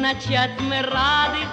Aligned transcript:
начать 0.00 0.58
мы 0.60 0.80
рады. 0.82 1.44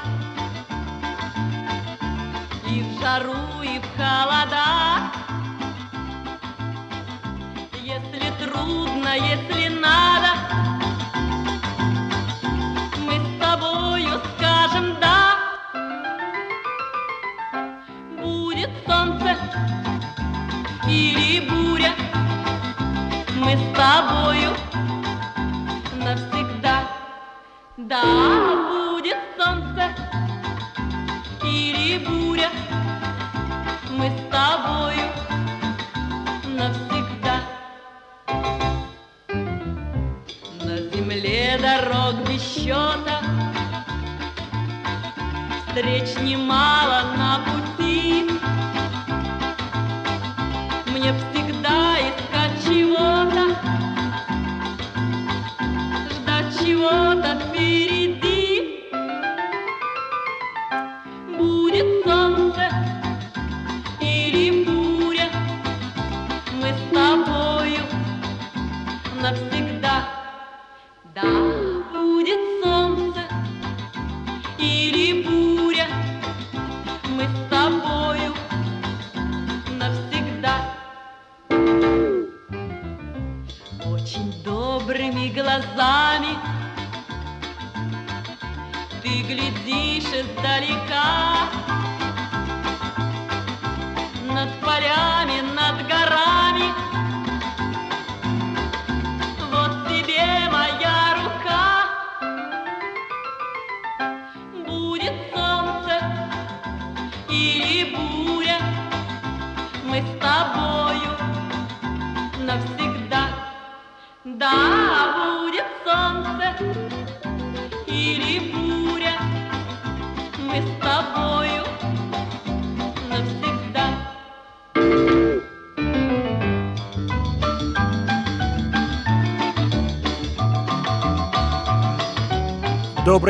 И 2.70 2.82
в 2.82 3.00
жару, 3.00 3.62
и 3.62 3.80
в 3.80 3.98
холода 3.98 5.12
Если 7.84 8.32
трудно, 8.40 9.16
если 9.16 9.68
надо 9.68 10.37
my 46.46 46.67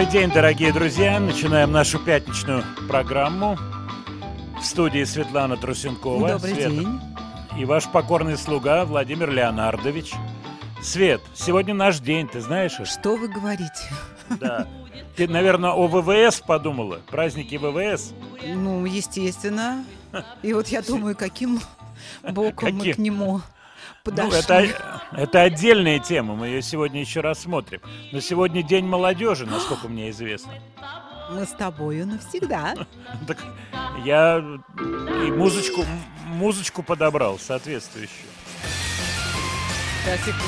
Добрый 0.07 0.21
день, 0.21 0.33
дорогие 0.33 0.71
друзья. 0.71 1.19
Начинаем 1.19 1.73
нашу 1.73 1.99
пятничную 1.99 2.63
программу. 2.87 3.57
В 4.57 4.63
студии 4.63 5.03
Светлана 5.03 5.57
Трусенкова. 5.57 6.29
Добрый 6.29 6.53
Света. 6.53 6.69
день. 6.69 7.01
И 7.59 7.65
ваш 7.65 7.89
покорный 7.91 8.37
слуга 8.37 8.85
Владимир 8.85 9.29
Леонардович. 9.29 10.13
Свет, 10.81 11.19
сегодня 11.35 11.73
наш 11.73 11.99
день, 11.99 12.25
ты 12.29 12.39
знаешь? 12.39 12.79
Что 12.85 13.17
вы 13.17 13.27
говорите? 13.27 13.83
Да. 14.29 14.65
Ты, 15.17 15.27
наверное, 15.27 15.71
о 15.71 15.87
ВВС 15.87 16.39
подумала. 16.39 17.01
Праздники 17.11 17.57
ВВС. 17.57 18.13
Ну, 18.45 18.85
естественно. 18.85 19.83
И 20.41 20.53
вот 20.53 20.69
я 20.69 20.81
думаю, 20.83 21.17
каким 21.17 21.59
боком 22.23 22.75
мы 22.75 22.79
Каким? 22.79 22.93
к 22.93 22.97
нему 22.97 23.41
Ну, 24.07 24.29
подошли. 24.29 24.69
это, 24.69 25.01
это 25.11 25.41
отдельная 25.41 25.99
тема, 25.99 26.35
мы 26.35 26.47
ее 26.47 26.61
сегодня 26.61 27.01
еще 27.01 27.19
рассмотрим. 27.19 27.81
Но 28.11 28.21
сегодня 28.21 28.63
День 28.63 28.85
молодежи, 28.85 29.45
насколько 29.45 29.89
мне 29.89 30.09
известно. 30.11 30.53
Мы 31.29 31.45
с 31.45 31.49
тобою 31.49 32.07
навсегда. 32.07 32.73
Так 33.27 33.37
я 34.05 34.37
и 34.37 35.31
музычку, 35.31 35.83
музычку 36.25 36.83
подобрал 36.83 37.37
соответствующую. 37.37 38.29
Сейчас, 40.05 40.19
секунду. 40.21 40.45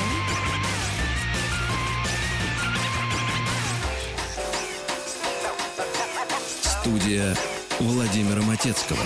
Студия 6.62 7.36
Владимира 7.78 8.40
Матецкого. 8.42 9.00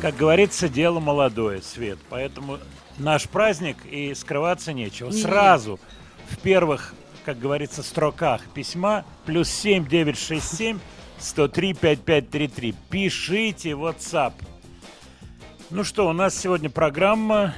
Как 0.00 0.16
говорится, 0.16 0.68
дело 0.68 0.98
молодое, 0.98 1.62
Свет. 1.62 1.98
Поэтому 2.08 2.58
наш 3.00 3.28
праздник 3.28 3.78
и 3.90 4.14
скрываться 4.14 4.72
нечего. 4.72 5.10
Не-не. 5.10 5.22
Сразу 5.22 5.80
в 6.28 6.38
первых, 6.38 6.94
как 7.24 7.38
говорится, 7.38 7.82
строках 7.82 8.42
письма 8.54 9.04
плюс 9.26 9.48
7 9.48 9.86
967 9.86 10.78
103 11.18 11.74
5533. 11.74 12.74
Пишите 12.90 13.70
WhatsApp. 13.70 14.34
Ну 15.70 15.84
что, 15.84 16.08
у 16.08 16.12
нас 16.12 16.36
сегодня 16.36 16.68
программа, 16.68 17.54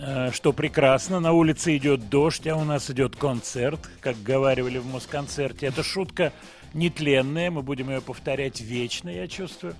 э, 0.00 0.30
что 0.32 0.52
прекрасно. 0.52 1.20
На 1.20 1.32
улице 1.32 1.76
идет 1.76 2.08
дождь, 2.08 2.46
а 2.46 2.56
у 2.56 2.64
нас 2.64 2.90
идет 2.90 3.16
концерт, 3.16 3.78
как 4.00 4.20
говаривали 4.22 4.78
в 4.78 4.86
Москонцерте. 4.86 5.66
Это 5.66 5.82
шутка 5.82 6.32
нетленная, 6.74 7.50
мы 7.50 7.62
будем 7.62 7.90
ее 7.90 8.00
повторять 8.00 8.60
вечно, 8.60 9.08
я 9.08 9.28
чувствую. 9.28 9.74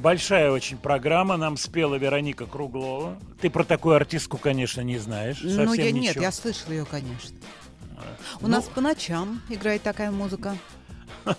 Большая 0.00 0.50
очень 0.50 0.76
программа, 0.78 1.36
нам 1.36 1.56
спела 1.56 1.94
Вероника 1.96 2.46
Круглова. 2.46 3.18
Ты 3.40 3.50
про 3.50 3.64
такую 3.64 3.96
артистку, 3.96 4.36
конечно, 4.38 4.80
не 4.82 4.98
знаешь. 4.98 5.38
Ну, 5.42 5.72
я 5.74 5.90
нет, 5.90 6.10
ничего. 6.10 6.22
я 6.22 6.32
слышала 6.32 6.72
ее, 6.72 6.84
конечно. 6.84 7.36
У 8.40 8.42
Ну- 8.42 8.48
нас 8.48 8.64
по 8.66 8.80
ночам 8.80 9.40
играет 9.48 9.82
такая 9.82 10.10
музыка. 10.10 10.56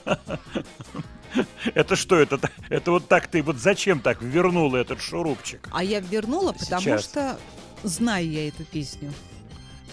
Это 1.75 1.95
что, 1.95 2.16
это, 2.16 2.40
это 2.69 2.91
вот 2.91 3.07
так 3.07 3.28
ты, 3.28 3.44
вот 3.44 3.57
зачем 3.57 4.00
так 4.00 4.22
вернула 4.22 4.78
этот 4.78 5.01
шурупчик? 5.01 5.69
А 5.72 5.84
я 5.84 6.00
вернула, 6.00 6.53
потому 6.53 6.81
Сейчас. 6.81 7.03
что 7.03 7.38
знаю 7.84 8.28
я 8.31 8.47
эту 8.47 8.63
песню. 8.63 9.13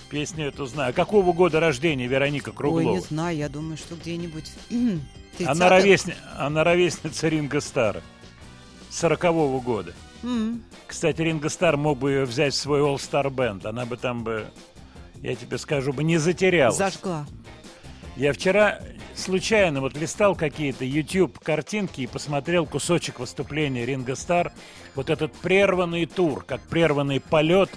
Песню 0.08 0.46
эту 0.46 0.64
знаю. 0.66 0.94
Какого 0.94 1.32
года 1.32 1.60
рождения 1.60 2.06
Вероника 2.06 2.52
Круглова? 2.52 2.88
Ой, 2.92 2.94
не 2.94 3.00
знаю, 3.00 3.36
я 3.36 3.48
думаю, 3.48 3.76
что 3.76 3.96
где-нибудь... 3.96 4.50
Она, 4.70 5.66
30-х. 5.66 5.68
ровесни- 5.68 6.14
она 6.38 6.62
ровесница 6.64 7.28
Ринга 7.28 7.60
Стара. 7.60 8.00
Сорокового 8.94 9.60
года. 9.60 9.92
М, 10.22 10.62
Кстати, 10.86 11.20
Ринго 11.20 11.48
Стар 11.48 11.76
мог 11.76 11.98
бы 11.98 12.12
ее 12.12 12.24
взять 12.24 12.54
в 12.54 12.56
свой 12.56 12.80
All 12.80 12.96
Star 12.96 13.26
Band. 13.26 13.66
Она 13.66 13.84
бы 13.86 13.96
там 13.96 14.22
бы, 14.22 14.46
я 15.20 15.34
тебе 15.34 15.58
скажу, 15.58 15.92
бы 15.92 16.04
не 16.04 16.18
затерялась. 16.18 16.76
Зажгла. 16.76 17.26
Я 18.16 18.32
вчера 18.32 18.78
случайно 19.16 19.80
вот 19.80 19.96
листал 19.96 20.36
какие-то 20.36 20.84
YouTube 20.84 21.40
картинки 21.40 22.02
и 22.02 22.06
посмотрел 22.06 22.64
кусочек 22.66 23.18
выступления 23.18 23.84
Ринго 23.84 24.14
Стар. 24.14 24.52
Вот 24.94 25.10
этот 25.10 25.32
прерванный 25.32 26.06
тур, 26.06 26.44
как 26.44 26.60
прерванный 26.62 27.18
полет 27.20 27.70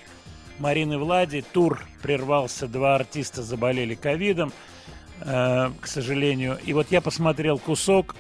Марины 0.59 0.99
Влади. 0.99 1.43
Тур 1.51 1.83
прервался, 2.03 2.67
два 2.67 2.93
артиста 2.95 3.41
заболели 3.41 3.95
ковидом, 3.95 4.53
э, 5.21 5.71
к 5.81 5.87
сожалению. 5.87 6.59
И 6.63 6.73
вот 6.73 6.91
я 6.91 7.01
посмотрел 7.01 7.57
кусок. 7.57 8.15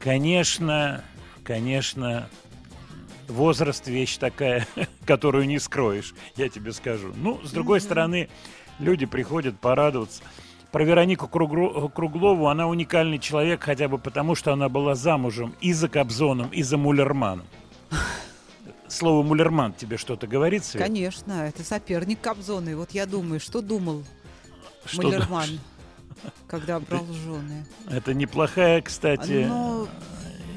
Конечно, 0.00 1.04
конечно, 1.48 2.28
возраст 3.26 3.86
вещь 3.88 4.18
такая, 4.18 4.66
которую 5.06 5.46
не 5.46 5.58
скроешь, 5.58 6.14
я 6.36 6.50
тебе 6.50 6.72
скажу. 6.72 7.12
Ну, 7.16 7.40
с 7.42 7.50
другой 7.52 7.80
стороны, 7.80 8.28
люди 8.78 9.06
приходят 9.06 9.58
порадоваться. 9.58 10.22
Про 10.70 10.84
Веронику 10.84 11.24
Кругло- 11.26 11.90
Круглову 11.90 12.48
она 12.48 12.68
уникальный 12.68 13.18
человек, 13.18 13.62
хотя 13.64 13.88
бы 13.88 13.96
потому, 13.96 14.34
что 14.34 14.52
она 14.52 14.68
была 14.68 14.94
замужем 14.94 15.54
и 15.62 15.72
за 15.72 15.88
Кобзоном, 15.88 16.50
и 16.50 16.62
за 16.62 16.76
Мулерманом. 16.76 17.46
Слово 18.88 19.22
Мулерман 19.22 19.72
тебе 19.72 19.96
что-то 19.96 20.26
говорит, 20.26 20.66
Свет? 20.66 20.82
Конечно, 20.82 21.32
это 21.48 21.64
соперник 21.64 22.20
Кобзона. 22.20 22.68
И 22.68 22.74
вот 22.74 22.90
я 22.90 23.06
думаю, 23.06 23.40
что 23.40 23.62
думал 23.62 24.04
Что 24.84 25.02
Малерман. 25.02 25.48
когда 26.46 26.78
брал 26.78 27.06
жены. 27.24 27.66
Это 27.88 28.12
неплохая, 28.12 28.82
кстати, 28.82 29.46
Но- 29.48 29.88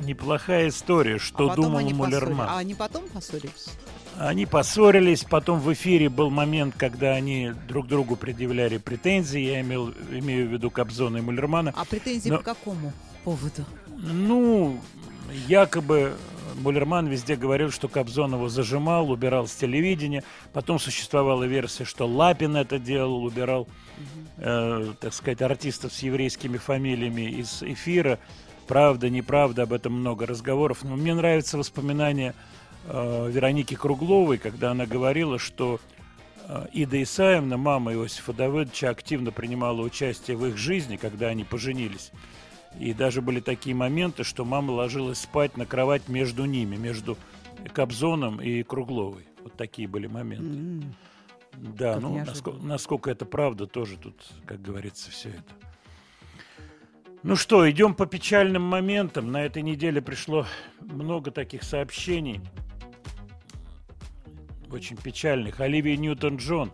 неплохая 0.01 0.69
история, 0.69 1.18
что 1.18 1.51
а 1.51 1.56
думал 1.56 1.81
Мулерман. 1.81 2.48
А 2.50 2.57
они 2.59 2.74
потом 2.74 3.07
поссорились? 3.07 3.69
Они 4.18 4.45
поссорились, 4.45 5.24
потом 5.24 5.59
в 5.59 5.71
эфире 5.74 6.09
был 6.09 6.30
момент, 6.30 6.75
когда 6.77 7.12
они 7.12 7.53
друг 7.68 7.88
другу 7.88 8.15
предъявляли 8.15 8.77
претензии, 8.77 9.39
я 9.39 9.62
имел, 9.62 9.94
имею 10.12 10.48
в 10.48 10.51
виду 10.51 10.69
Кобзона 10.69 11.18
и 11.18 11.21
Мулермана. 11.21 11.74
А 11.75 11.86
претензии 11.86 12.30
Но- 12.30 12.38
по 12.38 12.44
какому 12.44 12.94
поводу? 13.24 13.65
Ну, 13.98 14.80
якобы 15.48 16.13
Мулерман 16.56 17.07
везде 17.07 17.36
говорил, 17.36 17.71
что 17.71 17.88
Кобзон 17.88 18.33
его 18.33 18.50
зажимал, 18.50 19.09
убирал 19.09 19.48
с 19.48 19.56
телевидения. 19.56 20.24
Потом 20.53 20.80
существовала 20.80 21.44
версия, 21.44 21.86
что 21.86 22.07
Лапин 22.07 22.56
это 22.56 22.80
делал, 22.80 23.24
убирал, 23.24 23.68
э, 24.38 24.94
так 25.00 25.13
сказать, 25.13 25.42
артистов 25.42 25.94
с 25.94 26.00
еврейскими 26.00 26.57
фамилиями 26.57 27.30
из 27.31 27.63
эфира. 27.63 28.19
Правда, 28.71 29.09
неправда, 29.09 29.63
об 29.63 29.73
этом 29.73 29.91
много 29.91 30.25
разговоров. 30.25 30.85
Но 30.85 30.95
мне 30.95 31.13
нравится 31.13 31.57
воспоминание 31.57 32.33
э, 32.85 33.29
Вероники 33.29 33.75
Кругловой, 33.75 34.38
когда 34.38 34.71
она 34.71 34.85
говорила, 34.85 35.38
что 35.39 35.81
э, 36.47 36.68
Ида 36.71 37.03
Исаевна, 37.03 37.57
мама 37.57 37.91
Иосифа 37.91 38.31
Давыдовича, 38.31 38.89
активно 38.89 39.33
принимала 39.33 39.81
участие 39.81 40.38
в 40.38 40.45
их 40.45 40.56
жизни, 40.56 40.95
когда 40.95 41.27
они 41.27 41.44
поженились. 41.44 42.13
И 42.79 42.94
даже 42.94 43.21
были 43.21 43.41
такие 43.41 43.75
моменты, 43.75 44.23
что 44.23 44.45
мама 44.45 44.71
ложилась 44.71 45.19
спать 45.19 45.57
на 45.57 45.65
кровать 45.65 46.07
между 46.07 46.45
ними, 46.45 46.77
между 46.77 47.17
Кобзоном 47.74 48.39
и 48.39 48.63
Кругловой. 48.63 49.27
Вот 49.44 49.53
такие 49.57 49.89
были 49.89 50.07
моменты. 50.07 50.45
М. 50.45 50.95
Да, 51.57 51.95
Как 51.95 52.03
ну, 52.03 52.24
насколько, 52.24 52.65
насколько 52.65 53.12
это 53.12 53.25
правда, 53.25 53.67
тоже 53.67 53.97
тут, 53.97 54.15
как 54.45 54.62
говорится, 54.62 55.12
все 55.12 55.27
это. 55.27 55.70
Ну 57.23 57.35
что, 57.35 57.69
идем 57.69 57.94
по 57.94 58.07
печальным 58.07 58.63
моментам. 58.63 59.31
На 59.31 59.44
этой 59.45 59.62
неделе 59.62 60.01
пришло 60.01 60.47
много 60.79 61.29
таких 61.29 61.62
сообщений. 61.62 62.41
Очень 64.71 64.97
печальных. 64.97 65.59
Оливия 65.59 65.97
Ньютон-Джон 65.97 66.71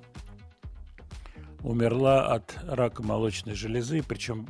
умерла 1.63 2.33
от 2.33 2.57
рака 2.65 3.03
молочной 3.03 3.55
железы, 3.55 4.01
причем 4.07 4.47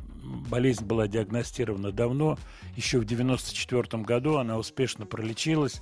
болезнь 0.49 0.85
была 0.85 1.07
диагностирована 1.07 1.91
давно, 1.91 2.37
еще 2.75 2.99
в 2.99 3.05
94 3.05 4.03
году 4.03 4.35
она 4.35 4.57
успешно 4.57 5.07
пролечилась, 5.07 5.81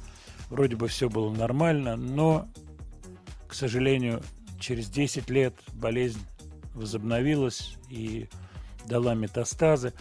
вроде 0.49 0.77
бы 0.77 0.87
все 0.87 1.09
было 1.09 1.33
нормально, 1.33 1.97
но, 1.97 2.47
к 3.49 3.53
сожалению, 3.53 4.21
через 4.59 4.89
10 4.89 5.29
лет 5.29 5.55
болезнь 5.73 6.21
возобновилась 6.73 7.75
и 7.89 8.29
дала 8.87 9.13
метастазы. 9.15 9.93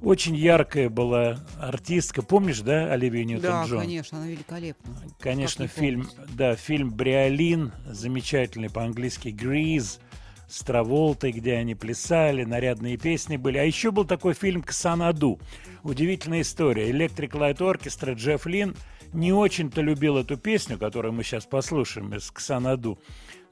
Очень 0.00 0.36
яркая 0.36 0.88
была 0.88 1.38
артистка, 1.58 2.22
помнишь, 2.22 2.60
да, 2.60 2.92
Оливия 2.92 3.24
Да, 3.24 3.64
Ньютон-Джон? 3.64 3.80
конечно, 3.80 4.18
она 4.18 4.26
великолепна. 4.28 4.94
Конечно, 5.20 5.66
фильм, 5.66 6.06
помнить? 6.06 6.36
да, 6.36 6.56
фильм 6.56 6.90
Бриолин, 6.90 7.72
замечательный 7.86 8.70
по-английски 8.70 9.28
Гриз, 9.28 10.00
с 10.48 10.60
Траволтой, 10.60 11.32
где 11.32 11.54
они 11.54 11.74
плясали, 11.74 12.44
нарядные 12.44 12.98
песни 12.98 13.36
были. 13.38 13.56
А 13.56 13.64
еще 13.64 13.90
был 13.90 14.04
такой 14.04 14.34
фильм 14.34 14.62
«Ксанаду». 14.62 15.40
Удивительная 15.82 16.42
история. 16.42 16.90
Electric 16.90 17.30
Light 17.30 17.58
Orchestra 17.58 18.14
Джефф 18.14 18.44
Лин 18.46 18.76
не 19.14 19.32
очень-то 19.32 19.80
любил 19.80 20.18
эту 20.18 20.36
песню, 20.36 20.76
которую 20.78 21.12
мы 21.14 21.24
сейчас 21.24 21.46
послушаем 21.46 22.14
из 22.14 22.30
«Ксанаду». 22.30 22.98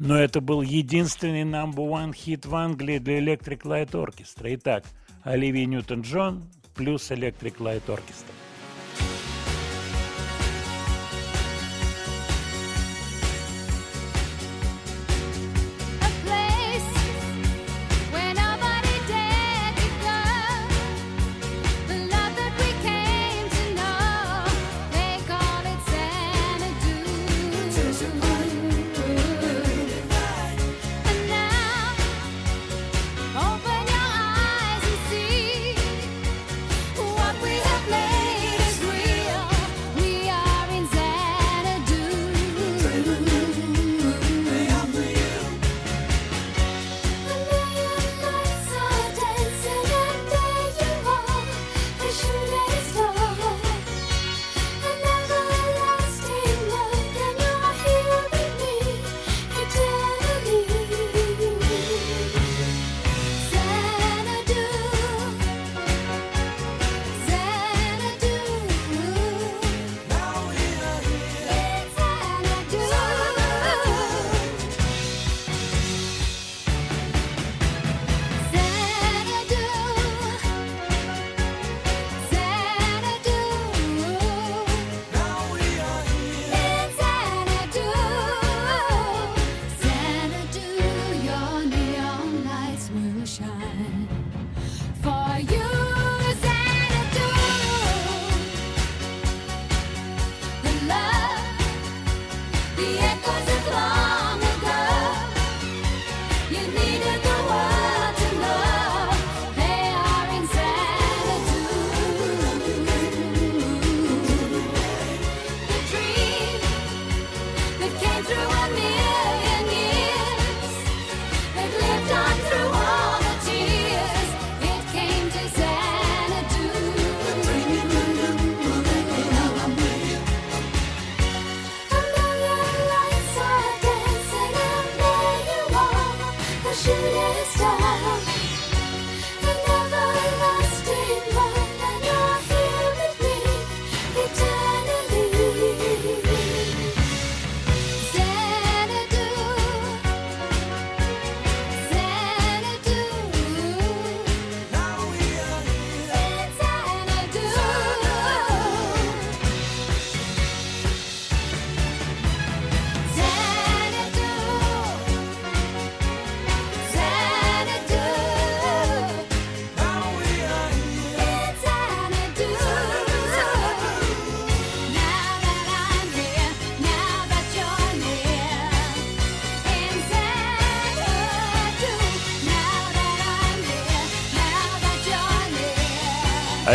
Но 0.00 0.16
это 0.18 0.40
был 0.40 0.62
единственный 0.62 1.42
number 1.42 1.86
one 1.86 2.14
хит 2.14 2.46
в 2.46 2.54
Англии 2.56 2.98
для 2.98 3.18
Electric 3.18 3.64
Light 3.64 3.90
Orchestra. 3.90 4.54
Итак, 4.54 4.84
Оливия 5.22 5.66
Ньютон-Джон 5.66 6.42
плюс 6.74 7.10
Electric 7.10 7.58
Light 7.58 7.84
Orchestra. 7.86 8.39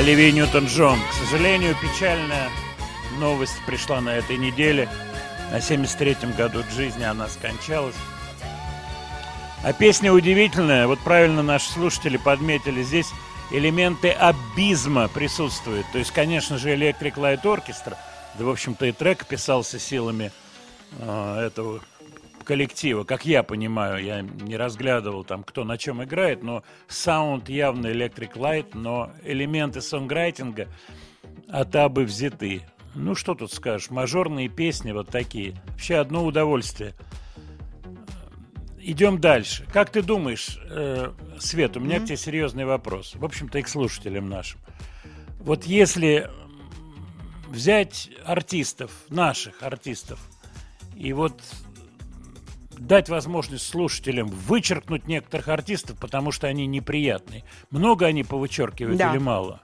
Оливия 0.06 0.32
Ньютон-Джон. 0.32 1.00
К 1.00 1.14
сожалению, 1.14 1.76
печальная 1.82 2.52
новость 3.18 3.56
пришла 3.66 4.02
на 4.02 4.10
этой 4.10 4.38
неделе. 4.38 4.88
На 5.50 5.58
73-м 5.58 6.34
году 6.34 6.62
жизни 6.76 7.04
она 7.04 7.28
скончалась. 7.28 7.96
А 9.64 9.74
песня 9.74 10.14
удивительная. 10.14 10.86
Вот 10.86 11.00
правильно 11.00 11.42
наши 11.42 11.72
слушатели 11.72 12.18
подметили. 12.18 12.84
Здесь 12.84 13.08
элементы 13.50 14.12
аббизма 14.12 15.08
присутствуют. 15.08 15.88
То 15.92 15.98
есть, 15.98 16.12
конечно 16.12 16.60
же, 16.60 16.76
Electric 16.76 17.16
Light 17.16 17.42
Orchestra. 17.42 17.98
Да, 18.36 18.46
в 18.46 18.50
общем-то, 18.50 18.86
и 18.86 18.92
трек 18.92 19.26
писался 19.26 19.80
силами 19.80 20.32
э, 21.00 21.48
этого 21.48 21.82
коллектива, 22.46 23.04
как 23.04 23.26
я 23.26 23.44
понимаю, 23.44 24.04
я 24.04 24.22
не 24.22 24.56
разглядывал 24.56 25.26
там, 25.26 25.44
кто 25.44 25.66
на 25.66 25.78
чем 25.78 26.04
играет, 26.04 26.44
но 26.44 26.64
саунд 26.88 27.50
явно 27.50 27.88
Electric 27.88 28.34
Light, 28.34 28.70
но 28.74 29.12
элементы 29.24 29.82
songwriting 29.82 30.62
а 30.62 30.70
от 31.50 31.76
Абы 31.76 32.06
взяты. 32.06 32.62
Ну, 32.94 33.16
что 33.16 33.36
тут 33.36 33.52
скажешь, 33.52 33.90
мажорные 33.90 34.48
песни 34.48 34.94
вот 34.94 35.10
такие. 35.10 35.62
Вообще 35.68 35.96
одно 35.96 36.24
удовольствие. 36.26 36.94
Идем 38.80 39.20
дальше. 39.20 39.66
Как 39.74 39.90
ты 39.90 40.02
думаешь, 40.02 40.60
э, 40.70 41.12
Свет, 41.40 41.76
у 41.76 41.80
меня 41.80 42.00
к 42.00 42.06
тебе 42.06 42.18
серьезный 42.18 42.66
вопрос. 42.66 43.16
В 43.16 43.26
общем-то, 43.26 43.60
и 43.60 43.64
к 43.64 43.68
слушателям 43.68 44.30
нашим. 44.30 44.62
Вот 45.40 45.66
если 45.66 46.30
взять 47.50 48.10
артистов, 48.24 48.92
наших 49.10 49.64
артистов, 49.64 50.20
и 50.96 51.12
вот 51.14 51.42
дать 52.80 53.10
возможность 53.10 53.68
слушателям 53.68 54.28
вычеркнуть 54.28 55.08
некоторых 55.08 55.48
артистов, 55.48 55.98
потому 56.00 56.32
что 56.32 56.48
они 56.48 56.66
неприятные. 56.68 57.44
Много 57.72 58.06
они 58.06 58.24
повычеркивают 58.24 58.98
Да. 58.98 59.12
или 59.12 59.18
мало? 59.20 59.62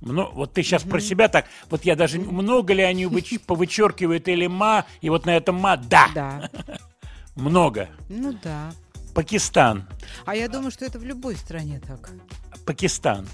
Мно- 0.00 0.30
вот 0.32 0.52
ты 0.52 0.62
сейчас 0.64 0.82
про 0.82 1.00
себя 1.00 1.28
так, 1.28 1.46
вот 1.70 1.84
я 1.84 1.94
даже, 1.94 2.18
много 2.18 2.72
ли 2.74 2.82
они 2.82 3.04
выч- 3.04 3.38
повычеркивают 3.46 4.26
или 4.28 4.46
ма, 4.48 4.84
и 5.00 5.10
вот 5.10 5.26
на 5.26 5.36
этом 5.36 5.56
ма, 5.56 5.76
да, 5.76 6.08
Да. 6.14 6.50
много. 7.36 7.88
Ну 8.08 8.36
да. 8.42 8.72
Пакистан, 9.14 9.86
А 10.24 10.34
я 10.34 10.48
думаю, 10.48 10.70
что 10.70 10.86
это 10.86 10.98
в 10.98 11.04
любой 11.04 11.36
стране 11.36 11.80
так. 11.86 12.10
Пакистан, 12.64 13.28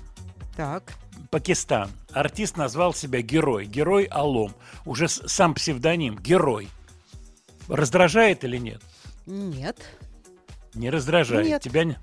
Так. 0.56 0.92
Пакистан. 1.30 1.90
Артист 2.12 2.56
назвал 2.56 2.92
себя 2.94 3.20
герой, 3.22 3.66
герой 3.66 4.08
Алом. 4.10 4.54
Уже 4.86 5.08
сам 5.08 5.54
псевдоним, 5.54 6.16
герой. 6.18 6.68
Раздражает 7.68 8.44
или 8.44 8.56
нет? 8.56 8.82
Нет. 9.28 9.76
Не 10.74 10.90
раздражает. 10.90 11.46
Нет. 11.46 11.62
Тебя 11.62 11.84
не... 11.84 11.96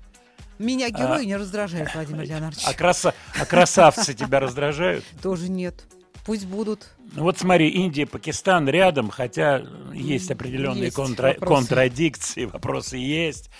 Меня 0.58 0.88
герой 0.88 1.26
не 1.26 1.36
раздражает, 1.36 1.92
Владимир 1.94 2.22
Леонардович. 2.22 2.64
а, 2.66 2.72
краса- 2.72 3.14
а 3.38 3.44
красавцы 3.44 4.14
тебя 4.14 4.40
раздражают? 4.40 5.04
Тоже 5.22 5.50
нет. 5.50 5.84
Пусть 6.24 6.46
будут. 6.46 6.88
Вот 7.14 7.38
смотри, 7.38 7.68
Индия, 7.68 8.06
Пакистан 8.06 8.68
рядом, 8.68 9.10
хотя 9.10 9.62
есть 9.92 10.30
определенные 10.30 10.84
Есть 10.84 10.96
контра- 10.96 11.34
вопросы. 11.34 11.60
контрадикции, 11.68 12.44
вопросы 12.52 12.96
есть. 12.96 13.50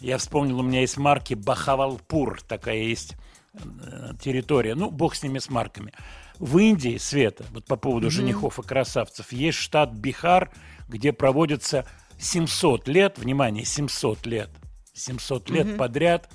Я 0.00 0.16
вспомнил, 0.18 0.60
у 0.60 0.62
меня 0.62 0.80
есть 0.80 0.96
марки 0.96 1.34
Бахавалпур, 1.34 2.40
такая 2.42 2.76
есть 2.78 3.14
э, 3.54 4.12
территория. 4.20 4.74
Ну, 4.74 4.90
бог 4.90 5.14
с 5.16 5.22
ними, 5.22 5.38
с 5.40 5.50
марками. 5.50 5.92
В 6.38 6.56
Индии, 6.58 6.96
Света, 6.98 7.44
вот 7.50 7.64
по 7.66 7.76
поводу 7.76 8.10
женихов 8.10 8.58
и 8.58 8.62
красавцев, 8.62 9.32
есть 9.32 9.58
штат 9.58 9.92
Бихар, 9.92 10.50
где 10.88 11.12
проводится 11.12 11.84
700 12.18 12.88
лет, 12.88 13.18
внимание, 13.18 13.64
700 13.64 14.26
лет, 14.26 14.50
700 14.92 15.50
лет 15.50 15.76
подряд 15.76 16.28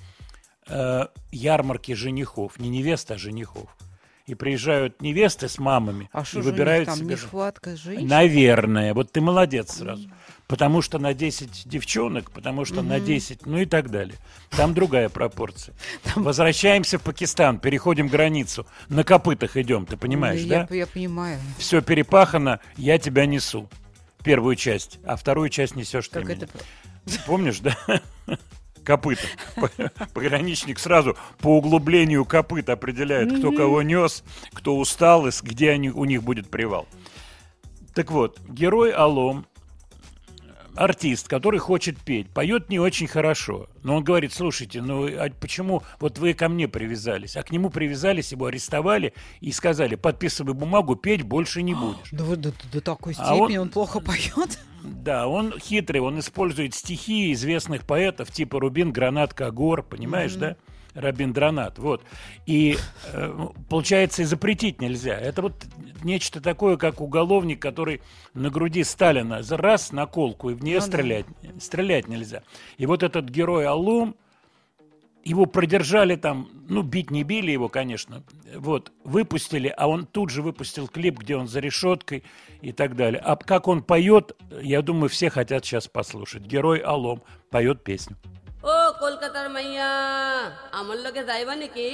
э, 0.68 1.08
ярмарки 1.32 1.94
женихов, 1.94 2.60
не 2.60 2.70
невест, 2.70 3.12
а 3.12 3.18
женихов. 3.18 3.70
И 4.25 4.36
приезжают 4.36 5.02
невесты 5.02 5.50
с 5.50 5.60
мамами 5.60 6.10
А 6.13 6.24
и 6.34 6.38
выбирают 6.38 6.86
там 6.86 6.98
себе... 6.98 7.16
нехватка 7.16 7.75
женщин? 7.75 8.08
Наверное. 8.08 8.94
Вот 8.94 9.12
ты 9.12 9.20
молодец 9.20 9.74
сразу. 9.74 10.10
Потому 10.48 10.82
что 10.82 10.98
на 10.98 11.13
10 11.13 11.68
девчонок, 11.68 12.32
потому 12.32 12.63
что 12.63 12.84
на 12.84 13.02
10, 13.02 13.46
ну 13.46 13.58
и 13.58 13.66
так 13.66 13.90
далее. 13.90 14.16
Там 14.52 14.74
другая 14.74 15.10
пропорция. 15.10 15.75
Возвращаемся 16.16 17.00
в 17.00 17.02
Пакистан, 17.02 17.60
переходим 17.60 18.08
границу. 18.08 18.66
На 18.88 19.04
копытах 19.04 19.58
идем, 19.58 19.86
ты 19.86 19.98
понимаешь, 19.98 20.40
я, 20.40 20.68
да? 20.70 20.74
я 20.75 20.88
понимаю. 20.88 21.38
Все 21.58 21.82
перепахано, 21.82 22.62
я 22.78 22.98
тебя 23.00 23.25
несу. 23.25 23.70
Первую 24.24 24.56
часть, 24.56 25.00
а 25.03 25.15
вторую 25.15 25.50
часть 25.50 25.75
несешь 25.75 26.08
ты 26.08 26.22
Как 26.22 26.30
это... 26.30 26.48
Помнишь, 27.27 27.60
да? 27.60 27.77
Копыта. 28.84 29.24
Пограничник 30.13 30.80
сразу 30.80 31.18
по 31.39 31.58
углублению 31.58 32.25
копыт 32.25 32.70
определяет, 32.70 33.38
кто 33.38 33.51
кого 33.51 33.82
нес, 33.82 34.24
кто 34.53 34.77
устал 34.77 35.27
и 35.27 35.32
где 35.42 35.72
они, 35.72 35.89
у 35.89 36.06
них 36.06 36.24
будет 36.24 36.50
привал. 36.50 36.88
Так 37.94 38.12
вот, 38.12 38.39
герой 38.48 38.92
Алом, 38.92 39.46
артист, 40.75 41.27
который 41.27 41.60
хочет 41.60 42.00
петь, 42.00 42.30
поет 42.30 42.70
не 42.70 42.80
очень 42.80 43.08
хорошо. 43.08 43.70
Но 43.84 43.98
он 43.98 44.03
говорит, 44.03 44.34
слушайте, 44.34 44.82
ну 44.82 45.06
а 45.08 45.30
почему 45.39 45.84
вот 46.00 46.18
вы 46.18 46.34
ко 46.34 46.50
мне 46.50 46.68
привязались? 46.68 47.36
А 47.38 47.44
к 47.44 47.51
нему 47.51 47.70
привязались, 47.70 48.32
его 48.32 48.48
арестовали 48.48 49.13
и 49.42 49.51
сказали, 49.51 49.96
подписывай 49.96 50.53
бумагу, 50.53 50.96
петь 50.96 51.24
больше 51.24 51.62
не 51.62 51.74
будешь. 51.74 51.98
Да 52.12 52.24
вы 52.24 52.36
до, 52.38 52.53
до 52.72 52.82
такой 52.82 53.13
А 53.18 53.36
степени 53.36 53.58
он- 53.58 53.63
он... 53.63 53.70
плохо 53.70 54.00
поет. 54.00 54.60
Да, 54.84 55.27
он 55.27 55.58
хитрый, 55.58 56.01
он 56.01 56.20
использует 56.20 56.74
стихи 56.75 57.32
известных 57.32 57.86
поэтов 57.86 58.32
типа 58.32 58.60
Рубин 58.60 58.92
Гранат 58.92 59.34
Кагор, 59.34 59.82
понимаешь, 59.82 60.34
да? 60.34 60.58
Рабиндранат, 60.93 61.79
вот. 61.79 62.03
И 62.45 62.77
э, 63.12 63.47
получается, 63.69 64.21
и 64.21 64.25
запретить 64.25 64.81
нельзя. 64.81 65.17
Это 65.17 65.41
вот 65.41 65.65
нечто 66.03 66.41
такое, 66.41 66.77
как 66.77 67.01
уголовник, 67.01 67.62
который 67.62 68.01
на 68.33 68.50
груди 68.50 68.83
Сталина 68.83 69.41
за 69.41 69.57
раз 69.57 69.91
наколку 69.91 70.50
и 70.50 70.53
в 70.53 70.63
нее 70.63 70.79
Ну 70.79 70.81
да. 70.81 70.88
стрелять, 70.88 71.25
стрелять 71.59 72.07
нельзя. 72.07 72.43
И 72.77 72.85
вот 72.85 73.03
этот 73.03 73.29
герой 73.29 73.65
Алум, 73.65 74.15
его 75.23 75.45
продержали 75.45 76.15
там, 76.15 76.50
ну, 76.67 76.81
бить 76.81 77.09
не 77.09 77.23
били 77.23 77.51
его, 77.51 77.69
конечно, 77.69 78.23
вот, 78.55 78.91
выпустили, 79.03 79.73
а 79.75 79.88
он 79.88 80.05
тут 80.05 80.29
же 80.29 80.41
выпустил 80.41 80.88
клип, 80.88 81.19
где 81.19 81.38
он 81.38 81.47
за 81.47 81.59
решеткой 81.59 82.23
и 82.62 82.71
так 82.71 82.95
далее. 82.95 83.21
А 83.23 83.35
как 83.38 83.67
он 83.67 83.83
поет, 83.83 84.35
я 84.62 84.81
думаю, 84.81 85.09
все 85.09 85.29
хотят 85.29 85.65
сейчас 85.65 85.88
послушать. 85.88 86.43
Герой 86.43 86.79
Алом 86.79 87.21
поет 87.50 87.83
песню. 87.83 88.17
ও 88.64 88.76
কলকাতার 89.02 89.47
মাইয়া 89.54 89.88
আমার 90.78 90.99
লগে 91.04 91.23
যাইবা 91.30 91.54
নাকি 91.62 91.88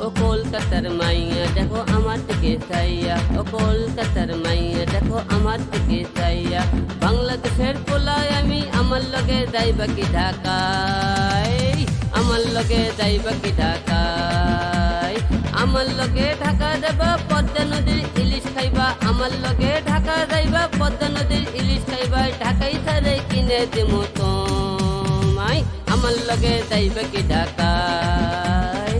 ও 0.00 0.06
কলকাতার 0.20 0.86
মাইয়া 0.98 1.33
দেখো 1.55 1.79
আমার 1.95 2.19
দিকে 2.27 2.51
চাইয়া 2.69 3.15
ও 3.39 3.41
কলকাতার 3.55 4.29
মাইয়া, 4.43 4.83
দেখো 4.93 5.17
আমার 5.35 5.59
দিকে 5.71 5.99
চাইয়া 6.17 6.61
বাংলাদেশের 7.03 7.75
পোলায় 7.87 8.29
আমি, 8.39 8.59
আমার 8.79 9.03
লগে 9.13 9.39
যাইবা 9.53 9.85
কি 9.95 10.05
ঢাকায়? 10.17 11.79
আমার 12.19 12.41
লগে 12.55 12.81
যাইবা 12.99 13.31
কি 13.41 13.51
ঢাকায়? 13.61 15.17
আমার 15.61 15.87
লগে 15.99 16.27
ঢাকা 16.43 16.69
যাবা 16.83 17.09
পদ্মা 17.29 17.63
নদীর 17.71 18.01
ইলিশ 18.21 18.45
খাইবা। 18.55 18.87
আমার 19.09 19.31
লগে 19.45 19.71
ঢাকা 19.89 20.15
যাইবা, 20.31 20.61
পদ্মা 20.79 21.07
নদীর 21.15 21.45
ইলিশ 21.59 21.83
খাইবা। 21.91 22.21
ঢাকাই 22.41 22.75
সারে 22.85 23.15
কিনে 23.29 23.59
দিমু 23.73 24.01
তোমায়। 24.17 25.61
আমার 25.93 26.15
লগে 26.29 26.53
যাইবা 26.69 27.03
কি 27.11 27.21
ঢাকায়? 27.31 28.94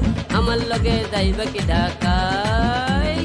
আমার 0.45 0.59
লগে 0.71 0.97
যাইবা 1.13 1.45
কি 1.53 1.61
ঢাকায় 1.71 3.17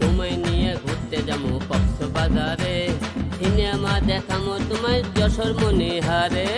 তোমায় 0.00 0.36
নিয়ে 0.44 0.70
ঘুরতে 0.82 1.18
যাবো 1.28 1.50
কক্সবাজারে 1.68 2.76
সিনেমা 4.04 4.04
দেখামো 4.10 4.54
তোমায় 4.68 5.00
যশোর 5.16 5.52
মনিহারে 5.60 6.48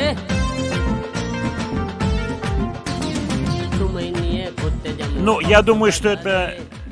তোমায় 3.79 4.11
নিয়ে 4.19 4.45
ঘুরতে 4.59 4.91
যাবো 4.99 5.15
Ну, 5.27 5.35
я 5.55 5.59
думаю, 5.63 5.91
что 5.93 6.09
это 6.17 6.35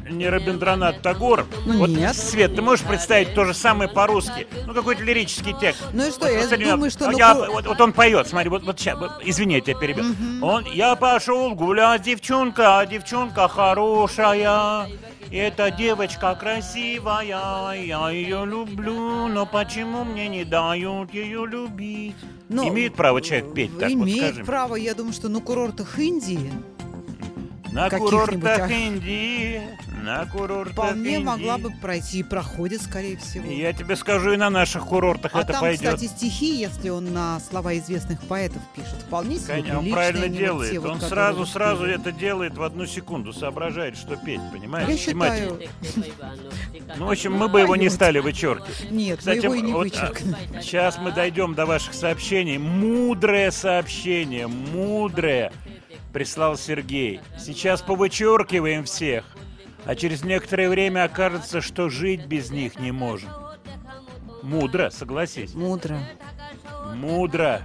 не 0.10 0.30
Рабиндранат 0.30 1.02
Тагор. 1.02 1.46
Ну, 1.66 1.80
вот, 1.80 1.90
нет. 1.90 2.16
Свет, 2.16 2.56
ты 2.56 2.62
можешь 2.62 2.86
представить 2.86 3.34
то 3.34 3.46
же 3.46 3.54
самое 3.54 3.90
по-русски? 3.90 4.48
Ну, 4.66 4.74
какой-то 4.74 5.04
лирический 5.04 5.56
текст. 5.60 5.82
Ну 5.94 6.08
и 6.08 6.12
что, 6.12 6.22
Вот, 6.26 6.32
я 6.32 6.44
смотри, 6.48 6.66
думаю, 6.66 6.80
вот, 6.82 6.92
что, 6.92 7.12
ну, 7.12 7.18
я- 7.18 7.34
вот, 7.34 7.66
вот 7.66 7.82
он 7.82 7.94
поет, 7.94 8.28
смотри, 8.28 8.50
вот, 8.50 8.64
вот 8.64 8.80
сейчас, 8.80 8.98
вот, 9.00 9.12
извини, 9.24 9.56
я 9.56 9.62
тебя 9.62 9.76
перебил. 9.80 10.06
Он, 10.42 10.66
я 10.66 10.96
пошел 10.96 11.54
гулять, 11.56 12.04
девчонка, 12.04 12.80
а 12.80 12.86
девчонка 12.86 13.48
хорошая. 13.48 14.88
Эта 15.32 15.72
девочка 15.72 16.36
красивая, 16.36 17.24
я 17.24 18.12
ее 18.12 18.46
люблю, 18.46 19.28
но 19.28 19.46
почему 19.46 20.04
мне 20.04 20.28
не 20.30 20.46
дают 20.46 21.14
ее 21.14 21.46
любить? 21.48 22.16
Ну, 22.48 22.70
Имеет 22.70 22.94
право 22.94 23.22
человек 23.22 23.54
петь 23.54 23.72
так, 23.80 23.90
вот 23.90 24.04
Имеет 24.04 24.18
скажи 24.20 24.36
мне. 24.36 24.44
право, 24.46 24.76
я 24.76 24.94
думаю, 24.94 25.14
что 25.14 25.28
на 25.30 25.42
курортах 25.42 25.98
Индии 25.98 26.52
На 27.76 27.90
курортах? 27.90 28.72
Индии, 28.72 29.62
на 30.02 30.26
курортах 30.28 30.72
вполне 30.72 31.16
Индии. 31.16 31.26
могла 31.26 31.58
бы 31.58 31.72
пройти 31.72 32.20
и 32.20 32.24
проходит, 32.24 32.82
скорее 32.82 33.18
всего. 33.18 33.52
Я 33.52 33.74
тебе 33.74 33.98
скажу, 33.98 34.32
и 34.32 34.38
на 34.38 34.50
наших 34.50 34.86
курортах 34.86 35.36
а 35.36 35.42
это 35.42 35.52
там, 35.52 35.62
пойдет. 35.62 35.96
кстати, 35.96 36.10
стихи, 36.10 36.56
если 36.56 36.88
он 36.88 37.12
на 37.14 37.42
слова 37.42 37.78
известных 37.78 38.22
поэтов 38.22 38.62
пишет, 38.74 39.02
вполне 39.06 39.40
себе 39.40 39.56
Конечно, 39.56 39.80
он 39.80 39.92
правильно 39.92 40.30
делает. 40.30 40.72
те 40.72 40.80
вот, 40.80 40.90
он 40.90 41.02
сразу, 41.02 41.46
сразу 41.46 41.84
это 41.84 42.14
делает 42.14 42.56
в 42.58 42.64
одну 42.64 42.86
секунду, 42.86 43.34
соображает, 43.34 43.98
что 43.98 44.16
петь, 44.16 44.40
понимаешь? 44.54 44.88
Я 44.88 44.98
считаю, 44.98 45.60
Ну, 46.96 47.08
в 47.08 47.12
общем, 47.12 47.34
мы 47.34 47.50
бы 47.50 47.60
его 47.60 47.76
не 47.76 47.90
стали 47.90 48.20
вычеркивать. 48.20 48.90
нет, 48.90 49.20
Кстати, 49.20 49.48
мы 49.48 49.58
его 49.58 49.58
и 49.58 49.62
не 49.62 49.74
вот, 49.74 49.88
сейчас 50.62 50.98
мы 50.98 51.12
дойдем 51.12 51.56
до 51.56 51.66
ваших 51.66 51.94
сообщений. 51.94 52.58
Мудрое 52.58 53.52
сообщение, 53.52 54.48
мудрое 54.48 55.52
прислал 56.16 56.56
Сергей. 56.56 57.20
Сейчас 57.38 57.82
повычеркиваем 57.82 58.86
всех, 58.86 59.26
а 59.84 59.96
через 59.96 60.24
некоторое 60.24 60.70
время 60.70 61.04
окажется, 61.04 61.60
что 61.60 61.90
жить 61.90 62.26
без 62.26 62.52
них 62.52 62.80
не 62.80 62.94
можем. 62.94 63.30
Мудро, 64.42 64.92
согласись. 64.92 65.54
Мудро. 65.54 66.00
Мудро. 66.94 67.62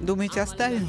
Думаете, 0.00 0.40
оставим? 0.40 0.88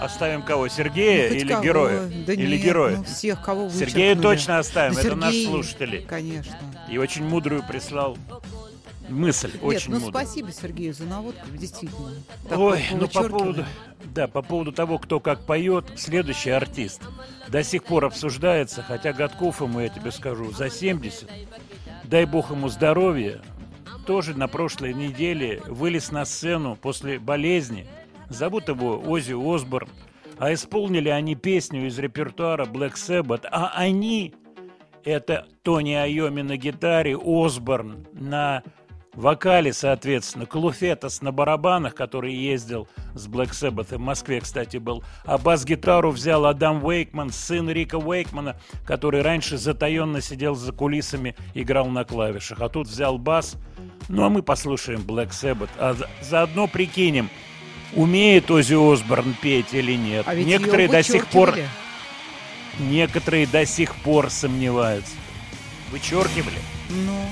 Оставим 0.00 0.42
кого? 0.42 0.68
Сергея 0.68 1.30
Ну, 1.30 1.34
или 1.34 1.48
кого. 1.48 1.64
героя? 1.64 2.12
Да 2.26 2.32
или 2.32 2.52
нет, 2.56 2.62
героя? 2.62 2.96
ну, 2.98 3.02
всех, 3.02 3.42
кого 3.42 3.68
Сергея 3.70 4.14
вычеркнули. 4.14 4.36
точно 4.36 4.58
оставим, 4.60 4.94
Да 4.94 5.00
это 5.00 5.08
Сергей, 5.20 5.46
слушатель. 5.46 6.06
Конечно. 6.08 6.56
И 6.88 6.96
очень 6.96 7.24
мудрую 7.24 7.64
прислал 7.66 8.16
мысль, 9.10 9.52
Нет, 9.52 9.62
очень 9.62 9.90
ну 9.92 10.00
мудрую. 10.00 10.12
спасибо 10.12 10.52
Сергею 10.52 10.94
за 10.94 11.04
наводку, 11.04 11.46
действительно. 11.52 12.12
Ой, 12.50 12.82
ну 12.92 13.08
по 13.08 13.28
поводу, 13.28 13.64
да, 14.04 14.28
по 14.28 14.42
поводу 14.42 14.72
того, 14.72 14.98
кто 14.98 15.20
как 15.20 15.44
поет, 15.44 15.84
следующий 15.96 16.50
артист 16.50 17.02
до 17.48 17.62
сих 17.62 17.84
пор 17.84 18.06
обсуждается, 18.06 18.82
хотя 18.82 19.12
годков 19.12 19.60
ему, 19.60 19.80
я 19.80 19.88
тебе 19.88 20.12
скажу, 20.12 20.52
за 20.52 20.70
70. 20.70 21.28
Дай 22.04 22.24
бог 22.24 22.50
ему 22.50 22.68
здоровья. 22.68 23.40
Тоже 24.06 24.36
на 24.36 24.48
прошлой 24.48 24.94
неделе 24.94 25.60
вылез 25.66 26.10
на 26.10 26.24
сцену 26.24 26.76
после 26.76 27.18
болезни. 27.18 27.86
Зовут 28.28 28.68
его 28.68 29.00
Ози 29.04 29.34
Осборн. 29.34 29.88
А 30.38 30.54
исполнили 30.54 31.08
они 31.08 31.34
песню 31.34 31.86
из 31.86 31.98
репертуара 31.98 32.64
Black 32.64 32.94
Sabbath. 32.94 33.46
А 33.50 33.72
они 33.76 34.34
это 35.04 35.46
Тони 35.62 35.92
Айоми 35.92 36.42
на 36.42 36.56
гитаре, 36.56 37.16
Осборн 37.16 38.06
на 38.12 38.62
вокале, 39.14 39.72
соответственно, 39.72 40.46
Клуфетас 40.46 41.22
на 41.22 41.32
барабанах, 41.32 41.94
который 41.94 42.34
ездил 42.34 42.88
с 43.14 43.26
Black 43.26 43.50
Sabbath, 43.50 43.92
и 43.92 43.96
в 43.96 44.00
Москве, 44.00 44.40
кстати, 44.40 44.76
был. 44.76 45.02
А 45.24 45.38
бас-гитару 45.38 46.10
взял 46.10 46.46
Адам 46.46 46.84
Уэйкман, 46.84 47.30
сын 47.30 47.68
Рика 47.70 47.96
Уэйкмана, 47.96 48.56
который 48.86 49.22
раньше 49.22 49.58
затаенно 49.58 50.20
сидел 50.20 50.54
за 50.54 50.72
кулисами, 50.72 51.34
играл 51.54 51.86
на 51.88 52.04
клавишах. 52.04 52.60
А 52.60 52.68
тут 52.68 52.86
взял 52.88 53.18
бас. 53.18 53.56
Ну, 54.08 54.24
а 54.24 54.28
мы 54.30 54.42
послушаем 54.42 55.00
Black 55.00 55.30
Sabbath. 55.30 55.70
А 55.78 55.94
за- 55.94 56.08
заодно 56.22 56.66
прикинем, 56.66 57.28
умеет 57.94 58.50
Ози 58.50 58.74
Осборн 58.74 59.34
петь 59.40 59.72
или 59.74 59.96
нет. 59.96 60.24
А 60.28 60.34
ведь 60.34 60.46
Некоторые 60.46 60.88
до 60.88 61.02
сих 61.02 61.26
пор... 61.26 61.54
Некоторые 62.78 63.46
до 63.46 63.66
сих 63.66 63.94
пор 63.96 64.30
сомневаются. 64.30 65.12
Вычеркивали? 65.90 66.56
Ну, 66.88 66.96
Ну, 67.12 67.28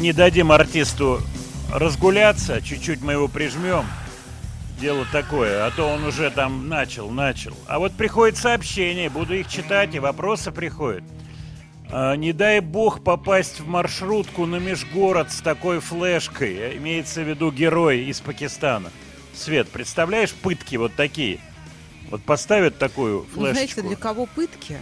не 0.00 0.12
дадим 0.12 0.50
артисту 0.50 1.20
разгуляться, 1.72 2.60
чуть-чуть 2.62 3.02
мы 3.02 3.12
его 3.12 3.28
прижмем. 3.28 3.84
Дело 4.80 5.06
такое, 5.12 5.66
а 5.66 5.70
то 5.70 5.84
он 5.88 6.04
уже 6.04 6.30
там 6.30 6.68
начал, 6.68 7.10
начал. 7.10 7.54
А 7.66 7.78
вот 7.78 7.92
приходит 7.92 8.38
сообщение, 8.38 9.10
буду 9.10 9.34
их 9.34 9.46
читать, 9.48 9.94
и 9.94 9.98
вопросы 9.98 10.52
приходят. 10.52 11.04
А, 11.90 12.14
не 12.16 12.32
дай 12.32 12.60
бог 12.60 13.04
попасть 13.04 13.60
в 13.60 13.68
маршрутку 13.68 14.46
на 14.46 14.56
межгород 14.56 15.30
с 15.30 15.42
такой 15.42 15.80
флешкой. 15.80 16.54
э, 16.56 16.76
Имеется 16.78 17.20
в 17.22 17.28
виду 17.28 17.52
герой 17.52 18.04
из 18.04 18.20
Пакистана. 18.20 18.90
Свет, 19.34 19.68
представляешь 19.68 20.32
пытки 20.32 20.76
вот 20.76 20.94
такие? 20.94 21.40
Вот 22.10 22.22
поставят 22.22 22.78
такую 22.78 23.26
Ну, 23.36 23.48
знаете, 23.48 23.82
для 23.82 23.96
кого 23.96 24.24
пытки? 24.26 24.78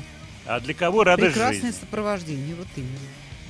А 0.46 0.60
для 0.60 0.74
кого 0.74 1.02
радость 1.02 1.32
Прекрасное 1.34 1.72
жизни? 1.72 1.80
сопровождение, 1.80 2.54
вот 2.54 2.68
именно. 2.76 2.98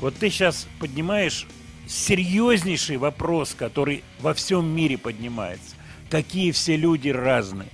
Вот 0.01 0.17
ты 0.17 0.31
сейчас 0.31 0.67
поднимаешь 0.81 1.47
серьезнейший 1.89 2.99
вопрос, 2.99 3.55
который 3.59 4.05
во 4.21 4.35
всем 4.35 4.69
мире 4.69 4.99
поднимается. 4.99 5.75
Какие 6.11 6.53
все 6.53 6.77
люди 6.77 7.09
разные. 7.09 7.69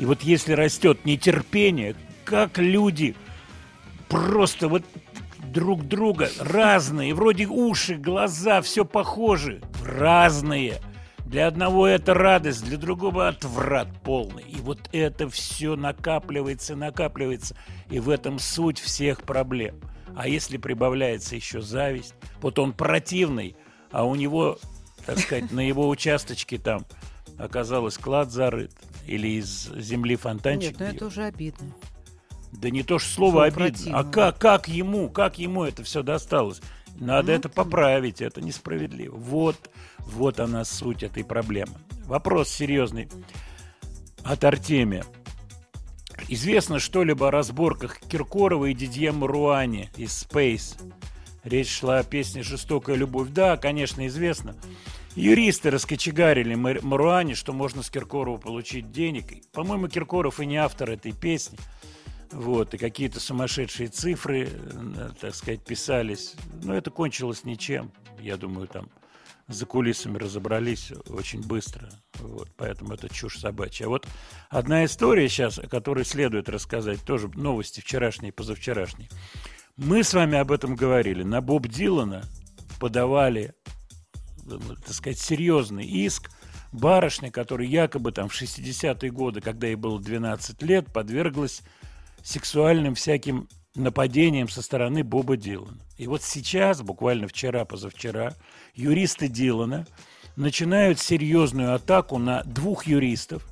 И 0.00 0.04
вот 0.04 0.22
если 0.22 0.52
растет 0.52 1.04
нетерпение, 1.04 1.94
как 2.24 2.58
люди 2.58 3.14
просто 4.08 4.68
вот 4.68 4.84
друг 5.52 5.86
друга 5.86 6.30
разные, 6.38 7.14
вроде 7.14 7.46
уши, 7.46 7.94
глаза, 7.94 8.60
все 8.60 8.84
похожи, 8.84 9.60
разные. 9.84 10.80
Для 11.24 11.46
одного 11.46 11.86
это 11.86 12.14
радость, 12.14 12.64
для 12.64 12.78
другого 12.78 13.28
отврат 13.28 13.88
полный. 14.02 14.44
И 14.44 14.56
вот 14.56 14.88
это 14.92 15.28
все 15.28 15.76
накапливается, 15.76 16.74
накапливается. 16.74 17.54
И 17.90 18.00
в 18.00 18.08
этом 18.08 18.38
суть 18.38 18.78
всех 18.78 19.22
проблем. 19.22 19.80
А 20.16 20.28
если 20.28 20.56
прибавляется 20.56 21.36
еще 21.36 21.60
зависть, 21.60 22.14
вот 22.40 22.58
он 22.58 22.72
противный, 22.72 23.56
а 23.90 24.04
у 24.04 24.14
него, 24.14 24.58
так 25.06 25.18
сказать, 25.18 25.50
на 25.50 25.60
его 25.60 25.88
участочке 25.88 26.58
там 26.58 26.84
оказалось 27.38 27.98
клад 27.98 28.30
зарыт 28.30 28.72
или 29.06 29.28
из 29.38 29.70
земли 29.76 30.16
фонтанчик. 30.16 30.72
Нет, 30.72 30.80
ну 30.80 30.86
это 30.86 31.06
уже 31.06 31.24
обидно. 31.24 31.74
Да 32.52 32.70
не 32.70 32.82
то 32.82 32.98
ж 32.98 33.04
слово 33.04 33.50
Слово 33.50 33.66
обидно, 33.66 33.98
а 33.98 34.04
как, 34.04 34.38
как 34.38 34.68
ему, 34.68 35.10
как 35.10 35.38
ему 35.38 35.64
это 35.64 35.82
все 35.84 36.02
досталось? 36.02 36.60
Надо 36.96 37.32
Ну, 37.32 37.38
это 37.38 37.48
поправить, 37.48 38.20
это 38.20 38.40
несправедливо. 38.40 39.14
Вот, 39.14 39.70
вот 39.98 40.40
она 40.40 40.64
суть 40.64 41.02
этой 41.02 41.24
проблемы. 41.24 41.74
Вопрос 42.06 42.48
серьезный 42.48 43.08
от 44.24 44.42
Артемия. 44.44 45.04
Известно 46.26 46.78
что-либо 46.78 47.28
о 47.28 47.30
разборках 47.30 48.00
Киркорова 48.00 48.66
и 48.66 48.74
Дидье 48.74 49.12
Маруани 49.12 49.90
из 49.96 50.10
Space? 50.10 50.76
Речь 51.44 51.70
шла 51.70 51.98
о 52.00 52.04
песне 52.04 52.42
«Жестокая 52.42 52.96
любовь». 52.96 53.28
Да, 53.30 53.56
конечно, 53.56 54.06
известно. 54.08 54.56
Юристы 55.14 55.70
раскочегарили 55.70 56.54
Мар- 56.54 56.82
Маруани, 56.82 57.34
что 57.34 57.52
можно 57.52 57.82
с 57.82 57.90
Киркорова 57.90 58.38
получить 58.38 58.90
денег. 58.92 59.26
По-моему, 59.52 59.88
Киркоров 59.88 60.40
и 60.40 60.46
не 60.46 60.56
автор 60.56 60.90
этой 60.90 61.12
песни. 61.12 61.58
Вот, 62.30 62.74
и 62.74 62.78
какие-то 62.78 63.20
сумасшедшие 63.20 63.88
цифры, 63.88 64.50
э, 64.52 65.10
так 65.20 65.34
сказать, 65.34 65.64
писались. 65.64 66.34
Но 66.62 66.74
это 66.74 66.90
кончилось 66.90 67.44
ничем. 67.44 67.90
Я 68.20 68.36
думаю, 68.36 68.68
там 68.68 68.90
за 69.48 69.64
кулисами 69.66 70.18
разобрались 70.18 70.92
очень 71.08 71.40
быстро. 71.40 71.88
Вот, 72.20 72.50
поэтому 72.56 72.94
это 72.94 73.08
чушь 73.08 73.38
собачья. 73.38 73.86
А 73.86 73.88
вот 73.88 74.06
одна 74.50 74.84
история 74.84 75.28
сейчас, 75.28 75.58
о 75.58 75.66
которой 75.66 76.04
следует 76.04 76.48
рассказать, 76.48 77.02
тоже 77.02 77.28
новости 77.34 77.80
вчерашние 77.80 78.28
и 78.28 78.34
позавчерашние. 78.34 79.08
Мы 79.76 80.04
с 80.04 80.12
вами 80.12 80.36
об 80.38 80.52
этом 80.52 80.76
говорили. 80.76 81.22
На 81.22 81.40
Боб 81.40 81.66
Дилана 81.66 82.24
подавали, 82.78 83.54
так 84.46 84.94
сказать, 84.94 85.18
серьезный 85.18 85.86
иск 85.86 86.30
барышня, 86.72 87.30
которая 87.30 87.66
якобы 87.66 88.12
там 88.12 88.28
в 88.28 88.40
60-е 88.40 89.10
годы, 89.10 89.40
когда 89.40 89.66
ей 89.66 89.76
было 89.76 89.98
12 89.98 90.62
лет, 90.62 90.92
подверглась 90.92 91.62
сексуальным 92.22 92.94
всяким 92.94 93.48
нападениям 93.78 94.48
со 94.48 94.62
стороны 94.62 95.02
Боба 95.04 95.36
Дилана. 95.36 95.78
И 95.96 96.06
вот 96.06 96.22
сейчас, 96.22 96.82
буквально 96.82 97.28
вчера, 97.28 97.64
позавчера, 97.64 98.34
юристы 98.74 99.28
Дилана 99.28 99.86
начинают 100.36 101.00
серьезную 101.00 101.74
атаку 101.74 102.18
на 102.18 102.42
двух 102.44 102.86
юристов, 102.86 103.46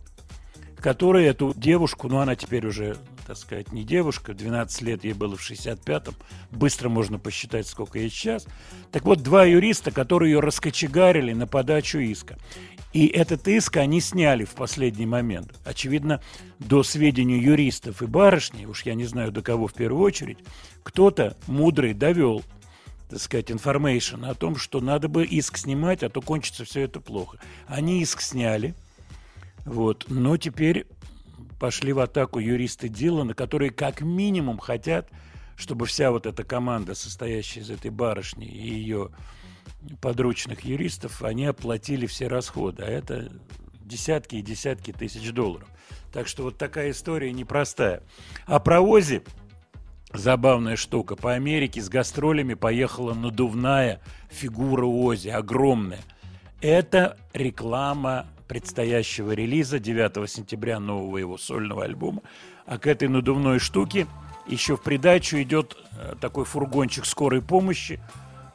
которые 0.79 1.29
эту 1.29 1.53
девушку, 1.57 2.09
ну 2.09 2.19
она 2.19 2.37
теперь 2.37 2.67
уже, 2.67 2.97
так 3.27 3.37
сказать, 3.37 3.73
не 3.73 3.83
девушка, 3.83 4.35
12 4.35 4.83
лет 4.83 5.05
ей 5.05 5.13
было 5.13 5.37
в 5.37 5.51
65-м, 5.51 6.15
быстро 6.53 6.89
можно 6.89 7.19
посчитать, 7.19 7.67
сколько 7.67 7.99
ей 7.99 8.09
сейчас. 8.09 8.47
Так 8.93 9.05
вот, 9.05 9.23
два 9.23 9.45
юриста, 9.45 9.91
которые 9.91 10.33
ее 10.33 10.41
раскочегарили 10.41 11.33
на 11.33 11.47
подачу 11.47 11.99
иска. 11.99 12.39
И 12.93 13.07
этот 13.09 13.49
иск 13.49 13.77
они 13.79 14.01
сняли 14.01 14.45
в 14.45 14.55
последний 14.55 15.07
момент. 15.07 15.53
Очевидно, 15.65 16.23
до 16.61 16.83
сведения 16.83 17.39
юристов 17.39 18.01
и 18.01 18.07
барышни, 18.07 18.65
уж 18.65 18.85
я 18.85 18.95
не 18.95 19.05
знаю 19.05 19.33
до 19.33 19.43
кого 19.43 19.67
в 19.67 19.75
первую 19.75 20.03
очередь, 20.03 20.39
кто-то 20.83 21.37
мудрый 21.47 21.95
довел 21.95 22.43
так 23.09 23.21
сказать, 23.21 23.53
information 23.53 24.25
о 24.25 24.35
том, 24.35 24.57
что 24.57 24.81
надо 24.81 25.09
бы 25.09 25.25
иск 25.25 25.59
снимать, 25.59 26.03
а 26.03 26.09
то 26.09 26.21
кончится 26.21 26.65
все 26.65 26.81
это 26.83 27.01
плохо. 27.01 27.39
Они 27.69 28.03
иск 28.03 28.21
сняли, 28.21 28.75
вот, 29.65 30.07
но 30.09 30.37
теперь 30.37 30.87
пошли 31.59 31.93
в 31.93 32.01
атаку 32.01 32.39
юристы 32.39 32.89
Дилана, 32.89 33.35
которые 33.35 33.71
как 33.71 34.01
минимум 34.01 34.59
хотят, 34.59 35.09
чтобы 35.57 35.87
вся 35.87 36.11
вот 36.11 36.27
эта 36.27 36.45
команда, 36.45 36.95
состоящая 36.95 37.61
из 37.61 37.71
этой 37.71 37.91
барышни 37.91 38.47
и 38.47 38.69
ее 38.69 39.11
подручных 40.01 40.61
юристов, 40.61 41.23
они 41.23 41.47
оплатили 41.47 42.07
все 42.07 42.29
расходы, 42.29 42.83
а 42.83 42.87
это 42.87 43.31
десятки 43.81 44.37
и 44.37 44.43
десятки 44.43 44.93
тысяч 44.93 45.31
долларов. 45.33 45.69
Так 46.13 46.29
что 46.29 46.45
вот 46.45 46.59
такая 46.59 46.91
история 46.91 47.33
непростая. 47.33 48.03
О 48.47 48.61
провозе 48.61 49.23
Забавная 50.13 50.77
штука. 50.77 51.17
По 51.17 51.35
Америке 51.35 51.83
с 51.83 51.89
гастролями 51.89 52.55
поехала 52.55 53.13
надувная 53.13 54.01
фигура 54.31 54.87
Ози, 54.87 55.29
огромная. 55.29 56.01
Это 56.61 57.19
реклама 57.35 58.27
предстоящего 58.49 59.33
релиза 59.33 59.79
9 59.79 60.31
сентября 60.31 60.81
нового 60.81 61.19
его 61.19 61.39
сольного 61.39 61.85
альбома. 61.85 62.23
А 62.67 62.79
к 62.79 62.87
этой 62.87 63.09
надувной 63.09 63.59
штуке 63.59 64.07
еще 64.47 64.77
в 64.77 64.83
придачу 64.83 65.41
идет 65.43 65.77
э, 65.99 66.15
такой 66.21 66.45
фургончик 66.45 67.05
скорой 67.05 67.43
помощи 67.43 68.01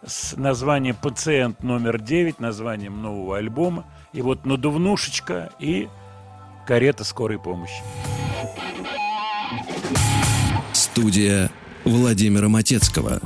с 0.06 0.36
названием 0.36 0.96
«Пациент 0.96 1.64
номер 1.64 1.98
9», 1.98 2.36
названием 2.40 3.02
нового 3.02 3.38
альбома. 3.38 3.86
И 4.14 4.22
вот 4.22 4.46
надувнушечка 4.46 5.52
и 5.60 5.88
карета 6.66 7.04
скорой 7.04 7.40
помощи. 7.40 7.82
Студия 10.74 11.50
Владимира 11.84 12.48
Матецкого. 12.48 13.20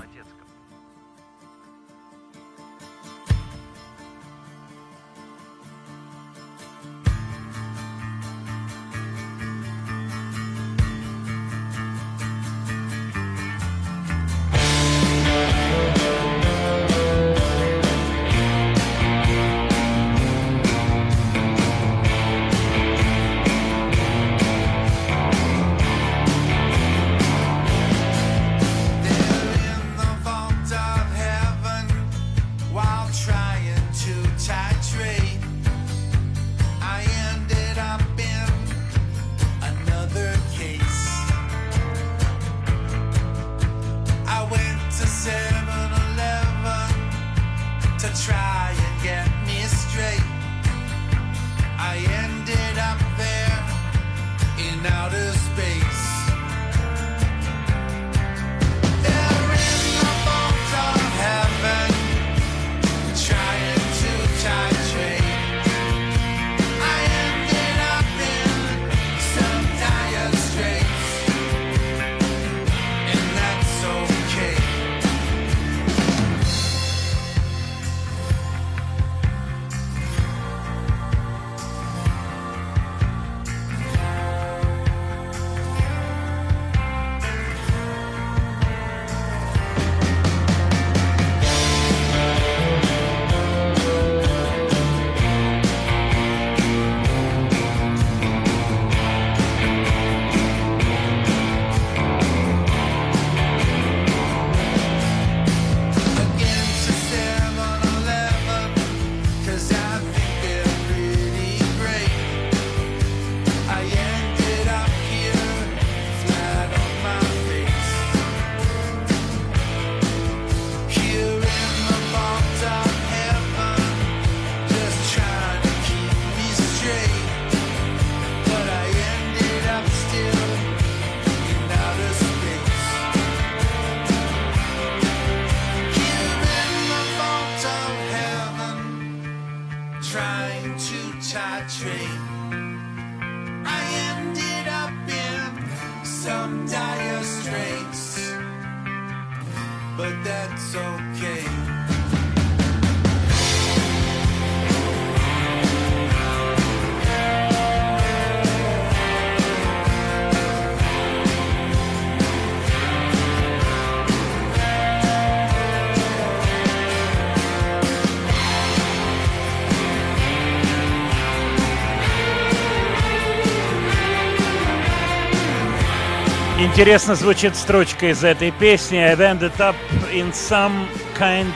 Интересно 176.76 177.16
звучит 177.16 177.56
строчка 177.56 178.12
из 178.12 178.22
этой 178.26 178.52
песни 178.52 178.98
I've 178.98 179.20
ended 179.20 179.58
up 179.62 179.78
in 180.14 180.34
some 180.34 180.74
kind 181.18 181.54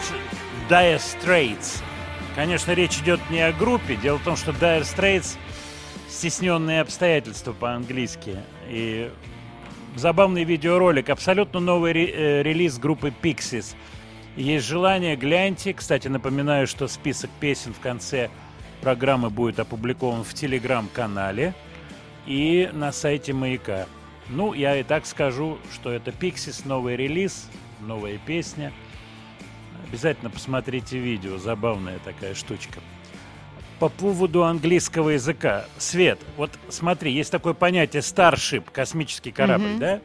dire 0.70 0.98
straits. 0.98 1.84
Конечно, 2.36 2.72
речь 2.72 3.00
идет 3.00 3.20
не 3.30 3.42
о 3.42 3.52
группе. 3.52 3.98
Дело 3.98 4.18
в 4.18 4.24
том, 4.24 4.38
что 4.38 4.52
dire 4.52 4.84
straits– 4.84 5.38
стесненные 6.08 6.80
обстоятельства 6.80 7.52
по-английски. 7.52 8.38
И 8.70 9.12
забавный 9.98 10.46
видеоролик. 10.46 11.10
Абсолютно 11.10 11.60
новый 11.60 11.92
ре- 11.92 12.14
э, 12.14 12.42
релиз 12.42 12.78
группы 12.78 13.12
Pixies. 13.22 13.76
Есть 14.38 14.68
желание, 14.68 15.18
гляньте. 15.18 15.74
Кстати, 15.74 16.08
напоминаю, 16.08 16.66
что 16.66 16.88
список 16.88 17.30
песен 17.42 17.74
в 17.74 17.82
конце 17.82 18.30
программы 18.80 19.30
будет 19.30 19.60
опубликован 19.60 20.24
в 20.24 20.34
телеграм-канале 20.34 21.54
и 22.26 22.70
на 22.72 22.94
сайте 22.94 23.34
Маяка. 23.34 23.86
Ну, 24.30 24.54
я 24.54 24.78
и 24.78 24.84
так 24.84 25.06
скажу, 25.06 25.58
что 25.74 25.92
это 25.92 26.12
Pixies, 26.12 26.68
новый 26.68 26.96
релиз, 26.96 27.50
новая 27.82 28.18
песня. 28.18 28.72
Обязательно 29.88 30.30
посмотрите 30.30 31.00
видео, 31.00 31.38
забавная 31.38 32.00
такая 32.00 32.36
штучка. 32.36 32.80
По 33.80 33.90
поводу 33.90 34.44
английского 34.44 35.10
языка. 35.10 35.66
Свет, 35.78 36.20
вот 36.38 36.52
смотри, 36.70 37.12
есть 37.12 37.32
такое 37.32 37.54
понятие 37.54 38.02
Starship, 38.02 38.66
космический 38.72 39.32
корабль, 39.32 39.78
да? 39.80 40.02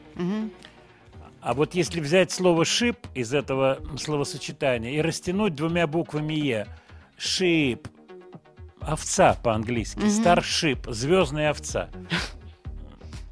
А 1.41 1.53
вот 1.53 1.75
если 1.75 2.01
взять 2.01 2.31
слово 2.31 2.65
«шип» 2.65 2.97
из 3.13 3.35
этого 3.35 3.79
словосочетания 3.99 4.93
и 4.93 5.03
растянуть 5.03 5.55
двумя 5.55 5.87
буквами 5.87 6.33
«е», 6.33 6.67
«шип», 7.19 7.87
овца 8.81 9.37
по-английски, 9.43 10.09
«старшип», 10.09 10.87
звездная 10.89 11.51
овца. 11.51 11.91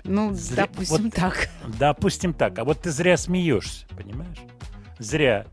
Ну, 0.05 0.31
Зря- 0.33 0.57
допустим, 0.57 1.05
вот- 1.05 1.15
так. 1.15 1.49
Допустим 1.79 2.35
так. 2.35 2.59
А 2.59 2.65
вот 2.65 2.81
ты 2.83 2.91
зря 2.91 3.17
смеешься, 3.17 3.87
понимаешь? 3.97 4.39
Зря. 4.99 5.47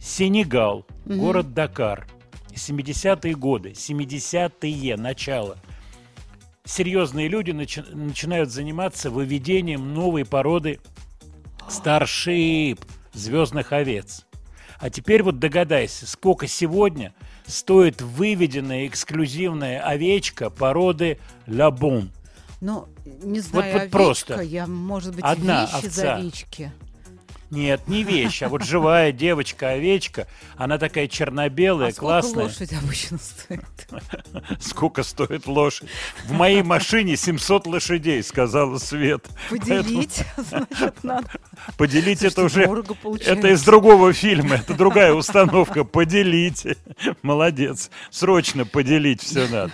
Сенегал, 0.00 0.86
город 1.04 1.52
Дакар. 1.54 2.06
70-е 2.54 3.34
годы, 3.34 3.70
70-е, 3.70 4.96
начало. 4.96 5.56
Серьезные 6.64 7.28
люди 7.28 7.50
начи- 7.50 7.94
начинают 7.94 8.50
заниматься 8.50 9.10
выведением 9.10 9.92
новой 9.94 10.24
породы 10.24 10.78
старшип, 11.68 12.80
звездных 13.12 13.72
овец. 13.72 14.26
А 14.78 14.88
теперь 14.90 15.22
вот 15.22 15.38
догадайся, 15.38 16.06
сколько 16.06 16.46
сегодня 16.46 17.12
стоит 17.46 18.00
выведенная 18.00 18.86
эксклюзивная 18.86 19.80
овечка 19.80 20.48
породы 20.50 21.18
Лабон. 21.46 22.10
Ну, 22.60 22.88
не 23.04 23.40
знаю, 23.40 23.72
вот 23.72 23.80
овечка, 23.80 23.98
просто. 23.98 24.40
я, 24.42 24.66
может 24.66 25.14
быть, 25.14 25.24
Одна 25.24 25.62
вещи 25.62 25.74
овца. 25.74 25.90
за 25.90 26.14
овечки. 26.16 26.72
Нет, 27.50 27.88
не 27.88 28.04
вещь, 28.04 28.42
а 28.42 28.48
вот 28.48 28.62
живая 28.62 29.10
девочка-овечка. 29.10 30.28
Она 30.56 30.78
такая 30.78 31.08
черно-белая, 31.08 31.88
а 31.88 31.92
сколько 31.92 32.20
классная. 32.22 32.44
лошадь 32.44 32.72
обычно 32.72 33.18
стоит? 33.18 33.64
Сколько 34.60 35.02
стоит 35.02 35.48
лошадь? 35.48 35.88
В 36.26 36.32
моей 36.32 36.62
машине 36.62 37.16
700 37.16 37.66
лошадей, 37.66 38.22
сказала 38.22 38.78
Свет. 38.78 39.26
Поделить, 39.48 40.22
значит, 40.36 41.02
надо. 41.02 41.28
Поделить 41.76 42.22
это 42.22 42.44
уже... 42.44 42.66
дорого 42.66 42.94
получается. 42.94 43.32
Это 43.34 43.48
из 43.48 43.64
другого 43.64 44.12
фильма, 44.12 44.56
это 44.56 44.74
другая 44.74 45.12
установка. 45.12 45.82
Поделить. 45.82 46.64
Молодец. 47.22 47.90
Срочно 48.10 48.64
поделить 48.64 49.22
все 49.22 49.48
надо. 49.48 49.72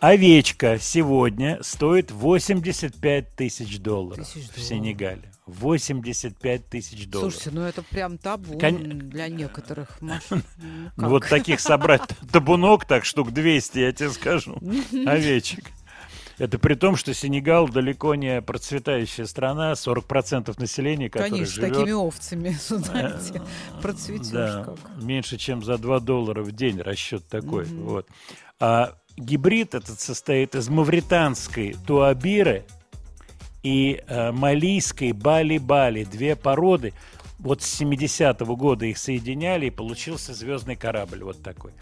Овечка 0.00 0.78
сегодня 0.78 1.58
стоит 1.62 2.12
85 2.12 3.34
тысяч 3.34 3.80
долларов 3.80 4.18
Тысяч 4.28 4.44
в 4.44 4.54
долларов. 4.54 4.64
Сенегале. 4.64 5.32
85 5.46 6.68
тысяч 6.68 7.08
долларов. 7.08 7.32
Слушайте, 7.34 7.58
ну 7.58 7.66
это 7.66 7.82
прям 7.82 8.16
табу 8.18 8.58
Кон- 8.58 8.98
для 9.08 9.28
некоторых 9.28 10.00
машин. 10.00 10.44
Ну, 10.58 10.90
Ну, 10.96 11.08
вот 11.08 11.26
таких 11.28 11.58
собрать 11.58 12.02
табунок, 12.32 12.84
так 12.84 13.04
штук 13.04 13.32
200, 13.32 13.78
я 13.78 13.92
тебе 13.92 14.10
скажу, 14.10 14.56
овечек. 15.06 15.64
Это 16.36 16.60
при 16.60 16.74
том, 16.74 16.94
что 16.94 17.12
Сенегал 17.12 17.66
далеко 17.68 18.14
не 18.14 18.40
процветающая 18.40 19.24
страна, 19.26 19.72
40% 19.72 20.54
населения, 20.60 21.10
которое 21.10 21.30
Конечно, 21.30 21.54
живет... 21.62 21.72
такими 21.74 21.90
овцами, 21.92 22.56
знаете, 22.60 23.42
процветешь 23.82 24.28
Да, 24.28 24.62
как. 24.64 25.02
меньше, 25.02 25.36
чем 25.38 25.64
за 25.64 25.76
2 25.78 25.98
доллара 25.98 26.44
в 26.44 26.52
день 26.52 26.80
расчет 26.80 27.26
такой. 27.26 27.64
Вот. 27.64 28.06
А 28.60 28.94
гибрид 29.18 29.74
этот 29.74 30.00
состоит 30.00 30.54
из 30.54 30.68
мавританской 30.68 31.76
туабиры 31.86 32.64
и 33.62 34.02
э, 34.06 34.32
малийской 34.32 35.12
бали-бали. 35.12 36.04
Две 36.04 36.36
породы. 36.36 36.92
Вот 37.38 37.62
с 37.62 37.80
70-го 37.80 38.56
года 38.56 38.86
их 38.86 38.98
соединяли, 38.98 39.66
и 39.66 39.70
получился 39.70 40.34
звездный 40.34 40.74
корабль 40.76 41.22
вот 41.22 41.42
такой. 41.42 41.72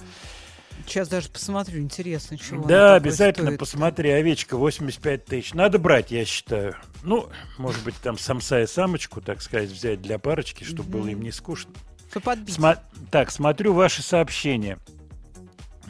Сейчас 0.87 1.09
даже 1.09 1.31
посмотрю, 1.31 1.81
интересно, 1.81 2.37
чего 2.37 2.63
Да, 2.67 2.97
обязательно 2.97 3.47
стоит. 3.49 3.61
посмотри, 3.61 4.11
овечка 4.11 4.57
85 4.59 5.25
тысяч. 5.25 5.55
Надо 5.55 5.79
брать, 5.79 6.11
я 6.11 6.27
считаю. 6.27 6.77
Ну, 7.03 7.29
может 7.57 7.83
быть, 7.85 7.95
там 8.03 8.19
самца 8.19 8.61
и 8.61 8.67
самочку, 8.67 9.23
так 9.23 9.41
сказать, 9.41 9.71
взять 9.71 10.03
для 10.03 10.19
парочки, 10.19 10.65
чтобы 10.65 10.91
было 10.91 11.09
им 11.09 11.23
не 11.23 11.33
скучно. 11.33 11.73
Сма- 12.13 12.79
так, 13.11 13.31
смотрю 13.31 13.73
ваши 13.73 14.03
сообщения. 14.03 14.79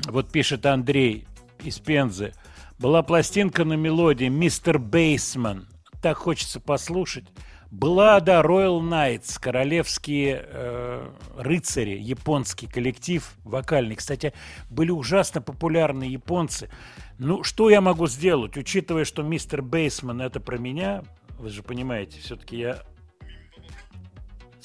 Вот 0.06 0.30
пишет 0.30 0.64
Андрей 0.66 1.26
из 1.66 1.79
Пензы. 1.79 2.33
Была 2.79 3.02
пластинка 3.02 3.64
на 3.64 3.74
мелодии 3.74 4.26
«Мистер 4.26 4.79
Бейсман». 4.79 5.68
Так 6.02 6.18
хочется 6.18 6.61
послушать. 6.61 7.24
Была, 7.70 8.20
да, 8.20 8.42
Royal 8.42 8.81
Knights, 8.81 9.40
королевские 9.40 10.44
э, 10.46 11.11
рыцари, 11.37 11.98
японский 11.98 12.68
коллектив 12.68 13.29
вокальный. 13.44 13.96
Кстати, 13.96 14.33
были 14.70 14.90
ужасно 14.90 15.42
популярны 15.42 16.05
японцы. 16.05 16.70
Ну, 17.18 17.42
что 17.42 17.68
я 17.68 17.81
могу 17.81 18.07
сделать, 18.07 18.57
учитывая, 18.57 19.05
что 19.05 19.22
мистер 19.22 19.62
Бейсман 19.62 20.22
это 20.22 20.38
про 20.38 20.59
меня? 20.59 21.02
Вы 21.38 21.50
же 21.50 21.62
понимаете, 21.62 22.20
все-таки 22.20 22.57
я 22.57 22.83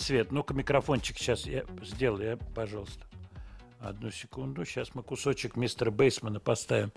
Свет, 0.01 0.31
ну-ка 0.31 0.55
микрофончик 0.55 1.17
сейчас 1.17 1.45
я 1.45 1.63
сделаю, 1.83 2.31
я, 2.31 2.37
пожалуйста. 2.55 3.05
Одну 3.81 4.11
секунду, 4.11 4.63
сейчас 4.63 4.93
мы 4.93 5.01
кусочек 5.01 5.55
мистера 5.55 5.89
Бейсмана 5.89 6.39
поставим. 6.39 6.91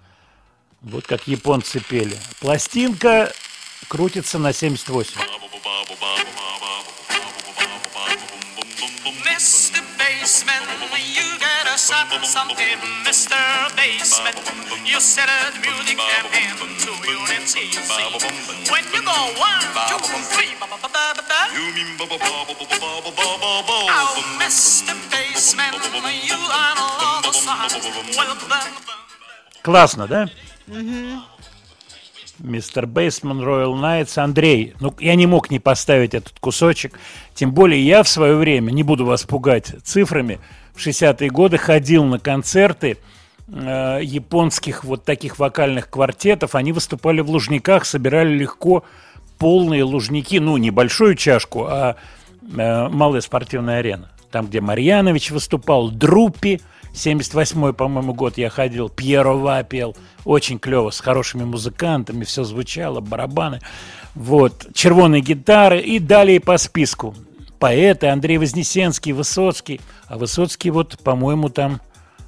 Вот 0.82 1.06
как 1.06 1.26
японцы 1.26 1.80
пели. 1.80 2.14
Пластинка 2.40 3.32
крутится 3.88 4.38
на 4.38 4.52
78. 4.52 5.18
Stop 11.84 12.08
something, 12.24 12.80
Mr. 13.04 13.36
Baseman. 13.76 14.32
You 14.88 15.00
set 15.00 15.28
the 15.28 15.60
music 15.60 16.00
and 16.16 16.26
into 16.40 16.92
unity. 17.04 17.66
See? 17.76 18.08
When 18.72 18.84
you 18.94 19.02
go 19.04 19.18
one, 19.36 19.60
two, 19.88 20.00
three, 20.32 20.52
ba 20.60 20.66
ba 20.72 20.78
ba 20.80 20.88
ba 20.88 21.04
ba 21.16 21.22
ba. 21.28 21.40
Oh, 23.92 24.16
Mr. 24.40 24.96
Baseman, 25.12 25.74
you 26.24 26.40
are 26.62 26.78
all 26.80 27.20
the. 27.20 27.32
Welcome. 28.16 28.54
Классно, 29.62 30.06
да? 30.06 30.30
Мистер 32.38 32.86
Бейсман, 32.86 33.42
Royal 33.42 33.74
Knights, 33.74 34.18
Андрей. 34.18 34.74
Ну, 34.80 34.94
я 34.98 35.14
не 35.14 35.26
мог 35.26 35.50
не 35.50 35.60
поставить 35.60 36.14
этот 36.14 36.38
кусочек. 36.40 36.98
Тем 37.34 37.52
более 37.52 37.84
я 37.84 38.02
в 38.02 38.08
свое 38.08 38.36
время, 38.36 38.70
не 38.72 38.82
буду 38.82 39.06
вас 39.06 39.22
пугать 39.24 39.74
цифрами, 39.84 40.40
в 40.74 40.78
60-е 40.78 41.30
годы 41.30 41.56
ходил 41.56 42.04
на 42.04 42.18
концерты 42.18 42.98
э, 43.46 44.00
японских 44.02 44.84
вот 44.84 45.04
таких 45.04 45.38
вокальных 45.38 45.88
квартетов. 45.88 46.54
Они 46.54 46.72
выступали 46.72 47.20
в 47.20 47.30
Лужниках, 47.30 47.84
собирали 47.84 48.34
легко 48.34 48.84
полные 49.38 49.84
Лужники. 49.84 50.38
Ну, 50.38 50.56
не 50.56 50.70
большую 50.70 51.14
чашку, 51.14 51.66
а 51.66 51.96
э, 52.42 52.88
малая 52.88 53.20
спортивная 53.20 53.78
арена. 53.78 54.10
Там, 54.30 54.46
где 54.48 54.60
Марьянович 54.60 55.30
выступал, 55.30 55.90
Друппи, 55.90 56.60
78-й, 56.92 57.72
по-моему, 57.72 58.14
год 58.14 58.38
я 58.38 58.50
ходил, 58.50 58.88
Пьеро 58.88 59.62
пел, 59.62 59.96
очень 60.24 60.58
клево, 60.58 60.90
с 60.90 61.00
хорошими 61.00 61.44
музыкантами, 61.44 62.24
все 62.24 62.44
звучало, 62.44 63.00
барабаны, 63.00 63.60
вот, 64.14 64.66
червоные 64.74 65.20
гитары 65.20 65.80
и 65.80 65.98
далее 65.98 66.40
по 66.40 66.56
списку. 66.56 67.14
Поэты 67.64 68.08
Андрей 68.08 68.36
Вознесенский, 68.36 69.12
Высоцкий. 69.12 69.80
А 70.06 70.18
Высоцкий 70.18 70.68
вот, 70.68 70.98
по-моему, 70.98 71.48
там 71.48 71.80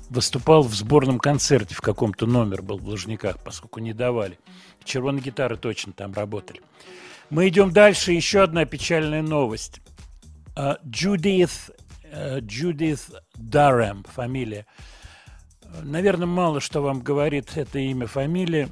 выступал 0.09 0.63
в 0.63 0.73
сборном 0.75 1.19
концерте 1.19 1.75
в 1.75 1.83
каком-то 1.83 2.25
номер 2.25 2.63
был 2.63 2.79
в 2.79 2.89
Лужниках, 2.89 3.45
поскольку 3.45 3.81
не 3.81 3.93
давали. 3.93 4.39
Червоные 4.83 5.21
гитары 5.21 5.59
точно 5.59 5.93
там 5.93 6.15
работали. 6.15 6.63
Мы 7.29 7.49
идем 7.49 7.71
дальше. 7.71 8.13
Еще 8.13 8.45
одна 8.45 8.65
печальная 8.65 9.21
новость. 9.21 9.83
А, 10.55 10.79
Джудит, 10.87 11.51
э, 12.05 12.41
Джудит 12.41 13.01
Даррем, 13.35 14.07
фамилия. 14.11 14.65
Наверное, 15.83 16.27
мало 16.27 16.61
что 16.63 16.81
вам 16.81 17.01
говорит 17.01 17.59
это 17.59 17.79
имя, 17.79 18.07
фамилия. 18.07 18.71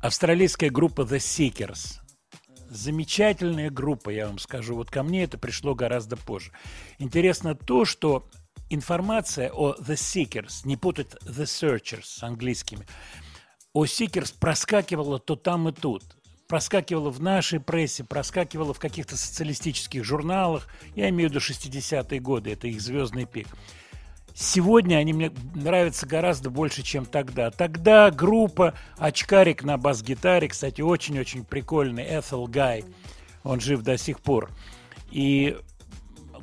Австралийская 0.00 0.70
группа 0.70 1.02
The 1.02 1.18
Seekers. 1.18 2.01
Замечательная 2.72 3.68
группа, 3.68 4.08
я 4.08 4.26
вам 4.28 4.38
скажу. 4.38 4.74
Вот 4.76 4.90
ко 4.90 5.02
мне 5.02 5.24
это 5.24 5.36
пришло 5.36 5.74
гораздо 5.74 6.16
позже. 6.16 6.52
Интересно 6.98 7.54
то, 7.54 7.84
что 7.84 8.26
информация 8.70 9.50
о 9.52 9.74
The 9.74 9.94
Seekers, 9.94 10.62
не 10.64 10.78
путать 10.78 11.14
The 11.26 11.44
Searchers 11.44 12.04
с 12.04 12.22
английскими, 12.22 12.86
о 13.74 13.84
Seekers 13.84 14.34
проскакивала 14.40 15.18
то 15.18 15.36
там 15.36 15.68
и 15.68 15.72
тут. 15.72 16.02
Проскакивала 16.48 17.10
в 17.10 17.20
нашей 17.20 17.60
прессе, 17.60 18.04
проскакивала 18.04 18.72
в 18.72 18.78
каких-то 18.78 19.18
социалистических 19.18 20.02
журналах. 20.02 20.66
Я 20.94 21.10
имею 21.10 21.28
в 21.28 21.32
виду 21.32 21.44
60-е 21.44 22.20
годы, 22.20 22.52
это 22.52 22.68
их 22.68 22.80
звездный 22.80 23.26
пик. 23.26 23.48
Сегодня 24.34 24.96
они 24.96 25.12
мне 25.12 25.30
нравятся 25.54 26.06
гораздо 26.06 26.50
больше, 26.50 26.82
чем 26.82 27.04
тогда. 27.04 27.50
Тогда 27.50 28.10
группа 28.10 28.74
«Очкарик» 28.96 29.62
на 29.62 29.76
бас-гитаре, 29.76 30.48
кстати, 30.48 30.80
очень-очень 30.80 31.44
прикольный, 31.44 32.04
Эthel 32.04 32.48
Гай, 32.48 32.84
он 33.44 33.60
жив 33.60 33.82
до 33.82 33.98
сих 33.98 34.20
пор. 34.20 34.50
И 35.10 35.58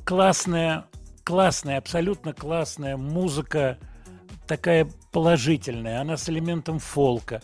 классная, 0.06 0.86
классная, 1.24 1.78
абсолютно 1.78 2.34
классная 2.34 2.96
музыка, 2.96 3.80
такая 4.48 4.88
положительная, 5.12 6.02
она 6.02 6.18
с 6.18 6.30
элементом 6.30 6.80
фолка. 6.80 7.42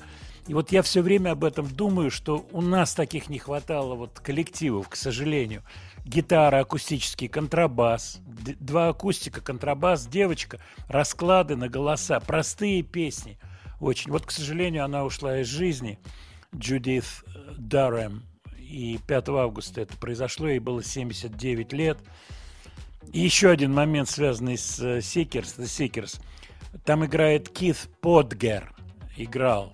И 0.48 0.54
вот 0.54 0.72
я 0.72 0.84
все 0.84 1.02
время 1.02 1.32
об 1.32 1.44
этом 1.44 1.68
думаю, 1.68 2.12
что 2.12 2.46
у 2.52 2.62
нас 2.62 2.94
таких 2.94 3.30
не 3.30 3.40
хватало 3.40 3.96
вот 3.96 4.20
коллективов, 4.20 4.90
к 4.90 4.96
сожалению. 4.96 5.64
Гитара, 6.06 6.60
акустический, 6.60 7.28
контрабас, 7.28 8.20
два 8.60 8.90
акустика, 8.90 9.42
контрабас, 9.42 10.06
девочка, 10.06 10.60
расклады 10.88 11.56
на 11.56 11.68
голоса, 11.68 12.20
простые 12.20 12.84
песни. 12.84 13.40
Очень. 13.80 14.12
Вот, 14.12 14.26
к 14.26 14.32
сожалению, 14.32 14.86
она 14.86 15.04
ушла 15.04 15.40
из 15.42 15.48
жизни, 15.48 16.00
Джудит 16.56 17.06
э, 17.26 17.54
Даррем. 17.58 18.24
И 18.58 19.00
5 19.08 19.30
августа 19.30 19.82
это 19.82 19.98
произошло, 19.98 20.48
ей 20.48 20.60
было 20.60 20.84
79 20.84 21.74
лет. 21.74 21.98
И 23.12 23.20
еще 23.20 23.50
один 23.50 23.74
момент, 23.74 24.10
связанный 24.10 24.58
с 24.58 24.80
э, 24.80 25.00
Seekers, 25.00 25.58
The 25.58 25.66
Seekers. 25.66 26.22
Там 26.84 27.06
играет 27.06 27.50
Кит 27.50 27.90
Подгер. 28.02 28.74
Играл. 29.18 29.74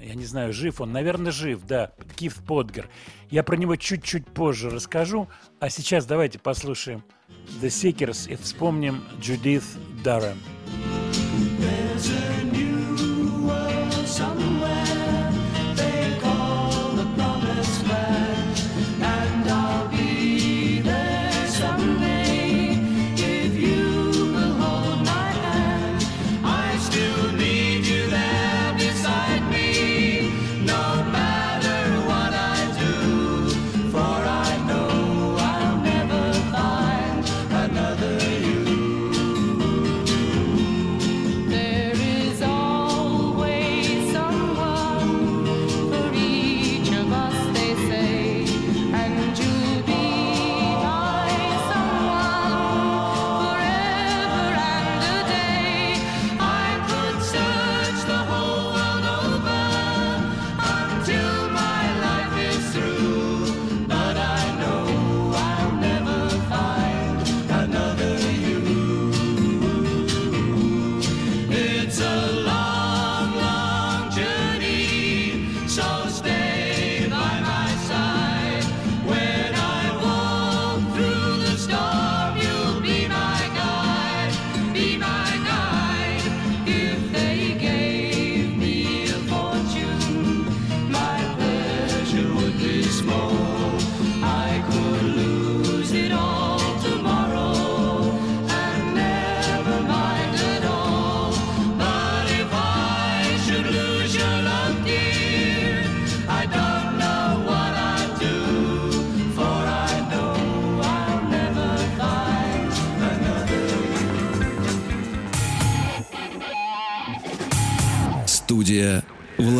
Я 0.00 0.14
не 0.14 0.24
знаю, 0.24 0.52
жив 0.52 0.80
он. 0.80 0.92
Наверное, 0.92 1.32
жив, 1.32 1.64
да. 1.66 1.92
Кит 2.16 2.34
Подгер. 2.46 2.88
Я 3.30 3.42
про 3.42 3.56
него 3.56 3.76
чуть-чуть 3.76 4.26
позже 4.26 4.70
расскажу. 4.70 5.28
А 5.60 5.70
сейчас 5.70 6.06
давайте 6.06 6.38
послушаем 6.38 7.04
The 7.60 7.68
Seekers 7.68 8.30
и 8.30 8.36
вспомним 8.36 9.02
Джудит 9.20 9.64
Даррем. 10.04 10.38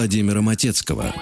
Владимира 0.09 0.41
Матецкого. 0.41 1.13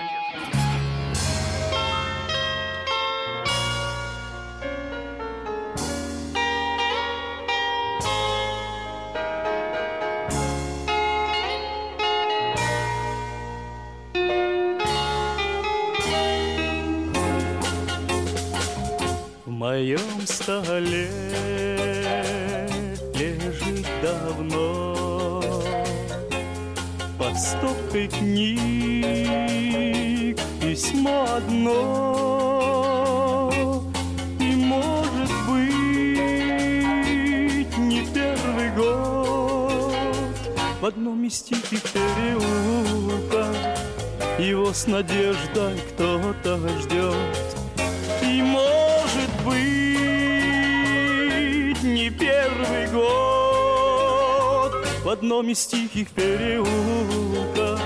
Из 55.57 55.67
тихих 55.69 56.11
переулков 56.11 57.81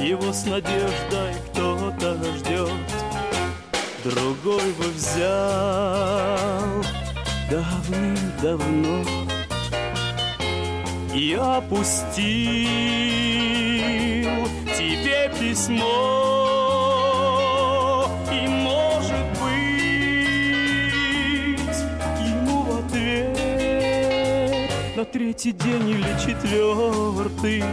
Его 0.00 0.32
с 0.32 0.46
надеждой 0.46 1.34
кто-то 1.52 2.14
ждет. 2.38 2.70
Другой 4.04 4.72
бы 4.72 4.88
взял 4.96 6.82
давным-давно 7.50 9.04
И 11.14 11.34
опустил 11.34 12.24
тебе 14.78 15.30
письмо 15.38 16.27
третий 25.12 25.52
день 25.52 25.88
или 25.90 26.18
четвертый 26.20 27.64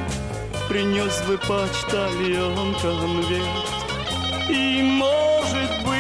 Принес 0.69 1.21
бы 1.27 1.38
почтальон 1.38 2.75
конверт. 2.81 3.69
И, 4.49 4.81
может 4.83 5.71
быть, 5.86 5.95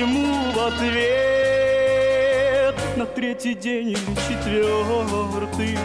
ему 0.00 0.52
в 0.52 0.58
ответ 0.66 1.76
На 2.96 3.06
третий 3.06 3.54
день 3.54 3.90
или 3.90 4.14
четвертый 4.28 5.78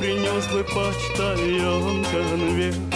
Принес 0.00 0.46
бы 0.48 0.64
почтальон 0.64 2.04
конверт 2.04 2.91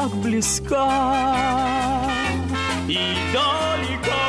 так 0.00 0.12
близка. 0.16 0.88
И 2.88 2.98
далека 3.32 4.26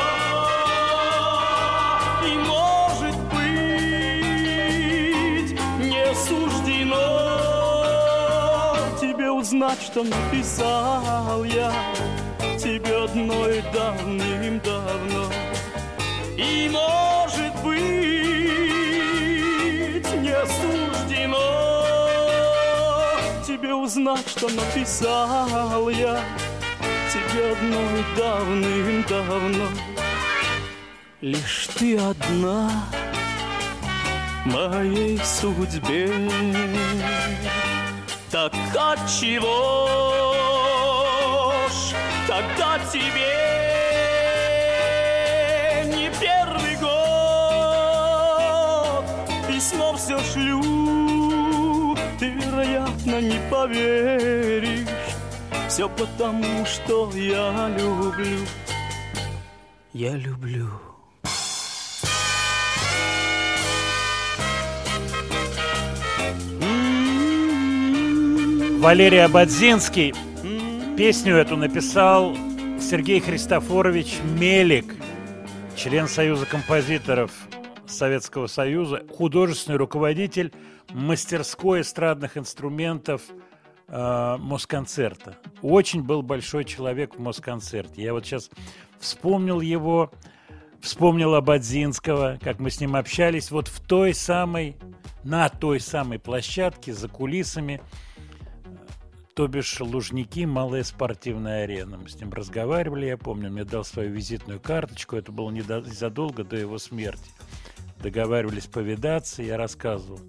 И 2.28 2.32
может 2.46 3.16
быть 3.32 3.52
не 5.80 6.14
суждено 6.14 7.08
Тебе 9.00 9.30
узнать, 9.30 9.80
что 9.82 10.04
написал 10.04 11.44
я 11.44 11.72
Тебе 12.58 13.04
одной 13.04 13.64
давным-давно 13.72 15.24
и 16.36 16.68
может 16.70 17.54
быть 17.64 18.31
Тебе 23.62 23.74
узнать, 23.76 24.28
что 24.28 24.48
написал 24.48 25.88
я 25.88 26.20
Тебе 27.12 27.52
одной 27.52 28.04
давным-давно. 28.16 29.68
Лишь 31.20 31.68
ты 31.78 31.96
одна 31.96 32.68
моей 34.46 35.16
судьбе. 35.18 36.28
Так 38.32 38.52
отчего 38.76 39.46
ж 41.68 41.94
тогда 42.26 42.80
тебе 42.92 43.30
не 45.86 46.10
первый 46.20 46.74
год? 46.80 47.04
Письмо 49.46 49.94
все 49.94 50.18
шлю, 50.18 50.71
вероятно, 53.04 53.20
не 53.20 53.50
поверишь. 53.50 54.88
Все 55.68 55.88
потому, 55.88 56.64
что 56.66 57.10
я 57.14 57.68
люблю, 57.68 58.38
я 59.92 60.16
люблю. 60.16 60.68
Валерий 68.80 69.24
Абадзинский. 69.24 70.12
Песню 70.96 71.36
эту 71.36 71.56
написал 71.56 72.36
Сергей 72.80 73.20
Христофорович 73.20 74.18
Мелик, 74.38 74.94
член 75.76 76.08
Союза 76.08 76.46
композиторов 76.46 77.30
Советского 77.86 78.48
Союза, 78.48 79.02
художественный 79.16 79.78
руководитель 79.78 80.52
мастерской 80.92 81.80
эстрадных 81.80 82.36
инструментов 82.36 83.22
э, 83.88 84.36
Москонцерта. 84.38 85.36
Очень 85.62 86.02
был 86.02 86.22
большой 86.22 86.64
человек 86.64 87.16
в 87.16 87.20
Москонцерте. 87.20 88.02
Я 88.02 88.12
вот 88.12 88.24
сейчас 88.24 88.50
вспомнил 88.98 89.60
его, 89.60 90.10
вспомнил 90.80 91.34
Абадзинского, 91.34 92.38
как 92.42 92.58
мы 92.58 92.70
с 92.70 92.80
ним 92.80 92.96
общались 92.96 93.50
вот 93.50 93.68
в 93.68 93.80
той 93.80 94.14
самой, 94.14 94.76
на 95.24 95.48
той 95.48 95.80
самой 95.80 96.18
площадке 96.18 96.92
за 96.92 97.08
кулисами 97.08 97.80
то 99.34 99.48
бишь 99.48 99.80
Лужники, 99.80 100.44
малая 100.44 100.84
спортивная 100.84 101.64
арена. 101.64 101.96
Мы 101.96 102.08
с 102.08 102.20
ним 102.20 102.32
разговаривали, 102.32 103.06
я 103.06 103.16
помню, 103.16 103.50
мне 103.50 103.64
дал 103.64 103.84
свою 103.84 104.10
визитную 104.10 104.60
карточку, 104.60 105.16
это 105.16 105.32
было 105.32 105.50
незадолго 105.50 106.44
до 106.44 106.56
его 106.56 106.78
смерти. 106.78 107.30
Договаривались 108.02 108.66
повидаться, 108.66 109.42
я 109.42 109.56
рассказывал. 109.56 110.20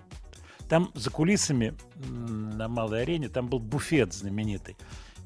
Там 0.74 0.90
за 0.96 1.12
кулисами 1.12 1.76
на 2.10 2.68
малой 2.68 3.04
арене, 3.04 3.30
там 3.30 3.48
был 3.48 3.60
буфет 3.60 4.12
знаменитый. 4.12 4.76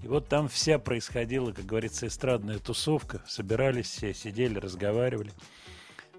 И 0.03 0.07
вот 0.09 0.27
там 0.27 0.49
вся 0.49 0.77
происходила, 0.77 1.53
как 1.53 1.65
говорится, 1.65 2.07
эстрадная 2.07 2.59
тусовка. 2.59 3.21
Собирались 3.25 3.85
все, 3.85 4.13
сидели, 4.13 4.59
разговаривали. 4.59 5.31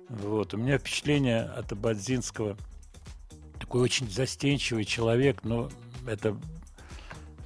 Вот. 0.09 0.55
У 0.55 0.57
меня 0.57 0.79
впечатление 0.79 1.43
от 1.43 1.71
Абадзинского 1.71 2.57
такой 3.61 3.83
очень 3.83 4.11
застенчивый 4.11 4.87
человек, 4.87 5.45
но 5.45 5.69
это 6.07 6.35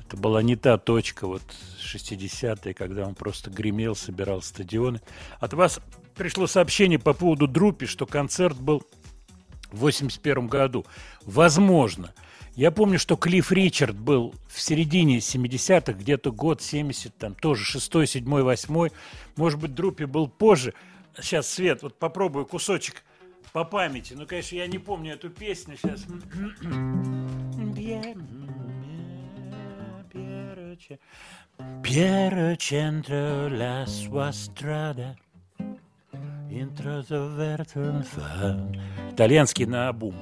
это 0.07 0.17
была 0.17 0.41
не 0.41 0.55
та 0.55 0.79
точка, 0.79 1.27
вот 1.27 1.43
60-е, 1.81 2.75
когда 2.75 3.09
он 3.09 3.17
просто 3.17 3.51
гремел, 3.51 3.97
собирал 3.97 4.41
стадионы. 4.41 5.01
От 5.41 5.53
вас 5.55 5.81
пришло 6.15 6.47
сообщение 6.47 7.01
по 7.01 7.13
поводу 7.13 7.49
Друпи, 7.49 7.87
что 7.87 8.07
концерт 8.07 8.57
был 8.57 8.85
в 9.73 9.79
81 9.79 10.47
году. 10.47 10.85
Возможно. 11.25 12.13
Я 12.55 12.71
помню, 12.71 12.99
что 12.99 13.17
Клифф 13.17 13.51
Ричард 13.51 13.97
был 13.97 14.35
в 14.49 14.61
середине 14.61 15.19
70-х, 15.19 15.95
где-то 15.95 16.33
год 16.33 16.61
70, 16.61 17.17
там 17.17 17.35
тоже 17.35 17.65
6 17.65 18.07
7 18.07 18.25
8 18.25 18.89
Может 19.37 19.59
быть, 19.59 19.75
Друпи 19.75 20.05
был 20.05 20.29
позже. 20.29 20.75
Сейчас, 21.19 21.49
Свет, 21.49 21.83
вот 21.83 21.99
попробую 21.99 22.45
кусочек 22.45 23.03
по 23.53 23.65
памяти. 23.65 24.15
Ну, 24.15 24.27
конечно, 24.27 24.57
я 24.57 24.67
не 24.67 24.79
помню 24.79 25.15
эту 25.15 25.31
песню 25.31 25.77
сейчас. 25.77 26.05
Piero 31.83 32.57
centro 32.57 33.49
la 33.49 33.87
sua 33.87 34.33
strada 34.33 35.17
Introverto 36.51 38.03
fa 38.03 38.57
Итальянский 39.11 39.67
на 39.67 39.89
обум 39.89 40.15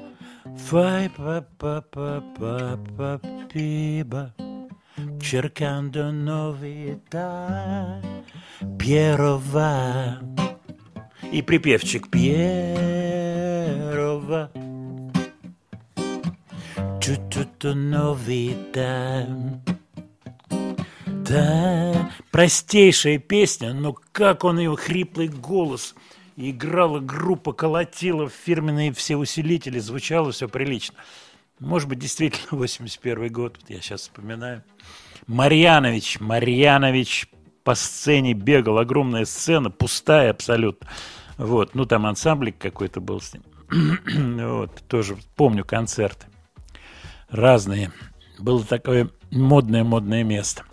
Fai 0.56 1.08
pa 1.08 1.44
pa 1.58 1.80
pa 1.80 2.22
pa 2.38 2.78
pa 2.96 3.20
piba 3.48 4.34
Cercando 5.20 6.10
novità 6.10 8.00
Piero 8.76 9.38
va 9.38 10.20
И 11.32 11.42
припевчик 11.42 12.08
Piero 12.08 12.50
va 14.20 14.50
Tutto 17.00 17.74
novità 17.74 19.26
да, 21.30 22.10
простейшая 22.32 23.18
песня, 23.18 23.72
но 23.72 23.94
как 24.12 24.42
он 24.42 24.58
ее 24.58 24.76
хриплый 24.76 25.28
голос 25.28 25.94
играла 26.48 27.00
группа, 27.00 27.52
колотила 27.52 28.28
фирменные 28.28 28.92
все 28.92 29.16
усилители, 29.16 29.78
звучало 29.78 30.32
все 30.32 30.48
прилично. 30.48 30.96
Может 31.58 31.88
быть, 31.88 31.98
действительно, 31.98 32.46
81 32.58 33.32
год, 33.32 33.58
вот 33.60 33.70
я 33.70 33.80
сейчас 33.80 34.02
вспоминаю. 34.02 34.64
Марьянович, 35.26 36.20
Марьянович 36.20 37.28
по 37.62 37.74
сцене 37.74 38.32
бегал, 38.32 38.78
огромная 38.78 39.24
сцена, 39.24 39.70
пустая 39.70 40.30
абсолютно. 40.30 40.88
Вот, 41.36 41.74
ну 41.74 41.84
там 41.84 42.06
ансамблик 42.06 42.58
какой-то 42.58 43.00
был 43.00 43.20
с 43.20 43.34
ним. 43.34 43.42
вот, 44.48 44.82
тоже 44.88 45.16
помню 45.36 45.64
концерты. 45.64 46.26
Разные. 47.28 47.92
Было 48.38 48.64
такое 48.64 49.10
модное-модное 49.30 50.24
место. 50.24 50.64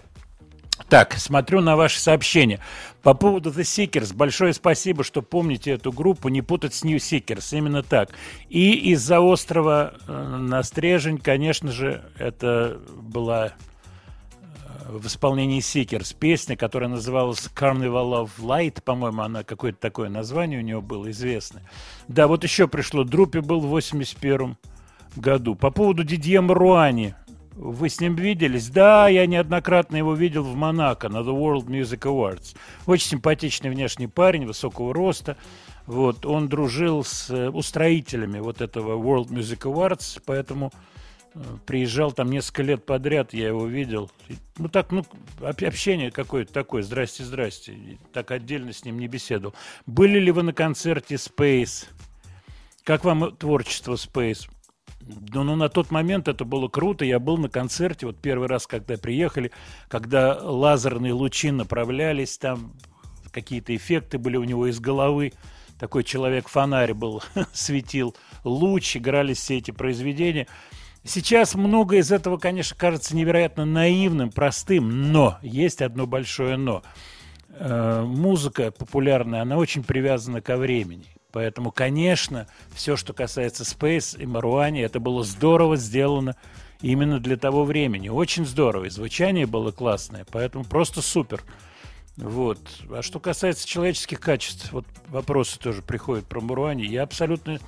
Так, 0.89 1.13
смотрю 1.13 1.61
на 1.61 1.75
ваши 1.75 1.99
сообщения. 1.99 2.59
По 3.03 3.13
поводу 3.13 3.51
The 3.51 3.61
Seekers, 3.61 4.15
большое 4.15 4.53
спасибо, 4.53 5.03
что 5.03 5.21
помните 5.21 5.71
эту 5.71 5.91
группу, 5.91 6.30
не 6.30 6.41
путать 6.41 6.73
с 6.73 6.84
New 6.84 6.97
Seekers, 6.97 7.57
именно 7.57 7.84
так. 7.84 8.11
И 8.49 8.91
из-за 8.91 9.19
острова 9.19 9.93
э, 10.07 10.38
на 10.38 10.63
Стрежень, 10.63 11.17
конечно 11.17 11.71
же, 11.71 12.03
это 12.17 12.80
была 12.95 13.47
э, 13.47 13.51
в 14.89 15.07
исполнении 15.07 15.59
Seekers 15.59 16.15
песня, 16.17 16.55
которая 16.55 16.89
называлась 16.89 17.49
Carnival 17.53 18.23
of 18.23 18.32
Light, 18.39 18.82
по-моему, 18.82 19.21
она 19.23 19.43
какое-то 19.43 19.80
такое 19.80 20.09
название 20.09 20.59
у 20.59 20.63
нее 20.63 20.82
было 20.82 21.09
известное. 21.11 21.63
Да, 22.07 22.28
вот 22.28 22.43
еще 22.43 22.67
пришло, 22.67 23.03
Друпи 23.03 23.39
был 23.39 23.59
в 23.59 23.67
81 23.67 24.57
году. 25.15 25.55
По 25.55 25.71
поводу 25.71 26.03
Дидье 26.03 26.41
Маруани, 26.41 27.15
вы 27.58 27.89
с 27.89 27.99
ним 27.99 28.16
виделись? 28.16 28.70
Да, 28.70 29.08
я 29.08 29.26
неоднократно 29.26 29.95
его 29.97 30.14
видел 30.14 30.43
в 30.43 30.55
Монако 30.55 31.10
на 31.10 31.18
The 31.18 31.36
World 31.36 31.66
Music 31.66 31.99
Awards. 32.01 32.55
Очень 32.86 33.08
симпатичный 33.08 33.72
внешний 33.72 34.08
парень, 34.08 34.45
высокого 34.45 34.93
роста. 34.93 35.38
Вот, 35.88 36.26
он 36.26 36.49
дружил 36.49 37.03
с 37.03 37.30
э, 37.30 37.49
устроителями 37.49 38.39
вот 38.39 38.62
этого 38.62 39.01
World 39.01 39.30
Music 39.30 39.60
Awards, 39.62 40.22
поэтому 40.26 40.72
э, 41.34 41.39
приезжал 41.66 42.12
там 42.12 42.30
несколько 42.30 42.62
лет 42.62 42.86
подряд, 42.86 43.34
я 43.34 43.47
его 43.47 43.66
видел. 43.66 44.12
Ну 44.58 44.68
так, 44.68 44.91
ну, 44.91 45.05
об- 45.41 45.64
общение 45.64 46.12
какое-то 46.12 46.53
такое, 46.53 46.84
здрасте, 46.84 47.24
здрасте. 47.24 47.72
И 47.74 47.97
так 48.14 48.32
отдельно 48.32 48.74
с 48.74 48.84
ним 48.84 48.99
не 48.99 49.08
беседовал. 49.08 49.55
Были 49.86 50.20
ли 50.20 50.30
вы 50.32 50.43
на 50.43 50.53
концерте 50.53 51.16
Space? 51.16 51.86
Как 52.84 53.03
вам 53.03 53.36
творчество 53.36 53.93
Space? 53.93 54.47
Ну, 55.08 55.43
ну, 55.43 55.55
на 55.55 55.70
тот 55.70 55.91
момент 55.91 56.28
это 56.28 56.45
было 56.45 56.68
круто. 56.68 57.05
Я 57.05 57.20
был 57.20 57.38
на 57.38 57.49
концерте, 57.49 58.05
вот 58.05 58.18
первый 58.18 58.47
раз, 58.47 58.68
когда 58.68 58.97
приехали, 58.97 59.51
когда 59.88 60.38
лазерные 60.41 61.14
лучи 61.14 61.51
направлялись, 61.51 62.38
там 62.38 62.74
какие-то 63.32 63.76
эффекты 63.76 64.18
были 64.18 64.38
у 64.38 64.43
него 64.43 64.68
из 64.68 64.80
головы. 64.80 65.34
Такой 65.80 66.03
человек-фонарь 66.03 66.93
был, 66.93 67.22
светил 67.53 68.16
луч, 68.43 68.97
играли 68.97 69.34
все 69.34 69.58
эти 69.58 69.72
произведения. 69.72 70.47
Сейчас 71.03 71.55
многое 71.55 71.99
из 71.99 72.12
этого, 72.12 72.38
конечно, 72.38 72.76
кажется 72.76 73.16
невероятно 73.16 73.64
наивным, 73.64 74.30
простым, 74.30 75.12
но 75.12 75.38
есть 75.41 75.82
одно 75.82 76.05
большое 76.05 76.58
но. 76.58 76.84
Э, 77.49 78.03
музыка 78.05 78.72
популярная, 78.72 79.41
она 79.41 79.58
очень 79.58 79.84
привязана 79.84 80.41
ко 80.41 80.58
времени. 80.58 81.05
Поэтому, 81.38 81.70
конечно, 81.70 82.48
все, 82.74 82.96
что 82.96 83.14
касается 83.14 83.62
Space 83.62 84.20
и 84.20 84.26
Маруани, 84.26 84.82
это 84.82 85.00
было 85.00 85.24
здорово 85.24 85.78
сделано 85.78 86.36
именно 86.82 87.20
для 87.20 87.38
того 87.38 87.64
времени. 87.64 88.10
Очень 88.10 88.44
здорово. 88.44 88.86
И 88.86 88.90
звучание 88.90 89.46
было 89.46 89.70
классное, 89.72 90.26
поэтому 90.32 90.64
просто 90.66 91.04
супер. 91.04 91.44
Вот. 92.16 92.58
А 92.90 93.04
что 93.04 93.20
касается 93.20 93.68
человеческих 93.68 94.20
качеств, 94.20 94.72
вот 94.72 94.88
вопросы 95.10 95.60
тоже 95.60 95.84
приходят 95.84 96.26
про 96.26 96.42
Маруани. 96.42 96.88
Я 96.88 97.04
абсолютно 97.04 97.60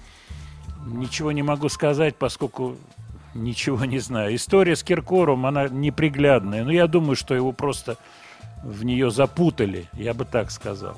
ничего 0.88 1.32
не 1.32 1.44
могу 1.44 1.70
сказать, 1.70 2.16
поскольку 2.16 2.76
ничего 3.36 3.86
не 3.86 4.00
знаю. 4.00 4.34
История 4.34 4.76
с 4.76 4.82
Киркором, 4.82 5.46
она 5.46 5.68
неприглядная. 5.68 6.64
Но 6.64 6.72
я 6.72 6.88
думаю, 6.88 7.16
что 7.16 7.36
его 7.36 7.52
просто 7.52 7.98
в 8.64 8.84
нее 8.84 9.12
запутали, 9.12 9.86
я 9.94 10.16
бы 10.16 10.26
так 10.26 10.50
сказал. 10.50 10.98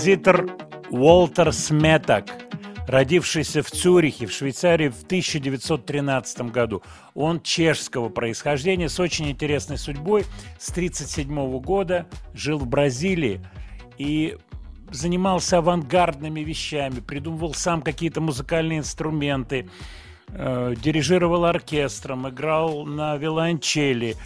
Композитор 0.00 0.46
Уолтер 0.88 1.52
Сметак, 1.52 2.24
родившийся 2.88 3.62
в 3.62 3.70
Цюрихе, 3.70 4.24
в 4.24 4.32
Швейцарии 4.32 4.88
в 4.88 5.02
1913 5.02 6.40
году. 6.50 6.82
Он 7.14 7.42
чешского 7.42 8.08
происхождения 8.08 8.88
с 8.88 8.98
очень 8.98 9.30
интересной 9.30 9.76
судьбой. 9.76 10.24
С 10.58 10.70
1937 10.70 11.60
года 11.60 12.06
жил 12.32 12.56
в 12.56 12.66
Бразилии 12.66 13.42
и 13.98 14.38
занимался 14.90 15.58
авангардными 15.58 16.40
вещами, 16.40 17.00
придумывал 17.00 17.52
сам 17.52 17.82
какие-то 17.82 18.22
музыкальные 18.22 18.78
инструменты, 18.78 19.68
э, 20.28 20.76
дирижировал 20.82 21.44
оркестром, 21.44 22.26
играл 22.26 22.86
на 22.86 23.18
виолончели, 23.18 24.16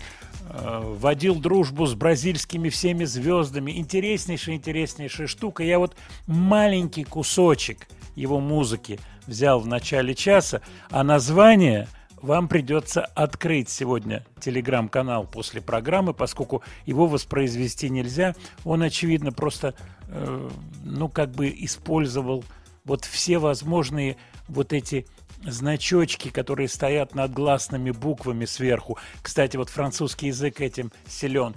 водил 0.51 1.37
дружбу 1.37 1.87
с 1.87 1.95
бразильскими 1.95 2.69
всеми 2.69 3.05
звездами. 3.05 3.73
Интереснейшая, 3.73 4.57
интереснейшая 4.57 5.27
штука. 5.27 5.63
Я 5.63 5.79
вот 5.79 5.97
маленький 6.27 7.05
кусочек 7.05 7.89
его 8.15 8.41
музыки 8.41 8.99
взял 9.27 9.61
в 9.61 9.67
начале 9.67 10.15
часа, 10.15 10.61
а 10.91 11.03
название 11.03 11.89
вам 12.25 12.49
придется 12.49 13.05
открыть 13.05 13.69
сегодня 13.69 14.25
телеграм-канал 14.41 15.27
после 15.27 15.61
программы, 15.61 16.15
поскольку 16.15 16.63
его 16.87 17.07
воспроизвести 17.07 17.91
нельзя. 17.91 18.35
Он, 18.65 18.83
очевидно, 18.83 19.31
просто, 19.31 19.75
э, 20.09 20.51
ну, 20.85 21.09
как 21.11 21.33
бы 21.33 21.55
использовал 21.55 22.43
вот 22.87 23.05
все 23.05 23.39
возможные 23.39 24.17
вот 24.49 24.73
эти 24.73 25.07
значочки, 25.47 26.31
которые 26.31 26.69
стоят 26.69 27.15
над 27.15 27.33
гласными 27.33 27.91
буквами 27.91 28.45
сверху. 28.45 28.99
Кстати, 29.23 29.57
вот 29.57 29.69
французский 29.69 30.29
язык 30.29 30.61
этим 30.61 30.93
силен. 31.07 31.55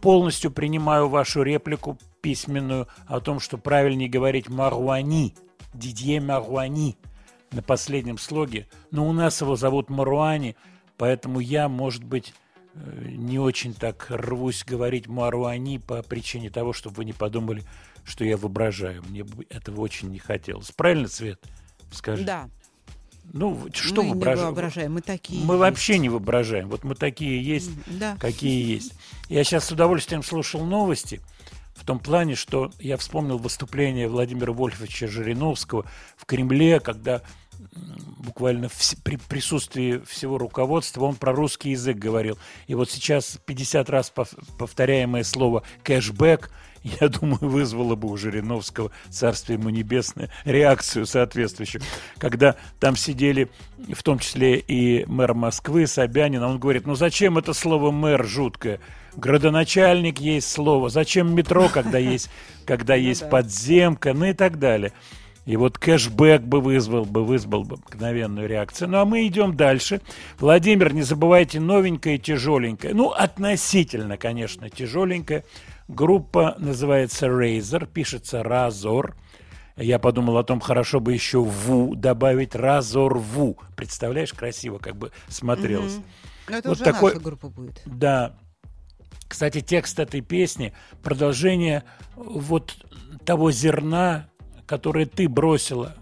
Полностью 0.00 0.50
принимаю 0.50 1.08
вашу 1.08 1.42
реплику 1.42 1.98
письменную 2.20 2.88
о 3.06 3.20
том, 3.20 3.40
что 3.40 3.58
правильнее 3.58 4.08
говорить 4.08 4.48
«маруани», 4.48 5.34
«Дидье 5.74 6.20
Маруани» 6.20 6.96
на 7.52 7.62
последнем 7.62 8.18
слоге. 8.18 8.68
Но 8.90 9.06
у 9.08 9.12
нас 9.12 9.40
его 9.40 9.56
зовут 9.56 9.90
Маруани, 9.90 10.56
поэтому 10.96 11.40
я, 11.40 11.68
может 11.68 12.04
быть, 12.04 12.34
э, 12.74 13.08
не 13.08 13.38
очень 13.38 13.74
так 13.74 14.06
рвусь 14.10 14.64
говорить 14.64 15.06
Маруани 15.06 15.78
по 15.78 16.02
причине 16.02 16.50
того, 16.50 16.72
чтобы 16.72 16.96
вы 16.96 17.04
не 17.04 17.12
подумали, 17.12 17.62
что 18.04 18.24
я 18.24 18.36
воображаю. 18.36 19.02
Мне 19.08 19.24
бы 19.24 19.46
этого 19.48 19.80
очень 19.80 20.10
не 20.10 20.18
хотелось. 20.18 20.72
Правильно, 20.72 21.08
Свет? 21.08 21.40
Скажи. 21.92 22.24
Да, 22.24 22.50
Ну, 23.32 23.66
что 23.72 24.02
мы 24.02 24.08
не 24.08 24.14
воображ- 24.14 24.38
воображаем, 24.40 24.94
мы 24.94 25.00
такие. 25.02 25.44
Мы 25.44 25.54
есть. 25.54 25.60
вообще 25.60 25.98
не 25.98 26.08
воображаем. 26.08 26.68
Вот 26.68 26.84
мы 26.84 26.94
такие 26.94 27.42
есть, 27.42 27.70
Да. 27.86 28.16
какие 28.18 28.64
есть. 28.74 28.92
Я 29.28 29.44
сейчас 29.44 29.64
с 29.66 29.72
удовольствием 29.72 30.22
слушал 30.22 30.64
новости 30.64 31.20
в 31.74 31.84
том 31.84 31.98
плане, 31.98 32.34
что 32.34 32.70
я 32.80 32.96
вспомнил 32.96 33.36
выступление 33.38 34.08
Владимира 34.08 34.52
Вольфовича 34.52 35.06
Жириновского 35.08 35.84
в 36.16 36.24
Кремле, 36.24 36.80
когда 36.80 37.20
буквально 38.18 38.68
в 38.68 38.94
при 39.02 39.16
присутствии 39.16 39.98
всего 40.06 40.38
руководства 40.38 41.04
он 41.04 41.14
про 41.16 41.32
русский 41.32 41.70
язык 41.70 41.96
говорил. 41.96 42.38
И 42.66 42.74
вот 42.74 42.90
сейчас 42.90 43.38
50 43.46 43.90
раз 43.90 44.12
пов- 44.14 44.38
повторяемое 44.58 45.24
слово 45.24 45.62
«кэшбэк» 45.82 46.50
я 47.00 47.08
думаю, 47.08 47.38
вызвало 47.40 47.94
бы 47.94 48.08
у 48.08 48.16
Жириновского, 48.16 48.90
царствие 49.10 49.58
ему 49.58 49.70
небесное, 49.70 50.30
реакцию 50.44 51.06
соответствующую. 51.06 51.82
Когда 52.18 52.56
там 52.78 52.96
сидели, 52.96 53.48
в 53.92 54.02
том 54.02 54.18
числе 54.18 54.58
и 54.58 55.04
мэр 55.06 55.34
Москвы, 55.34 55.86
Собянин, 55.86 56.42
он 56.42 56.58
говорит, 56.58 56.86
ну 56.86 56.94
зачем 56.94 57.38
это 57.38 57.52
слово 57.52 57.90
мэр 57.90 58.24
жуткое? 58.24 58.80
Градоначальник 59.16 60.18
есть 60.20 60.50
слово. 60.50 60.90
Зачем 60.90 61.34
метро, 61.34 61.68
когда 61.72 61.98
есть, 61.98 62.30
когда 62.66 62.94
есть 62.94 63.28
подземка, 63.28 64.12
ну 64.12 64.26
и 64.26 64.32
так 64.32 64.58
далее. 64.58 64.92
И 65.46 65.56
вот 65.56 65.78
кэшбэк 65.78 66.42
бы 66.42 66.60
вызвал 66.60 67.04
бы, 67.04 67.24
вызвал 67.24 67.62
бы 67.62 67.76
мгновенную 67.76 68.48
реакцию. 68.48 68.90
Ну 68.90 68.98
а 68.98 69.04
мы 69.04 69.26
идем 69.26 69.56
дальше. 69.56 70.00
Владимир, 70.40 70.92
не 70.92 71.02
забывайте, 71.02 71.60
новенькая 71.60 72.16
и 72.16 72.18
тяжеленькая. 72.18 72.94
Ну, 72.94 73.10
относительно, 73.10 74.16
конечно, 74.16 74.68
тяжеленькая. 74.68 75.44
Группа 75.88 76.56
называется 76.58 77.26
Razer, 77.26 77.86
пишется 77.86 78.42
Разор. 78.42 79.16
Я 79.76 79.98
подумал 79.98 80.38
о 80.38 80.44
том, 80.44 80.58
хорошо 80.60 81.00
бы 81.00 81.12
еще 81.12 81.42
Ву 81.42 81.94
добавить 81.94 82.54
Разор 82.54 83.18
Ву. 83.18 83.58
Представляешь, 83.76 84.32
красиво 84.32 84.78
как 84.78 84.96
бы 84.96 85.12
смотрелось. 85.28 85.98
Ну, 86.48 86.56
это 86.56 86.68
Вот 86.68 86.76
уже 86.80 86.84
такой- 86.84 87.12
наша 87.12 87.24
группа 87.24 87.48
будет. 87.48 87.82
Да. 87.84 88.36
Кстати, 89.28 89.60
текст 89.60 89.98
этой 89.98 90.20
песни– 90.20 90.72
продолжение 91.02 91.82
вот 92.14 92.76
того 93.24 93.50
зерна, 93.50 94.28
которое 94.66 95.04
ты 95.06 95.28
бросила. 95.28 95.94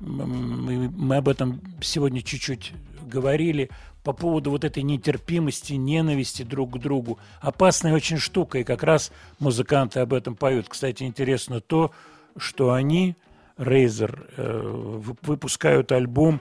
Мы 0.00 1.16
об 1.16 1.28
этом 1.28 1.60
сегодня 1.82 2.22
чуть-чуть 2.22 2.72
говорили 3.02 3.70
по 4.02 4.12
поводу 4.12 4.50
вот 4.50 4.64
этой 4.64 4.82
нетерпимости, 4.82 5.74
ненависти 5.74 6.42
друг 6.42 6.74
к 6.74 6.78
другу. 6.78 7.18
Опасная 7.40 7.94
очень 7.94 8.18
штука, 8.18 8.58
и 8.58 8.64
как 8.64 8.82
раз 8.82 9.12
музыканты 9.38 10.00
об 10.00 10.12
этом 10.14 10.34
поют. 10.36 10.68
Кстати, 10.68 11.02
интересно 11.04 11.60
то, 11.60 11.90
что 12.36 12.72
они, 12.72 13.16
Razer, 13.58 14.26
э, 14.36 14.60
вы- 14.62 15.16
выпускают 15.22 15.92
альбом 15.92 16.40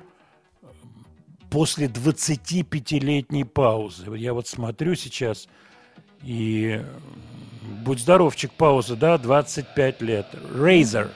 после 1.49 1.88
25-летней 1.88 3.43
паузы. 3.43 4.16
Я 4.16 4.34
вот 4.34 4.47
смотрю 4.47 4.95
сейчас, 4.95 5.47
И 6.22 6.84
будь 7.86 7.99
здоровчик, 7.99 8.51
пауза, 8.51 8.97
да, 8.97 9.18
25 9.18 10.01
лет. 10.01 10.28
Razor. 10.53 11.10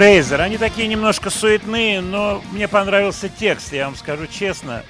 Рейзер, 0.00 0.40
они 0.40 0.56
такие 0.56 0.88
немножко 0.88 1.28
суетные, 1.28 2.00
но 2.00 2.42
мне 2.52 2.68
понравился 2.68 3.28
текст, 3.28 3.74
я 3.74 3.84
вам 3.84 3.96
скажу 3.96 4.26
честно. 4.26 4.82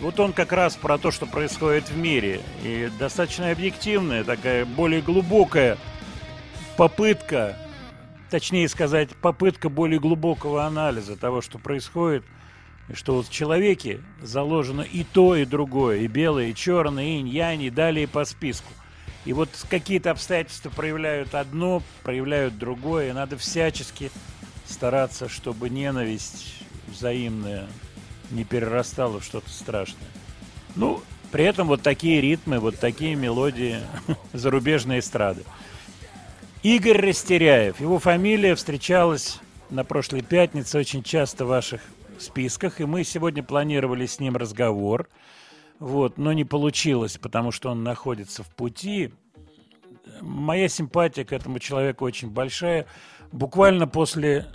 Вот 0.00 0.18
он 0.18 0.32
как 0.32 0.52
раз 0.52 0.74
про 0.74 0.96
то, 0.96 1.10
что 1.10 1.26
происходит 1.26 1.90
в 1.90 1.98
мире. 1.98 2.40
И 2.64 2.90
достаточно 2.98 3.50
объективная, 3.50 4.24
такая 4.24 4.64
более 4.64 5.02
глубокая 5.02 5.76
попытка, 6.78 7.58
точнее 8.30 8.70
сказать, 8.70 9.10
попытка 9.10 9.68
более 9.68 10.00
глубокого 10.00 10.64
анализа 10.64 11.14
того, 11.16 11.42
что 11.42 11.58
происходит. 11.58 12.24
И 12.88 12.94
что 12.94 13.16
вот 13.16 13.26
в 13.26 13.30
человеке 13.30 14.00
заложено 14.22 14.80
и 14.80 15.04
то, 15.04 15.36
и 15.36 15.44
другое, 15.44 15.98
и 15.98 16.06
белое, 16.06 16.46
и 16.46 16.54
черное, 16.54 17.04
и 17.04 17.20
инь-янь, 17.20 17.64
и 17.64 17.68
далее 17.68 18.08
по 18.08 18.24
списку. 18.24 18.72
И 19.26 19.32
вот 19.32 19.50
какие-то 19.68 20.12
обстоятельства 20.12 20.70
проявляют 20.70 21.34
одно, 21.34 21.82
проявляют 22.04 22.56
другое, 22.56 23.10
и 23.10 23.12
надо 23.12 23.36
всячески 23.36 24.12
стараться, 24.64 25.28
чтобы 25.28 25.68
ненависть 25.68 26.54
взаимная 26.86 27.66
не 28.30 28.44
перерастала 28.44 29.20
в 29.20 29.24
что-то 29.24 29.50
страшное. 29.50 30.08
Ну, 30.76 31.02
при 31.32 31.44
этом 31.44 31.66
вот 31.66 31.82
такие 31.82 32.20
ритмы, 32.20 32.60
вот 32.60 32.78
такие 32.78 33.16
мелодии 33.16 33.80
зарубежной 34.32 35.00
эстрады. 35.00 35.42
Игорь 36.62 37.00
Растеряев. 37.00 37.80
Его 37.80 37.98
фамилия 37.98 38.54
встречалась 38.54 39.40
на 39.70 39.84
прошлой 39.84 40.22
пятнице 40.22 40.78
очень 40.78 41.02
часто 41.02 41.44
в 41.44 41.48
ваших 41.48 41.80
списках, 42.18 42.80
и 42.80 42.84
мы 42.84 43.02
сегодня 43.02 43.42
планировали 43.42 44.06
с 44.06 44.20
ним 44.20 44.36
разговор, 44.36 45.08
вот, 45.78 46.16
но 46.18 46.32
не 46.32 46.44
получилось, 46.44 47.18
потому 47.18 47.52
что 47.52 47.70
он 47.70 47.82
находится 47.82 48.42
в 48.42 48.48
пути. 48.48 49.12
Моя 50.20 50.68
симпатия 50.68 51.24
к 51.24 51.32
этому 51.32 51.58
человеку 51.58 52.04
очень 52.04 52.30
большая. 52.30 52.86
Буквально 53.32 53.86
после, 53.86 54.46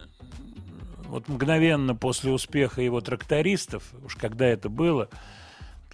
вот 1.05 1.27
мгновенно 1.27 1.95
после 1.95 2.31
успеха 2.31 2.81
его 2.81 3.01
трактористов, 3.01 3.83
уж 4.03 4.15
когда 4.15 4.47
это 4.47 4.69
было, 4.69 5.09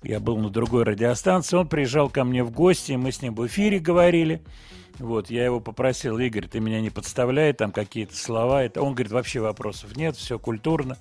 я 0.04 0.20
был 0.20 0.38
на 0.38 0.50
другой 0.50 0.84
радиостанции, 0.84 1.58
он 1.58 1.68
приезжал 1.68 2.10
ко 2.10 2.24
мне 2.24 2.44
в 2.44 2.52
гости, 2.52 2.94
мы 2.94 3.12
с 3.12 3.22
ним 3.22 3.36
в 3.36 3.46
эфире 3.48 3.80
говорили. 3.80 4.42
Вот, 5.00 5.30
я 5.30 5.46
его 5.46 5.60
попросил, 5.60 6.18
Игорь, 6.18 6.48
ты 6.48 6.60
меня 6.60 6.82
не 6.82 6.90
подставляй, 6.90 7.54
там 7.54 7.72
какие-то 7.72 8.16
слова. 8.16 8.64
Это... 8.64 8.82
Он 8.82 8.94
говорит, 8.94 9.12
вообще 9.12 9.40
вопросов 9.40 9.96
нет, 9.96 10.16
все 10.16 10.40
культурно. 10.40 10.98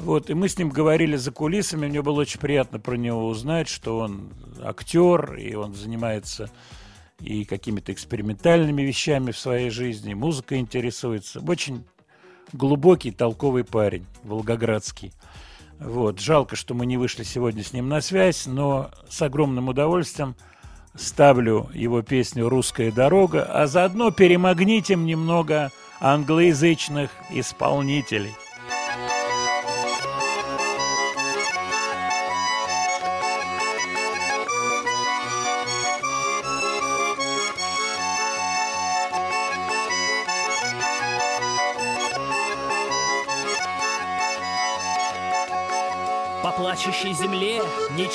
Вот, 0.00 0.30
и 0.30 0.34
мы 0.34 0.48
с 0.48 0.56
ним 0.56 0.70
говорили 0.70 1.16
за 1.16 1.30
кулисами, 1.30 1.86
мне 1.86 2.00
было 2.00 2.22
очень 2.22 2.40
приятно 2.40 2.80
про 2.80 2.96
него 2.96 3.28
узнать, 3.28 3.68
что 3.68 3.98
он 3.98 4.32
актер, 4.62 5.34
и 5.34 5.54
он 5.54 5.74
занимается 5.74 6.50
и 7.20 7.44
какими-то 7.44 7.92
экспериментальными 7.92 8.80
вещами 8.80 9.30
в 9.30 9.38
своей 9.38 9.68
жизни, 9.68 10.14
музыкой 10.14 10.58
интересуется. 10.58 11.40
Очень 11.40 11.84
глубокий, 12.54 13.10
толковый 13.10 13.62
парень, 13.62 14.06
волгоградский. 14.24 15.12
Вот. 15.78 16.18
Жалко, 16.18 16.56
что 16.56 16.72
мы 16.74 16.86
не 16.86 16.96
вышли 16.96 17.22
сегодня 17.22 17.62
с 17.62 17.74
ним 17.74 17.88
на 17.90 18.00
связь, 18.00 18.46
но 18.46 18.90
с 19.10 19.20
огромным 19.20 19.68
удовольствием 19.68 20.34
ставлю 20.94 21.68
его 21.74 22.00
песню 22.00 22.48
«Русская 22.48 22.90
дорога», 22.90 23.44
а 23.44 23.66
заодно 23.66 24.10
перемагнитим 24.10 25.04
немного 25.04 25.70
англоязычных 26.00 27.10
исполнителей. 27.30 28.32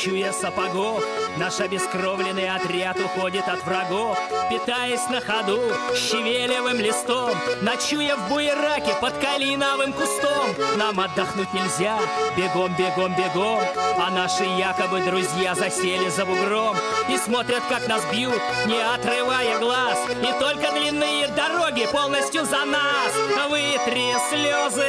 Чуя 0.05 0.31
сапогов, 0.31 1.03
Наш 1.37 1.59
обескровленный 1.59 2.49
отряд 2.49 2.97
уходит 2.99 3.47
от 3.47 3.63
врагов, 3.65 4.17
Питаясь 4.49 5.09
на 5.09 5.19
ходу 5.19 5.59
щавелевым 5.95 6.79
листом, 6.79 7.31
Ночуя 7.61 8.15
в 8.15 8.29
буераке 8.29 8.95
под 9.01 9.13
калиновым 9.17 9.93
кустом. 9.93 10.55
Нам 10.77 10.99
отдохнуть 10.99 11.53
нельзя, 11.53 11.97
бегом, 12.37 12.73
бегом, 12.77 13.15
бегом, 13.15 13.61
А 13.97 14.11
наши 14.11 14.43
якобы 14.43 15.01
друзья 15.01 15.55
засели 15.55 16.09
за 16.09 16.25
бугром 16.25 16.77
И 17.09 17.17
смотрят, 17.17 17.63
как 17.67 17.87
нас 17.87 18.03
бьют, 18.11 18.41
не 18.67 18.79
отрывая 18.79 19.59
глаз, 19.59 19.97
И 20.09 20.39
только 20.39 20.71
длинные 20.71 21.27
дороги 21.29 21.87
полностью 21.91 22.45
за 22.45 22.63
нас. 22.65 23.11
Вытри 23.49 24.15
слезы, 24.29 24.87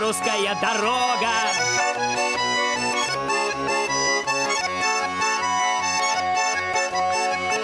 русская 0.00 0.56
дорога. 0.60 1.28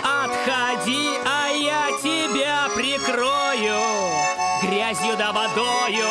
Отходи, 0.05 1.09
а 1.25 1.49
я 1.49 1.89
тебя 2.03 2.69
прикрою 2.75 3.81
Грязью 4.63 5.17
да 5.17 5.33
водою 5.33 6.09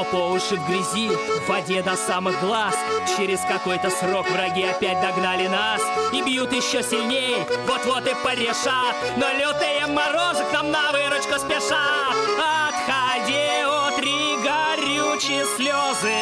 Но 0.00 0.04
по 0.04 0.30
уши 0.30 0.56
в 0.56 0.66
грязи, 0.66 1.10
в 1.10 1.46
воде 1.46 1.82
до 1.82 1.94
самых 1.94 2.40
глаз. 2.40 2.74
Через 3.18 3.40
какой-то 3.40 3.90
срок 3.90 4.30
враги 4.30 4.62
опять 4.62 4.98
догнали 5.02 5.46
нас 5.46 5.82
И 6.14 6.22
бьют 6.22 6.54
еще 6.54 6.82
сильней, 6.82 7.36
вот-вот 7.66 8.06
и 8.06 8.14
порешат 8.24 8.96
Но 9.18 9.26
лютые 9.32 9.86
морозы 9.88 10.44
к 10.44 10.52
нам 10.54 10.70
на 10.70 10.90
выручку 10.92 11.38
спешат. 11.38 12.16
Отходи, 12.38 13.66
утри 13.66 14.42
горючие 14.42 15.44
слезы 15.56 16.16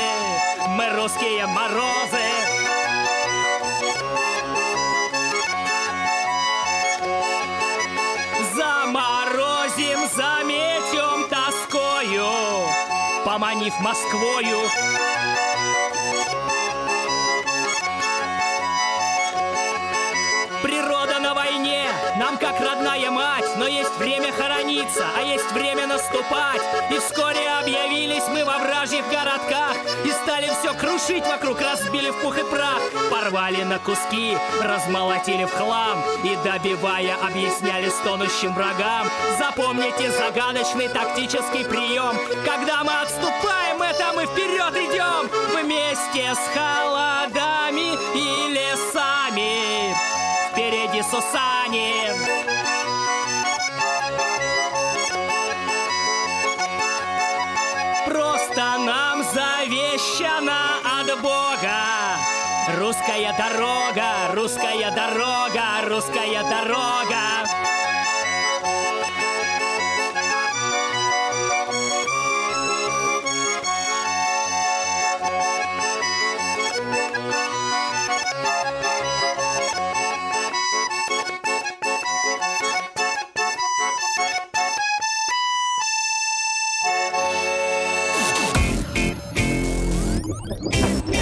Мы 0.71 0.91
русские 0.97 1.47
морозы 1.47 2.58
Москвою 13.81 14.59
как 22.39 22.61
родная 22.61 23.11
мать 23.11 23.45
Но 23.57 23.67
есть 23.67 23.97
время 23.99 24.33
хорониться, 24.33 25.05
а 25.17 25.23
есть 25.23 25.51
время 25.53 25.87
наступать. 25.87 26.63
И 26.91 26.99
вскоре 26.99 27.49
объявились 27.61 28.27
мы 28.29 28.45
во 28.45 28.59
вражьих 28.59 29.05
городках 29.11 29.77
И 30.05 30.11
стали 30.11 30.51
все 30.61 30.75
крушить 30.75 31.27
вокруг, 31.27 31.61
разбили 31.61 32.11
в 32.11 32.17
пух 32.21 32.39
и 32.39 32.45
прах. 32.45 32.81
Порвали 33.11 33.63
на 33.63 33.79
куски, 33.79 34.37
размолотили 34.63 35.45
в 35.45 35.53
хлам 35.53 36.03
И 36.25 36.37
добивая, 36.45 37.17
объясняли 37.23 37.89
стонущим 37.89 38.55
врагам. 38.55 39.07
Запомните 39.39 40.11
загадочный 40.13 40.89
тактический 40.89 41.65
прием 41.65 42.17
Когда 42.45 42.85
мы 42.85 42.93
отступаем, 43.01 43.83
это 43.83 44.13
мы 44.15 44.27
вперед 44.27 44.75
идем 44.77 45.29
Вместе 45.55 46.35
с 46.35 46.57
холодами 46.57 47.99
и 48.15 48.53
лесами. 48.53 49.95
Впереди 50.53 51.03
Сусани 51.03 51.58
Русская 62.99 63.33
дорога, 63.33 64.35
русская 64.35 64.91
дорога, 64.91 65.89
русская 65.89 66.43
дорога. 66.43 66.89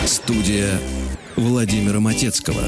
Студия 0.07 0.81
Владимира 1.37 2.01
Матецкого. 2.01 2.63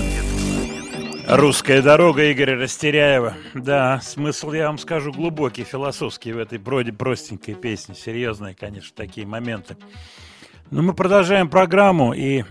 Русская 1.26 1.80
дорога 1.80 2.30
Игоря 2.30 2.58
Растеряева. 2.58 3.34
Да, 3.54 3.98
смысл, 4.02 4.52
я 4.52 4.66
вам 4.66 4.76
скажу, 4.76 5.10
глубокий, 5.10 5.64
философский 5.64 6.32
в 6.32 6.38
этой 6.38 6.58
вроде 6.58 6.92
простенькой 6.92 7.54
песне. 7.54 7.94
Серьезные, 7.94 8.54
конечно, 8.54 8.90
такие 8.94 9.26
моменты. 9.26 9.78
Но 10.70 10.82
мы 10.82 10.92
продолжаем 10.92 11.48
программу, 11.48 12.12
и 12.12 12.44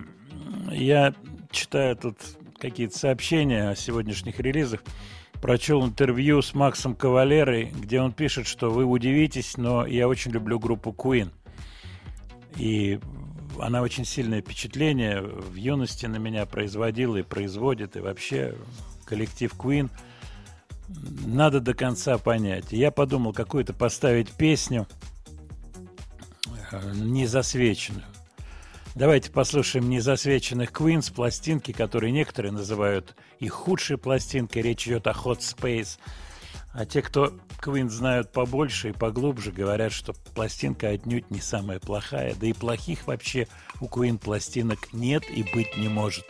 я 0.71 1.13
читаю 1.51 1.95
тут 1.95 2.17
какие-то 2.59 2.97
сообщения 2.97 3.69
о 3.69 3.75
сегодняшних 3.75 4.39
релизах. 4.39 4.81
Прочел 5.39 5.85
интервью 5.85 6.41
с 6.41 6.55
Максом 6.55 6.95
Кавалерой, 6.95 7.71
где 7.79 8.01
он 8.01 8.11
пишет, 8.11 8.47
что 8.47 8.71
вы 8.71 8.85
удивитесь, 8.85 9.55
но 9.55 9.85
я 9.85 10.07
очень 10.07 10.31
люблю 10.31 10.57
группу 10.57 10.95
Queen. 10.97 11.29
И 12.57 12.99
она 13.61 13.81
очень 13.81 14.05
сильное 14.05 14.41
впечатление 14.41 15.21
в 15.21 15.55
юности 15.55 16.05
на 16.05 16.17
меня 16.17 16.45
производила 16.45 17.17
и 17.17 17.23
производит, 17.23 17.95
и 17.95 17.99
вообще 17.99 18.55
коллектив 19.05 19.53
Queen 19.53 19.89
надо 21.25 21.59
до 21.59 21.73
конца 21.73 22.17
понять. 22.17 22.71
Я 22.71 22.91
подумал, 22.91 23.33
какую-то 23.33 23.73
поставить 23.73 24.31
песню 24.31 24.87
э, 26.71 26.91
незасвеченную. 26.95 28.05
Давайте 28.95 29.29
послушаем 29.29 29.89
незасвеченных 29.89 30.71
Queen 30.71 31.01
с 31.01 31.09
пластинки, 31.09 31.71
которые 31.71 32.11
некоторые 32.11 32.51
называют 32.51 33.15
их 33.39 33.53
худшей 33.53 33.97
пластинкой. 33.97 34.63
Речь 34.63 34.87
идет 34.87 35.05
о 35.05 35.11
Hot 35.11 35.39
Space. 35.39 35.99
А 36.73 36.85
те, 36.85 37.01
кто 37.01 37.33
Queen 37.63 37.89
знают 37.89 38.31
побольше 38.31 38.89
и 38.89 38.93
поглубже, 38.93 39.51
говорят, 39.51 39.91
что 39.91 40.13
пластинка 40.35 40.89
отнюдь 40.89 41.29
не 41.31 41.41
самая 41.41 41.79
плохая. 41.79 42.35
Да 42.35 42.47
и 42.47 42.53
плохих 42.53 43.07
вообще 43.07 43.47
у 43.81 43.85
Queen 43.85 44.17
пластинок 44.17 44.93
нет 44.93 45.23
и 45.29 45.43
быть 45.43 45.75
не 45.77 45.89
может. 45.89 46.25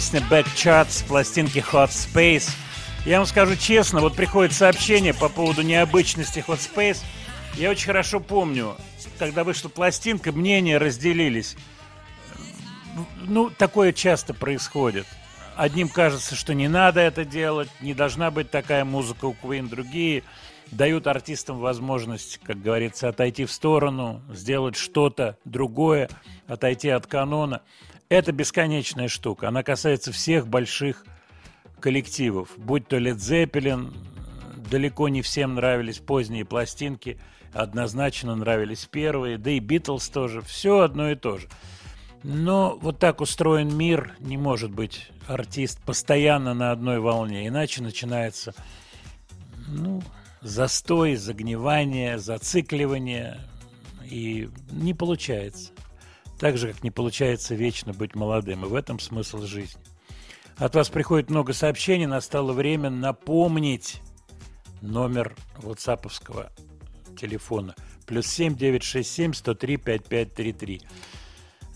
Песня 0.00 0.22
Back 0.30 0.46
Chat 0.56 0.86
с 0.88 1.02
пластинки 1.02 1.58
Hot 1.58 1.90
Space. 1.90 2.48
Я 3.04 3.18
вам 3.18 3.26
скажу 3.26 3.54
честно, 3.54 4.00
вот 4.00 4.16
приходит 4.16 4.54
сообщение 4.54 5.12
по 5.12 5.28
поводу 5.28 5.60
необычности 5.60 6.42
Hot 6.48 6.56
Space. 6.56 7.02
Я 7.56 7.68
очень 7.68 7.84
хорошо 7.84 8.18
помню, 8.18 8.76
когда 9.18 9.44
вышла 9.44 9.68
пластинка, 9.68 10.32
мнения 10.32 10.78
разделились. 10.78 11.54
Ну, 13.24 13.50
такое 13.50 13.92
часто 13.92 14.32
происходит. 14.32 15.06
Одним 15.54 15.90
кажется, 15.90 16.34
что 16.34 16.54
не 16.54 16.68
надо 16.68 17.00
это 17.02 17.26
делать, 17.26 17.68
не 17.82 17.92
должна 17.92 18.30
быть 18.30 18.50
такая 18.50 18.86
музыка 18.86 19.26
у 19.26 19.34
Queen. 19.34 19.68
Другие 19.68 20.22
дают 20.70 21.08
артистам 21.08 21.58
возможность, 21.58 22.40
как 22.42 22.62
говорится, 22.62 23.10
отойти 23.10 23.44
в 23.44 23.52
сторону, 23.52 24.22
сделать 24.32 24.76
что-то 24.76 25.36
другое, 25.44 26.08
отойти 26.46 26.88
от 26.88 27.06
канона. 27.06 27.60
Это 28.10 28.32
бесконечная 28.32 29.06
штука. 29.06 29.46
Она 29.48 29.62
касается 29.62 30.10
всех 30.10 30.48
больших 30.48 31.06
коллективов. 31.78 32.50
Будь 32.56 32.88
то 32.88 32.96
Led 32.96 33.18
Zeppelin, 33.18 33.96
далеко 34.68 35.08
не 35.08 35.22
всем 35.22 35.54
нравились 35.54 36.00
поздние 36.00 36.44
пластинки, 36.44 37.20
однозначно 37.52 38.34
нравились 38.34 38.84
первые, 38.86 39.38
да 39.38 39.52
и 39.52 39.60
Битлз 39.60 40.08
тоже. 40.08 40.42
Все 40.42 40.80
одно 40.80 41.12
и 41.12 41.14
то 41.14 41.38
же. 41.38 41.46
Но 42.24 42.76
вот 42.82 42.98
так 42.98 43.20
устроен 43.20 43.76
мир, 43.76 44.16
не 44.18 44.36
может 44.36 44.72
быть 44.72 45.12
артист 45.28 45.80
постоянно 45.84 46.52
на 46.52 46.72
одной 46.72 46.98
волне, 46.98 47.46
иначе 47.46 47.80
начинается 47.80 48.54
ну, 49.68 50.02
застой, 50.40 51.14
загнивание, 51.14 52.18
зацикливание, 52.18 53.38
и 54.04 54.50
не 54.72 54.94
получается. 54.94 55.70
Так 56.40 56.56
же, 56.56 56.72
как 56.72 56.82
не 56.82 56.90
получается 56.90 57.54
вечно 57.54 57.92
быть 57.92 58.14
молодым, 58.14 58.64
и 58.64 58.68
в 58.68 58.74
этом 58.74 58.98
смысл 58.98 59.42
жизни. 59.42 59.80
От 60.56 60.74
вас 60.74 60.88
приходит 60.88 61.28
много 61.28 61.52
сообщений, 61.52 62.06
настало 62.06 62.54
время 62.54 62.88
напомнить 62.88 64.00
номер 64.80 65.36
ватсаповского 65.58 66.50
телефона. 67.18 67.74
Плюс 68.06 68.26
7 68.26 68.56
967 68.56 69.34
103 69.34 69.76
5533. 69.76 70.80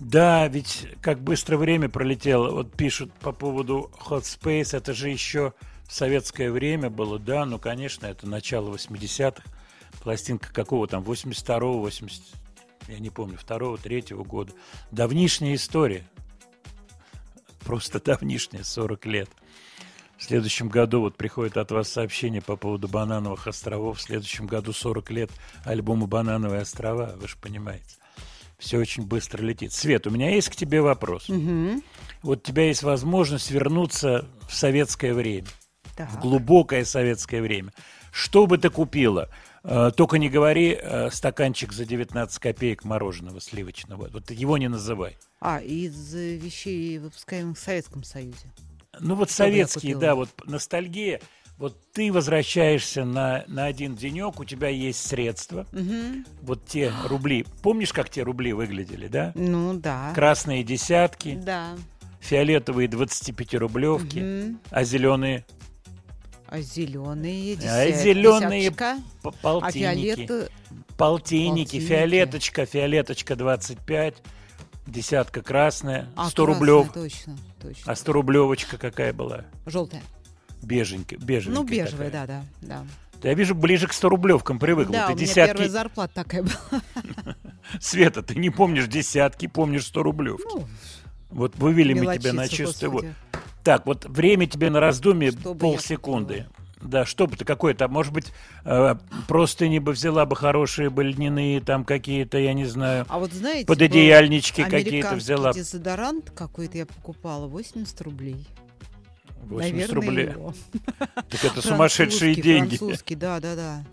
Да, 0.00 0.48
ведь 0.48 0.88
как 1.02 1.20
быстро 1.20 1.58
время 1.58 1.90
пролетело. 1.90 2.50
Вот 2.50 2.72
пишут 2.74 3.12
по 3.12 3.32
поводу 3.32 3.90
Hot 4.06 4.22
Space, 4.22 4.74
это 4.74 4.94
же 4.94 5.10
еще 5.10 5.52
в 5.86 5.92
советское 5.92 6.50
время 6.50 6.88
было, 6.88 7.18
да, 7.18 7.44
ну, 7.44 7.58
конечно, 7.58 8.06
это 8.06 8.26
начало 8.26 8.74
80-х. 8.74 9.42
Пластинка 10.02 10.52
какого 10.52 10.88
там, 10.88 11.02
82-го, 11.02 11.80
80, 11.80 12.22
я 12.89 12.99
не 12.99 13.11
помню, 13.11 13.37
2-го, 13.37 13.76
3-го 13.76 14.24
года. 14.24 14.53
Давнишняя 14.91 15.55
история. 15.55 16.05
Просто 17.64 18.01
давнишняя, 18.01 18.62
40 18.62 19.07
лет. 19.07 19.30
В 20.16 20.22
следующем 20.22 20.68
году 20.68 21.01
вот 21.01 21.16
приходит 21.16 21.57
от 21.57 21.70
вас 21.70 21.89
сообщение 21.89 22.41
по 22.41 22.57
поводу 22.57 22.89
Банановых 22.89 23.47
островов. 23.47 23.99
В 23.99 24.03
следующем 24.03 24.47
году 24.47 24.72
40 24.72 25.11
лет 25.11 25.30
альбому 25.64 26.07
«Банановые 26.07 26.62
острова», 26.62 27.14
вы 27.16 27.26
же 27.26 27.37
понимаете. 27.41 27.97
Все 28.59 28.78
очень 28.78 29.05
быстро 29.05 29.43
летит. 29.43 29.72
Свет, 29.72 30.07
у 30.07 30.11
меня 30.11 30.30
есть 30.30 30.49
к 30.49 30.57
тебе 30.57 30.80
вопрос. 30.80 31.28
Вот 32.22 32.39
у 32.39 32.41
тебя 32.41 32.66
есть 32.68 32.82
возможность 32.82 33.51
вернуться 33.51 34.26
в 34.49 34.55
советское 34.55 35.12
время, 35.12 35.49
в 35.82 35.97
Так. 35.97 36.20
глубокое 36.20 36.85
советское 36.85 37.43
время. 37.43 37.72
Что 38.12 38.47
бы 38.47 38.57
ты 38.57 38.70
купила? 38.70 39.28
Э, 39.64 39.90
Только 39.96 40.18
не 40.18 40.28
говори 40.28 40.78
э, 40.80 41.10
стаканчик 41.10 41.72
за 41.72 41.86
19 41.86 42.38
копеек 42.38 42.84
мороженого 42.84 43.40
сливочного. 43.40 44.08
Вот 44.12 44.30
его 44.30 44.58
не 44.58 44.68
называй. 44.68 45.16
А, 45.40 45.58
из 45.60 46.14
э, 46.14 46.36
вещей, 46.36 46.98
выпускаемых 46.98 47.56
в 47.56 47.60
Советском 47.60 48.04
Союзе. 48.04 48.52
Ну 49.00 49.14
вот 49.14 49.30
Что 49.30 49.44
бы 49.44 49.48
я 49.50 49.66
советские, 49.66 49.96
да, 49.96 50.14
вот 50.14 50.28
ностальгия. 50.44 51.20
Вот 51.56 51.76
ты 51.92 52.12
возвращаешься 52.12 53.04
на, 53.04 53.44
на 53.46 53.64
один 53.66 53.94
денек, 53.94 54.40
у 54.40 54.44
тебя 54.44 54.68
есть 54.68 55.06
средства. 55.06 55.66
Вот 56.42 56.66
те 56.66 56.92
рубли. 57.06 57.46
Помнишь, 57.62 57.92
как 57.92 58.10
те 58.10 58.22
рубли 58.22 58.52
выглядели, 58.52 59.06
да? 59.06 59.32
Ну, 59.36 59.72
да. 59.74 60.12
Красные 60.14 60.64
десятки, 60.64 61.36
Да. 61.40 61.76
фиолетовые 62.20 62.88
25-рублевки, 62.88 64.56
а 64.70 64.82
зеленые 64.84 65.44
А 66.55 66.61
зеленые 66.61 67.55
А 67.55 67.57
десят- 67.90 68.02
зеленые 68.02 68.61
десяточка, 68.70 68.96
п- 69.22 69.28
а 69.30 69.32
полтинники. 69.42 70.14
фиолет... 70.26 70.28
Полтинники, 70.28 70.94
полтинники. 70.96 71.80
фиолеточка, 71.80 72.64
фиолеточка 72.66 73.34
25, 73.34 74.14
десятка 74.86 75.42
красная, 75.42 76.09
А, 76.14 76.28
100 76.30 76.44
красная, 76.44 76.55
рублев. 76.61 76.92
Точно, 76.92 77.36
точно. 77.61 77.92
А 77.92 77.96
100 77.96 78.12
рублевочка 78.12 78.78
какая 78.78 79.12
была? 79.12 79.46
Желтая. 79.66 80.02
Беженькая, 80.62 81.18
бежевенькая 81.18 81.62
Ну, 81.64 81.68
бежевая, 81.68 82.11
такая. 82.11 82.26
да, 82.28 82.44
да, 82.61 82.84
да. 83.20 83.28
Я 83.28 83.34
вижу, 83.34 83.57
ближе 83.57 83.88
к 83.88 83.92
100 83.92 84.09
рублевкам 84.11 84.61
привыкла. 84.61 84.92
Да, 84.92 85.07
ты 85.09 85.12
у 85.14 85.16
меня 85.16 85.26
десятки... 85.26 85.52
первая 85.55 85.68
зарплата 85.70 86.14
такая 86.14 86.42
была. 86.44 86.82
Света, 87.80 88.22
ты 88.22 88.36
не 88.36 88.50
помнишь 88.50 88.86
десятки, 88.86 89.48
помнишь 89.48 89.86
100 89.86 90.02
рублевки. 90.05 90.44
Ну, 90.55 90.66
вот 91.30 91.57
вывели 91.57 91.92
мы 91.94 92.16
тебя 92.16 92.32
на 92.32 92.48
чистую 92.48 92.92
воду. 92.92 93.09
Так, 93.64 93.86
вот 93.86 94.04
время 94.04 94.46
тебе 94.46 94.70
на 94.70 94.78
раздумье 94.78 95.32
Что 95.32 95.54
бы 95.54 95.66
я 95.66 95.72
полсекунды. 95.72 96.46
Да, 96.82 97.06
что 97.06 97.26
бы 97.26 97.34
ты 97.34 97.46
какое-то, 97.46 97.88
может 97.88 98.12
быть, 98.12 98.30
э, 98.66 98.94
просто 99.26 99.68
не 99.68 99.80
бы 99.80 99.92
взяла 99.92 100.26
бы 100.26 100.36
хорошие 100.36 100.90
бы 100.90 101.02
льняные 101.02 101.62
там 101.62 101.82
какие-то, 101.82 102.36
я 102.36 102.52
не 102.52 102.66
знаю. 102.66 103.06
А 103.08 103.18
вот 103.18 103.32
знаете, 103.32 103.64
Пододеяльнички 103.66 104.62
был 104.62 104.70
какие-то 104.70 105.14
взяла. 105.16 105.54
дезодорант 105.54 106.30
какой-то 106.30 106.76
я 106.76 106.84
покупала, 106.84 107.46
80 107.46 108.00
рублей. 108.02 108.46
80 109.44 109.72
Наверное, 109.72 109.94
рублей. 109.94 110.26
его. 110.28 110.54
Так 111.14 111.44
это 111.44 111.62
сумасшедшие 111.62 112.34
деньги. 112.34 112.76
Французский, 112.76 113.14
да, 113.14 113.40
да, 113.40 113.54
да. 113.54 113.84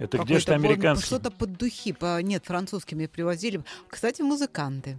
Это 0.00 0.18
где 0.18 0.40
же 0.40 0.52
американский? 0.52 1.06
Что-то 1.06 1.30
под 1.30 1.56
духи. 1.56 1.92
по- 1.92 2.20
Нет, 2.22 2.44
французские 2.44 2.96
мне 2.96 3.08
привозили. 3.08 3.62
Кстати, 3.88 4.22
музыканты. 4.22 4.96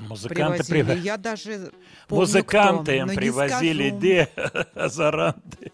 Музыканты 0.00 0.64
привозили. 0.64 0.82
привозили. 0.82 1.06
Я 1.06 1.16
даже 1.16 1.72
помню, 2.08 2.20
Музыканты 2.20 2.82
кто, 2.82 3.10
им 3.10 3.16
привозили 3.16 3.88
скажу. 3.88 4.00
деозоранты, 4.74 5.72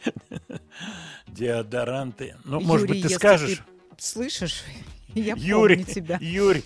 деодоранты. 1.29 2.37
Ну, 2.45 2.61
может 2.61 2.89
Юрий, 2.89 3.03
быть, 3.03 3.11
ты 3.11 3.15
скажешь? 3.17 3.63
слышишь? 3.99 4.63
Я 5.15 5.35
Юрий, 5.39 5.77
помню 5.77 5.95
тебя. 5.95 6.19
Юрий, 6.21 6.65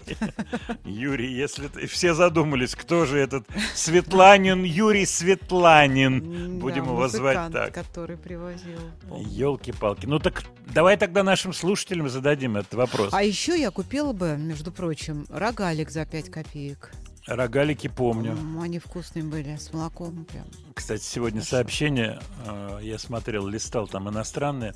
Юрий, 0.84 1.32
если 1.32 1.68
ты, 1.68 1.86
все 1.86 2.14
задумались, 2.14 2.74
кто 2.74 3.06
же 3.06 3.16
этот 3.18 3.46
Светланин, 3.74 4.64
Юрий 4.64 5.06
Светланин, 5.06 6.58
будем 6.58 6.84
да, 6.86 6.90
его 6.90 7.06
звать 7.06 7.52
так. 7.52 7.72
который 7.72 8.16
привозил. 8.16 8.80
Елки-палки. 9.24 10.06
Ну 10.06 10.18
так 10.18 10.42
давай 10.66 10.96
тогда 10.96 11.22
нашим 11.22 11.52
слушателям 11.52 12.08
зададим 12.08 12.56
этот 12.56 12.74
вопрос. 12.74 13.10
А 13.12 13.22
еще 13.22 13.56
я 13.58 13.70
купила 13.70 14.12
бы, 14.12 14.36
между 14.36 14.72
прочим, 14.72 15.26
рогалик 15.30 15.90
за 15.90 16.04
5 16.04 16.30
копеек. 16.30 16.90
Рогалики 17.26 17.88
помню. 17.88 18.32
М, 18.32 18.60
Они 18.60 18.78
вкусные 18.78 19.24
были, 19.24 19.56
с 19.56 19.72
молоком 19.72 20.24
прям. 20.24 20.46
Кстати, 20.74 21.02
сегодня 21.02 21.42
сообщение, 21.42 22.18
э, 22.46 22.80
я 22.82 22.98
смотрел, 22.98 23.46
листал 23.46 23.86
там 23.86 24.08
иностранные. 24.08 24.74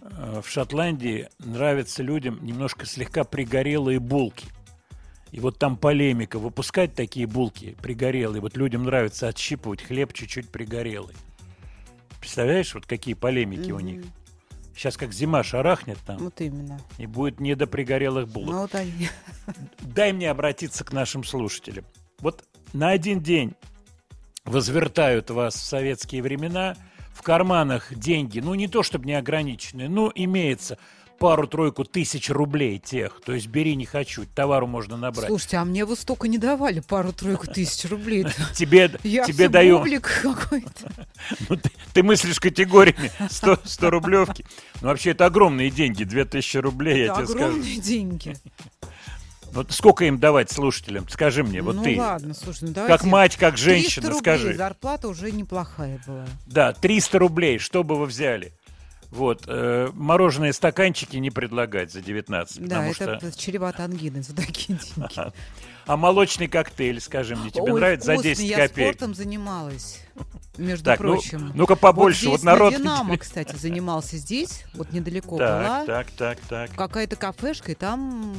Э, 0.00 0.40
В 0.44 0.48
Шотландии 0.48 1.28
нравятся 1.38 2.02
людям 2.02 2.38
немножко 2.44 2.86
слегка 2.86 3.24
пригорелые 3.24 3.98
булки. 3.98 4.46
И 5.32 5.40
вот 5.40 5.58
там 5.58 5.76
полемика, 5.76 6.38
выпускать 6.38 6.94
такие 6.94 7.26
булки 7.26 7.76
пригорелые. 7.82 8.40
Вот 8.40 8.56
людям 8.56 8.84
нравится 8.84 9.26
отщипывать 9.26 9.82
хлеб 9.82 10.12
чуть-чуть 10.12 10.48
пригорелый. 10.50 11.16
Представляешь, 12.20 12.72
вот 12.74 12.86
какие 12.86 13.14
полемики 13.14 13.72
у 13.72 13.80
них? 13.80 14.04
Сейчас 14.76 14.96
как 14.96 15.12
зима 15.12 15.42
шарахнет 15.42 15.98
там, 16.06 16.18
Вот 16.18 16.40
именно. 16.40 16.80
и 16.98 17.06
будет 17.06 17.40
не 17.40 17.54
до 17.54 17.66
пригорелых 17.66 18.28
булок. 18.28 18.50
Ну 18.50 18.60
вот 18.62 18.74
они. 18.74 19.08
дай 19.80 20.12
мне 20.12 20.30
обратиться 20.30 20.84
к 20.84 20.92
нашим 20.92 21.24
слушателям. 21.24 21.84
Вот 22.18 22.44
на 22.72 22.90
один 22.90 23.20
день 23.20 23.54
возвертают 24.44 25.30
вас 25.30 25.54
в 25.54 25.62
советские 25.62 26.22
времена, 26.22 26.76
в 27.12 27.22
карманах 27.22 27.94
деньги, 27.94 28.40
ну 28.40 28.54
не 28.54 28.68
то 28.68 28.82
чтобы 28.82 29.06
неограниченные, 29.06 29.88
но 29.88 30.10
имеется 30.14 30.78
пару-тройку 31.18 31.84
тысяч 31.84 32.30
рублей 32.30 32.78
тех. 32.78 33.20
То 33.24 33.32
есть 33.32 33.46
бери 33.46 33.76
не 33.76 33.86
хочу, 33.86 34.24
товару 34.34 34.66
можно 34.66 34.96
набрать. 34.96 35.28
Слушайте, 35.28 35.56
а 35.58 35.64
мне 35.64 35.84
вы 35.84 35.96
столько 35.96 36.28
не 36.28 36.38
давали, 36.38 36.80
пару-тройку 36.80 37.46
тысяч 37.46 37.88
рублей. 37.90 38.26
тебе 38.54 38.90
Я 39.02 39.24
тебе 39.24 39.48
даю... 39.48 39.84
какой-то. 40.00 40.90
Ну, 41.48 41.56
ты, 41.56 41.70
ты 41.94 42.02
мыслишь 42.02 42.38
категориями 42.38 43.10
100, 43.30 43.60
100 43.64 43.90
рублевки. 43.90 44.44
Ну, 44.82 44.88
вообще, 44.88 45.10
это 45.12 45.24
огромные 45.26 45.70
деньги, 45.70 46.04
2000 46.04 46.58
рублей, 46.58 46.98
я 46.98 47.04
Это 47.06 47.14
тебе 47.16 47.26
скажу. 47.26 47.44
огромные 47.46 47.76
деньги. 47.80 48.36
Вот 49.54 49.70
сколько 49.70 50.04
им 50.04 50.18
давать 50.18 50.50
слушателям? 50.50 51.08
Скажи 51.08 51.44
мне, 51.44 51.62
вот 51.62 51.76
ну 51.76 51.84
ты. 51.84 51.96
ладно, 51.96 52.34
слушай, 52.34 52.64
ну 52.64 52.72
давайте. 52.72 52.98
Как 52.98 53.06
мать, 53.06 53.36
как 53.36 53.54
300 53.54 53.64
женщина, 53.70 54.06
рублей, 54.08 54.20
скажи. 54.20 54.54
зарплата 54.54 55.08
уже 55.08 55.30
неплохая 55.30 56.00
была. 56.06 56.26
Да, 56.46 56.72
300 56.72 57.18
рублей, 57.20 57.58
что 57.58 57.84
бы 57.84 57.96
вы 57.96 58.06
взяли? 58.06 58.52
Вот, 59.14 59.44
э, 59.46 59.90
мороженые 59.94 60.52
стаканчики 60.52 61.16
не 61.18 61.30
предлагать 61.30 61.92
за 61.92 62.00
19, 62.00 62.66
Да, 62.66 62.84
это 62.84 63.18
что... 63.20 63.38
чревато 63.38 63.84
ангиной 63.84 64.22
за 64.22 64.34
такие 64.34 64.76
деньги. 64.96 65.32
А 65.86 65.96
молочный 65.96 66.48
коктейль, 66.48 67.00
скажи 67.00 67.36
мне, 67.36 67.50
тебе 67.50 67.72
Ой, 67.72 67.78
нравится 67.80 68.06
за 68.06 68.12
вкусный, 68.14 68.34
10 68.34 68.48
я 68.50 68.56
копеек? 68.68 68.96
спортом 68.96 69.14
занималась, 69.14 70.00
между 70.56 70.84
Так, 70.86 70.98
ну, 71.00 71.12
прочим. 71.12 71.52
ну-ка 71.54 71.76
побольше, 71.76 72.28
вот 72.28 72.38
здесь 72.38 72.44
на 72.44 72.52
народ... 72.52 72.74
Динамо, 72.74 73.16
кстати, 73.16 73.54
занимался 73.54 74.16
здесь, 74.16 74.64
вот 74.74 74.92
недалеко 74.92 75.38
Так, 75.38 75.62
была. 75.62 75.84
так, 75.84 76.10
так, 76.12 76.38
так. 76.48 76.70
Какая-то 76.74 77.14
кафешка, 77.16 77.70
и 77.72 77.74
там 77.76 78.34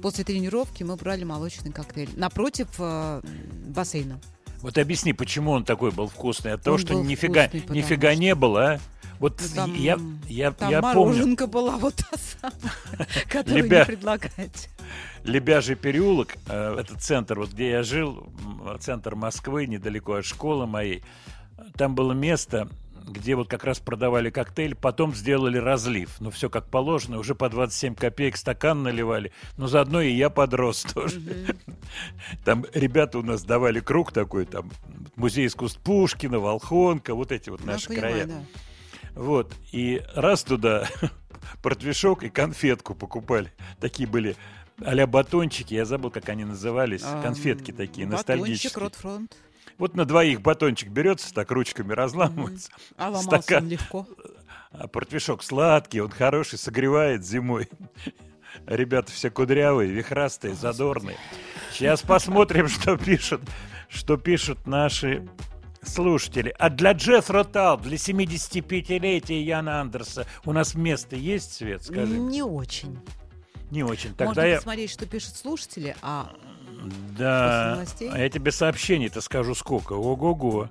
после 0.00 0.22
тренировки 0.22 0.84
мы 0.84 0.94
брали 0.94 1.24
молочный 1.24 1.72
коктейль. 1.72 2.10
Напротив 2.16 2.68
э, 2.78 3.20
бассейна. 3.66 4.20
Вот 4.60 4.76
объясни, 4.78 5.12
почему 5.12 5.52
он 5.52 5.64
такой 5.64 5.90
был 5.90 6.08
вкусный? 6.08 6.52
От 6.52 6.62
того, 6.62 6.74
Он 6.74 6.80
что 6.80 6.94
нифига, 6.94 7.48
вкусный, 7.48 7.76
нифига 7.76 8.14
не 8.14 8.34
было, 8.34 8.72
а? 8.74 8.80
Вот 9.18 9.40
Ну, 9.40 9.54
там- 9.54 9.74
я, 9.74 9.98
я, 10.28 10.52
Там 10.52 10.70
я 10.70 10.80
помню, 10.80 10.96
мороженка 11.00 11.46
была 11.46 11.76
вот 11.76 11.94
та 11.96 12.16
самая, 12.16 13.06
которую 13.28 13.64
Лебя- 13.64 13.78
не 13.80 13.84
предлагать. 13.86 14.70
Лебяжий 15.24 15.74
переулок, 15.76 16.36
э, 16.48 16.76
этот 16.78 17.02
центр, 17.02 17.38
вот 17.38 17.50
где 17.50 17.70
я 17.70 17.82
жил, 17.82 18.28
центр 18.80 19.14
Москвы, 19.16 19.66
недалеко 19.66 20.14
от 20.14 20.24
школы 20.24 20.66
моей, 20.66 21.02
там 21.76 21.94
было 21.96 22.12
место, 22.12 22.68
где 23.08 23.34
вот 23.34 23.48
как 23.48 23.64
раз 23.64 23.80
продавали 23.80 24.30
коктейль, 24.30 24.74
потом 24.76 25.14
сделали 25.14 25.58
разлив. 25.58 26.16
Ну, 26.20 26.30
все 26.30 26.48
как 26.48 26.68
положено, 26.68 27.18
уже 27.18 27.34
по 27.34 27.48
27 27.48 27.94
копеек 27.96 28.36
стакан 28.36 28.82
наливали, 28.82 29.32
но 29.56 29.66
заодно 29.66 30.00
и 30.00 30.12
я 30.12 30.30
подрос 30.30 30.82
тоже. 30.94 31.20
Там 32.44 32.64
ребята 32.72 33.18
у 33.18 33.22
нас 33.22 33.42
давали 33.42 33.80
круг 33.80 34.12
такой, 34.12 34.44
там, 34.46 34.70
музей 35.16 35.46
искусств 35.46 35.80
Пушкина, 35.80 36.38
Волхонка, 36.38 37.14
вот 37.14 37.32
эти 37.32 37.50
вот 37.50 37.60
Ну, 37.64 37.72
наши 37.72 37.88
понимаю, 37.88 38.12
края. 38.14 38.26
да. 38.26 38.42
Вот, 39.18 39.52
и 39.72 40.00
раз 40.14 40.44
туда 40.44 40.88
портвишок 41.62 42.22
и 42.22 42.28
конфетку 42.28 42.94
покупали. 42.94 43.52
Такие 43.80 44.08
были 44.08 44.36
а 44.80 45.06
батончики, 45.08 45.74
я 45.74 45.84
забыл, 45.84 46.12
как 46.12 46.28
они 46.28 46.44
назывались. 46.44 47.02
Конфетки 47.02 47.72
такие, 47.72 48.06
Батончик, 48.06 48.28
ностальгические. 48.28 48.84
Ротфронт. 48.84 49.36
Вот 49.76 49.96
на 49.96 50.04
двоих 50.04 50.40
батончик 50.40 50.90
берется, 50.90 51.34
так 51.34 51.50
ручками 51.50 51.92
разламывается. 51.94 52.70
А 52.96 53.06
ломался 53.06 53.42
Стакан. 53.42 53.64
он 53.64 53.70
легко. 53.70 54.06
А 54.70 54.86
портвишок 54.86 55.42
сладкий, 55.42 56.00
он 56.00 56.10
хороший, 56.10 56.56
согревает 56.56 57.26
зимой. 57.26 57.68
Ребята 58.66 59.10
все 59.10 59.30
кудрявые, 59.30 59.90
вихрастые, 59.90 60.54
задорные. 60.54 61.16
Сейчас 61.72 62.02
посмотрим, 62.02 62.68
что 62.68 62.96
пишут, 62.96 63.40
что 63.88 64.16
пишут 64.16 64.68
наши 64.68 65.28
слушатели. 65.82 66.54
А 66.58 66.70
для 66.70 66.92
Джефф 66.92 67.30
Ротал, 67.30 67.78
для 67.78 67.96
75-летия 67.96 69.42
Яна 69.42 69.80
Андерса 69.80 70.26
у 70.44 70.52
нас 70.52 70.74
место 70.74 71.16
есть, 71.16 71.54
Свет, 71.54 71.84
скажи? 71.84 72.18
Не 72.18 72.42
очень. 72.42 72.98
Не 73.70 73.82
очень. 73.82 74.10
Тогда 74.10 74.26
Можно 74.26 74.40
я... 74.42 74.56
посмотреть, 74.56 74.90
что 74.90 75.06
пишут 75.06 75.36
слушатели, 75.36 75.94
а 76.02 76.32
Да, 77.16 77.84
а 78.12 78.18
я 78.18 78.28
тебе 78.28 78.50
сообщений-то 78.50 79.20
скажу 79.20 79.54
сколько. 79.54 79.92
Ого-го. 79.92 80.70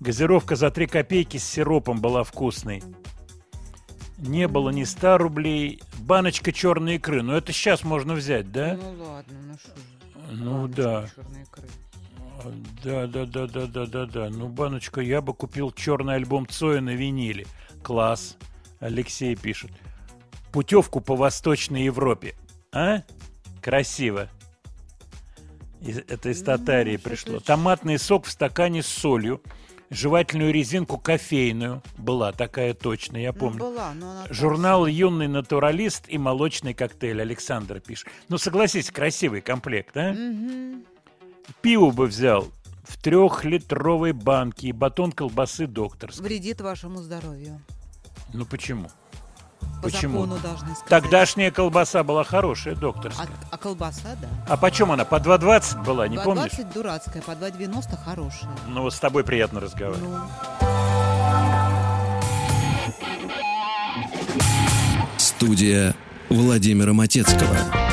Газировка 0.00 0.54
за 0.56 0.70
3 0.70 0.86
копейки 0.86 1.38
с 1.38 1.44
сиропом 1.44 2.00
была 2.00 2.24
вкусной. 2.24 2.82
Не 4.18 4.48
было 4.48 4.70
ни 4.70 4.84
100 4.84 5.18
рублей. 5.18 5.82
Баночка 5.98 6.52
черной 6.52 6.96
икры. 6.96 7.22
Ну, 7.22 7.34
это 7.34 7.52
сейчас 7.52 7.82
можно 7.82 8.14
взять, 8.14 8.52
да? 8.52 8.78
ну 8.80 9.04
ладно, 9.04 9.38
ну 9.42 9.54
что. 9.54 9.72
Ну, 10.30 10.62
баночка 10.62 10.82
да. 10.82 11.08
чёрной 11.14 11.42
икры. 11.42 11.68
Да, 12.82 13.06
да, 13.06 13.24
да, 13.26 13.46
да, 13.46 13.66
да, 13.66 13.86
да, 13.86 14.06
да. 14.06 14.28
Ну, 14.30 14.48
баночка, 14.48 15.00
я 15.00 15.20
бы 15.20 15.34
купил 15.34 15.70
черный 15.72 16.16
альбом 16.16 16.46
Цоя 16.46 16.80
на 16.80 16.90
виниле. 16.94 17.46
Класс. 17.82 18.36
Алексей 18.80 19.34
пишет. 19.36 19.70
Путевку 20.52 21.00
по 21.00 21.16
Восточной 21.16 21.84
Европе. 21.84 22.34
А? 22.72 23.02
Красиво. 23.62 24.28
Это 26.08 26.30
из 26.30 26.42
Татарии 26.42 26.96
что-то 26.96 27.08
пришло. 27.10 27.40
Томатный 27.40 27.98
сок 27.98 28.26
в 28.26 28.30
стакане 28.30 28.82
с 28.82 28.86
солью. 28.86 29.40
Жевательную 29.90 30.52
резинку 30.52 30.98
кофейную. 30.98 31.82
Была 31.98 32.32
такая 32.32 32.74
точно, 32.74 33.16
я 33.18 33.32
Ну, 33.32 33.38
помню. 33.38 33.58
была, 33.60 33.92
но 33.94 34.10
она 34.10 34.26
Журнал 34.30 34.86
«Юный 34.86 35.28
натуралист» 35.28 36.04
и 36.08 36.18
молочный 36.18 36.74
коктейль. 36.74 37.20
Александр 37.20 37.80
пишет. 37.80 38.08
Ну, 38.28 38.38
согласись, 38.38 38.90
красивый 38.90 39.40
комплект, 39.40 39.96
а? 39.96 40.12
Мгм. 40.12 40.84
Пиво 41.62 41.90
бы 41.90 42.06
взял 42.06 42.48
в 42.84 42.96
трехлитровой 42.98 44.12
банке 44.12 44.68
и 44.68 44.72
батон 44.72 45.12
колбасы 45.12 45.66
докторской. 45.66 46.24
Вредит 46.24 46.60
вашему 46.60 47.00
здоровью. 47.02 47.60
Ну 48.32 48.44
почему? 48.44 48.88
По 49.82 49.90
Почему? 49.90 50.22
закону 50.22 50.40
должны 50.42 50.74
сказать. 50.74 50.88
Тогдашняя 50.88 51.50
колбаса 51.50 52.02
была 52.04 52.24
хорошая, 52.24 52.74
докторская. 52.74 53.26
А, 53.26 53.54
а 53.54 53.58
колбаса, 53.58 54.16
да. 54.20 54.28
А 54.48 54.56
почем 54.56 54.92
она? 54.92 55.04
По 55.04 55.16
2,20 55.16 55.84
была, 55.84 56.08
не 56.08 56.16
по 56.16 56.24
помнишь? 56.24 56.52
20 56.52 56.72
дурацкая, 56.72 57.22
по 57.22 57.32
2,90 57.32 57.96
хорошая. 58.04 58.50
Ну 58.68 58.82
вот 58.82 58.94
с 58.94 58.98
тобой 58.98 59.24
приятно 59.24 59.60
разговаривать. 59.60 60.02
Ну, 60.02 60.18
Студия 65.18 65.94
Владимира 66.28 66.92
Матецкого. 66.92 67.83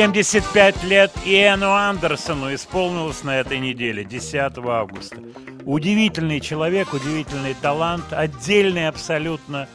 Семьдесят 0.00 0.50
пять 0.54 0.82
лет 0.82 1.12
Иэну 1.26 1.72
Андерсону 1.72 2.54
исполнилось 2.54 3.22
на 3.22 3.36
этой 3.36 3.58
неделе, 3.58 4.02
10 4.02 4.56
августа. 4.56 5.18
Удивительный 5.66 6.40
человек, 6.40 6.94
удивительный 6.94 7.52
талант, 7.52 8.06
отдельный 8.10 8.88
абсолютно 8.88 9.68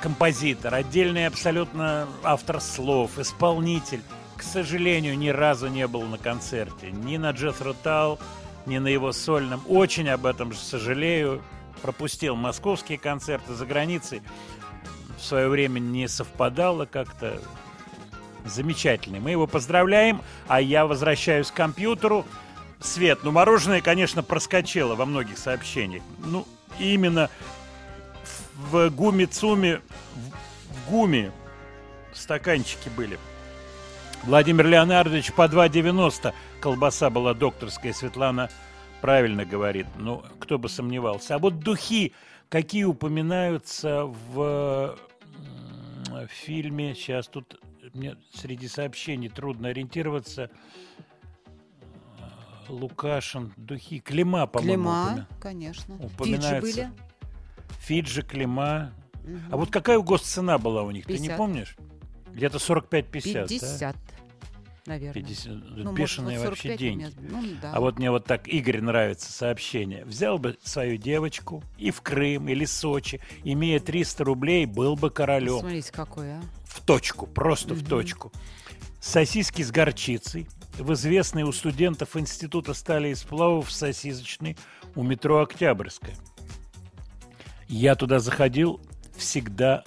композитор, 0.00 0.74
отдельный 0.74 1.28
абсолютно 1.28 2.08
автор 2.24 2.60
слов, 2.60 3.16
исполнитель. 3.20 4.02
К 4.36 4.42
сожалению, 4.42 5.16
ни 5.16 5.28
разу 5.28 5.68
не 5.68 5.86
был 5.86 6.02
на 6.02 6.18
концерте. 6.18 6.90
Ни 6.90 7.16
на 7.16 7.30
Джефф 7.30 7.62
Ротал, 7.62 8.18
ни 8.66 8.78
на 8.78 8.88
его 8.88 9.12
сольном. 9.12 9.62
Очень 9.68 10.08
об 10.08 10.26
этом 10.26 10.52
сожалею. 10.52 11.44
Пропустил 11.80 12.34
московские 12.34 12.98
концерты 12.98 13.54
за 13.54 13.66
границей. 13.66 14.20
В 15.16 15.22
свое 15.22 15.48
время 15.48 15.78
не 15.78 16.08
совпадало 16.08 16.86
как-то. 16.86 17.40
Замечательный. 18.44 19.20
Мы 19.20 19.30
его 19.30 19.46
поздравляем, 19.46 20.22
а 20.48 20.60
я 20.60 20.86
возвращаюсь 20.86 21.50
к 21.50 21.54
компьютеру. 21.54 22.24
Свет, 22.80 23.20
ну 23.24 23.30
мороженое, 23.30 23.82
конечно, 23.82 24.22
проскочило 24.22 24.94
во 24.94 25.04
многих 25.04 25.38
сообщениях. 25.38 26.02
Ну, 26.24 26.46
именно 26.78 27.28
в 28.70 28.88
гуме 28.90 29.26
цуме 29.26 29.80
в, 30.14 30.74
в 30.74 30.90
гуме 30.90 31.32
стаканчики 32.14 32.88
были. 32.96 33.18
Владимир 34.24 34.66
Леонардович 34.66 35.32
по 35.32 35.46
2,90 35.46 36.32
колбаса 36.60 37.10
была 37.10 37.34
докторская, 37.34 37.92
Светлана 37.92 38.50
правильно 39.00 39.44
говорит. 39.44 39.86
Ну, 39.98 40.22
кто 40.38 40.58
бы 40.58 40.68
сомневался. 40.68 41.36
А 41.36 41.38
вот 41.38 41.60
духи, 41.60 42.12
какие 42.48 42.84
упоминаются 42.84 44.04
в 44.04 44.96
м, 46.10 46.28
фильме, 46.28 46.94
сейчас 46.94 47.28
тут 47.28 47.58
мне 47.94 48.16
среди 48.32 48.68
сообщений 48.68 49.28
трудно 49.28 49.68
ориентироваться. 49.68 50.50
Лукашин, 52.68 53.52
духи, 53.56 53.98
Клима, 53.98 54.46
по-моему, 54.46 54.72
Клима, 54.84 55.26
упомя- 55.30 55.40
конечно. 55.40 55.96
Фиджи 55.98 56.06
упоминается. 56.14 56.60
были. 56.60 56.90
Фиджи, 57.80 58.22
Клима. 58.22 58.92
Мгм. 59.24 59.42
А 59.50 59.56
вот 59.56 59.70
какая 59.70 59.98
госцена 59.98 60.58
была 60.58 60.82
у 60.82 60.90
них, 60.92 61.06
ты 61.06 61.14
не 61.14 61.18
50. 61.28 61.36
помнишь? 61.36 61.76
Где-то 62.32 62.58
45-50, 62.58 63.48
50, 63.48 63.96
да? 63.96 64.19
Наверное. 64.90 65.22
50, 65.22 65.46
Ну, 65.52 65.84
может, 65.84 65.94
бешеные 65.94 66.38
вот 66.38 66.48
вообще 66.48 66.68
45 66.68 66.74
у 66.74 66.78
деньги. 66.78 67.02
меня- 67.02 67.12
ну, 67.30 67.42
да. 67.62 67.72
А 67.72 67.80
вот 67.80 67.98
мне 67.98 68.10
вот 68.10 68.24
так 68.26 68.46
Игорь 68.48 68.80
нравится 68.80 69.32
сообщение. 69.32 70.04
Взял 70.04 70.38
бы 70.38 70.58
свою 70.62 70.96
девочку 70.96 71.62
и 71.78 71.90
в 71.90 72.00
Крым, 72.02 72.48
или 72.48 72.64
Сочи, 72.64 73.20
имея 73.44 73.80
300 73.80 74.24
рублей, 74.24 74.66
был 74.66 74.96
бы 74.96 75.10
королем. 75.10 75.60
Смотрите, 75.60 75.92
какой, 75.92 76.32
а. 76.34 76.42
В 76.64 76.80
точку, 76.82 77.26
просто 77.26 77.74
в 77.74 77.86
точку. 77.88 78.32
Сосиски 79.00 79.62
с 79.62 79.70
горчицей. 79.70 80.46
В 80.78 80.92
известной 80.92 81.42
у 81.42 81.52
студентов 81.52 82.16
Института 82.16 82.74
стали 82.74 83.08
и 83.08 83.14
сплавов 83.14 83.70
сосисочный 83.72 84.56
у 84.94 85.02
метро 85.02 85.40
Октябрьская. 85.40 86.14
Я 87.68 87.94
туда 87.94 88.18
заходил 88.18 88.80
всегда 89.16 89.84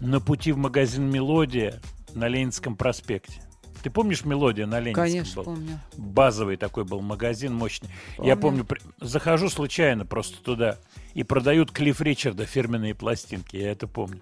на 0.00 0.20
пути 0.20 0.52
в 0.52 0.56
магазин 0.56 1.10
«Мелодия» 1.10 1.80
на 2.14 2.28
Ленинском 2.28 2.76
проспекте. 2.76 3.40
Ты 3.82 3.90
помнишь 3.90 4.24
«Мелодия» 4.24 4.66
на 4.66 4.80
Ленинском 4.80 5.04
Конечно, 5.04 5.34
был? 5.36 5.44
помню. 5.44 5.80
Базовый 5.96 6.56
такой 6.56 6.84
был 6.84 7.00
магазин, 7.00 7.54
мощный. 7.54 7.88
Я 8.18 8.36
Помню. 8.36 8.64
помню, 8.64 8.64
при- 8.64 8.80
захожу 9.00 9.48
случайно 9.48 10.04
просто 10.04 10.42
туда, 10.42 10.78
и 11.14 11.22
продают 11.22 11.70
Клифф 11.70 12.00
Ричарда 12.00 12.44
фирменные 12.44 12.94
пластинки, 12.94 13.56
я 13.56 13.70
это 13.70 13.86
помню. 13.86 14.20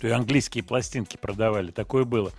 То 0.00 0.08
и 0.08 0.10
английские 0.10 0.64
пластинки 0.64 1.16
продавали, 1.16 1.70
такое 1.70 2.04
было. 2.04 2.30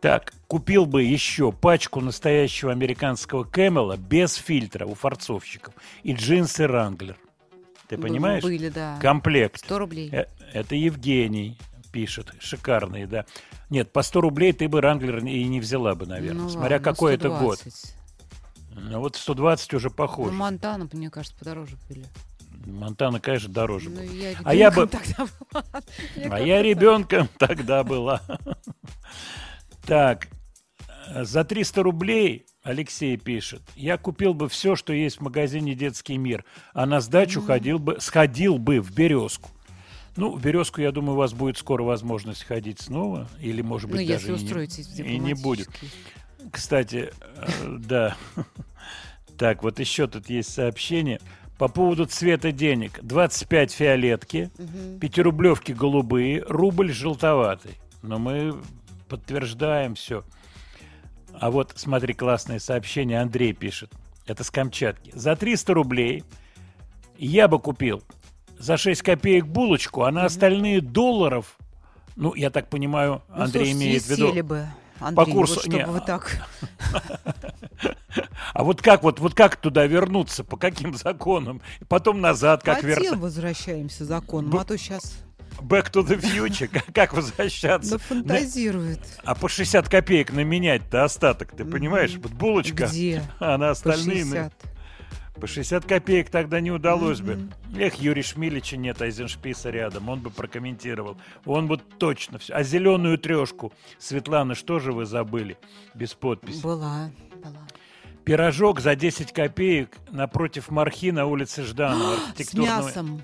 Так, 0.00 0.32
купил 0.48 0.86
бы 0.86 1.02
еще 1.02 1.52
пачку 1.52 2.00
настоящего 2.00 2.72
американского 2.72 3.44
Кэмела 3.44 3.96
без 3.98 4.34
фильтра 4.34 4.86
у 4.86 4.94
форцовщиков 4.94 5.74
и 6.02 6.12
джинсы 6.14 6.66
Ранглер. 6.66 7.16
Ты 7.86 7.98
понимаешь? 7.98 8.42
были, 8.42 8.70
да. 8.70 8.98
Комплект. 9.00 9.58
100 9.58 9.78
рублей. 9.78 10.08
Э, 10.10 10.24
Это 10.52 10.74
Евгений 10.74 11.58
пишет. 11.90 12.32
Шикарные, 12.40 13.06
да. 13.06 13.26
Нет, 13.68 13.92
по 13.92 14.02
100 14.02 14.20
рублей 14.20 14.52
ты 14.52 14.68
бы 14.68 14.80
Ранглер 14.80 15.18
и 15.24 15.44
не 15.44 15.60
взяла 15.60 15.94
бы, 15.94 16.06
наверное. 16.06 16.42
Ну 16.42 16.48
Смотря 16.48 16.76
ладно, 16.76 16.92
какой 16.92 17.14
это 17.14 17.28
год. 17.28 17.58
120. 17.58 17.94
Ну 18.72 19.00
вот 19.00 19.16
120 19.16 19.74
уже 19.74 19.90
похоже. 19.90 20.32
Ну, 20.32 20.38
Монтана, 20.38 20.88
мне 20.92 21.10
кажется, 21.10 21.36
подороже 21.38 21.76
были. 21.88 22.06
Монтана, 22.66 23.20
конечно, 23.20 23.48
дороже 23.48 23.90
Ну, 23.90 23.96
была. 23.96 24.04
я 24.04 24.36
А 24.44 24.54
я 24.54 24.70
бы... 24.70 24.86
была. 25.52 25.64
А 26.30 26.40
я 26.40 26.62
ребенком 26.62 27.28
тогда 27.38 27.84
была. 27.84 28.20
Так, 29.86 30.28
за 31.14 31.44
300 31.44 31.82
рублей, 31.82 32.46
Алексей 32.62 33.16
пишет, 33.16 33.62
я 33.74 33.96
купил 33.96 34.34
бы 34.34 34.48
все, 34.48 34.76
что 34.76 34.92
есть 34.92 35.18
в 35.18 35.20
магазине 35.22 35.74
«Детский 35.74 36.18
мир», 36.18 36.44
а 36.74 36.86
на 36.86 37.00
сдачу 37.00 37.40
ходил 37.40 37.78
бы, 37.78 37.98
сходил 38.00 38.58
бы 38.58 38.80
в 38.80 38.94
«Березку». 38.94 39.50
Ну, 40.16 40.32
в 40.36 40.42
«Березку», 40.42 40.80
я 40.80 40.92
думаю, 40.92 41.14
у 41.14 41.18
вас 41.18 41.32
будет 41.32 41.56
скоро 41.56 41.82
возможность 41.82 42.44
ходить 42.44 42.80
снова, 42.80 43.28
или, 43.40 43.62
может 43.62 43.88
быть, 43.90 44.00
Ну, 44.00 44.06
даже 44.06 44.32
если 44.32 45.02
и 45.02 45.02
не- 45.06 45.14
и 45.14 45.18
не 45.18 45.34
будет. 45.34 45.68
Кстати, 46.52 47.10
э, 47.36 47.76
да. 47.78 48.16
Так, 49.38 49.62
вот 49.62 49.78
еще 49.80 50.06
тут 50.06 50.28
есть 50.28 50.52
сообщение. 50.52 51.20
По 51.58 51.68
поводу 51.68 52.06
цвета 52.06 52.52
денег. 52.52 52.98
25 53.02 53.72
фиолетки, 53.72 54.50
Мгм. 54.58 54.98
пятирублевки 54.98 55.72
голубые, 55.72 56.42
рубль 56.48 56.92
желтоватый. 56.92 57.78
Но 58.02 58.18
мы 58.18 58.60
подтверждаем 59.08 59.94
все. 59.94 60.24
А 61.32 61.50
вот, 61.50 61.72
смотри, 61.76 62.14
классное 62.14 62.58
сообщение. 62.58 63.20
Андрей 63.20 63.52
пишет. 63.52 63.92
Это 64.26 64.42
с 64.44 64.50
Камчатки. 64.50 65.10
За 65.14 65.36
300 65.36 65.74
рублей 65.74 66.24
я 67.18 67.46
бы 67.48 67.58
купил 67.58 68.02
за 68.60 68.76
6 68.76 69.02
копеек 69.02 69.46
булочку, 69.46 70.02
а 70.04 70.12
на 70.12 70.24
остальные 70.26 70.82
долларов, 70.82 71.56
ну, 72.16 72.34
я 72.34 72.50
так 72.50 72.68
понимаю, 72.68 73.22
Ну, 73.28 73.42
Андрей 73.44 73.64
слушайте, 73.72 73.72
имеет 73.86 74.02
в 74.02 74.08
виду... 74.10 74.44
бы, 74.44 74.66
по 74.98 75.06
Андрей, 75.06 75.32
курсу... 75.32 75.54
вот 75.54 75.62
чтобы 75.62 75.76
не, 75.78 75.86
вы 75.86 76.00
так... 76.00 76.46
А 78.52 78.64
вот 78.64 78.82
как 78.82 79.02
вот, 79.04 79.20
вот 79.20 79.34
как 79.34 79.56
туда 79.56 79.86
вернуться, 79.86 80.42
по 80.44 80.56
каким 80.56 80.94
законам, 80.94 81.62
потом 81.88 82.20
назад, 82.20 82.62
как 82.62 82.80
По 82.82 82.86
вернуться? 82.86 83.16
возвращаемся 83.16 84.04
законом, 84.04 84.58
а 84.58 84.64
то 84.64 84.76
сейчас 84.76 85.14
Back 85.60 85.90
to 85.92 86.06
the 86.06 86.20
future, 86.20 86.68
как, 86.94 87.12
возвращаться? 87.14 87.94
нафантазирует. 87.94 89.00
А 89.24 89.34
по 89.34 89.48
60 89.48 89.88
копеек 89.88 90.32
наменять-то 90.32 91.04
остаток, 91.04 91.52
ты 91.52 91.64
понимаешь? 91.64 92.16
Вот 92.16 92.32
булочка, 92.32 92.86
Где? 92.86 93.22
а 93.38 93.52
на 93.56 93.66
По 93.66 93.70
остальные... 93.70 94.24
на- 94.24 94.50
60. 94.50 94.52
По 95.40 95.46
60 95.46 95.84
копеек 95.86 96.28
тогда 96.28 96.60
не 96.60 96.70
удалось 96.70 97.20
бы. 97.20 97.48
Эх, 97.76 97.94
Юрий 97.94 98.22
Шмилича 98.22 98.76
нет, 98.76 99.00
Айзеншписа 99.00 99.70
рядом, 99.70 100.08
он 100.08 100.20
бы 100.20 100.30
прокомментировал. 100.30 101.16
Он 101.46 101.66
бы 101.66 101.78
точно 101.78 102.38
все. 102.38 102.52
А 102.52 102.62
зеленую 102.62 103.16
трешку, 103.18 103.72
Светлана, 103.98 104.54
что 104.54 104.78
же 104.78 104.92
вы 104.92 105.06
забыли? 105.06 105.56
Без 105.94 106.12
подписи. 106.14 106.62
Была, 106.62 107.10
была. 107.42 107.66
Пирожок 108.24 108.80
за 108.80 108.94
10 108.94 109.32
копеек 109.32 109.96
напротив 110.10 110.70
Мархи 110.70 111.10
на 111.10 111.24
улице 111.26 111.62
Жданова. 111.62 112.16
С 112.16 112.18
архитектурного- 112.32 112.84
мясом. 112.86 113.22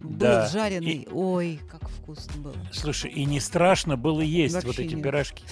Да. 0.00 0.42
Был 0.44 0.50
жареный. 0.50 0.90
И- 0.92 1.08
Ой, 1.12 1.60
как 1.70 1.86
вкусно 1.90 2.40
было. 2.42 2.54
Слушай, 2.72 3.10
и 3.10 3.24
не 3.24 3.40
страшно 3.40 3.96
было 3.96 4.20
есть 4.20 4.54
вот 4.54 4.64
Вообще 4.64 4.84
эти 4.84 4.94
нет. 4.94 5.02
пирожки. 5.04 5.44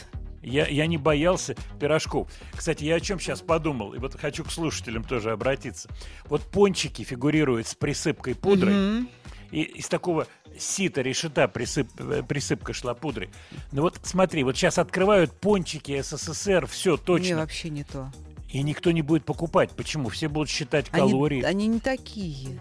Я, 0.43 0.66
я 0.66 0.86
не 0.86 0.97
боялся 0.98 1.56
пирожков. 1.81 2.28
Кстати, 2.55 2.85
я 2.85 2.97
о 2.97 3.01
чем 3.01 3.19
сейчас 3.20 3.40
подумал, 3.40 3.94
и 3.94 3.98
вот 3.98 4.19
хочу 4.19 4.44
к 4.44 4.51
слушателям 4.52 5.05
тоже 5.05 5.32
обратиться. 5.32 5.89
Вот 6.27 6.43
пончики 6.43 7.02
фигурируют 7.02 7.66
с 7.66 7.74
присыпкой 7.74 8.35
пудры, 8.35 8.73
Мгм. 8.73 9.09
и 9.51 9.62
из 9.62 9.89
такого 9.89 10.27
сита 10.59 11.02
решета 11.02 11.48
присып, 11.48 11.89
э, 12.01 12.23
присыпка 12.27 12.73
шла 12.73 12.94
пудрой. 12.94 13.31
Ну 13.73 13.82
вот 13.82 13.98
смотри, 14.02 14.44
вот 14.44 14.56
сейчас 14.56 14.78
открывают 14.78 15.32
пончики 15.32 16.01
СССР, 16.01 16.66
все 16.66 16.93
Не, 16.93 16.98
точно. 16.98 17.36
вообще 17.39 17.70
не 17.70 17.85
то. 17.85 18.10
И 18.51 18.62
никто 18.62 18.90
не 18.93 19.02
будет 19.02 19.24
покупать. 19.27 19.70
Почему? 19.73 20.09
Все 20.09 20.28
будут 20.28 20.48
считать 20.48 20.86
Они, 20.93 21.10
калории. 21.10 21.43
они 21.43 21.66
не 21.66 21.81
такие. 21.81 22.59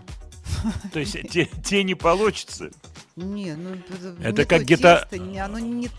То 0.93 0.99
есть 0.99 1.17
те, 1.63 1.83
не 1.83 1.95
получится. 1.95 2.69
Не, 3.15 3.55
ну 3.55 3.71
Это 4.21 4.41
не 4.41 4.45
как 4.47 4.59
то 4.59 4.65
гита- 4.65 4.99
тесто, 5.01 5.17
не- 5.17 5.39
оно 5.39 5.57
не 5.59 5.89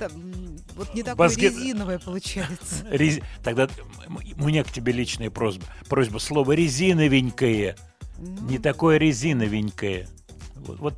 вот 0.76 0.94
не 0.94 1.02
такое 1.02 1.28
Баскет- 1.28 1.50
резиновое 1.56 1.98
получается. 1.98 2.86
Рез- 2.90 3.22
Тогда 3.42 3.68
у 4.08 4.44
меня 4.46 4.62
к 4.64 4.70
тебе 4.70 4.92
личная 4.92 5.30
просьба. 5.30 5.64
Просьба 5.88 6.18
слово 6.18 6.52
резиновенькое. 6.52 7.76
Не 8.18 8.58
такое 8.58 8.98
резиновенькое. 8.98 10.08
Вот, 10.54 10.78
вот 10.78 10.94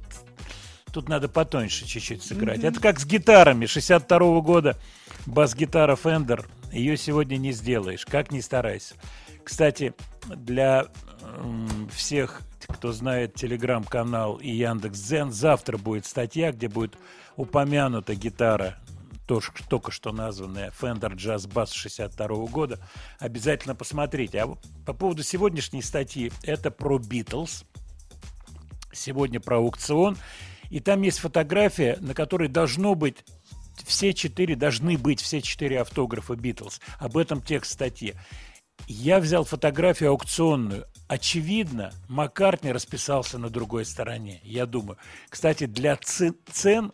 тут 0.93 1.09
надо 1.09 1.29
потоньше 1.29 1.87
чуть-чуть 1.87 2.23
сыграть. 2.23 2.65
Это 2.65 2.81
как 2.81 2.99
с 3.01 3.07
гитарами 3.07 3.67
62 3.67 4.41
года. 4.41 4.77
Бас-гитара 5.27 5.97
Fender. 5.97 6.47
Ее 6.73 6.97
сегодня 6.97 7.37
не 7.37 7.53
сделаешь, 7.53 8.05
как 8.07 8.31
ни 8.31 8.41
старайся. 8.41 8.95
Кстати, 9.45 9.95
для 10.27 10.87
всех, 11.95 12.41
кто 12.67 12.93
знает 12.93 13.35
телеграм-канал 13.35 14.37
и 14.37 14.51
Яндекс.Дзен, 14.51 15.33
завтра 15.33 15.79
будет 15.79 16.07
статья, 16.07 16.53
где 16.53 16.69
будет 16.69 16.97
упомянута 17.37 18.15
гитара, 18.15 18.79
только 19.27 19.93
что 19.93 20.13
названная 20.13 20.71
Fender 20.71 21.15
Jazz 21.15 21.49
Bass 21.49 21.73
62 21.73 22.27
года. 22.47 22.79
Обязательно 23.19 23.75
посмотрите. 23.75 24.43
А 24.43 24.57
по 24.85 24.93
поводу 24.93 25.23
сегодняшней 25.23 25.83
статьи, 25.83 26.33
это 26.43 26.71
про 26.71 26.99
Beatles. 26.99 27.65
Сегодня 28.93 29.39
про 29.39 29.59
аукцион. 29.59 30.17
И 30.69 30.81
там 30.81 31.03
есть 31.03 31.19
фотография, 31.19 31.97
на 32.01 32.15
которой 32.15 32.49
должно 32.49 32.95
быть 32.95 33.25
все 33.85 34.13
четыре, 34.13 34.57
должны 34.57 34.99
быть 34.99 35.21
все 35.21 35.41
четыре 35.41 35.81
автографа 35.81 36.35
Битлз. 36.35 36.81
Об 36.99 37.17
этом 37.17 37.43
текст 37.43 37.73
статьи. 37.73 38.15
Я 38.87 39.21
взял 39.21 39.45
фотографию 39.45 40.11
аукционную. 40.11 40.87
Очевидно, 41.11 41.93
Маккартни 42.07 42.71
расписался 42.71 43.37
на 43.37 43.51
другой 43.51 43.85
стороне, 43.85 44.41
я 44.45 44.65
думаю. 44.65 44.97
Кстати, 45.29 45.67
для 45.67 45.97
цен, 45.97 46.93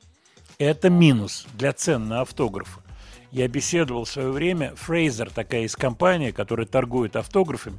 это 0.56 0.88
минус, 0.88 1.46
для 1.52 1.74
цен 1.74 2.08
на 2.08 2.22
автографы. 2.22 2.80
Я 3.30 3.46
беседовал 3.46 4.06
в 4.06 4.08
свое 4.08 4.30
время, 4.30 4.74
Фрейзер, 4.74 5.30
такая 5.30 5.64
из 5.64 5.76
компании, 5.76 6.30
которая 6.30 6.66
торгует 6.66 7.14
автографами, 7.14 7.78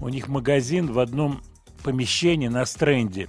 у 0.00 0.08
них 0.08 0.26
магазин 0.26 0.90
в 0.92 0.98
одном 0.98 1.40
помещении 1.84 2.48
на 2.48 2.66
стренде, 2.66 3.28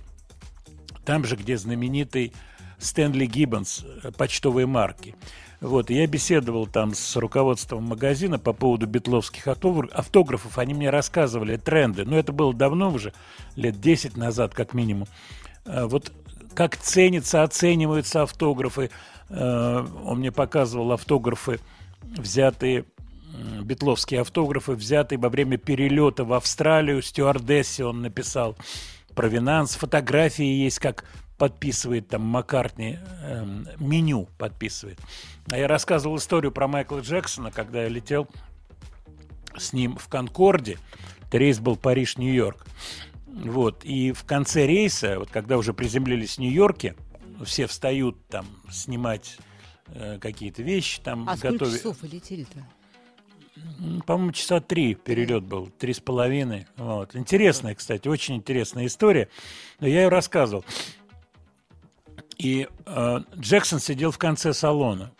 там 1.06 1.26
же, 1.26 1.36
где 1.36 1.58
знаменитый 1.58 2.34
Стэнли 2.80 3.28
Гиббонс, 3.28 3.86
э, 4.04 4.12
почтовые 4.18 4.66
марки. 4.66 5.14
Вот, 5.60 5.90
я 5.90 6.06
беседовал 6.06 6.68
там 6.68 6.94
с 6.94 7.16
руководством 7.16 7.84
магазина 7.84 8.38
по 8.38 8.54
поводу 8.54 8.86
битловских 8.86 9.48
автогр- 9.48 9.90
автографов. 9.92 10.58
Они 10.60 10.74
мне 10.76 10.90
рассказывали 10.92 11.58
тренды. 11.58 12.06
Но 12.06 12.16
это 12.18 12.32
было 12.32 12.54
давно 12.54 12.92
уже, 12.92 13.12
лет 13.56 13.80
10 13.82 14.18
назад 14.18 14.54
как 14.54 14.74
минимум. 14.74 15.08
Э, 15.66 15.86
Вот 15.86 16.12
как 16.54 16.78
ценятся, 16.78 17.42
оцениваются 17.44 18.22
автографы. 18.24 18.92
Э, 19.30 19.86
Он 20.06 20.20
мне 20.20 20.32
показывал 20.32 20.92
автографы, 20.92 21.60
взятые 22.04 22.86
м, 23.34 23.64
битловские 23.66 24.22
автографы, 24.22 24.74
взятые 24.74 25.20
во 25.20 25.30
время 25.30 25.58
перелета 25.58 26.24
в 26.24 26.34
Австралию. 26.34 27.02
Стюардессе 27.02 27.84
он 27.84 28.02
написал 28.02 28.56
провинанс. 29.16 29.76
Фотографии 29.76 30.46
есть, 30.46 30.80
как 30.80 31.04
подписывает 31.38 32.08
там 32.08 32.24
Маккартни, 32.24 32.98
эм, 33.24 33.68
меню 33.78 34.28
подписывает. 34.38 35.00
А 35.52 35.58
я 35.58 35.68
рассказывал 35.68 36.18
историю 36.18 36.52
про 36.52 36.68
Майкла 36.68 37.00
Джексона, 37.00 37.52
когда 37.52 37.84
я 37.84 37.90
летел 37.90 38.28
с 39.56 39.74
ним 39.74 39.98
в 39.98 40.08
Конкорде. 40.08 40.78
Это 41.28 41.38
рейс 41.38 41.60
был 41.60 41.76
Париж-Нью-Йорк. 41.76 42.66
Вот. 43.28 43.84
И 43.84 44.12
в 44.14 44.24
конце 44.24 44.66
рейса, 44.66 45.20
вот 45.20 45.30
когда 45.30 45.58
уже 45.58 45.74
приземлились 45.74 46.36
в 46.36 46.40
Нью-Йорке, 46.40 46.96
все 47.44 47.68
встают 47.68 48.18
там 48.28 48.48
снимать 48.72 49.38
э, 49.88 50.18
какие-то 50.20 50.64
вещи, 50.64 51.02
там 51.02 51.30
А 51.30 51.38
сколько 51.38 51.54
готовят. 51.54 51.78
часов 51.78 51.98
вы 52.02 52.08
летели-то? 52.08 52.66
По-моему, 54.06 54.32
часа 54.32 54.60
три 54.60 54.94
перелет 54.96 55.44
был, 55.44 55.68
три 55.68 55.94
с 55.94 56.00
половиной. 56.00 56.68
Вот. 56.78 57.16
Интересная, 57.16 57.76
кстати, 57.76 58.08
очень 58.08 58.36
интересная 58.36 58.86
история. 58.86 59.30
Но 59.80 59.88
я 59.88 60.04
ее 60.04 60.10
рассказывал. 60.10 60.64
И 62.38 62.68
э, 62.86 63.20
Джексон 63.36 63.80
сидел 63.80 64.12
в 64.12 64.18
конце 64.18 64.54
салона. 64.54 65.12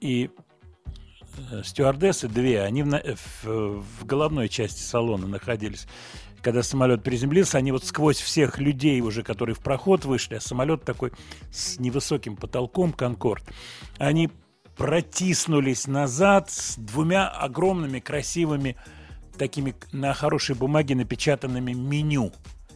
И 0.00 0.30
э, 1.50 1.62
стюардессы 1.64 2.28
две, 2.28 2.62
они 2.62 2.82
в, 2.82 3.02
в, 3.42 3.80
в 3.80 4.04
головной 4.04 4.48
части 4.48 4.80
салона 4.80 5.26
находились. 5.26 5.86
Когда 6.42 6.62
самолет 6.62 7.02
приземлился, 7.02 7.58
они 7.58 7.72
вот 7.72 7.84
сквозь 7.84 8.20
всех 8.20 8.58
людей 8.58 9.00
уже, 9.00 9.22
которые 9.22 9.54
в 9.54 9.60
проход 9.60 10.04
вышли, 10.04 10.34
а 10.34 10.40
самолет 10.40 10.84
такой 10.84 11.12
с 11.52 11.78
невысоким 11.78 12.36
потолком, 12.36 12.92
Конкорд, 12.92 13.44
они 13.98 14.28
протиснулись 14.76 15.86
назад 15.86 16.50
с 16.50 16.76
двумя 16.76 17.28
огромными 17.28 18.00
красивыми 18.00 18.76
такими 19.38 19.74
на 19.92 20.12
хорошей 20.14 20.56
бумаге 20.56 20.94
напечатанными 20.94 21.72
меню 21.72 22.32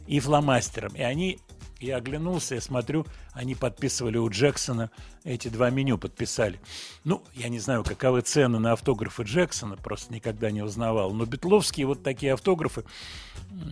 и 0.07 0.21
фломастером. 0.21 0.95
И 0.95 1.03
они, 1.03 1.41
я 1.81 1.97
оглянулся, 1.97 2.55
я 2.55 2.61
смотрю, 2.61 3.07
они 3.33 3.55
подписывали 3.55 4.17
у 4.19 4.29
Джексона, 4.29 4.91
эти 5.25 5.49
два 5.49 5.71
меню 5.71 5.99
подписали. 5.99 6.61
Ну, 7.05 7.23
я 7.35 7.49
не 7.49 7.59
знаю, 7.59 7.85
каковы 7.85 8.23
цены 8.23 8.59
на 8.59 8.73
автографы 8.73 9.25
Джексона, 9.25 9.77
просто 9.77 10.15
никогда 10.15 10.51
не 10.51 10.63
узнавал. 10.63 11.13
Но 11.13 11.27
битловские 11.27 11.87
вот 11.87 12.03
такие 12.03 12.33
автографы, 12.33 12.85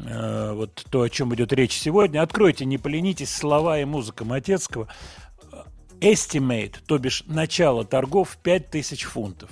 э, 0.06 0.52
вот 0.52 0.84
то, 0.90 1.02
о 1.02 1.08
чем 1.08 1.34
идет 1.34 1.52
речь 1.52 1.78
сегодня, 1.78 2.22
откройте, 2.22 2.64
не 2.64 2.78
поленитесь, 2.78 3.34
слова 3.34 3.78
и 3.78 3.84
музыка 3.84 4.24
Матецкого. 4.24 4.88
Estimate, 6.00 6.76
то 6.86 6.98
бишь 6.98 7.24
начало 7.26 7.84
торгов, 7.84 8.36
5000 8.42 9.04
фунтов. 9.04 9.50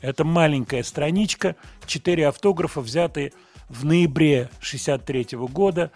Это 0.00 0.24
маленькая 0.24 0.82
страничка, 0.82 1.56
четыре 1.86 2.28
автографа, 2.28 2.80
взятые 2.80 3.32
в 3.68 3.84
ноябре 3.84 4.50
63 4.60 5.28
года 5.32 5.92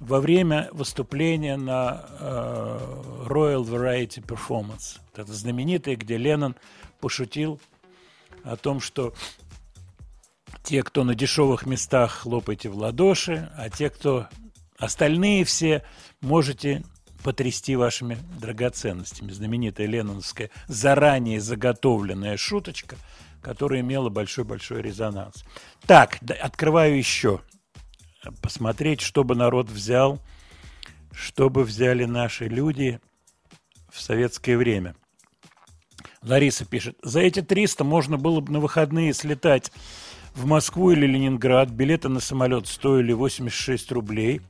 во 0.00 0.20
время 0.20 0.68
выступления 0.72 1.56
на 1.56 2.04
э, 2.20 3.24
Royal 3.26 3.64
Variety 3.64 4.24
Performance. 4.24 5.00
Это 5.14 5.32
знаменитое, 5.32 5.96
где 5.96 6.16
Леннон 6.16 6.54
пошутил 7.00 7.60
о 8.44 8.56
том, 8.56 8.80
что 8.80 9.14
те, 10.62 10.82
кто 10.82 11.04
на 11.04 11.14
дешевых 11.14 11.64
местах, 11.66 12.12
хлопайте 12.22 12.68
в 12.68 12.76
ладоши, 12.76 13.50
а 13.56 13.70
те, 13.70 13.88
кто 13.88 14.28
остальные 14.78 15.44
все, 15.44 15.82
можете 16.20 16.82
потрясти 17.22 17.76
вашими 17.76 18.18
драгоценностями. 18.40 19.32
Знаменитая 19.32 19.86
ленноновская 19.86 20.50
заранее 20.66 21.40
заготовленная 21.40 22.36
шуточка, 22.36 22.96
которая 23.42 23.80
имела 23.80 24.10
большой-большой 24.10 24.82
резонанс. 24.82 25.44
Так, 25.86 26.18
открываю 26.40 26.96
еще. 26.96 27.40
Посмотреть, 28.42 29.00
чтобы 29.00 29.34
народ 29.34 29.68
взял, 29.68 30.20
чтобы 31.12 31.64
взяли 31.64 32.04
наши 32.04 32.46
люди 32.46 33.00
в 33.90 34.00
советское 34.00 34.56
время. 34.56 34.94
Лариса 36.22 36.64
пишет, 36.64 36.96
за 37.02 37.20
эти 37.20 37.40
300 37.40 37.84
можно 37.84 38.18
было 38.18 38.40
бы 38.40 38.52
на 38.52 38.60
выходные 38.60 39.14
слетать 39.14 39.72
в 40.34 40.44
Москву 40.44 40.90
или 40.90 41.06
Ленинград. 41.06 41.70
Билеты 41.70 42.08
на 42.08 42.20
самолет 42.20 42.66
стоили 42.66 43.12
86 43.12 43.92
рублей. 43.92 44.40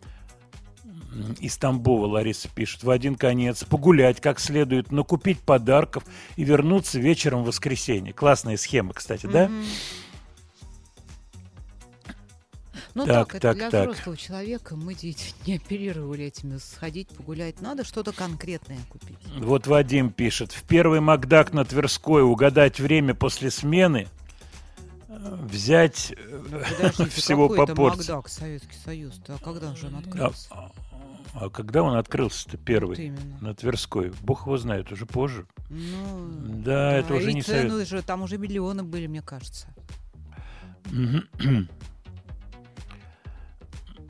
Из 1.40 1.56
Тамбова 1.56 2.06
Лариса 2.06 2.48
пишет, 2.54 2.82
в 2.82 2.90
один 2.90 3.14
конец, 3.14 3.64
погулять 3.64 4.20
как 4.20 4.38
следует, 4.38 4.92
накупить 4.92 5.40
подарков 5.40 6.04
и 6.36 6.44
вернуться 6.44 6.98
вечером 6.98 7.42
в 7.42 7.46
воскресенье. 7.46 8.12
Классная 8.12 8.56
схема, 8.56 8.92
кстати, 8.92 9.26
да? 9.26 9.50
Ну 12.96 13.04
Так, 13.04 13.28
так, 13.32 13.34
это 13.34 13.48
так, 13.48 13.56
для 13.58 13.70
так. 13.70 13.90
взрослого 13.90 14.16
человека. 14.16 14.74
Мы 14.74 14.94
дети 14.94 15.34
не 15.46 15.56
оперировали 15.56 16.24
этими. 16.24 16.56
Сходить, 16.56 17.08
погулять. 17.08 17.60
Надо 17.60 17.84
что-то 17.84 18.12
конкретное 18.12 18.78
купить. 18.88 19.18
Вот 19.38 19.66
Вадим 19.66 20.10
пишет. 20.10 20.52
В 20.52 20.62
первый 20.62 21.00
Макдак 21.00 21.52
на 21.52 21.66
Тверской 21.66 22.22
угадать 22.22 22.80
время 22.80 23.12
после 23.14 23.50
смены, 23.50 24.08
э, 25.08 25.38
взять 25.42 26.14
э, 26.16 26.62
Подождите, 26.78 27.10
всего 27.20 27.50
по 27.50 27.66
порции. 27.66 28.12
Макдак, 28.12 28.30
Советский 28.30 28.76
Союз? 28.82 29.20
А 29.28 29.36
когда 29.44 29.76
же 29.76 29.88
он 29.88 29.96
А, 29.96 29.98
открылся? 29.98 30.48
а- 30.52 30.72
а 31.38 31.50
когда 31.50 31.82
он 31.82 31.96
открылся-то 31.98 32.56
первый? 32.56 32.96
Вот 32.96 32.98
именно. 32.98 33.38
На 33.42 33.54
Тверской. 33.54 34.10
Бог 34.22 34.46
его 34.46 34.56
знает, 34.56 34.90
уже 34.90 35.04
позже. 35.04 35.46
Ну, 35.68 36.30
Да, 36.64 36.94
это 36.94 37.12
уже 37.12 37.34
не 37.34 37.42
цены 37.42 37.68
совет. 37.72 37.88
же, 37.88 38.00
там 38.00 38.22
уже 38.22 38.38
миллионы 38.38 38.84
были, 38.84 39.06
мне 39.06 39.20
кажется. 39.20 39.68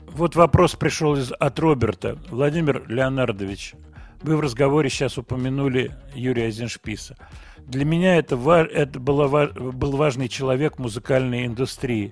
Вот 0.07 0.35
вопрос 0.35 0.75
пришел 0.75 1.15
из, 1.15 1.31
от 1.31 1.59
Роберта. 1.59 2.17
Владимир 2.29 2.83
Леонардович, 2.87 3.73
вы 4.21 4.37
в 4.37 4.39
разговоре 4.39 4.89
сейчас 4.89 5.17
упомянули 5.17 5.95
Юрия 6.15 6.49
Зиншписа. 6.49 7.15
Для 7.59 7.85
меня 7.85 8.15
это, 8.15 8.35
это 8.35 8.99
было 8.99 9.47
был 9.47 9.97
важный 9.97 10.29
человек 10.29 10.79
музыкальной 10.79 11.45
индустрии. 11.45 12.11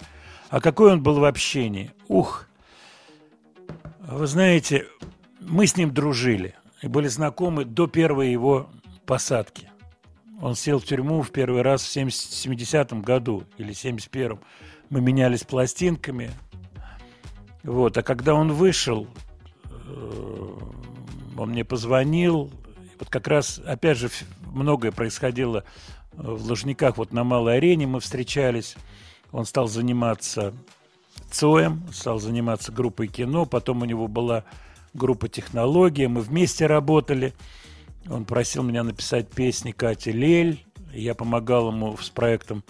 А 0.50 0.62
какой 0.62 0.92
он 0.92 1.02
был 1.02 1.20
в 1.20 1.24
общении? 1.24 1.92
Ух! 2.08 2.48
Вы 4.02 4.28
знаете, 4.28 4.86
мы 5.40 5.66
с 5.66 5.76
ним 5.78 5.92
дружили 5.92 6.54
и 6.82 6.88
были 6.88 7.08
знакомы 7.08 7.66
до 7.66 7.88
первой 7.88 8.32
его 8.32 8.70
посадки. 9.06 9.70
Он 10.42 10.56
сел 10.56 10.80
в 10.80 10.86
тюрьму 10.86 11.22
в 11.22 11.32
первый 11.32 11.62
раз 11.62 11.84
в 11.84 11.88
70 11.88 12.60
70-м 12.60 13.02
году 13.02 13.46
или 13.58 13.72
71-м. 13.72 14.40
Мы 14.90 15.02
менялись 15.02 15.44
пластинками. 15.44 16.30
Вот. 17.66 17.98
А 17.98 18.04
когда 18.04 18.36
он 18.36 18.54
вышел, 18.54 19.08
э, 19.72 20.52
он 21.36 21.50
мне 21.50 21.66
позвонил. 21.66 22.52
Вот 23.00 23.10
как 23.10 23.28
раз, 23.28 23.60
опять 23.66 23.98
же, 23.98 24.10
многое 24.46 24.92
происходило 24.92 25.64
э, 26.14 26.18
в 26.18 26.46
Лужниках. 26.46 26.98
Вот 26.98 27.12
на 27.12 27.24
Малой 27.24 27.58
арене 27.58 27.88
мы 27.88 28.00
встречались. 28.00 28.76
Он 29.32 29.46
стал 29.46 29.68
заниматься 29.68 30.54
ЦОем, 31.32 31.84
стал 31.92 32.20
заниматься 32.20 32.72
группой 32.72 33.08
кино. 33.08 33.46
Потом 33.48 33.82
у 33.82 33.86
него 33.86 34.08
была 34.08 34.44
группа 34.94 35.28
технология. 35.28 36.08
Мы 36.08 36.22
вместе 36.22 36.68
работали. 36.68 37.34
Он 38.08 38.26
просил 38.26 38.62
меня 38.62 38.84
написать 38.84 39.28
песни 39.28 39.72
Кати 39.72 40.12
Лель. 40.12 40.64
Я 40.94 41.16
помогал 41.16 41.72
ему 41.72 41.98
с 41.98 42.12
проектом 42.12 42.64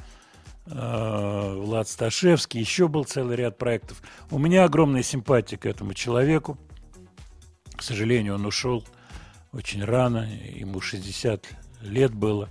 Влад 0.65 1.87
Сташевский. 1.87 2.59
Еще 2.59 2.87
был 2.87 3.03
целый 3.03 3.35
ряд 3.35 3.57
проектов. 3.57 4.01
У 4.31 4.39
меня 4.39 4.63
огромная 4.63 5.03
симпатия 5.03 5.57
к 5.57 5.65
этому 5.65 5.93
человеку. 5.93 6.57
К 7.75 7.83
сожалению, 7.83 8.35
он 8.35 8.45
ушел 8.45 8.83
очень 9.51 9.83
рано. 9.83 10.27
Ему 10.55 10.81
60 10.81 11.45
лет 11.81 12.13
было. 12.13 12.49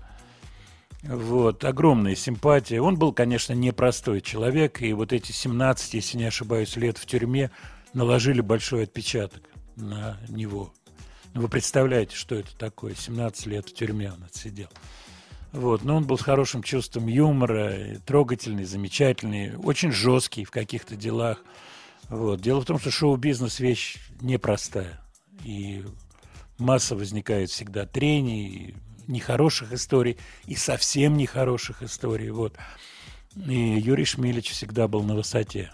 Вот, 1.03 1.65
огромная 1.65 2.15
симпатия. 2.15 2.81
Он 2.81 2.97
был, 2.97 3.13
конечно, 3.13 3.53
непростой 3.53 4.23
человек, 4.23 4.81
и 4.81 4.95
вот 4.95 5.13
эти 5.13 5.33
17, 5.33 5.95
если 5.95 6.17
не 6.17 6.25
ошибаюсь, 6.25 6.77
лет 6.77 6.97
в 6.97 7.05
тюрьме 7.05 7.51
наложили 7.93 8.41
большой 8.41 8.85
отпечаток 8.85 9.43
на 9.77 10.19
него. 10.29 10.73
Ну, 11.35 11.43
вы 11.43 11.49
представляете, 11.49 12.17
что 12.17 12.37
это 12.37 12.57
такое? 12.57 12.95
17 12.95 13.47
лет 13.47 13.69
в 13.69 13.75
тюрьме 13.75 14.13
он 14.13 14.25
отсидел. 14.25 14.69
Вот, 15.55 15.85
но 15.85 15.95
он 15.97 16.05
был 16.05 16.19
с 16.19 16.23
хорошим 16.23 16.65
чувством 16.65 17.07
юмора, 17.07 18.01
трогательный, 18.05 18.65
замечательный, 18.65 19.57
очень 19.57 19.93
жесткий 19.93 20.45
в 20.45 20.51
каких-то 20.51 20.97
делах. 20.97 21.45
Вот. 22.09 22.41
Дело 22.41 22.61
в 22.61 22.65
том, 22.65 22.81
что 22.81 22.91
шоу-бизнес 22.91 23.61
вещь 23.61 23.99
непростая. 24.21 25.01
И 25.45 25.85
масса 26.59 26.97
возникает 26.97 27.51
всегда 27.51 27.87
трений, 27.87 28.75
нехороших 29.07 29.73
историй 29.73 30.19
и 30.47 30.57
совсем 30.57 31.17
нехороших 31.17 31.85
историй. 31.85 32.31
Вот. 32.31 32.57
И 33.37 33.79
Юрий 33.79 34.05
Шмилич 34.05 34.51
всегда 34.51 34.89
был 34.89 35.05
на 35.05 35.15
высоте. 35.15 35.71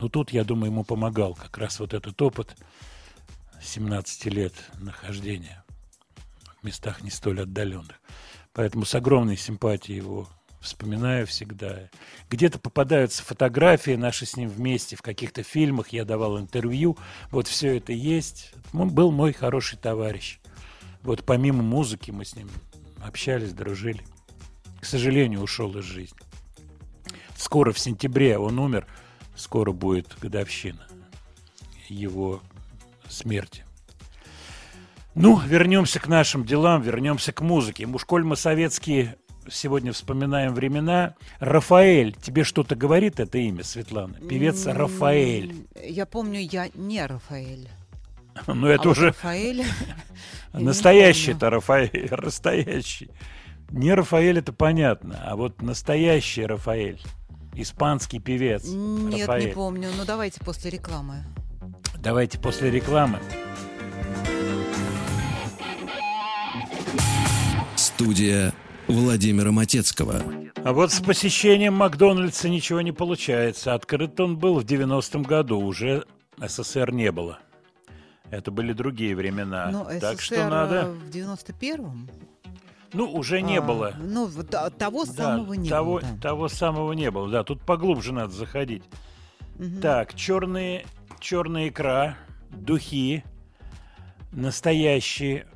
Но 0.00 0.08
тут, 0.08 0.30
я 0.30 0.44
думаю, 0.44 0.70
ему 0.70 0.82
помогал 0.82 1.34
как 1.34 1.58
раз 1.58 1.78
вот 1.78 1.92
этот 1.92 2.20
опыт 2.22 2.56
17 3.62 4.24
лет 4.32 4.54
нахождения 4.80 5.62
в 6.62 6.64
местах 6.64 7.02
не 7.02 7.10
столь 7.10 7.42
отдаленных. 7.42 8.00
Поэтому 8.54 8.84
с 8.84 8.94
огромной 8.94 9.36
симпатией 9.36 9.98
его 9.98 10.28
вспоминаю 10.60 11.26
всегда. 11.26 11.90
Где-то 12.30 12.58
попадаются 12.58 13.22
фотографии 13.22 13.96
наши 13.96 14.26
с 14.26 14.36
ним 14.36 14.48
вместе 14.48 14.96
в 14.96 15.02
каких-то 15.02 15.42
фильмах, 15.42 15.88
я 15.88 16.04
давал 16.04 16.38
интервью. 16.38 16.96
Вот 17.30 17.48
все 17.48 17.76
это 17.76 17.92
есть. 17.92 18.54
Он 18.72 18.90
был 18.90 19.10
мой 19.10 19.32
хороший 19.32 19.76
товарищ. 19.76 20.38
Вот 21.02 21.24
помимо 21.24 21.62
музыки 21.62 22.10
мы 22.12 22.24
с 22.24 22.34
ним 22.34 22.48
общались, 23.04 23.52
дружили. 23.52 24.02
К 24.80 24.84
сожалению, 24.84 25.42
ушел 25.42 25.76
из 25.76 25.84
жизни. 25.84 26.18
Скоро 27.36 27.72
в 27.72 27.78
сентябре 27.78 28.38
он 28.38 28.58
умер. 28.58 28.86
Скоро 29.36 29.72
будет 29.72 30.16
годовщина 30.20 30.86
его 31.88 32.40
смерти. 33.08 33.63
Ну, 35.14 35.38
вернемся 35.38 36.00
к 36.00 36.08
нашим 36.08 36.44
делам, 36.44 36.82
вернемся 36.82 37.32
к 37.32 37.40
музыке. 37.40 37.86
Уж 37.86 38.04
коль 38.04 38.24
мы 38.24 38.36
советские 38.36 39.16
сегодня 39.48 39.92
вспоминаем 39.92 40.54
времена. 40.54 41.14
Рафаэль, 41.38 42.14
тебе 42.20 42.44
что-то 42.44 42.74
говорит 42.74 43.20
это 43.20 43.38
имя, 43.38 43.62
Светлана? 43.62 44.14
Певец 44.14 44.66
Рафаэль. 44.66 45.66
Я 45.82 46.06
помню, 46.06 46.40
я 46.40 46.68
не 46.74 47.04
Рафаэль. 47.04 47.68
Ну, 48.48 48.66
это 48.66 48.88
А 48.88 48.90
уже 48.90 49.08
Рафаэль. 49.08 49.64
настоящий-то 50.52 51.50
Рафаэль, 51.50 52.10
настоящий. 52.20 53.10
Не 53.70 53.94
Рафаэль, 53.94 54.38
это 54.38 54.52
понятно, 54.52 55.22
а 55.24 55.36
вот 55.36 55.62
настоящий 55.62 56.44
Рафаэль. 56.44 57.00
Испанский 57.54 58.18
певец. 58.18 58.64
Нет, 58.64 59.28
Рафаэль. 59.28 59.46
не 59.46 59.52
помню. 59.52 59.90
Ну, 59.96 60.04
давайте 60.04 60.40
после 60.40 60.72
рекламы. 60.72 61.24
Давайте 62.00 62.40
после 62.40 62.72
рекламы. 62.72 63.20
Студия 67.94 68.52
Владимира 68.88 69.52
Матецкого. 69.52 70.20
А 70.64 70.72
вот 70.72 70.90
с 70.92 71.00
посещением 71.00 71.74
Макдональдса 71.74 72.48
ничего 72.48 72.80
не 72.80 72.90
получается. 72.90 73.72
Открыт 73.72 74.18
он 74.18 74.36
был 74.36 74.58
в 74.58 74.64
90-м 74.64 75.22
году, 75.22 75.60
уже 75.60 76.04
СССР 76.44 76.90
не 76.92 77.12
было. 77.12 77.38
Это 78.32 78.50
были 78.50 78.72
другие 78.72 79.14
времена. 79.14 79.68
Ну, 79.70 79.84
так 80.00 80.20
СССР 80.20 80.22
что 80.24 80.48
надо... 80.48 80.74
э, 80.74 80.92
в 80.92 81.08
91-м? 81.10 82.10
Ну, 82.94 83.12
уже 83.12 83.42
не 83.42 83.58
А, 83.58 83.62
было. 83.62 83.94
Ну, 83.96 84.28
та- 84.42 84.70
того 84.70 85.04
Да, 85.04 85.12
самого 85.12 85.52
не 85.54 85.68
того, 85.68 85.92
было. 85.92 86.00
да. 86.00 86.20
того 86.20 86.48
самого 86.48 86.92
не 86.94 87.10
было. 87.12 87.28
Да, 87.30 87.44
тут 87.44 87.60
поглубже 87.62 88.12
надо 88.12 88.32
заходить. 88.32 88.82
Мгм. 89.56 89.80
Так, 89.80 90.14
черные, 90.14 90.84
черная 91.20 91.68
икра, 91.68 92.16
духи, 92.50 93.22
настоящие. 94.32 95.46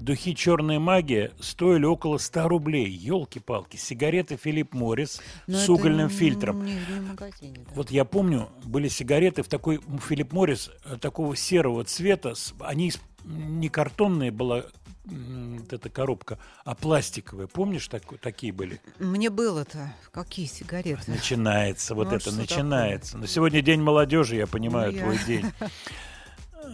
Духи 0.00 0.34
«Черная 0.34 0.78
магия» 0.78 1.30
стоили 1.40 1.84
около 1.84 2.16
100 2.18 2.48
рублей. 2.48 2.88
Елки-палки. 2.90 3.76
Сигареты 3.76 4.36
«Филипп 4.36 4.72
Моррис» 4.72 5.20
Но 5.46 5.58
с 5.58 5.68
угольным 5.68 6.08
фильтром. 6.08 6.64
Не, 6.64 6.72
не 6.74 7.00
магазине, 7.00 7.56
да. 7.58 7.70
Вот 7.74 7.90
я 7.90 8.06
помню, 8.06 8.48
были 8.64 8.88
сигареты 8.88 9.42
в 9.42 9.48
такой 9.48 9.80
Филипп 10.08 10.32
Моррис 10.32 10.70
э, 10.86 10.96
такого 10.98 11.36
серого 11.36 11.84
цвета. 11.84 12.32
Они 12.60 12.92
не 13.24 13.68
картонные 13.68 14.30
была 14.30 14.64
вот 15.04 15.72
эта 15.72 15.90
коробка, 15.90 16.38
а 16.64 16.74
пластиковая. 16.74 17.46
Помнишь, 17.46 17.88
такой- 17.88 18.16
такие 18.18 18.52
были? 18.52 18.80
Мне 18.98 19.28
было-то. 19.28 19.92
Какие 20.12 20.46
сигареты? 20.46 21.10
Начинается, 21.10 21.94
вот 21.94 22.10
Ну, 22.10 22.16
это 22.16 22.32
начинается. 22.32 23.18
Но 23.18 23.26
сегодня 23.26 23.60
день 23.60 23.82
молодежи, 23.82 24.36
я 24.36 24.46
понимаю, 24.46 24.92
Ну, 24.92 24.98
я- 24.98 25.04
твой 25.04 25.18
день. 25.26 25.46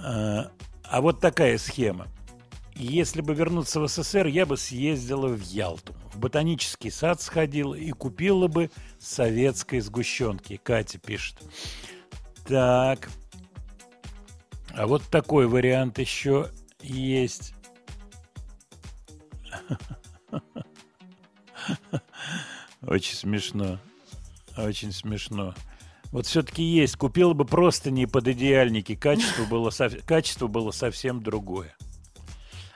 А 0.05 0.51
а 0.85 1.01
вот 1.01 1.21
такая 1.21 1.59
схема. 1.59 2.07
Если 2.79 3.23
бы 3.23 3.33
вернуться 3.35 3.81
в 3.81 3.89
СССР, 3.89 4.27
я 4.27 4.45
бы 4.45 4.59
съездила 4.59 5.29
в 5.29 5.41
Ялту. 5.41 5.95
В 6.13 6.19
ботанический 6.19 6.91
сад 6.91 7.23
сходила 7.23 7.75
и 7.75 7.91
купила 7.91 8.49
бы 8.49 8.71
советской 8.99 9.81
сгущенки. 9.81 10.61
Катя 10.63 10.99
пишет. 10.99 11.39
Так. 12.47 13.09
А 14.75 14.87
вот 14.87 15.05
такой 15.05 15.47
вариант 15.47 15.99
еще 15.99 16.51
есть. 16.83 17.55
Очень 22.83 23.17
смешно. 23.17 23.79
Очень 24.59 24.93
смешно. 24.93 25.55
Вот 26.13 26.27
все-таки 26.27 26.63
есть. 26.63 26.97
Купил 26.97 27.33
бы 27.33 27.47
просто 27.47 27.91
не 27.91 28.07
под 28.07 28.29
идеальники. 28.29 28.95
Качество 28.95 29.45
было, 29.47 29.71
качество 30.05 30.47
было 30.47 30.73
совсем 30.73 31.23
другое. 31.23 31.75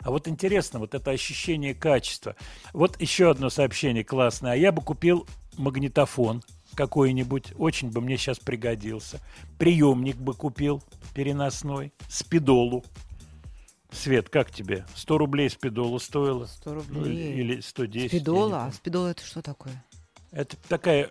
А 0.02 0.10
вот 0.10 0.28
интересно, 0.28 0.78
вот 0.78 0.94
это 0.94 1.10
ощущение 1.10 1.74
качества. 1.74 2.36
Вот 2.72 3.00
еще 3.00 3.30
одно 3.30 3.50
сообщение 3.50 4.04
классное. 4.04 4.52
А 4.52 4.56
я 4.56 4.72
бы 4.72 4.82
купил 4.82 5.26
магнитофон 5.58 6.42
какой-нибудь, 6.74 7.52
очень 7.58 7.90
бы 7.90 8.00
мне 8.00 8.16
сейчас 8.16 8.38
пригодился. 8.38 9.20
Приемник 9.58 10.16
бы 10.16 10.34
купил 10.34 10.82
переносной, 11.14 11.92
спидолу. 12.08 12.84
Свет, 13.92 14.28
как 14.28 14.52
тебе? 14.52 14.86
100 14.94 15.18
рублей 15.18 15.50
спидола 15.50 15.98
стоило? 15.98 16.46
100 16.46 16.70
Ну, 16.70 16.76
рублей. 16.76 17.34
или 17.34 17.60
110. 17.60 17.96
я 17.96 18.02
не 18.02 18.08
Спидола? 18.08 18.64
А 18.66 18.72
спидола 18.72 19.08
это 19.08 19.24
что 19.26 19.42
такое? 19.42 19.84
Это 20.30 20.56
такая 20.68 21.10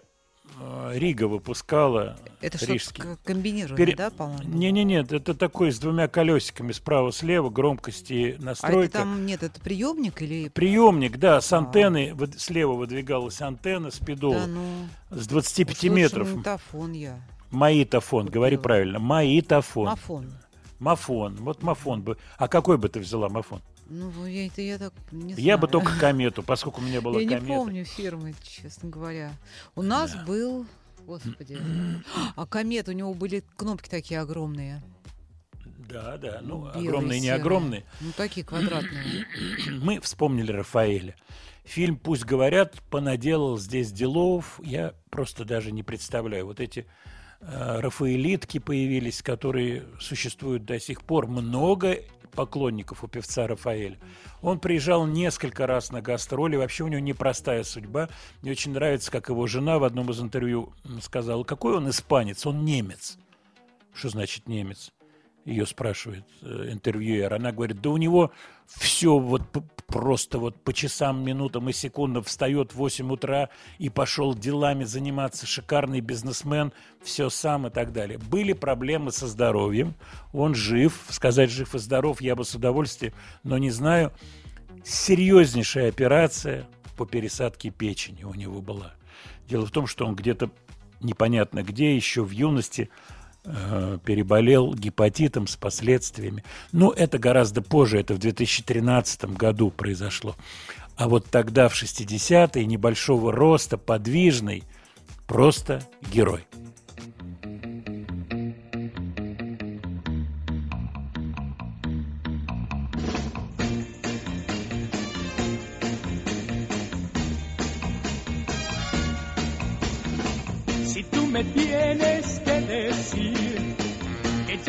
Рига 0.94 1.28
выпускала. 1.28 2.18
Это 2.42 2.58
что-то 2.58 3.18
комбинированное, 3.24 3.78
Пере- 3.78 3.96
да, 3.96 4.10
по-моему? 4.10 4.44
Не-не-не, 4.58 5.02
это 5.02 5.34
такой 5.34 5.72
с 5.72 5.80
двумя 5.80 6.08
колесиками 6.08 6.72
справа-слева, 6.72 7.50
громкости 7.50 8.14
А 8.14 8.36
это 8.36 8.46
настройка. 8.46 8.92
там, 9.00 9.26
нет, 9.26 9.44
это 9.44 9.60
приемник 9.62 10.22
или... 10.22 10.50
Приемник, 10.50 11.18
да, 11.18 11.42
с 11.42 11.52
антенной, 11.54 12.12
выд- 12.12 12.38
слева 12.38 12.74
выдвигалась 12.74 13.42
антенна 13.42 13.92
спидола 13.92 14.40
Да, 14.42 14.48
ну... 14.48 14.62
с 15.12 15.28
25 15.28 15.76
уж 15.78 15.84
лучше 15.84 15.96
метров. 15.96 16.28
магнитофон 16.30 16.92
я. 16.94 17.20
Маитофон, 17.52 18.28
говори 18.28 18.56
Купила. 18.58 18.64
правильно. 18.64 19.00
Маитофон. 19.00 19.86
Мафон. 19.86 20.34
Мафон. 20.80 21.36
Вот 21.38 21.64
мафон 21.64 22.02
бы. 22.02 22.18
А 22.38 22.48
какой 22.48 22.78
бы 22.78 22.90
ты 22.90 23.00
взяла 23.00 23.28
мафон? 23.30 23.62
Ну, 23.90 24.26
я, 24.26 24.48
это 24.48 24.62
я 24.62 24.78
так 24.78 24.94
не 25.12 25.34
Я 25.34 25.58
бы 25.58 25.68
знаю. 25.68 25.72
только 25.86 25.92
комету, 26.00 26.44
поскольку 26.44 26.82
у 26.82 26.84
меня 26.84 27.02
была 27.02 27.20
Я 27.20 27.26
не 27.26 27.36
комета. 27.36 27.54
помню 27.56 27.86
фирмы, 27.86 28.34
честно 28.44 28.90
говоря. 28.90 29.32
У 29.76 29.82
нас 29.82 30.16
был... 30.26 30.66
Господи. 31.06 31.58
А 32.36 32.46
комет, 32.46 32.88
у 32.88 32.92
него 32.92 33.14
были 33.14 33.44
кнопки 33.58 33.90
такие 33.90 34.20
огромные. 34.20 34.84
Да, 35.90 36.18
да. 36.18 36.40
Ну, 36.44 36.66
белые, 36.66 36.88
огромные, 36.90 37.20
не 37.20 37.26
серые. 37.28 37.42
огромные. 37.42 37.86
Ну, 38.00 38.12
такие 38.16 38.46
квадратные. 38.46 39.26
Мы 39.82 40.00
вспомнили 40.02 40.52
Рафаэля. 40.52 41.16
Фильм 41.64 41.98
«Пусть 41.98 42.26
говорят» 42.26 42.76
понаделал 42.90 43.58
здесь 43.58 43.92
делов. 43.92 44.60
Я 44.64 44.94
просто 45.10 45.46
даже 45.46 45.72
не 45.72 45.82
представляю. 45.84 46.46
Вот 46.46 46.60
эти 46.60 46.86
э, 47.42 47.80
рафаэлитки 47.80 48.60
появились, 48.60 49.22
которые 49.22 49.86
существуют 50.00 50.66
до 50.66 50.80
сих 50.80 51.04
пор. 51.04 51.28
Много 51.28 52.00
поклонников 52.32 53.04
у 53.04 53.08
певца 53.08 53.48
Рафаэля. 53.48 53.98
Он 54.42 54.60
приезжал 54.60 55.06
несколько 55.06 55.68
раз 55.68 55.92
на 55.92 56.02
гастроли. 56.02 56.56
Вообще 56.56 56.84
у 56.84 56.88
него 56.88 57.02
непростая 57.02 57.64
судьба. 57.64 58.10
Мне 58.42 58.52
очень 58.52 58.72
нравится, 58.72 59.12
как 59.12 59.30
его 59.30 59.48
жена 59.48 59.80
в 59.80 59.84
одном 59.84 60.10
из 60.12 60.22
интервью 60.22 60.74
сказала, 61.02 61.44
какой 61.44 61.76
он 61.78 61.90
испанец, 61.90 62.46
он 62.46 62.66
немец. 62.66 63.18
Что 63.94 64.10
значит 64.10 64.48
немец? 64.48 64.92
Ее 65.50 65.66
спрашивает 65.66 66.26
э, 66.44 66.70
интервьюер. 66.72 67.34
Она 67.34 67.52
говорит, 67.52 67.82
да 67.82 67.90
у 67.90 67.98
него 67.98 68.32
все 68.68 69.18
вот 69.18 69.42
просто 69.88 70.38
вот 70.38 70.64
по 70.64 70.74
часам, 70.74 71.24
минутам 71.26 71.70
и 71.70 71.74
секундам 71.74 72.24
встает 72.24 72.72
в 72.72 72.76
8 72.76 73.12
утра 73.12 73.50
и 73.80 73.90
пошел 73.90 74.36
делами 74.36 74.84
заниматься, 74.84 75.48
шикарный 75.48 76.02
бизнесмен, 76.02 76.72
все 77.02 77.30
сам 77.30 77.66
и 77.66 77.72
так 77.72 77.92
далее. 77.92 78.20
Были 78.20 78.54
проблемы 78.54 79.12
со 79.12 79.28
здоровьем, 79.28 79.96
он 80.34 80.54
жив, 80.54 81.04
сказать 81.10 81.50
жив 81.50 81.74
и 81.74 81.80
здоров 81.80 82.22
я 82.22 82.36
бы 82.36 82.46
с 82.46 82.54
удовольствием, 82.54 83.14
но 83.42 83.58
не 83.58 83.72
знаю, 83.72 84.14
серьезнейшая 84.84 85.90
операция 85.90 86.68
по 86.96 87.08
пересадке 87.08 87.72
печени 87.72 88.24
у 88.24 88.36
него 88.36 88.62
была. 88.62 88.94
Дело 89.48 89.66
в 89.66 89.72
том, 89.72 89.88
что 89.88 90.06
он 90.06 90.16
где-то 90.16 90.52
непонятно 91.02 91.64
где, 91.64 91.96
еще 91.96 92.24
в 92.24 92.30
юности 92.30 92.90
переболел 94.06 94.74
гепатитом 94.74 95.48
с 95.48 95.56
последствиями. 95.56 96.44
Но 96.72 96.92
это 96.92 97.18
гораздо 97.18 97.62
позже, 97.62 98.00
это 98.00 98.14
в 98.14 98.20
2013 98.20 99.26
году 99.26 99.72
произошло. 99.72 100.36
А 100.96 101.08
вот 101.08 101.28
тогда, 101.28 101.70
в 101.70 101.82
60-е, 101.82 102.66
небольшого 102.66 103.32
роста, 103.32 103.78
подвижный, 103.78 104.64
просто 105.28 105.82
герой. 106.12 106.46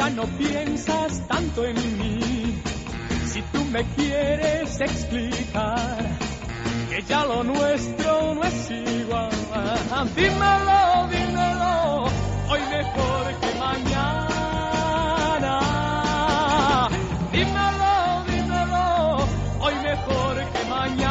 Ya 0.01 0.09
no 0.09 0.25
piensas 0.39 1.21
tanto 1.29 1.63
en 1.63 1.77
mí, 1.99 2.63
si 3.27 3.43
tú 3.53 3.63
me 3.67 3.85
quieres 3.97 4.81
explicar 4.81 5.99
que 6.89 7.03
ya 7.03 7.27
lo 7.27 7.45
nuestro 7.45 8.35
no 8.35 8.43
es 8.43 8.71
igual, 8.71 9.29
dímelo, 10.17 11.09
dímelo, 11.13 12.05
hoy 12.49 12.61
mejor 12.77 13.25
que 13.43 13.51
mañana. 13.67 15.55
Dímelo, 17.31 18.25
dímelo, 18.31 18.85
hoy 19.61 19.75
mejor 19.83 20.35
que 20.53 20.63
mañana. 20.71 21.10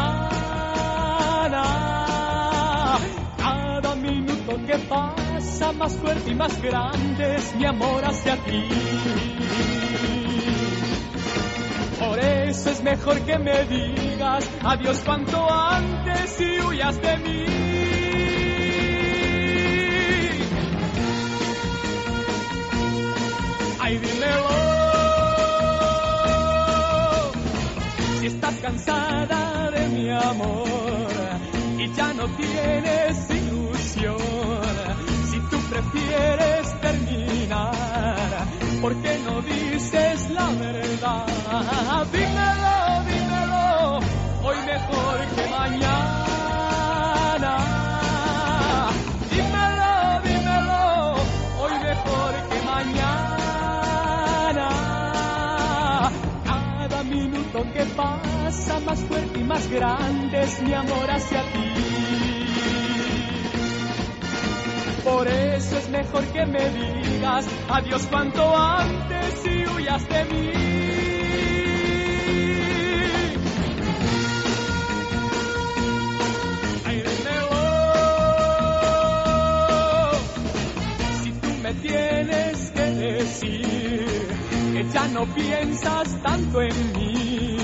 Minuto 4.49 4.65
que 4.65 4.77
pasa 4.87 5.71
más 5.73 5.95
fuerte 5.97 6.31
y 6.31 6.35
más 6.35 6.61
grande 6.61 7.35
es 7.35 7.55
mi 7.55 7.65
amor 7.65 8.03
hacia 8.03 8.35
ti. 8.37 8.67
Por 11.99 12.19
eso 12.19 12.69
es 12.69 12.83
mejor 12.83 13.19
que 13.21 13.37
me 13.37 13.65
digas 13.65 14.49
adiós 14.63 15.01
cuanto 15.05 15.51
antes 15.51 16.41
y 16.41 16.61
huyas 16.61 17.01
de 17.01 17.17
mí. 17.17 17.45
Ay, 23.79 23.97
dímelo. 23.97 24.49
Si 28.19 28.25
estás 28.27 28.55
cansada 28.55 29.71
de 29.71 29.87
mi 29.89 30.09
amor 30.11 31.07
y 31.77 31.91
ya 31.93 32.13
no 32.13 32.27
tienes 32.35 33.48
si 33.99 35.39
tú 35.49 35.57
prefieres 35.69 36.79
terminar, 36.79 38.47
¿por 38.81 38.95
qué 39.01 39.19
no 39.25 39.41
dices 39.41 40.29
la 40.29 40.49
verdad? 40.51 42.07
Dímelo, 42.09 43.03
dímelo, 43.09 43.99
hoy 44.43 44.57
mejor 44.65 45.19
que 45.35 45.49
mañana. 45.49 46.47
Dímelo, 49.29 50.21
dímelo, 50.23 51.13
hoy 51.59 51.73
mejor 51.83 52.33
que 52.49 52.61
mañana. 52.65 53.09
Cada 56.45 57.03
minuto 57.03 57.63
que 57.73 57.83
pasa 57.97 58.79
más 58.79 58.99
fuerte 59.01 59.39
y 59.39 59.43
más 59.43 59.69
grande 59.69 60.41
es 60.41 60.61
mi 60.61 60.73
amor 60.73 61.11
hacia 61.11 61.41
ti. 61.51 62.28
Por 65.03 65.27
eso 65.27 65.77
es 65.77 65.89
mejor 65.89 66.23
que 66.25 66.45
me 66.45 66.69
digas 66.69 67.45
adiós 67.69 68.05
cuanto 68.09 68.55
antes 68.55 69.45
y 69.45 69.65
huyas 69.67 70.07
de 70.09 70.25
mí. 70.25 70.69
Tienes 81.81 82.71
que 82.71 82.81
decir 82.81 84.05
que 84.73 84.85
ya 84.93 85.07
no 85.07 85.25
piensas 85.33 86.21
tanto 86.21 86.61
en 86.61 86.91
mí, 86.93 87.57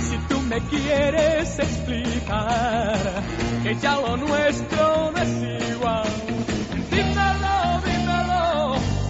si 0.00 0.16
tú 0.28 0.40
me 0.42 0.60
quieres 0.62 1.58
explicar 1.58 3.22
que 3.62 3.74
ya 3.76 3.96
lo 3.96 4.16
nuestro 4.18 5.10
no 5.12 5.18
es 5.22 5.70
igual, 5.70 6.04
dímelo, 6.92 7.56
dímelo, 7.86 8.42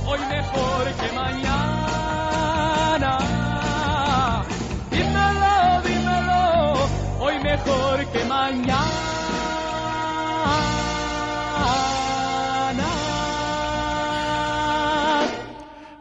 hoy 0.07 0.21
mejor 0.35 0.85
que 1.01 1.09
mañana. 1.21 3.13
Dímelo, 4.91 5.55
dímelo, 5.87 6.43
hoy 7.21 7.37
mejor 7.51 7.97
que 8.13 8.23
mañana. 8.25 9.13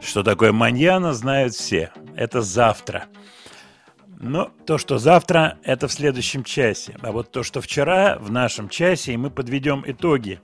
Что 0.00 0.22
такое 0.22 0.52
маньяна, 0.52 1.14
знают 1.14 1.54
все. 1.54 1.90
Это 2.14 2.42
завтра. 2.42 3.06
Но 4.20 4.50
то, 4.66 4.76
что 4.76 4.98
завтра, 4.98 5.56
это 5.64 5.88
в 5.88 5.92
следующем 5.92 6.44
часе. 6.44 6.94
А 7.00 7.12
вот 7.12 7.32
то, 7.32 7.42
что 7.42 7.62
вчера, 7.62 8.18
в 8.20 8.30
нашем 8.30 8.68
часе, 8.68 9.14
и 9.14 9.16
мы 9.16 9.30
подведем 9.30 9.82
итоги 9.86 10.38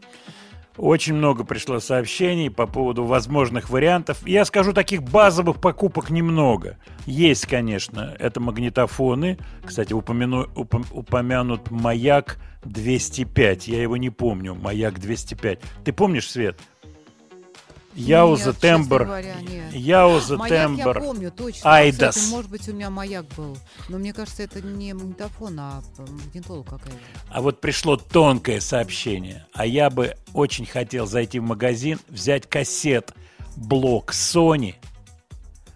Очень 0.79 1.15
много 1.15 1.43
пришло 1.45 1.81
сообщений 1.81 2.51
по 2.51 2.67
поводу 2.67 3.05
возможных 3.05 3.69
вариантов. 3.69 4.25
Я 4.27 4.45
скажу, 4.45 4.73
таких 4.73 5.03
базовых 5.03 5.61
покупок 5.61 6.09
немного. 6.11 6.79
Есть, 7.05 7.47
конечно, 7.47 8.15
это 8.19 8.41
магнитофоны. 8.41 9.39
Кстати, 9.65 9.93
упомяну, 9.93 10.47
упом- 10.55 10.87
упомянут 10.93 11.71
«Маяк 11.73 12.39
205». 12.65 13.67
Я 13.67 13.83
его 13.83 13.97
не 13.97 14.11
помню, 14.11 14.55
«Маяк 14.55 14.99
205». 14.99 15.61
Ты 15.85 15.93
помнишь, 15.93 16.31
Свет? 16.31 16.59
Яуза, 17.99 18.53
Тембр. 18.53 19.09
Яуза, 19.73 20.37
Маяк 20.37 20.53
я 20.53 20.63
Тембр, 20.63 21.01
помню, 21.01 21.31
точно. 21.33 21.71
Айдас. 21.71 22.17
Кстати, 22.17 22.31
может 22.31 22.51
быть, 22.51 22.69
у 22.69 22.73
меня 22.73 22.91
маяк 22.91 23.27
был. 23.37 23.57
Но 23.89 23.99
мне 23.99 24.13
кажется, 24.13 24.45
это 24.45 24.63
не 24.63 24.93
магнитофон, 24.95 25.59
а 25.59 25.83
магнитола 25.99 26.63
какая-то. 26.63 26.99
А 27.31 27.43
вот 27.43 27.61
пришло 27.61 27.97
тонкое 27.97 28.61
сообщение. 28.61 29.47
А 29.53 29.67
я 29.67 29.91
бы 29.91 30.17
очень 30.33 30.65
хотел 30.65 31.07
зайти 31.07 31.41
в 31.41 31.43
магазин, 31.43 31.99
взять 32.09 32.49
кассет, 32.49 33.13
блок 33.57 34.13
Sony. 34.13 34.77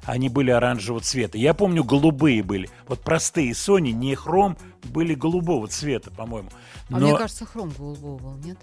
Они 0.04 0.28
были 0.28 0.50
оранжевого 0.50 1.00
цвета. 1.00 1.38
Я 1.38 1.54
помню, 1.54 1.84
голубые 1.84 2.42
были. 2.42 2.70
Вот 2.88 3.00
простые 3.00 3.52
Sony, 3.52 3.92
не 3.92 4.14
хром, 4.14 4.56
были 4.84 5.14
голубого 5.14 5.68
цвета, 5.68 6.10
по-моему. 6.10 6.50
А 6.90 6.98
мне 6.98 7.16
кажется, 7.16 7.46
хром 7.46 7.70
голубого 7.76 8.18
был, 8.18 8.34
нет? 8.44 8.58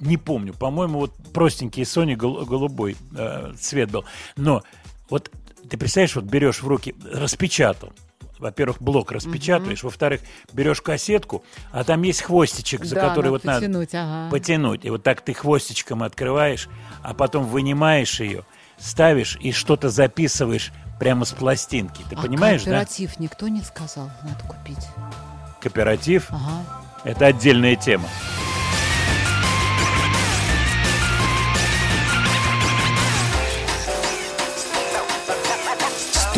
Не 0.00 0.16
помню, 0.16 0.52
по-моему, 0.54 0.98
вот 1.00 1.12
простенький 1.32 1.82
Sony 1.82 2.14
гол- 2.16 2.44
голубой 2.44 2.96
э, 3.16 3.52
цвет 3.58 3.90
был. 3.90 4.04
Но 4.36 4.62
вот 5.10 5.30
ты 5.68 5.76
представляешь, 5.76 6.14
вот 6.16 6.24
берешь 6.24 6.62
в 6.62 6.68
руки, 6.68 6.94
распечатал. 7.12 7.92
Во-первых, 8.38 8.80
блок 8.80 9.10
распечатываешь, 9.10 9.82
во-вторых, 9.82 10.20
берешь 10.52 10.80
кассетку, 10.80 11.42
а 11.72 11.82
там 11.82 12.02
есть 12.02 12.22
хвостичек, 12.22 12.84
за 12.84 12.94
Да, 12.94 13.08
который 13.08 13.24
надо 13.26 13.30
вот 13.32 13.44
надо 13.44 13.58
потянуть, 13.60 13.94
ага. 13.94 14.30
потянуть. 14.30 14.84
И 14.84 14.90
вот 14.90 15.02
так 15.02 15.22
ты 15.22 15.34
хвостичком 15.34 16.04
открываешь, 16.04 16.68
а 17.02 17.14
потом 17.14 17.44
вынимаешь 17.46 18.20
ее, 18.20 18.44
ставишь 18.78 19.36
и 19.40 19.50
что-то 19.50 19.88
записываешь 19.90 20.70
прямо 21.00 21.24
с 21.24 21.32
пластинки. 21.32 22.04
Ты 22.08 22.14
А 22.14 22.22
понимаешь, 22.22 22.62
да? 22.62 22.70
кооператив 22.70 23.18
никто 23.18 23.48
не 23.48 23.60
сказал, 23.62 24.08
надо 24.22 24.44
купить. 24.46 24.86
Кооператив 25.60 26.28
Ага.– 26.30 26.64
это 27.04 27.26
отдельная 27.26 27.74
тема. 27.74 28.08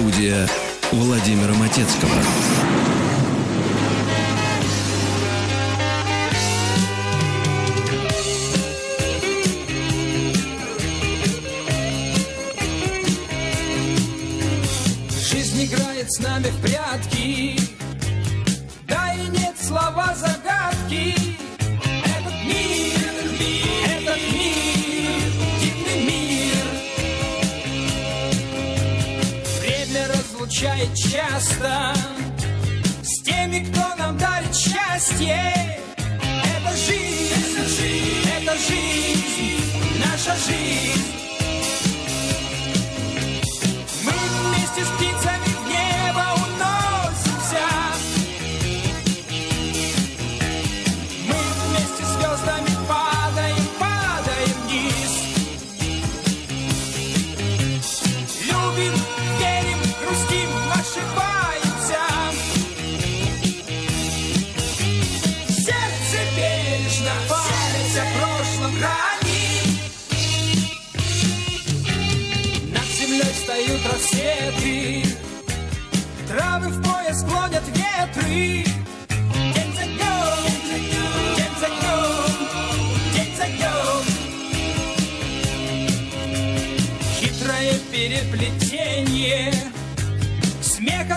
Студия 0.00 0.48
Владимира 0.92 1.52
Матецкого. 1.52 2.10
Жизнь 15.30 15.64
играет 15.66 16.10
с 16.10 16.18
нами 16.20 16.46
в 16.46 16.62
прятки 16.62 17.59
разлучает 30.60 30.94
часто 30.94 31.94
С 33.02 33.22
теми, 33.22 33.64
кто 33.70 33.96
нам 33.96 34.16
дарит 34.18 34.54
счастье. 34.54 35.78
Это 36.18 36.76
жизнь, 36.76 38.22
это 38.36 38.56
жизнь, 38.58 39.98
наша 39.98 40.36
жизнь. 40.36 41.02
Мы 44.04 44.12
вместе 44.12 44.84
с 44.84 44.88
птицами 44.88 45.09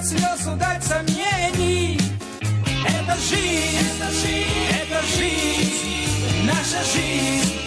От 0.04 0.10
слез 0.10 0.48
удать 0.48 0.84
сомнений. 0.84 1.98
Это 2.86 3.16
жизнь, 3.22 3.78
это 3.80 4.12
жизнь, 4.12 4.68
это 4.70 5.02
жизнь, 5.16 6.46
наша 6.46 6.84
жизнь. 6.94 7.63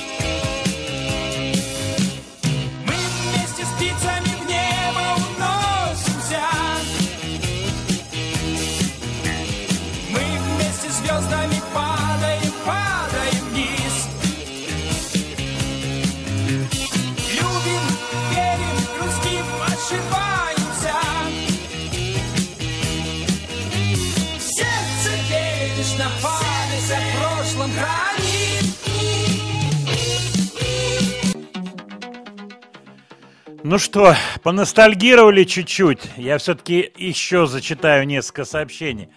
Ну 33.69 33.79
что, 33.79 34.15
поностальгировали 34.45 35.43
чуть-чуть. 35.43 35.99
Я 36.17 36.39
все-таки 36.39 36.93
еще 36.97 37.49
зачитаю 37.49 38.07
несколько 38.07 38.45
сообщений. 38.45 39.09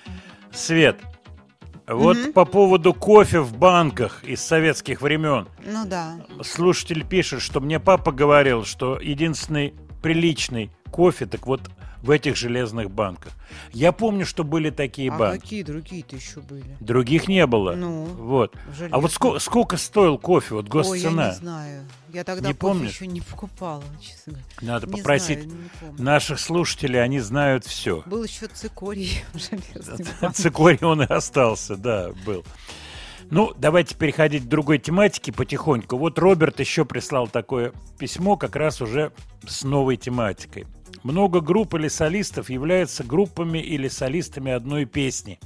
Свет, 0.52 1.00
вот 1.88 2.34
по 2.34 2.46
поводу 2.46 2.96
кофе 2.96 3.42
в 3.42 3.56
банках 3.56 4.24
из 4.24 4.42
советских 4.42 5.04
времен. 5.04 5.48
Ну 5.64 5.86
да. 5.86 6.20
Слушатель 6.42 7.06
пишет, 7.06 7.44
что 7.44 7.60
мне 7.60 7.80
папа 7.80 8.12
говорил, 8.12 8.66
что 8.66 9.00
единственный 9.00 9.76
приличный 10.02 10.72
кофе, 10.90 11.28
так 11.28 11.46
вот 11.46 11.70
в 12.02 12.12
этих 12.12 12.36
железных 12.38 12.90
банках. 12.90 13.34
Я 13.74 13.92
помню, 13.92 14.26
что 14.26 14.44
были 14.44 14.70
такие 14.70 15.12
А 15.12 15.18
банки. 15.18 15.42
какие 15.42 15.64
другие-то 15.64 16.16
еще 16.16 16.40
были? 16.40 16.64
Других 16.80 17.28
не 17.28 17.46
было. 17.46 17.74
Ну, 17.76 18.06
вот. 18.06 18.56
А 18.92 19.00
вот 19.00 19.12
сколько, 19.12 19.40
сколько 19.40 19.78
стоил 19.78 20.18
кофе, 20.18 20.56
вот 20.56 20.74
Ой, 20.74 21.00
я 21.00 21.10
госцена? 21.10 21.28
не 21.30 21.36
знаю. 21.36 21.86
Я 22.14 22.24
тогда 22.24 22.48
Не 22.48 22.54
кофе 22.54 22.60
помнишь? 22.74 22.94
еще 22.94 23.08
не 23.08 23.22
покупала, 23.22 23.84
честно 24.02 24.34
говоря. 24.34 24.46
Надо 24.62 24.88
Не 24.88 24.94
попросить 24.94 25.44
знаю, 25.44 25.60
наших 25.98 26.40
слушателей, 26.40 27.04
они 27.04 27.20
знают 27.20 27.66
все. 27.66 28.02
Был 28.06 28.24
еще 28.24 28.48
цикорий. 28.48 29.24
Цикорий 30.34 30.80
он 30.84 31.02
и 31.02 31.06
остался, 31.06 31.76
да, 31.76 32.12
был. 32.26 32.44
Ну, 33.32 33.54
давайте 33.58 33.94
переходить 33.96 34.46
к 34.46 34.48
другой 34.48 34.80
тематике 34.80 35.32
потихоньку. 35.32 35.98
Вот 35.98 36.18
Роберт 36.18 36.60
еще 36.60 36.84
прислал 36.84 37.28
такое 37.28 37.74
письмо 38.00 38.38
как 38.38 38.56
раз 38.56 38.82
уже 38.82 39.12
с 39.48 39.64
новой 39.64 39.98
тематикой. 39.98 40.66
Много 41.04 41.42
групп 41.42 41.76
или 41.76 41.88
солистов 41.88 42.50
являются 42.50 43.04
группами 43.04 43.60
или 43.60 43.88
солистами 43.88 44.52
одной 44.52 44.86
песни. 44.86 45.40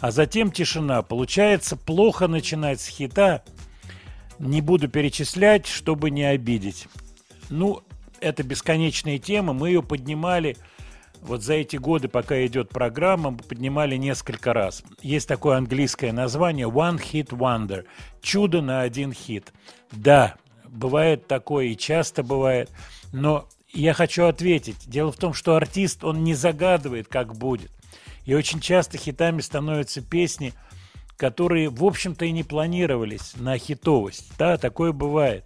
А 0.00 0.10
затем 0.10 0.50
тишина. 0.50 1.02
Получается, 1.02 1.76
плохо 1.76 2.28
начинать 2.28 2.80
с 2.80 2.88
хита. 2.88 3.42
Не 4.38 4.60
буду 4.60 4.88
перечислять, 4.88 5.66
чтобы 5.66 6.10
не 6.10 6.24
обидеть. 6.24 6.88
Ну, 7.48 7.82
это 8.20 8.42
бесконечная 8.42 9.18
тема. 9.18 9.52
Мы 9.52 9.68
ее 9.68 9.82
поднимали 9.82 10.56
вот 11.24 11.42
за 11.42 11.54
эти 11.54 11.76
годы, 11.76 12.08
пока 12.08 12.44
идет 12.44 12.68
программа, 12.68 13.30
мы 13.30 13.38
поднимали 13.38 13.96
несколько 13.96 14.52
раз. 14.52 14.82
Есть 15.00 15.26
такое 15.26 15.56
английское 15.56 16.12
название 16.12 16.68
One 16.68 17.00
Hit 17.00 17.28
Wonder. 17.28 17.86
Чудо 18.20 18.60
на 18.60 18.82
один 18.82 19.14
хит. 19.14 19.54
Да, 19.90 20.34
бывает 20.68 21.26
такое 21.26 21.66
и 21.66 21.76
часто 21.78 22.22
бывает. 22.22 22.70
Но 23.12 23.48
я 23.80 23.92
хочу 23.94 24.24
ответить. 24.24 24.88
Дело 24.88 25.12
в 25.12 25.16
том, 25.16 25.34
что 25.34 25.56
артист, 25.56 26.04
он 26.04 26.24
не 26.24 26.34
загадывает, 26.34 27.08
как 27.08 27.34
будет. 27.34 27.70
И 28.24 28.34
очень 28.34 28.60
часто 28.60 28.98
хитами 28.98 29.40
становятся 29.40 30.00
песни, 30.00 30.52
которые, 31.16 31.68
в 31.68 31.84
общем-то, 31.84 32.24
и 32.24 32.32
не 32.32 32.42
планировались 32.42 33.34
на 33.36 33.58
хитовость. 33.58 34.32
Да, 34.38 34.56
такое 34.56 34.92
бывает. 34.92 35.44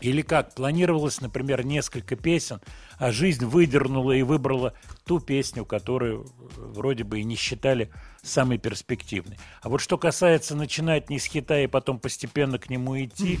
Или 0.00 0.22
как, 0.22 0.54
планировалось, 0.54 1.20
например, 1.20 1.64
несколько 1.64 2.16
песен, 2.16 2.60
а 2.98 3.12
жизнь 3.12 3.44
выдернула 3.44 4.12
и 4.12 4.22
выбрала 4.22 4.72
ту 5.04 5.20
песню, 5.20 5.66
которую 5.66 6.22
э, 6.22 6.26
вроде 6.56 7.04
бы 7.04 7.20
и 7.20 7.24
не 7.24 7.36
считали 7.36 7.90
самой 8.22 8.58
перспективной. 8.58 9.38
А 9.60 9.68
вот 9.68 9.80
что 9.82 9.98
касается 9.98 10.56
начинать 10.56 11.10
не 11.10 11.18
с 11.18 11.26
хита 11.26 11.60
и 11.60 11.66
потом 11.66 11.98
постепенно 11.98 12.58
к 12.58 12.70
нему 12.70 12.98
идти, 13.02 13.38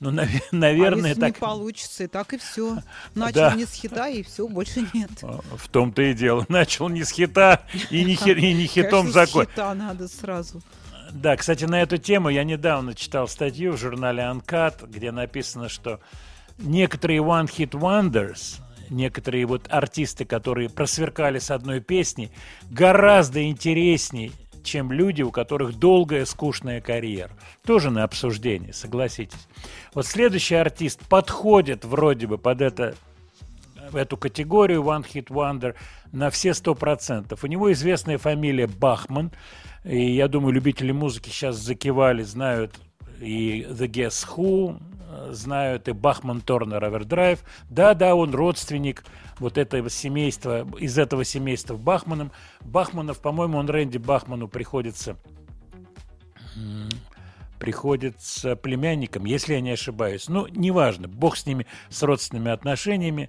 ну, 0.00 0.10
наве- 0.10 0.42
а 0.50 0.56
наверное, 0.56 1.10
если 1.10 1.20
так... 1.20 1.34
не 1.36 1.40
получится, 1.40 2.04
и 2.04 2.06
так 2.06 2.32
и 2.32 2.38
все. 2.38 2.78
Начал 3.14 3.34
Да. 3.40 3.54
не 3.54 3.64
с 3.66 3.72
хита, 3.74 4.08
и 4.08 4.22
все, 4.22 4.48
больше 4.48 4.86
нет. 4.94 5.10
В 5.22 5.68
том-то 5.68 6.02
и 6.02 6.14
дело. 6.14 6.44
Начал 6.48 6.88
не 6.88 7.04
с 7.04 7.10
хита 7.10 7.62
и 7.90 8.02
не, 8.04 8.14
хи- 8.16 8.30
и 8.32 8.52
не 8.54 8.66
хитом 8.66 9.10
закон. 9.12 9.46
хита 9.46 9.74
надо 9.74 10.08
сразу. 10.08 10.60
Да, 11.12 11.36
кстати, 11.36 11.64
на 11.64 11.82
эту 11.82 11.98
тему 11.98 12.28
я 12.28 12.44
недавно 12.44 12.94
читал 12.94 13.26
статью 13.28 13.72
в 13.72 13.76
журнале 13.78 14.22
Uncut, 14.22 14.86
где 14.88 15.10
написано, 15.12 15.68
что 15.68 16.00
некоторые 16.58 17.18
One 17.20 17.46
Hit 17.46 17.70
Wonders, 17.72 18.60
некоторые 18.90 19.44
вот 19.46 19.66
артисты, 19.70 20.24
которые 20.24 20.68
просверкали 20.70 21.38
с 21.40 21.50
одной 21.50 21.80
песни, 21.80 22.30
гораздо 22.70 23.42
интереснее, 23.42 24.30
чем 24.64 24.92
люди, 24.92 25.22
у 25.22 25.30
которых 25.30 25.78
долгая 25.78 26.24
скучная 26.24 26.80
карьера. 26.80 27.30
Тоже 27.64 27.90
на 27.90 28.04
обсуждение, 28.04 28.72
согласитесь. 28.72 29.48
Вот 29.94 30.06
следующий 30.06 30.56
артист 30.56 31.00
подходит 31.08 31.84
вроде 31.84 32.26
бы 32.26 32.38
под 32.38 32.60
это 32.60 32.94
эту 33.94 34.16
категорию 34.16 34.82
One 34.82 35.04
Hit 35.04 35.26
Wonder 35.28 35.74
на 36.12 36.30
все 36.30 36.54
сто 36.54 36.74
процентов. 36.74 37.44
У 37.44 37.46
него 37.46 37.72
известная 37.72 38.18
фамилия 38.18 38.66
Бахман, 38.66 39.32
и 39.84 40.12
я 40.12 40.28
думаю, 40.28 40.52
любители 40.52 40.92
музыки 40.92 41.28
сейчас 41.30 41.56
закивали, 41.56 42.22
знают 42.22 42.78
и 43.20 43.66
The 43.68 43.86
Guess 43.86 44.28
Who, 44.28 44.80
э, 45.10 45.32
знают 45.32 45.88
и 45.88 45.92
Бахман 45.92 46.40
Торнер 46.40 46.82
Овердрайв. 46.84 47.40
Да-да, 47.68 48.14
он 48.14 48.34
родственник 48.34 49.04
вот 49.40 49.58
этого 49.58 49.90
семейства, 49.90 50.68
из 50.78 50.96
этого 50.98 51.24
семейства 51.24 51.76
Бахманом. 51.76 52.30
Бахманов, 52.60 53.20
по-моему, 53.20 53.58
он 53.58 53.68
Рэнди 53.68 53.98
Бахману 53.98 54.46
приходится 54.46 55.16
приходится 57.58 58.56
племянником, 58.56 59.26
если 59.26 59.52
я 59.52 59.60
не 59.60 59.72
ошибаюсь. 59.72 60.28
Ну, 60.28 60.46
неважно, 60.48 61.08
бог 61.08 61.36
с 61.36 61.44
ними, 61.44 61.66
с 61.90 62.02
родственными 62.02 62.50
отношениями. 62.50 63.28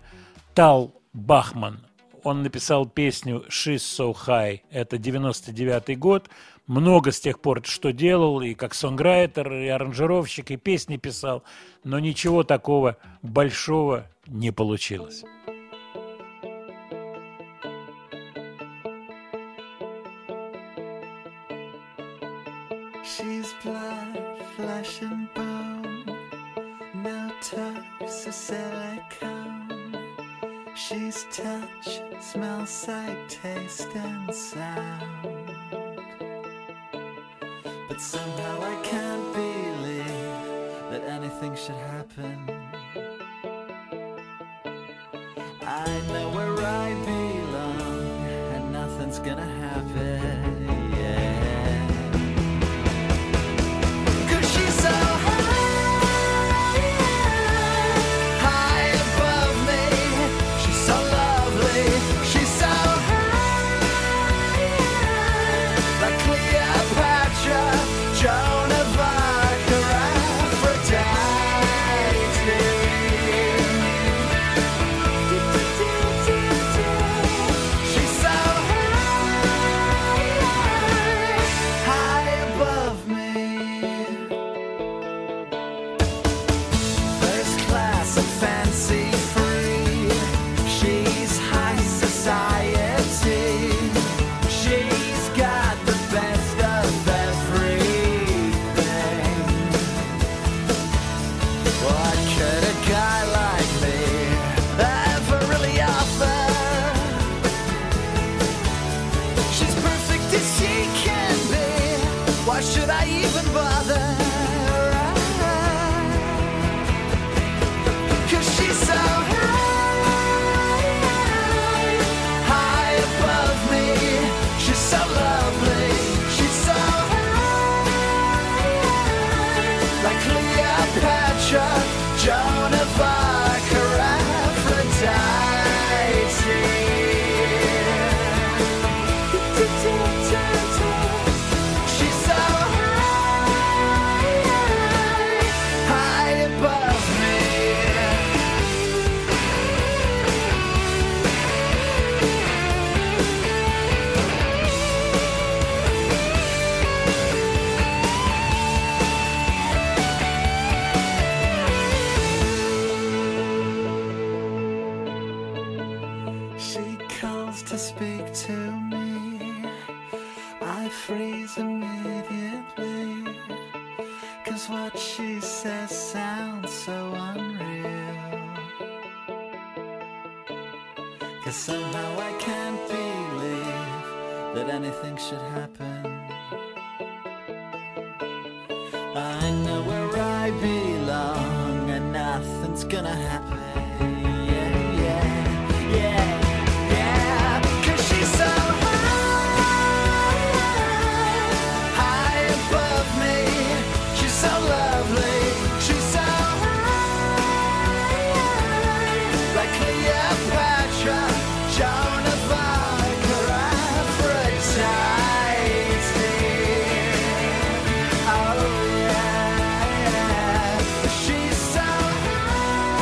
Тал 0.56 0.94
Бахман, 1.12 1.86
он 2.24 2.42
написал 2.42 2.86
песню 2.86 3.44
«She's 3.50 3.78
so 3.78 4.16
high», 4.26 4.62
это 4.72 4.98
99 4.98 6.00
год. 6.00 6.30
Много 6.66 7.12
с 7.12 7.20
тех 7.20 7.42
пор 7.42 7.62
что 7.66 7.92
делал, 7.92 8.42
и 8.42 8.54
как 8.54 8.74
сонграйтер, 8.74 9.52
и 9.52 9.68
аранжировщик, 9.68 10.52
и 10.52 10.58
песни 10.58 10.96
писал, 10.96 11.44
но 11.84 12.00
ничего 12.00 12.44
такого 12.44 12.98
большого 13.22 14.08
не 14.28 14.52
получилось. 14.52 15.24
Silicone. 28.32 29.70
She's 30.74 31.26
touch, 31.32 32.02
smell, 32.22 32.66
sight, 32.66 33.18
taste, 33.28 33.90
and 33.94 34.34
sound. 34.34 35.52
But 37.88 38.00
somehow 38.00 38.62
I 38.62 38.82
can't 38.84 39.34
believe 39.34 40.06
that 40.92 41.04
anything 41.08 41.56
should 41.56 41.76
happen. 41.76 42.50
I 45.62 46.02
know 46.08 46.30
where 46.30 46.58
I 46.66 46.94
belong, 47.06 48.26
and 48.56 48.72
nothing's 48.72 49.20
gonna 49.20 49.42
happen. 49.42 49.61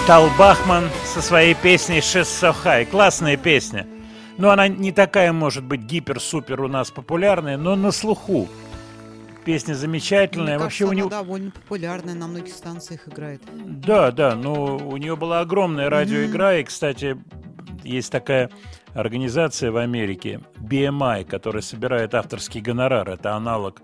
Тал 0.10 0.28
Бахман 0.40 0.86
со 1.06 1.22
своей 1.22 1.54
песней 1.54 2.00
«She's 2.00 2.24
so 2.24 2.52
high». 2.66 2.84
Классная 2.84 3.38
песня. 3.38 3.86
Но 4.40 4.50
она 4.50 4.68
не 4.68 4.92
такая, 4.92 5.32
может 5.32 5.64
быть, 5.64 5.82
гипер-супер 5.82 6.62
у 6.62 6.68
нас 6.68 6.90
популярная, 6.90 7.58
но 7.58 7.76
на 7.76 7.92
слуху. 7.92 8.48
Песня 9.46 9.76
замечательная. 9.76 10.56
Мне 10.56 10.64
Вообще 10.64 10.86
кажется, 10.86 10.88
у 10.88 10.98
него... 10.98 11.08
она 11.10 11.18
довольно 11.20 11.52
популярная, 11.52 12.16
на 12.16 12.26
многих 12.26 12.56
станциях 12.56 13.08
играет. 13.08 13.44
Да, 13.54 14.10
да, 14.10 14.34
ну 14.34 14.78
у 14.78 14.98
нее 14.98 15.16
была 15.16 15.42
огромная 15.42 15.92
радиоигра, 15.92 16.58
и, 16.58 16.64
кстати, 16.64 17.16
есть 17.84 18.12
такая 18.12 18.50
организация 18.96 19.70
в 19.70 19.78
Америке, 19.78 20.42
BMI, 20.58 21.26
которая 21.26 21.62
собирает 21.62 22.16
авторский 22.16 22.62
гонорар. 22.62 23.08
Это 23.12 23.36
аналог 23.36 23.80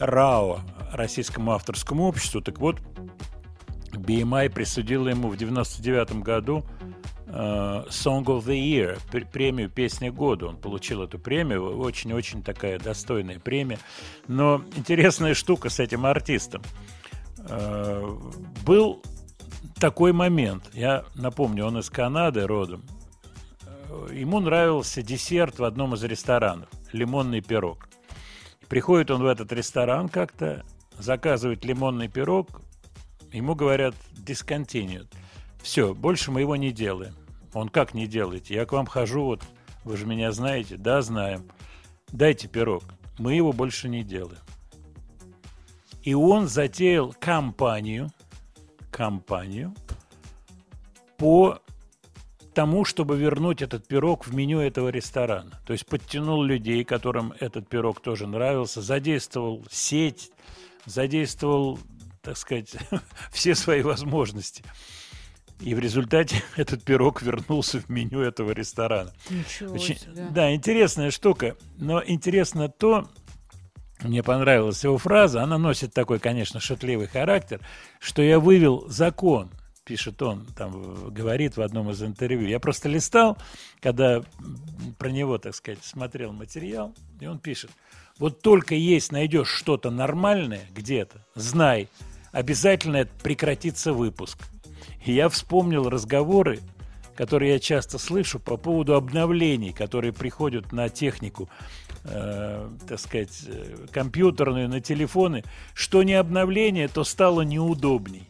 РАО, 0.00 0.58
Российскому 0.92 1.52
авторскому 1.52 2.08
обществу. 2.08 2.40
Так 2.40 2.58
вот, 2.58 2.80
BMI 3.92 4.50
присудила 4.50 5.08
ему 5.08 5.28
в 5.28 5.36
99 5.36 6.16
году 6.22 6.64
э, 7.26 7.32
Song 7.32 8.24
of 8.24 8.44
the 8.44 8.56
Year, 8.58 8.98
пр- 9.10 9.26
премию 9.26 9.68
«Песня 9.70 10.12
года». 10.12 10.46
Он 10.46 10.56
получил 10.56 11.02
эту 11.02 11.18
премию, 11.18 11.78
очень-очень 11.78 12.42
такая 12.42 12.78
достойная 12.78 13.38
премия. 13.38 13.78
Но 14.28 14.62
интересная 14.76 15.34
штука 15.34 15.68
с 15.68 15.80
этим 15.80 16.06
артистом. 16.06 16.62
Э, 17.48 18.18
был 18.64 19.02
такой 19.78 20.12
момент, 20.12 20.70
я 20.72 21.04
напомню, 21.14 21.66
он 21.66 21.78
из 21.78 21.90
Канады 21.90 22.46
родом. 22.46 22.84
Э, 23.88 24.08
Ему 24.12 24.40
нравился 24.40 25.02
десерт 25.02 25.58
в 25.58 25.64
одном 25.64 25.94
из 25.94 26.04
ресторанов, 26.04 26.68
лимонный 26.92 27.40
пирог. 27.40 27.88
Приходит 28.68 29.10
он 29.10 29.22
в 29.22 29.26
этот 29.26 29.52
ресторан 29.52 30.08
как-то, 30.08 30.64
заказывает 30.98 31.64
лимонный 31.64 32.06
пирог, 32.08 32.60
ему 33.32 33.54
говорят 33.54 33.94
discontinued. 34.26 35.08
Все, 35.62 35.94
больше 35.94 36.30
мы 36.30 36.40
его 36.40 36.56
не 36.56 36.72
делаем. 36.72 37.14
Он 37.52 37.68
как 37.68 37.94
не 37.94 38.06
делаете? 38.06 38.54
Я 38.54 38.66
к 38.66 38.72
вам 38.72 38.86
хожу, 38.86 39.24
вот 39.24 39.42
вы 39.84 39.96
же 39.96 40.06
меня 40.06 40.32
знаете. 40.32 40.76
Да, 40.76 41.02
знаем. 41.02 41.50
Дайте 42.12 42.48
пирог. 42.48 42.84
Мы 43.18 43.34
его 43.34 43.52
больше 43.52 43.88
не 43.88 44.02
делаем. 44.02 44.40
И 46.02 46.14
он 46.14 46.48
затеял 46.48 47.14
кампанию, 47.18 48.10
кампанию 48.90 49.74
по 51.18 51.60
тому, 52.54 52.84
чтобы 52.84 53.16
вернуть 53.16 53.62
этот 53.62 53.86
пирог 53.86 54.26
в 54.26 54.34
меню 54.34 54.60
этого 54.60 54.88
ресторана. 54.88 55.60
То 55.66 55.72
есть 55.72 55.86
подтянул 55.86 56.42
людей, 56.42 56.84
которым 56.84 57.34
этот 57.38 57.68
пирог 57.68 58.00
тоже 58.00 58.26
нравился, 58.26 58.80
задействовал 58.80 59.64
сеть, 59.70 60.32
задействовал, 60.86 61.78
так 62.22 62.36
сказать, 62.36 62.76
все 63.30 63.54
свои 63.54 63.82
возможности. 63.82 64.64
И 65.60 65.74
в 65.74 65.78
результате 65.78 66.42
этот 66.56 66.84
пирог 66.84 67.22
вернулся 67.22 67.80
в 67.80 67.88
меню 67.88 68.20
этого 68.20 68.52
ресторана. 68.52 69.12
Ничего 69.28 69.74
Очень- 69.74 69.98
себе. 69.98 70.28
Да, 70.30 70.54
интересная 70.54 71.10
штука. 71.10 71.56
Но 71.76 72.02
интересно 72.04 72.68
то, 72.68 73.08
мне 74.02 74.22
понравилась 74.22 74.82
его 74.82 74.96
фраза, 74.98 75.42
она 75.42 75.58
носит 75.58 75.92
такой, 75.92 76.18
конечно, 76.18 76.60
шутливый 76.60 77.06
характер, 77.06 77.60
что 77.98 78.22
я 78.22 78.40
вывел 78.40 78.86
закон, 78.88 79.50
пишет 79.84 80.22
он, 80.22 80.46
там 80.56 81.12
говорит 81.12 81.56
в 81.56 81.62
одном 81.62 81.90
из 81.90 82.02
интервью. 82.02 82.48
Я 82.48 82.60
просто 82.60 82.88
листал, 82.88 83.36
когда 83.80 84.22
про 84.98 85.10
него, 85.10 85.36
так 85.38 85.54
сказать, 85.54 85.84
смотрел 85.84 86.32
материал, 86.32 86.94
и 87.20 87.26
он 87.26 87.38
пишет, 87.38 87.70
вот 88.18 88.40
только 88.40 88.74
есть, 88.74 89.12
найдешь 89.12 89.48
что-то 89.48 89.90
нормальное 89.90 90.66
где-то, 90.74 91.26
знай, 91.34 91.88
обязательно 92.32 93.06
прекратится 93.22 93.92
выпуск. 93.92 94.38
И 95.04 95.12
я 95.12 95.28
вспомнил 95.28 95.88
разговоры, 95.88 96.60
которые 97.16 97.52
я 97.52 97.58
часто 97.58 97.98
слышу 97.98 98.38
по 98.38 98.56
поводу 98.56 98.94
обновлений, 98.94 99.72
которые 99.72 100.12
приходят 100.12 100.72
на 100.72 100.88
технику, 100.88 101.48
э, 102.04 102.68
так 102.88 102.98
сказать, 102.98 103.42
э, 103.46 103.86
компьютерную, 103.92 104.68
на 104.68 104.80
телефоны. 104.80 105.44
Что 105.74 106.02
не 106.02 106.14
обновление, 106.14 106.88
то 106.88 107.04
стало 107.04 107.42
неудобней. 107.42 108.26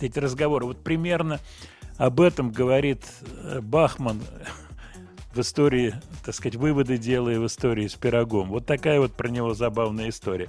Эти 0.00 0.18
разговоры. 0.18 0.66
Вот 0.66 0.84
примерно 0.84 1.40
об 1.96 2.20
этом 2.20 2.50
говорит 2.50 3.04
э, 3.22 3.60
Бахман 3.60 4.22
в 5.34 5.40
истории, 5.40 5.94
так 6.24 6.34
сказать, 6.34 6.56
выводы 6.56 6.98
делая 6.98 7.40
в 7.40 7.46
истории 7.46 7.86
с 7.86 7.94
пирогом. 7.94 8.48
Вот 8.48 8.66
такая 8.66 9.00
вот 9.00 9.12
про 9.12 9.28
него 9.28 9.54
забавная 9.54 10.10
история. 10.10 10.48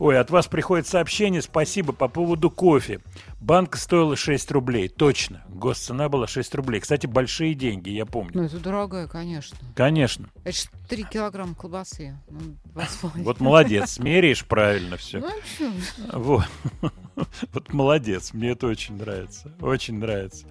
Ой, 0.00 0.18
от 0.18 0.30
вас 0.30 0.46
приходит 0.48 0.86
сообщение, 0.86 1.42
спасибо, 1.42 1.92
по 1.92 2.08
поводу 2.08 2.50
кофе. 2.50 3.00
Банка 3.38 3.76
стоила 3.76 4.16
6 4.16 4.50
рублей, 4.50 4.88
точно. 4.88 5.44
Госцена 5.50 6.08
была 6.08 6.26
6 6.26 6.54
рублей. 6.54 6.80
Кстати, 6.80 7.06
большие 7.06 7.52
деньги, 7.52 7.90
я 7.90 8.06
помню. 8.06 8.30
Ну, 8.32 8.44
это 8.44 8.58
дорогая, 8.58 9.08
конечно. 9.08 9.58
Конечно. 9.76 10.30
Это 10.42 10.56
ж 10.56 10.64
3 10.88 11.04
килограмма 11.04 11.54
колбасы. 11.54 12.18
Ну. 12.30 12.56
Вот 13.16 13.40
молодец, 13.40 13.98
меряешь 13.98 14.42
правильно 14.46 14.96
все. 14.96 15.18
Ну? 15.18 15.30
Вот. 16.12 16.46
Вот 17.52 17.70
молодец, 17.74 18.32
мне 18.32 18.52
это 18.52 18.68
очень 18.68 18.96
нравится. 18.96 19.52
Очень 19.60 19.98
нравится. 19.98 20.46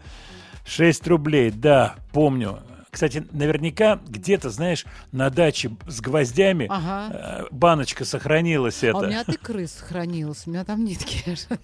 6 0.63 1.07
рублей, 1.07 1.49
да, 1.49 1.95
помню. 2.13 2.59
Кстати, 2.91 3.23
наверняка 3.31 3.99
где-то, 4.07 4.49
знаешь, 4.49 4.85
на 5.11 5.29
даче 5.29 5.71
с 5.87 6.01
гвоздями 6.01 6.67
Ага. 6.69 7.13
э, 7.13 7.45
баночка 7.51 8.03
сохранилась 8.03 8.83
это. 8.83 8.97
А 8.97 9.01
у 9.01 9.05
меня 9.05 9.23
ты 9.23 9.33
крыс 9.37 9.73
сохранилась, 9.73 10.47
у 10.47 10.49
меня 10.49 10.65
там 10.65 10.83
нитки. 10.83 11.23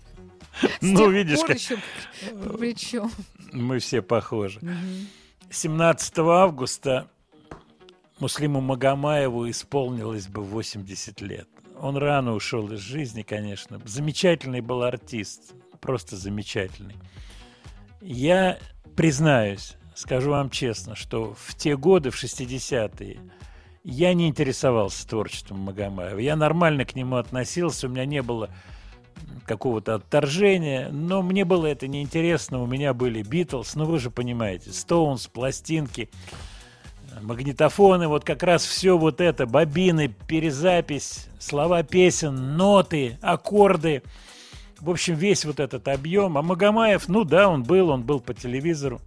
Ну, 0.80 1.10
видишь, 1.10 1.40
как- 1.42 1.58
Причем. 2.58 3.12
Мы 3.52 3.80
все 3.80 4.02
похожи. 4.02 4.62
17 5.50 6.18
августа 6.20 7.10
Муслиму 8.20 8.62
Магомаеву 8.62 9.50
исполнилось 9.50 10.28
бы 10.28 10.44
80 10.44 11.20
лет. 11.20 11.50
Он 11.78 11.98
рано 11.98 12.34
ушел 12.34 12.72
из 12.72 12.80
жизни, 12.80 13.22
конечно. 13.24 13.82
Замечательный 13.84 14.62
был 14.62 14.84
артист, 14.84 15.54
просто 15.82 16.16
замечательный. 16.16 16.96
Я 18.00 18.58
признаюсь, 18.96 19.76
скажу 19.96 20.32
вам 20.32 20.50
честно, 20.50 20.96
что 20.96 21.34
в 21.38 21.56
те 21.56 21.76
годы, 21.76 22.12
в 22.12 22.24
60-е, 22.24 23.20
я 23.84 24.14
не 24.14 24.28
интересовался 24.28 25.08
творчеством 25.08 25.60
Магомаева. 25.60 26.20
Я 26.20 26.36
нормально 26.36 26.86
к 26.86 26.96
нему 26.96 27.18
относился, 27.18 27.88
у 27.88 27.90
меня 27.90 28.06
не 28.06 28.22
было 28.22 28.50
какого-то 29.46 29.96
отторжения, 29.96 30.90
но 30.90 31.22
мне 31.22 31.46
было 31.46 31.68
это 31.68 31.88
неинтересно. 31.88 32.62
У 32.62 32.66
меня 32.66 32.94
были 32.94 33.22
Битлз, 33.22 33.76
ну 33.76 33.86
вы 33.86 34.00
же 34.00 34.10
понимаете, 34.10 34.72
Стоунс, 34.72 35.28
пластинки, 35.28 36.10
магнитофоны, 37.22 38.08
вот 38.08 38.24
как 38.24 38.44
раз 38.44 38.66
все 38.66 38.98
вот 38.98 39.22
это, 39.22 39.46
бобины, 39.46 40.14
перезапись, 40.28 41.28
слова 41.40 41.84
песен, 41.84 42.58
ноты, 42.58 43.18
аккорды. 43.22 44.04
В 44.80 44.90
общем, 44.90 45.16
весь 45.16 45.46
вот 45.46 45.60
этот 45.60 45.88
объем. 45.88 46.38
А 46.38 46.42
Магомаев, 46.42 47.08
ну 47.08 47.24
да, 47.24 47.50
он 47.50 47.64
был, 47.64 47.90
он 47.90 48.04
был 48.04 48.20
по 48.20 48.34
телевизору. 48.34 49.00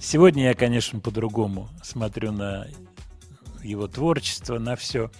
Сегодня 0.00 0.44
я, 0.44 0.54
конечно, 0.54 0.98
по-другому 0.98 1.68
смотрю 1.82 2.32
на 2.32 2.66
его 3.62 3.86
творчество, 3.86 4.58
на 4.58 4.74
все. 4.74 5.10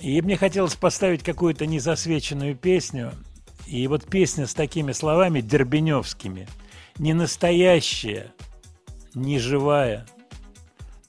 И 0.00 0.22
мне 0.22 0.36
хотелось 0.36 0.76
поставить 0.76 1.24
какую-то 1.24 1.66
незасвеченную 1.66 2.54
песню. 2.54 3.12
И 3.66 3.86
вот 3.88 4.06
песня 4.06 4.46
с 4.46 4.54
такими 4.54 4.92
словами 4.92 5.40
дербеневскими. 5.40 6.48
Не 6.98 7.14
настоящая, 7.14 8.32
не 9.14 9.40
живая, 9.40 10.06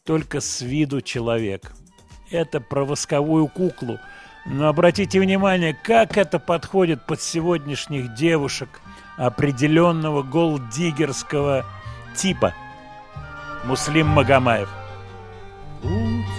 только 0.03 0.41
с 0.41 0.61
виду 0.61 1.01
человек. 1.01 1.73
Это 2.31 2.59
про 2.59 2.83
восковую 2.83 3.47
куклу. 3.47 3.99
Но 4.47 4.67
обратите 4.67 5.19
внимание, 5.19 5.77
как 5.83 6.17
это 6.17 6.39
подходит 6.39 7.05
под 7.05 7.21
сегодняшних 7.21 8.15
девушек 8.15 8.81
определенного 9.17 10.23
голддиггерского 10.23 11.63
типа. 12.15 12.55
Муслим 13.63 14.07
Магомаев. 14.07 14.69
У 15.83 15.87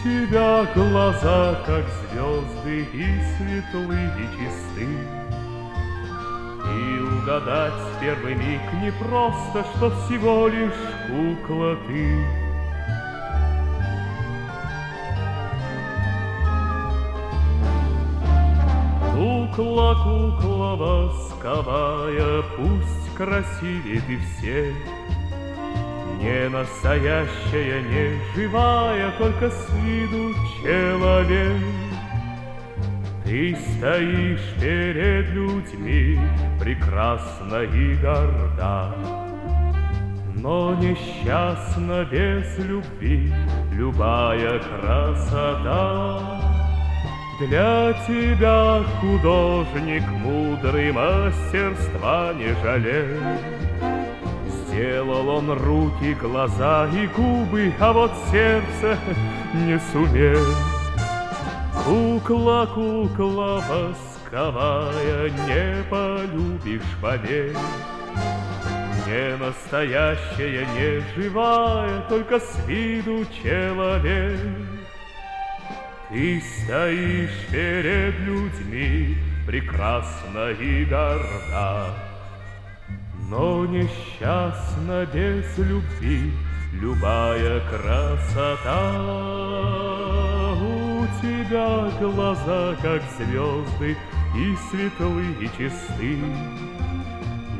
тебя 0.03 0.67
глаза, 0.75 1.55
как 1.65 1.85
звезды, 2.11 2.83
и 2.93 3.23
светлы, 3.37 4.11
и 4.19 4.27
чисты. 4.37 4.89
И 6.65 7.01
угадать 7.01 7.73
в 7.75 8.01
первый 8.01 8.35
миг 8.35 8.61
не 8.83 8.91
просто, 8.91 9.65
что 9.77 9.91
всего 9.91 10.49
лишь 10.49 10.73
кукла 11.07 11.77
ты. 11.87 12.27
Кукла, 19.15 19.95
кукла 20.03 20.77
восковая, 20.77 22.43
пусть 22.57 23.15
красивее 23.15 24.01
ты 24.09 24.19
всех. 24.19 24.75
Не 26.23 26.49
настоящая, 26.49 27.83
не 27.83 28.17
живая, 28.33 29.11
только 29.19 29.51
с 29.51 29.69
виду 29.83 30.33
человек. 30.63 31.57
Ты 33.25 33.57
стоишь 33.57 34.55
перед 34.61 35.31
людьми 35.31 36.21
прекрасна 36.61 37.65
и 37.65 37.97
горда, 37.97 38.95
но 40.37 40.75
несчастна 40.75 42.05
без 42.05 42.57
любви 42.57 43.33
любая 43.73 44.61
красота. 44.61 46.21
Для 47.41 47.93
тебя 48.07 48.85
художник 49.01 50.07
мудрый 50.09 50.93
мастерства 50.93 52.33
не 52.35 52.55
жалел. 52.63 54.02
Сделал 54.73 55.29
он 55.29 55.51
руки, 55.51 56.15
глаза 56.15 56.89
и 56.95 57.07
губы, 57.07 57.75
а 57.79 57.93
вот 57.93 58.11
сердце 58.31 58.99
не 59.55 59.79
сумел. 59.93 60.47
Кукла, 61.85 62.67
кукла 62.73 63.63
восковая, 63.69 65.29
не 65.29 65.85
полюбишь 65.91 66.81
поверь. 67.03 67.55
Не 69.07 69.37
настоящая, 69.37 70.67
не 70.75 71.21
живая, 71.21 72.01
только 72.09 72.41
с 72.41 72.67
виду 72.67 73.27
человек. 73.43 74.41
Ты 76.09 76.43
стоишь 76.65 77.47
перед 77.51 78.19
людьми, 78.21 79.19
прекрасна 79.47 80.51
и 80.53 80.87
горда, 80.87 82.12
но 83.29 83.65
несчастна 83.67 85.07
без 85.13 85.59
любви 85.59 86.33
любая 86.73 87.61
красота. 87.71 88.93
У 90.61 91.07
тебя 91.21 91.91
глаза, 92.01 92.77
как 92.83 93.03
звезды, 93.17 93.97
и 94.35 94.57
светлы, 94.71 95.25
и 95.41 95.47
чисты. 95.57 96.19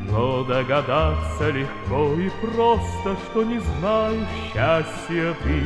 Но 0.09 0.43
догадаться 0.43 1.49
легко 1.49 2.13
и 2.13 2.29
просто, 2.41 3.15
что 3.25 3.43
не 3.43 3.59
знаю 3.59 4.25
счастья 4.51 5.35
ты. 5.43 5.63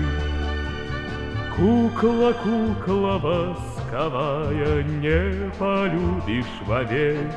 Кукла, 1.56 2.34
кукла 2.34 3.18
восковая, 3.18 4.84
не 4.84 5.52
полюбишь 5.57 6.61
вовек. 6.65 7.32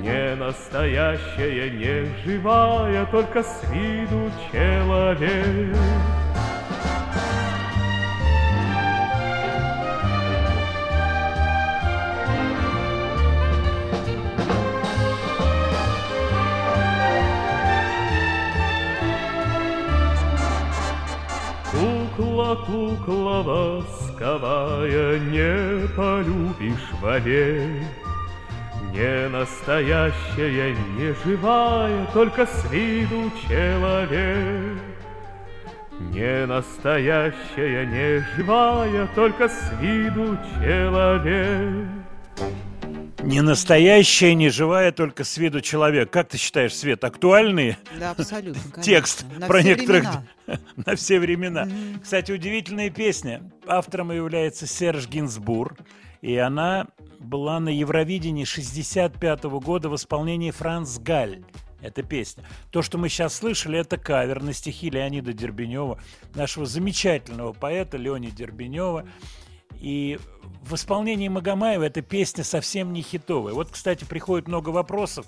Не 0.00 0.36
настоящая, 0.36 1.70
не 1.70 2.22
живая, 2.24 3.04
только 3.06 3.42
с 3.42 3.64
виду 3.72 4.30
человек. 4.52 5.76
Кукла, 21.72 22.54
кукла 22.66 23.42
восковая, 23.42 25.18
не 25.18 25.88
полюбишь 25.88 26.92
вовек. 27.00 27.97
Не 28.98 29.28
настоящая, 29.28 30.74
не 30.96 31.14
живая, 31.24 32.04
только 32.12 32.46
с 32.46 32.68
виду 32.68 33.30
человек. 33.46 34.76
Не 36.00 36.46
настоящая, 36.46 37.86
не 37.86 38.24
живая, 38.34 39.08
только 39.14 39.48
с 39.48 39.72
виду 39.80 40.36
человек. 40.58 41.86
Не 43.22 43.40
настоящая, 43.40 44.34
не 44.34 44.48
живая, 44.48 44.90
только 44.90 45.22
с 45.22 45.36
виду 45.36 45.60
человек. 45.60 46.10
Как 46.10 46.30
ты 46.30 46.36
считаешь, 46.36 46.74
Свет, 46.74 47.04
актуальный 47.04 47.76
Да, 48.00 48.10
абсолютно. 48.10 48.60
конечно. 48.62 48.82
текст 48.82 49.24
На 49.36 49.46
про 49.46 49.62
некоторых 49.62 50.02
времена. 50.02 50.60
на 50.86 50.96
все 50.96 51.20
времена? 51.20 51.68
Кстати, 52.02 52.32
удивительная 52.32 52.90
песня. 52.90 53.42
Автором 53.64 54.10
является 54.10 54.66
Серж 54.66 55.06
Гинзбур, 55.06 55.76
и 56.20 56.36
она 56.36 56.88
была 57.18 57.60
на 57.60 57.68
Евровидении 57.68 58.44
65 58.44 59.44
года 59.44 59.88
в 59.88 59.96
исполнении 59.96 60.50
Франц 60.50 60.98
Галь. 60.98 61.42
Эта 61.80 62.02
песня. 62.02 62.42
То, 62.72 62.82
что 62.82 62.98
мы 62.98 63.08
сейчас 63.08 63.34
слышали, 63.34 63.78
это 63.78 63.98
кавер 63.98 64.42
на 64.42 64.52
стихи 64.52 64.90
Леонида 64.90 65.32
Дербенева, 65.32 66.00
нашего 66.34 66.66
замечательного 66.66 67.52
поэта 67.52 67.96
Леони 67.96 68.30
Дербенева. 68.30 69.06
И 69.78 70.18
в 70.62 70.74
исполнении 70.74 71.28
Магомаева 71.28 71.84
эта 71.84 72.02
песня 72.02 72.42
совсем 72.42 72.92
не 72.92 73.02
хитовая. 73.02 73.54
Вот, 73.54 73.70
кстати, 73.70 74.04
приходит 74.04 74.48
много 74.48 74.70
вопросов 74.70 75.26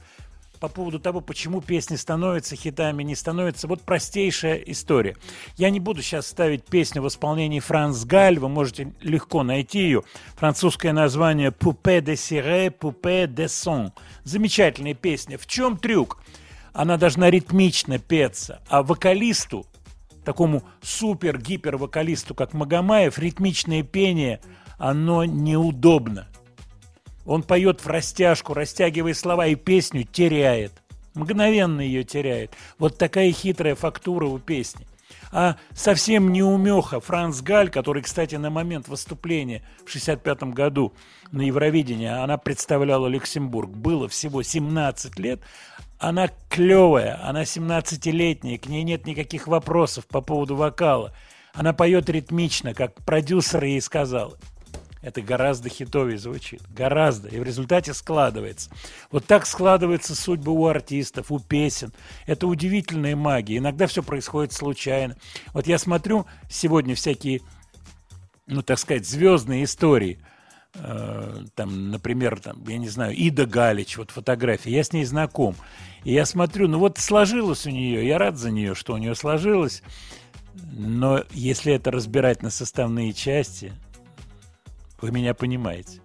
по 0.60 0.68
поводу 0.68 1.00
того, 1.00 1.22
почему 1.22 1.62
песни 1.62 1.96
становятся 1.96 2.54
хитами, 2.54 3.02
не 3.02 3.16
становятся. 3.16 3.66
Вот 3.66 3.80
простейшая 3.80 4.56
история. 4.56 5.16
Я 5.56 5.70
не 5.70 5.80
буду 5.80 6.02
сейчас 6.02 6.26
ставить 6.26 6.64
песню 6.64 7.00
в 7.00 7.08
исполнении 7.08 7.60
Франс 7.60 8.04
Галь, 8.04 8.38
вы 8.38 8.50
можете 8.50 8.92
легко 9.00 9.42
найти 9.42 9.80
ее. 9.80 10.02
Французское 10.36 10.92
название 10.92 11.50
«Poupée 11.50 12.00
de 12.00 12.12
cire, 12.12 12.70
Poupée 12.70 13.26
de 13.26 13.46
son». 13.46 13.92
Замечательная 14.24 14.94
песня. 14.94 15.38
В 15.38 15.46
чем 15.46 15.78
трюк? 15.78 16.22
Она 16.72 16.98
должна 16.98 17.30
ритмично 17.30 17.98
петься, 17.98 18.60
а 18.68 18.82
вокалисту 18.82 19.66
такому 20.24 20.62
супер-гипер-вокалисту, 20.82 22.34
как 22.34 22.52
Магомаев, 22.52 23.18
ритмичное 23.18 23.82
пение, 23.82 24.40
оно 24.78 25.24
неудобно. 25.24 26.28
Он 27.30 27.44
поет 27.44 27.84
в 27.84 27.86
растяжку, 27.86 28.54
растягивая 28.54 29.14
слова, 29.14 29.46
и 29.46 29.54
песню 29.54 30.02
теряет. 30.02 30.72
Мгновенно 31.14 31.80
ее 31.80 32.02
теряет. 32.02 32.56
Вот 32.76 32.98
такая 32.98 33.30
хитрая 33.30 33.76
фактура 33.76 34.26
у 34.26 34.40
песни. 34.40 34.84
А 35.30 35.54
совсем 35.72 36.32
не 36.32 36.42
умеха 36.42 36.98
Франц 36.98 37.40
Галь, 37.40 37.70
который, 37.70 38.02
кстати, 38.02 38.34
на 38.34 38.50
момент 38.50 38.88
выступления 38.88 39.62
в 39.86 39.90
65 39.92 40.42
году 40.54 40.92
на 41.30 41.42
Евровидении, 41.42 42.08
она 42.08 42.36
представляла 42.36 43.06
Люксембург, 43.06 43.70
было 43.70 44.08
всего 44.08 44.42
17 44.42 45.16
лет, 45.20 45.40
она 46.00 46.30
клевая, 46.48 47.24
она 47.24 47.44
17-летняя, 47.44 48.58
к 48.58 48.66
ней 48.66 48.82
нет 48.82 49.06
никаких 49.06 49.46
вопросов 49.46 50.04
по 50.08 50.20
поводу 50.20 50.56
вокала. 50.56 51.14
Она 51.54 51.74
поет 51.74 52.10
ритмично, 52.10 52.74
как 52.74 52.94
продюсер 53.04 53.62
ей 53.62 53.80
сказал. 53.80 54.34
Это 55.02 55.22
гораздо 55.22 55.68
хитовее 55.70 56.18
звучит. 56.18 56.62
Гораздо. 56.68 57.28
И 57.28 57.38
в 57.38 57.42
результате 57.42 57.94
складывается. 57.94 58.70
Вот 59.10 59.24
так 59.26 59.46
складывается 59.46 60.14
судьба 60.14 60.52
у 60.52 60.66
артистов, 60.66 61.32
у 61.32 61.38
песен. 61.38 61.92
Это 62.26 62.46
удивительная 62.46 63.16
магия. 63.16 63.58
Иногда 63.58 63.86
все 63.86 64.02
происходит 64.02 64.52
случайно. 64.52 65.16
Вот 65.54 65.66
я 65.66 65.78
смотрю 65.78 66.26
сегодня 66.50 66.94
всякие, 66.94 67.40
ну, 68.46 68.62
так 68.62 68.78
сказать, 68.78 69.06
звездные 69.06 69.64
истории. 69.64 70.18
Э, 70.74 71.44
Там, 71.54 71.90
например, 71.90 72.38
там, 72.38 72.62
я 72.68 72.76
не 72.76 72.88
знаю, 72.88 73.16
Ида 73.16 73.46
Галич, 73.46 73.96
вот 73.96 74.10
фотография. 74.10 74.70
Я 74.70 74.84
с 74.84 74.92
ней 74.92 75.04
знаком. 75.06 75.56
И 76.04 76.12
я 76.12 76.26
смотрю, 76.26 76.68
ну 76.68 76.78
вот 76.78 76.98
сложилось 76.98 77.66
у 77.66 77.70
нее, 77.70 78.06
я 78.06 78.18
рад 78.18 78.36
за 78.36 78.50
нее, 78.50 78.74
что 78.74 78.94
у 78.94 78.98
нее 78.98 79.14
сложилось. 79.14 79.82
Но 80.72 81.24
если 81.30 81.72
это 81.72 81.90
разбирать 81.90 82.42
на 82.42 82.50
составные 82.50 83.12
части, 83.12 83.72
вы 85.00 85.10
меня 85.10 85.34
понимаете. 85.34 86.00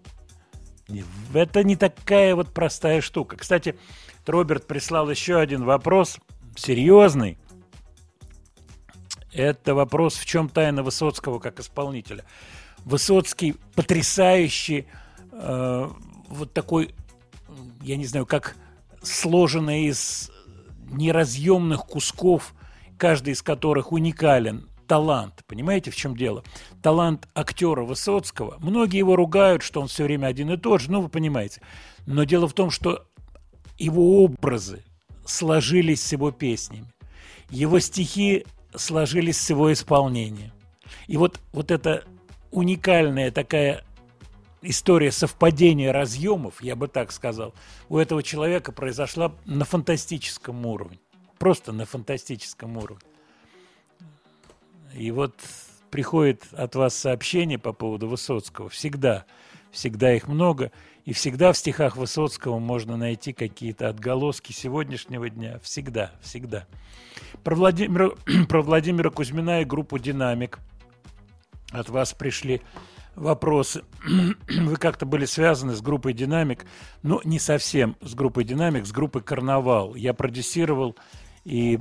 Это 1.34 1.64
не 1.64 1.76
такая 1.76 2.36
вот 2.36 2.54
простая 2.54 3.02
штука. 3.02 3.38
Кстати, 3.38 3.76
Роберт 4.26 4.68
прислал 4.68 5.10
еще 5.10 5.40
один 5.40 5.64
вопрос, 5.64 6.18
серьезный. 6.56 7.38
Это 9.34 9.76
вопрос, 9.76 10.16
в 10.16 10.26
чем 10.26 10.48
тайна 10.48 10.84
Высоцкого 10.84 11.40
как 11.40 11.60
исполнителя. 11.60 12.24
Высоцкий 12.86 13.56
потрясающий, 13.74 14.88
э, 15.32 15.90
вот 16.30 16.54
такой, 16.54 16.96
я 17.82 17.98
не 17.98 18.06
знаю, 18.06 18.26
как 18.26 18.56
сложенный 19.02 19.86
из 19.86 20.32
неразъемных 20.92 21.86
кусков, 21.86 22.54
каждый 22.98 23.34
из 23.34 23.42
которых 23.42 23.92
уникален, 23.92 24.70
талант. 24.88 25.44
Понимаете, 25.48 25.92
в 25.92 25.96
чем 25.96 26.16
дело? 26.16 26.44
Талант 26.82 27.28
актера 27.34 27.84
Высоцкого. 27.84 28.58
Многие 28.60 28.98
его 28.98 29.16
ругают, 29.16 29.64
что 29.64 29.82
он 29.82 29.88
все 29.88 30.04
время 30.04 30.28
один 30.28 30.52
и 30.52 30.58
тот 30.58 30.82
же, 30.82 30.92
ну, 30.92 31.02
вы 31.02 31.10
понимаете. 31.10 31.62
Но 32.06 32.24
дело 32.24 32.48
в 32.48 32.54
том, 32.54 32.70
что 32.70 33.06
его 33.78 34.24
образы 34.24 34.84
сложились 35.26 36.04
с 36.04 36.12
его 36.12 36.32
песнями. 36.32 36.88
Его 37.50 37.80
стихи 37.80 38.46
сложились 38.76 39.40
с 39.40 39.50
его 39.50 39.72
исполнением. 39.72 40.52
И 41.08 41.18
вот, 41.18 41.40
вот 41.52 41.72
эта 41.72 42.04
уникальная 42.52 43.32
такая 43.32 43.84
история 44.62 45.12
совпадения 45.12 45.92
разъемов, 45.92 46.62
я 46.62 46.76
бы 46.76 46.88
так 46.88 47.12
сказал, 47.12 47.54
у 47.90 47.98
этого 47.98 48.24
человека 48.24 48.72
произошла 48.72 49.34
на 49.46 49.66
фантастическом 49.66 50.66
уровне. 50.66 51.00
Просто 51.38 51.72
на 51.72 51.86
фантастическом 51.86 52.78
уровне. 52.78 53.04
И 54.96 55.12
вот 55.12 55.36
приходит 55.92 56.44
от 56.54 56.76
вас 56.76 56.96
сообщение 56.96 57.60
по 57.60 57.74
поводу 57.74 58.08
Высоцкого. 58.08 58.70
Всегда, 58.70 59.26
всегда 59.72 60.14
их 60.14 60.28
много, 60.28 60.72
и 61.04 61.14
всегда 61.14 61.52
в 61.52 61.58
стихах 61.58 61.98
Высоцкого 61.98 62.60
можно 62.60 62.98
найти 62.98 63.34
какие-то 63.34 63.90
отголоски 63.90 64.54
сегодняшнего 64.54 65.30
дня. 65.30 65.60
Всегда, 65.62 66.12
всегда. 66.22 66.66
Про 67.44 67.56
Владимира, 67.56 68.12
про 68.50 68.62
Владимира 68.62 69.10
Кузьмина 69.10 69.62
и 69.62 69.66
группу 69.66 70.00
«Динамик» 70.00 70.60
от 71.72 71.90
вас 71.90 72.14
пришли 72.14 72.62
вопросы. 73.16 73.84
Вы 74.50 74.76
как-то 74.78 75.06
были 75.06 75.26
связаны 75.26 75.76
с 75.76 75.82
группой 75.82 76.14
«Динамик», 76.14 76.66
но 77.04 77.22
не 77.24 77.40
совсем 77.40 77.98
с 78.02 78.16
группой 78.16 78.46
«Динамик», 78.46 78.86
с 78.86 78.92
группой 78.92 79.22
«Карнавал». 79.22 79.96
Я 79.96 80.14
продюсировал 80.14 80.96
и 81.46 81.80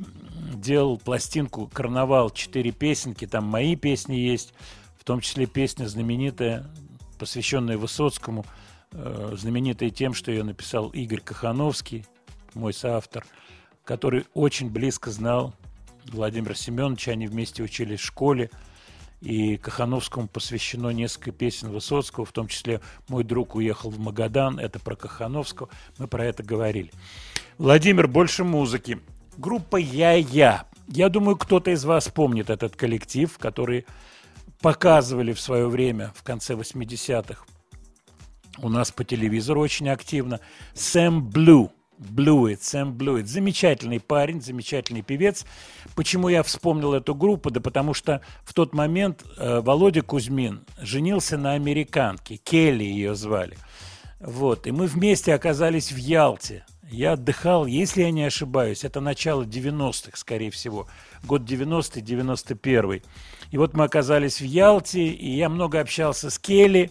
делал 0.54 0.98
пластинку 0.98 1.68
«Карнавал», 1.72 2.30
четыре 2.30 2.70
песенки, 2.70 3.26
там 3.26 3.44
мои 3.44 3.74
песни 3.76 4.14
есть, 4.14 4.54
в 4.98 5.04
том 5.04 5.20
числе 5.20 5.46
песня 5.46 5.86
знаменитая, 5.86 6.66
посвященная 7.18 7.78
Высоцкому, 7.78 8.44
э, 8.92 9.34
знаменитая 9.36 9.90
тем, 9.90 10.14
что 10.14 10.30
ее 10.30 10.44
написал 10.44 10.90
Игорь 10.90 11.20
Кахановский, 11.20 12.06
мой 12.54 12.72
соавтор, 12.72 13.26
который 13.84 14.26
очень 14.34 14.70
близко 14.70 15.10
знал 15.10 15.54
Владимира 16.06 16.54
Семеновича, 16.54 17.12
они 17.12 17.26
вместе 17.26 17.62
учились 17.62 18.00
в 18.00 18.04
школе, 18.04 18.50
и 19.20 19.56
Кахановскому 19.56 20.28
посвящено 20.28 20.90
несколько 20.90 21.32
песен 21.32 21.70
Высоцкого, 21.70 22.26
в 22.26 22.32
том 22.32 22.46
числе 22.46 22.82
«Мой 23.08 23.24
друг 23.24 23.54
уехал 23.54 23.88
в 23.88 23.98
Магадан», 23.98 24.58
это 24.58 24.78
про 24.78 24.96
Кахановского, 24.96 25.70
мы 25.96 26.06
про 26.08 26.26
это 26.26 26.42
говорили. 26.42 26.92
Владимир, 27.56 28.06
больше 28.06 28.44
музыки. 28.44 29.00
Группа 29.38 29.76
«Я-Я». 29.76 30.64
Я 30.88 31.08
думаю, 31.08 31.36
кто-то 31.36 31.70
из 31.70 31.84
вас 31.84 32.08
помнит 32.08 32.50
этот 32.50 32.76
коллектив, 32.76 33.36
который 33.38 33.86
показывали 34.60 35.32
в 35.32 35.40
свое 35.40 35.66
время, 35.66 36.12
в 36.14 36.22
конце 36.22 36.54
80-х, 36.54 37.44
у 38.58 38.68
нас 38.68 38.92
по 38.92 39.04
телевизору 39.04 39.60
очень 39.60 39.88
активно. 39.88 40.40
Сэм 40.74 41.28
Блю. 41.28 41.72
Блюит, 41.98 42.62
Сэм 42.62 42.92
Блюит. 42.92 43.28
Замечательный 43.28 44.00
парень, 44.00 44.42
замечательный 44.42 45.02
певец. 45.02 45.44
Почему 45.94 46.28
я 46.28 46.42
вспомнил 46.42 46.92
эту 46.92 47.14
группу? 47.14 47.50
Да 47.50 47.60
потому 47.60 47.94
что 47.94 48.20
в 48.44 48.52
тот 48.52 48.74
момент 48.74 49.24
э, 49.38 49.60
Володя 49.60 50.02
Кузьмин 50.02 50.64
женился 50.80 51.36
на 51.36 51.52
американке. 51.52 52.36
Келли 52.36 52.84
ее 52.84 53.14
звали. 53.14 53.56
Вот. 54.20 54.66
И 54.66 54.72
мы 54.72 54.86
вместе 54.86 55.34
оказались 55.34 55.92
в 55.92 55.96
Ялте. 55.96 56.64
Я 56.90 57.12
отдыхал, 57.12 57.66
если 57.66 58.02
я 58.02 58.10
не 58.10 58.24
ошибаюсь, 58.24 58.84
это 58.84 59.00
начало 59.00 59.42
90-х, 59.42 60.16
скорее 60.16 60.50
всего. 60.50 60.86
Год 61.24 61.42
90-й, 61.42 62.02
91-й. 62.02 63.02
И 63.50 63.58
вот 63.58 63.74
мы 63.74 63.84
оказались 63.84 64.40
в 64.40 64.44
Ялте, 64.44 65.06
и 65.06 65.30
я 65.30 65.48
много 65.48 65.80
общался 65.80 66.30
с 66.30 66.38
Келли, 66.38 66.90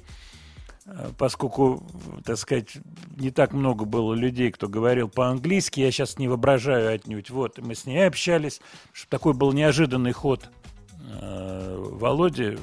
э, 0.85 1.09
поскольку, 1.17 1.85
так 2.25 2.37
сказать, 2.37 2.77
не 3.17 3.31
так 3.31 3.53
много 3.53 3.85
было 3.85 4.13
людей, 4.13 4.51
кто 4.51 4.67
говорил 4.67 5.09
по-английски, 5.09 5.81
я 5.81 5.91
сейчас 5.91 6.17
не 6.17 6.27
воображаю 6.27 6.93
отнюдь. 6.93 7.29
Вот, 7.29 7.59
мы 7.59 7.75
с 7.75 7.85
ней 7.85 8.07
общались, 8.07 8.61
что 8.91 9.09
такой 9.09 9.33
был 9.33 9.53
неожиданный 9.53 10.13
ход. 10.13 10.49
Э, 11.21 11.75
Володя 11.77 12.55
э, 12.55 12.57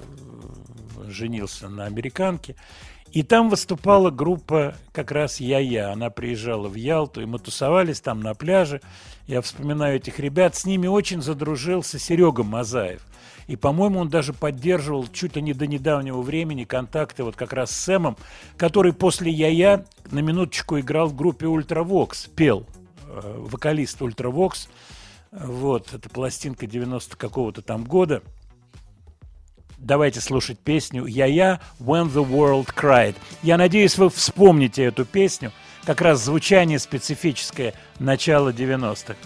женился 1.09 1.69
на 1.69 1.85
американке, 1.85 2.57
и 3.13 3.23
там 3.23 3.49
выступала 3.49 4.11
группа 4.11 4.75
как 4.93 5.11
раз 5.11 5.41
Ya 5.41 5.61
Ya. 5.61 5.93
Она 5.93 6.11
приезжала 6.11 6.69
в 6.69 6.75
Ялту, 6.75 7.23
и 7.23 7.27
мы 7.27 7.39
тусовались 7.39 8.01
там 8.01 8.21
на 8.21 8.35
пляже. 8.35 8.81
Я 9.27 9.41
вспоминаю 9.43 9.97
этих 9.97 10.21
ребят. 10.21 10.55
С 10.55 10.65
ними 10.65 10.87
очень 10.87 11.21
задружился 11.21 11.99
Серега 11.99 12.45
Мазаев. 12.45 13.05
И, 13.49 13.57
по-моему, 13.57 13.99
он 13.99 14.09
даже 14.09 14.33
поддерживал 14.33 15.09
чуть 15.09 15.35
ли 15.35 15.43
не 15.43 15.55
до 15.55 15.67
недавнего 15.67 16.23
времени 16.23 16.63
контакты 16.63 17.25
вот 17.25 17.35
как 17.35 17.53
раз 17.53 17.73
с 17.73 17.77
Сэмом, 17.81 18.17
который 18.57 18.93
после 18.93 19.33
Ya 19.33 19.59
Ya 19.59 19.85
на 20.13 20.21
минуточку 20.21 20.79
играл 20.79 21.09
в 21.09 21.17
группе 21.17 21.47
Ultravox, 21.47 22.29
пел, 22.29 22.65
э, 23.09 23.35
вокалист 23.39 24.01
Ultravox. 24.03 24.69
Вот, 25.33 25.93
это 25.93 26.09
пластинка 26.09 26.69
90 26.69 27.17
какого-то 27.17 27.63
там 27.63 27.83
года. 27.83 28.23
Давайте 29.81 30.21
слушать 30.21 30.59
песню 30.59 31.07
«Ya 31.07 31.41
Ya 31.41 31.59
When 31.81 32.13
the 32.13 32.23
World 32.23 32.69
Cried». 32.77 33.15
Я 33.43 33.57
надеюсь, 33.57 33.97
вы 33.97 34.11
вспомните 34.11 34.85
эту 34.85 35.07
песню. 35.07 35.53
Как 35.85 36.03
раз 36.03 36.23
звучание 36.23 36.79
специфическое 36.79 37.73
начала 37.99 38.51
90-х. 38.51 39.17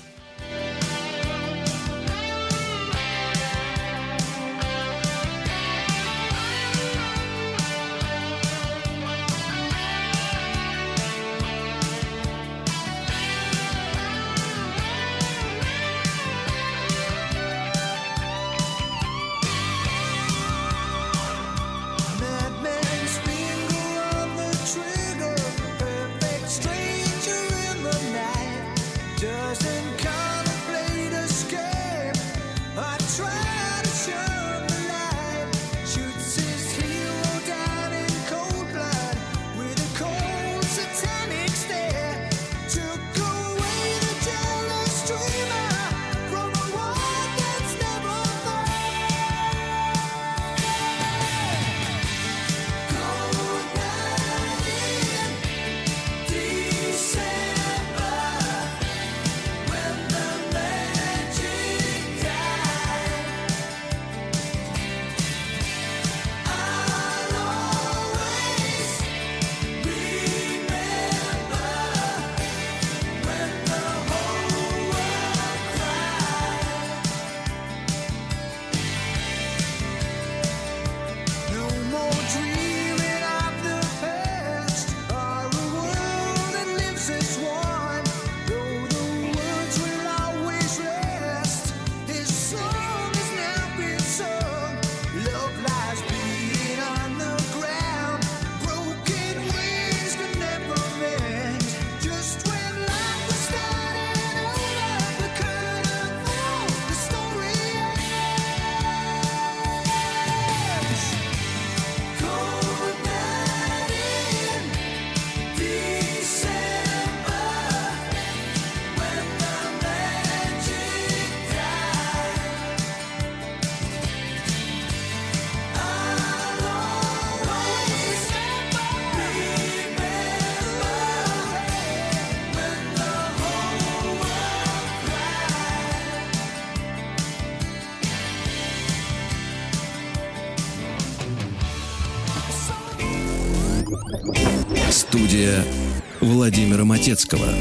Владимира 147.15 147.54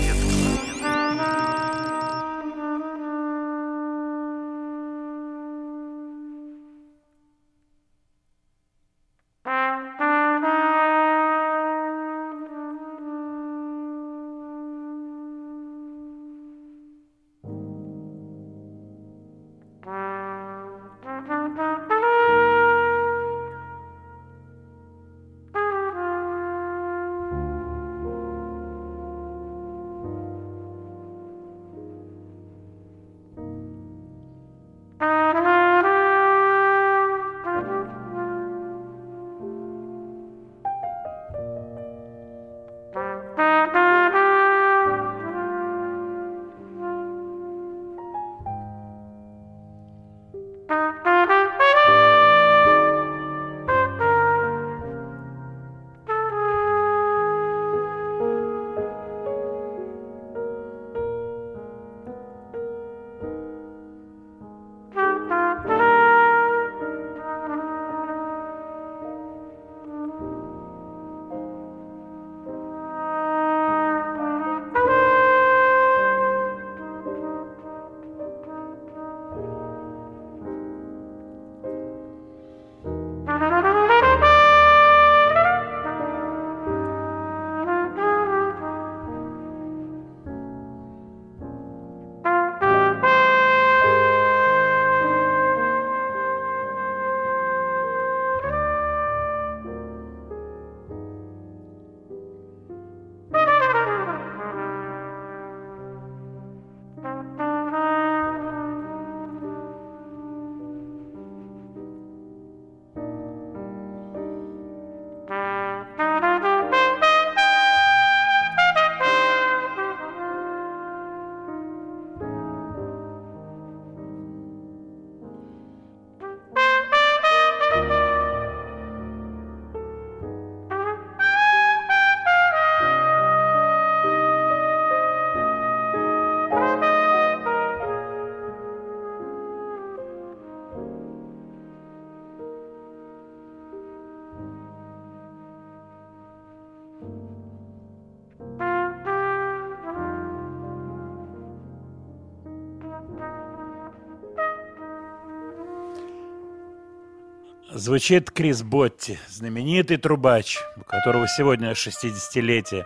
Звучит 157.83 158.31
Крис 158.31 158.63
Ботти, 158.63 159.19
знаменитый 159.27 159.97
трубач, 159.97 160.57
у 160.77 160.85
которого 160.85 161.27
сегодня 161.27 161.71
60-летие. 161.71 162.85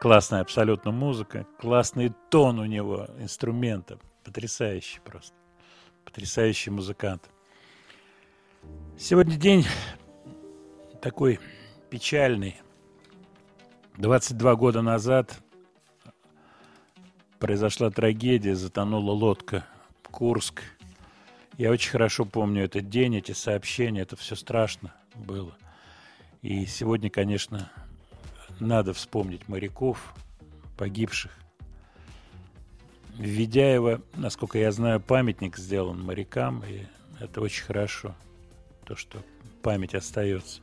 Классная 0.00 0.40
абсолютно 0.40 0.90
музыка, 0.90 1.46
классный 1.56 2.12
тон 2.28 2.58
у 2.58 2.64
него, 2.64 3.06
инструмента. 3.20 4.00
Потрясающий 4.24 4.98
просто. 5.04 5.36
Потрясающий 6.04 6.70
музыкант. 6.70 7.30
Сегодня 8.98 9.36
день 9.36 9.64
такой 11.00 11.38
печальный. 11.88 12.60
22 13.98 14.56
года 14.56 14.82
назад 14.82 15.38
произошла 17.38 17.92
трагедия, 17.92 18.56
затонула 18.56 19.12
лодка 19.12 19.64
Курск. 20.10 20.64
Я 21.58 21.72
очень 21.72 21.90
хорошо 21.90 22.24
помню 22.24 22.62
этот 22.62 22.88
день, 22.88 23.16
эти 23.16 23.32
сообщения, 23.32 24.02
это 24.02 24.14
все 24.14 24.36
страшно 24.36 24.94
было. 25.16 25.56
И 26.40 26.66
сегодня, 26.66 27.10
конечно, 27.10 27.68
надо 28.60 28.94
вспомнить 28.94 29.48
моряков, 29.48 30.14
погибших. 30.76 31.32
В 33.16 33.22
Ведяево, 33.22 34.00
насколько 34.14 34.56
я 34.56 34.70
знаю, 34.70 35.00
памятник 35.00 35.58
сделан 35.58 36.00
морякам, 36.00 36.62
и 36.64 36.86
это 37.18 37.40
очень 37.40 37.64
хорошо, 37.64 38.14
то, 38.84 38.94
что 38.94 39.20
память 39.60 39.96
остается. 39.96 40.60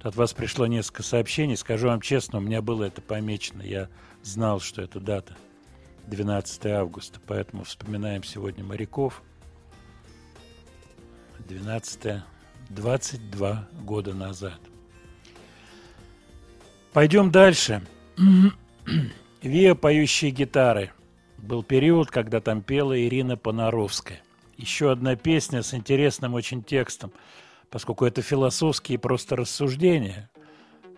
От 0.00 0.14
вас 0.14 0.32
пришло 0.32 0.68
несколько 0.68 1.02
сообщений, 1.02 1.56
скажу 1.56 1.88
вам 1.88 2.00
честно, 2.00 2.38
у 2.38 2.40
меня 2.40 2.62
было 2.62 2.84
это 2.84 3.02
помечено, 3.02 3.62
я 3.62 3.88
знал, 4.22 4.60
что 4.60 4.80
это 4.80 5.00
дата 5.00 5.36
12 6.06 6.66
августа, 6.66 7.18
поэтому 7.26 7.64
вспоминаем 7.64 8.22
сегодня 8.22 8.62
моряков. 8.62 9.24
12 11.48 12.22
22 12.70 13.68
года 13.82 14.14
назад. 14.14 14.60
Пойдем 16.92 17.30
дальше. 17.30 17.82
Виа 19.42 19.74
поющие 19.74 20.30
гитары. 20.30 20.90
Был 21.38 21.62
период, 21.62 22.10
когда 22.10 22.40
там 22.40 22.62
пела 22.62 23.00
Ирина 23.00 23.36
Понаровская. 23.36 24.20
Еще 24.56 24.92
одна 24.92 25.16
песня 25.16 25.62
с 25.62 25.72
интересным 25.72 26.34
очень 26.34 26.62
текстом, 26.62 27.12
поскольку 27.70 28.04
это 28.04 28.20
философские 28.22 28.98
просто 28.98 29.36
рассуждения. 29.36 30.30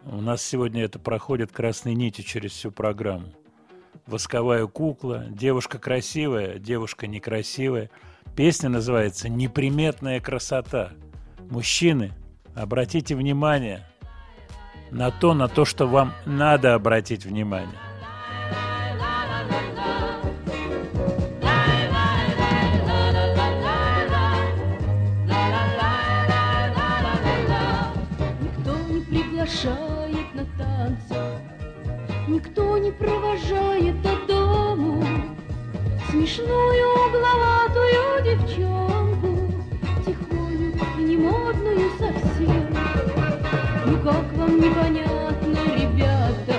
У 0.04 0.20
нас 0.20 0.42
сегодня 0.42 0.82
это 0.82 0.98
проходит 0.98 1.52
красной 1.52 1.94
нитью 1.94 2.24
через 2.24 2.52
всю 2.52 2.72
программу. 2.72 3.32
Восковая 4.06 4.66
кукла, 4.66 5.26
девушка 5.30 5.78
красивая, 5.78 6.58
девушка 6.58 7.06
некрасивая. 7.06 7.88
Песня 8.36 8.68
называется 8.68 9.28
«Неприметная 9.28 10.20
красота». 10.20 10.92
Мужчины, 11.50 12.12
обратите 12.54 13.14
внимание 13.14 13.86
на 14.90 15.10
то, 15.10 15.34
на 15.34 15.48
то, 15.48 15.64
что 15.64 15.86
вам 15.86 16.12
надо 16.24 16.74
обратить 16.74 17.24
внимание. 17.26 17.78
Приглашает 29.42 30.34
на 30.34 30.44
танцы, 30.56 31.16
Никто 32.28 32.78
не 32.78 32.92
провожает 32.92 34.00
до 34.00 34.16
дому 34.26 35.04
Смешную 36.08 37.01
девчонку, 38.42 39.52
Тихоню 40.04 40.72
и 40.98 41.02
не 41.02 41.16
модную 41.16 41.90
совсем. 41.98 42.66
Ну 43.86 43.98
как 43.98 44.32
вам 44.34 44.60
непонятно, 44.60 45.58
ребята, 45.76 46.56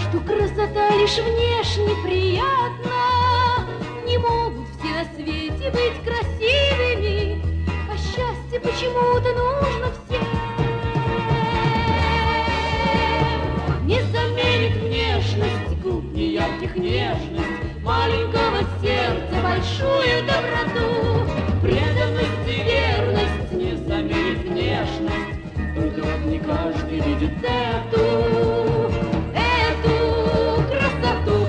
Что 0.00 0.20
красота 0.20 0.90
лишь 0.96 1.18
внешне 1.18 1.94
приятна? 2.04 3.66
Не 4.06 4.18
могут 4.18 4.68
все 4.78 4.94
на 4.94 5.04
свете 5.14 5.70
быть 5.70 6.04
красивыми, 6.04 7.42
А 7.90 7.96
счастье 7.96 8.60
почему-то 8.60 9.32
нужно 9.32 9.92
всем. 10.06 10.26
Не 13.86 14.02
заменит 14.02 14.76
внешность 14.82 15.80
губ 15.82 16.04
неярких 16.12 16.76
нежность 16.76 17.66
Маленького 17.82 18.62
сердца 18.82 19.36
большую 19.44 20.26
доброту 20.26 20.75
каждый 26.96 27.14
видит 27.14 27.32
эту 27.42 27.98
Эту 29.34 30.62
красоту. 30.68 31.46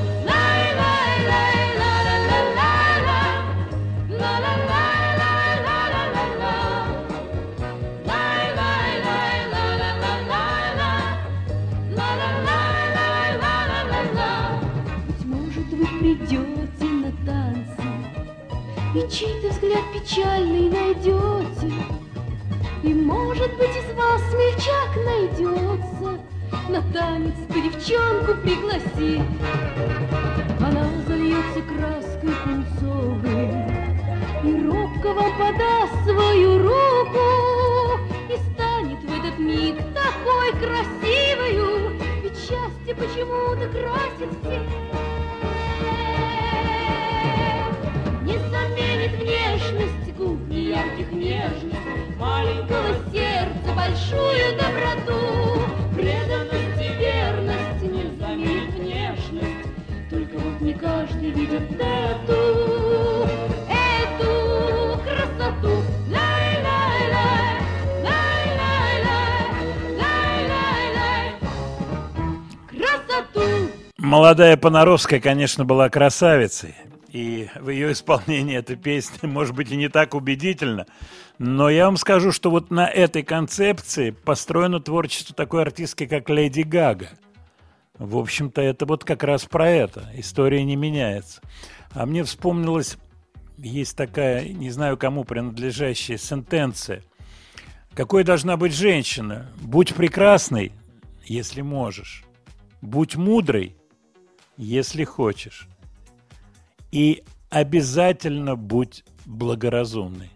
Быть 15.07 15.25
может, 15.25 15.67
вы 15.71 15.85
придете 15.99 16.85
на 16.85 17.11
танцы 17.25 17.83
И 18.95 19.09
чей-то 19.09 19.49
взгляд 19.49 19.83
печальный 19.93 20.69
найдете 20.69 21.73
И, 22.83 22.93
может 22.93 23.55
быть, 23.57 23.86
смельчак 24.29 24.91
найдется 25.05 26.19
На 26.69 26.81
танец 26.93 27.35
ты 27.49 27.61
девчонку 27.61 28.33
пригласи 28.41 29.21
Она 30.59 30.87
зальется 31.07 31.61
краской 31.61 32.31
пунцовой 32.43 33.49
И 34.43 34.67
робко 34.67 35.13
вам 35.13 35.31
подаст 35.37 35.93
свою 36.03 36.57
руку 36.59 37.99
И 38.29 38.37
станет 38.53 38.99
в 39.03 39.19
этот 39.19 39.39
миг 39.39 39.77
такой 39.93 40.51
красивою 40.53 41.99
Ведь 42.23 42.37
счастье 42.37 42.95
почему-то 42.95 43.67
красит 43.69 44.31
всех. 44.41 44.63
Не 48.23 48.37
заменит 48.49 49.11
внешность 49.19 50.17
губ 50.17 50.39
неярких 50.49 51.11
нежность 51.11 52.17
Маленького 52.19 52.57
сердца 52.57 52.66
большую 53.97 54.57
доброту. 54.57 55.61
Преданность 55.95 56.81
и 56.81 56.93
верность 56.99 57.81
не 57.81 58.03
заменит 58.19 58.73
внешность. 58.75 60.09
Только 60.09 60.37
вот 60.37 60.61
не 60.61 60.73
каждый 60.73 61.31
видит 61.31 61.71
эту 61.71 63.27
Эту 63.67 64.99
красоту. 65.03 65.83
Молодая 73.97 74.55
Понаровская, 74.55 75.19
конечно, 75.19 75.65
была 75.65 75.89
красавицей. 75.89 76.75
И 77.17 77.49
в 77.59 77.69
ее 77.69 77.93
исполнении 77.93 78.55
эта 78.55 78.75
песня, 78.75 79.17
может 79.27 79.55
быть, 79.55 79.71
и 79.71 79.75
не 79.75 79.89
так 79.89 80.13
убедительно. 80.13 80.85
Но 81.39 81.67
я 81.67 81.85
вам 81.85 81.97
скажу, 81.97 82.31
что 82.31 82.51
вот 82.51 82.69
на 82.69 82.87
этой 82.87 83.23
концепции 83.23 84.11
построено 84.11 84.79
творчество 84.79 85.33
такой 85.33 85.63
артистки, 85.63 86.05
как 86.05 86.29
Леди 86.29 86.61
Гага. 86.61 87.09
В 87.97 88.17
общем-то, 88.17 88.61
это 88.61 88.85
вот 88.85 89.03
как 89.03 89.23
раз 89.23 89.45
про 89.45 89.67
это. 89.67 90.11
История 90.13 90.63
не 90.63 90.75
меняется. 90.75 91.41
А 91.89 92.05
мне 92.05 92.23
вспомнилась, 92.23 92.97
есть 93.57 93.97
такая, 93.97 94.47
не 94.49 94.69
знаю 94.69 94.95
кому 94.95 95.23
принадлежащая 95.23 96.17
сентенция. 96.17 97.01
Какой 97.95 98.25
должна 98.25 98.57
быть 98.57 98.75
женщина? 98.75 99.49
Будь 99.59 99.95
прекрасной, 99.95 100.71
если 101.25 101.61
можешь. 101.61 102.25
Будь 102.81 103.15
мудрой, 103.15 103.75
если 104.55 105.03
хочешь. 105.03 105.67
И 106.91 107.23
обязательно 107.49 108.55
будь 108.55 109.03
благоразумной. 109.25 110.31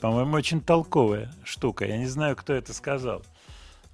По-моему, 0.00 0.36
очень 0.36 0.60
толковая 0.60 1.32
штука. 1.44 1.86
Я 1.86 1.98
не 1.98 2.06
знаю, 2.06 2.36
кто 2.36 2.52
это 2.52 2.72
сказал. 2.72 3.22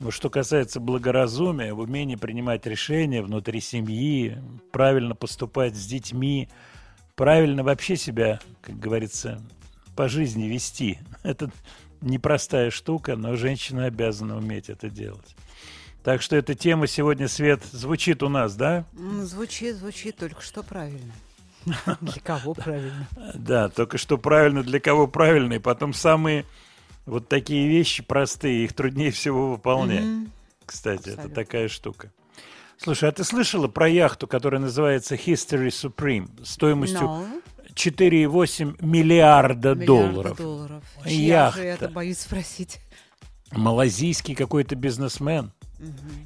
Но 0.00 0.10
что 0.10 0.28
касается 0.28 0.80
благоразумия, 0.80 1.72
в 1.72 1.78
умении 1.78 2.16
принимать 2.16 2.66
решения 2.66 3.22
внутри 3.22 3.60
семьи, 3.60 4.36
правильно 4.72 5.14
поступать 5.14 5.76
с 5.76 5.86
детьми, 5.86 6.48
правильно 7.14 7.62
вообще 7.62 7.96
себя, 7.96 8.40
как 8.60 8.78
говорится, 8.78 9.40
по 9.96 10.08
жизни 10.08 10.46
вести. 10.46 10.98
Это 11.22 11.50
непростая 12.00 12.70
штука, 12.70 13.16
но 13.16 13.36
женщина 13.36 13.86
обязана 13.86 14.36
уметь 14.36 14.68
это 14.68 14.90
делать. 14.90 15.36
Так 16.02 16.20
что 16.20 16.36
эта 16.36 16.54
тема 16.54 16.86
сегодня, 16.86 17.28
Свет, 17.28 17.64
звучит 17.64 18.22
у 18.22 18.28
нас, 18.28 18.56
да? 18.56 18.84
Звучит, 19.22 19.76
звучит, 19.76 20.16
только 20.16 20.42
что 20.42 20.62
правильно. 20.62 21.12
Для 22.00 22.20
кого 22.22 22.54
правильно? 22.54 23.08
Да, 23.34 23.68
только 23.68 23.98
что 23.98 24.18
правильно, 24.18 24.62
для 24.62 24.80
кого 24.80 25.06
правильно, 25.06 25.54
и 25.54 25.58
потом 25.58 25.92
самые 25.94 26.44
Вот 27.06 27.28
такие 27.28 27.68
вещи 27.68 28.02
простые, 28.02 28.64
их 28.64 28.72
труднее 28.72 29.10
всего 29.10 29.50
выполнять. 29.52 30.28
Кстати, 30.66 31.10
это 31.10 31.28
такая 31.28 31.68
штука. 31.68 32.10
Слушай, 32.78 33.08
а 33.08 33.12
ты 33.12 33.24
слышала 33.24 33.68
про 33.68 33.88
яхту, 33.88 34.26
которая 34.26 34.60
называется 34.60 35.14
History 35.14 35.68
Supreme, 35.68 36.28
стоимостью 36.44 37.00
No. 37.00 37.42
4,8 37.74 38.76
миллиарда, 38.84 39.74
Миллиарда 39.74 39.74
долларов? 39.86 40.36
долларов. 40.38 40.84
Чья 41.04 41.50
же 41.50 41.62
Яхта. 41.64 41.84
это, 41.84 41.88
боюсь 41.92 42.18
спросить. 42.18 42.80
Малазийский 43.52 44.34
какой-то 44.34 44.76
бизнесмен. 44.76 45.52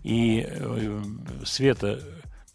И, 0.04 0.44
э, 0.46 1.02
Света, 1.44 2.00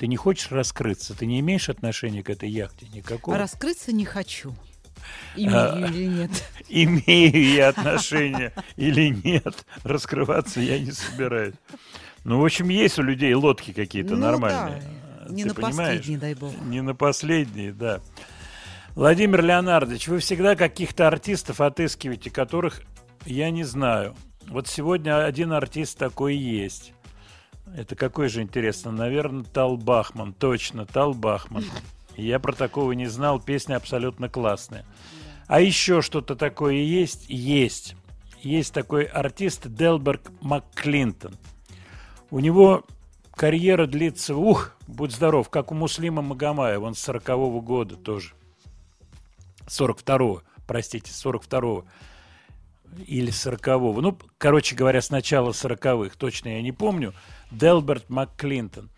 ты 0.04 0.08
не 0.08 0.18
хочешь 0.18 0.52
раскрыться? 0.52 1.14
Ты 1.16 1.26
не 1.26 1.40
имеешь 1.40 1.70
отношения 1.70 2.24
к 2.24 2.30
этой 2.30 2.50
яхте 2.50 2.88
никакого? 2.94 3.38
А 3.38 3.40
раскрыться 3.40 3.94
не 3.94 4.04
хочу. 4.04 4.54
Имею 5.38 5.56
А, 5.56 5.88
или 5.88 6.04
нет. 6.08 6.32
Имею 6.68 7.54
я 7.54 7.70
отношения 7.70 8.52
или 8.76 9.16
нет, 9.24 9.66
раскрываться 9.86 10.60
я 10.60 10.78
не 10.78 10.92
собираюсь. 10.92 11.56
Ну, 12.26 12.42
в 12.42 12.44
общем, 12.44 12.68
есть 12.68 13.00
у 13.00 13.02
людей 13.02 13.34
лодки 13.34 13.72
какие-то 13.72 14.18
Ну 14.18 14.26
нормальные. 14.26 14.82
да, 14.82 15.30
не 15.30 15.44
Ты 15.44 15.48
на 15.48 15.56
понимаешь? 15.56 16.00
последний, 16.00 16.18
дай 16.18 16.34
бог. 16.34 16.52
Не 16.66 16.82
на 16.82 16.96
последние, 16.96 17.72
да. 17.72 18.02
Владимир 18.96 19.42
Леонардович, 19.42 20.10
вы 20.10 20.20
всегда 20.20 20.58
каких-то 20.58 21.08
артистов 21.08 21.62
отыскиваете, 21.62 22.30
которых 22.30 22.82
я 23.26 23.52
не 23.52 23.64
знаю. 23.64 24.18
Вот 24.50 24.68
сегодня 24.68 25.24
один 25.24 25.54
артист 25.54 25.98
такой 25.98 26.36
есть. 26.36 26.92
Это 27.76 27.96
какой 27.96 28.30
же 28.30 28.42
интересно? 28.42 28.92
Наверное, 28.92 29.44
Тал 29.44 29.78
Бахман. 29.78 30.34
Точно, 30.34 30.86
Тал 30.86 31.14
Бахман. 31.14 31.66
Я 32.16 32.40
про 32.40 32.54
такого 32.54 32.92
не 32.92 33.08
знал. 33.08 33.40
Песня 33.40 33.76
абсолютно 33.76 34.30
классная. 34.30 34.86
А 35.48 35.60
еще 35.60 36.02
что-то 36.02 36.36
такое 36.36 36.76
есть? 36.76 37.26
Есть. 37.30 37.96
Есть 38.42 38.74
такой 38.74 39.06
артист 39.06 39.68
Делберг 39.68 40.32
МакКлинтон. 40.42 41.36
У 42.30 42.40
него 42.40 42.84
карьера 43.32 43.88
длится, 43.88 44.36
ух, 44.36 44.76
будь 44.88 45.14
здоров, 45.14 45.50
как 45.50 45.72
у 45.72 45.76
Муслима 45.76 46.22
Магомаева, 46.22 46.86
он 46.86 46.96
с 46.96 47.00
40 47.00 47.24
года 47.64 47.96
тоже. 47.96 48.34
42-го, 49.68 50.44
простите, 50.68 51.12
42-го 51.12 51.86
или 53.00 53.32
40-го. 53.32 54.02
Ну, 54.02 54.18
короче 54.38 54.76
говоря, 54.76 55.02
с 55.02 55.10
начала 55.10 55.52
40-х, 55.52 56.16
точно 56.18 56.50
я 56.50 56.62
не 56.62 56.72
помню. 56.72 57.14
Делберт 57.52 58.10
МакКлинтон. 58.10 58.90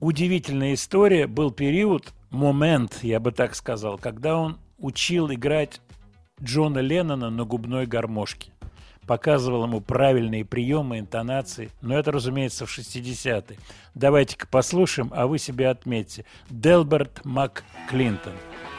Удивительная 0.00 0.74
история. 0.74 1.26
Был 1.26 1.50
период, 1.50 2.12
момент, 2.30 3.00
я 3.02 3.20
бы 3.20 3.32
так 3.32 3.54
сказал, 3.54 3.98
когда 3.98 4.36
он 4.36 4.58
учил 4.78 5.32
играть 5.32 5.80
Джона 6.42 6.78
Леннона 6.78 7.30
на 7.30 7.44
губной 7.44 7.86
гармошке. 7.86 8.52
Показывал 9.06 9.64
ему 9.64 9.80
правильные 9.80 10.44
приемы, 10.44 10.98
интонации. 10.98 11.70
Но 11.80 11.98
это, 11.98 12.12
разумеется, 12.12 12.66
в 12.66 12.78
60-е. 12.78 13.58
Давайте-ка 13.94 14.46
послушаем, 14.46 15.10
а 15.14 15.26
вы 15.26 15.38
себе 15.38 15.68
отметьте. 15.68 16.26
Делберт 16.50 17.24
МакКлинтон. 17.24 18.34
My 18.34 18.77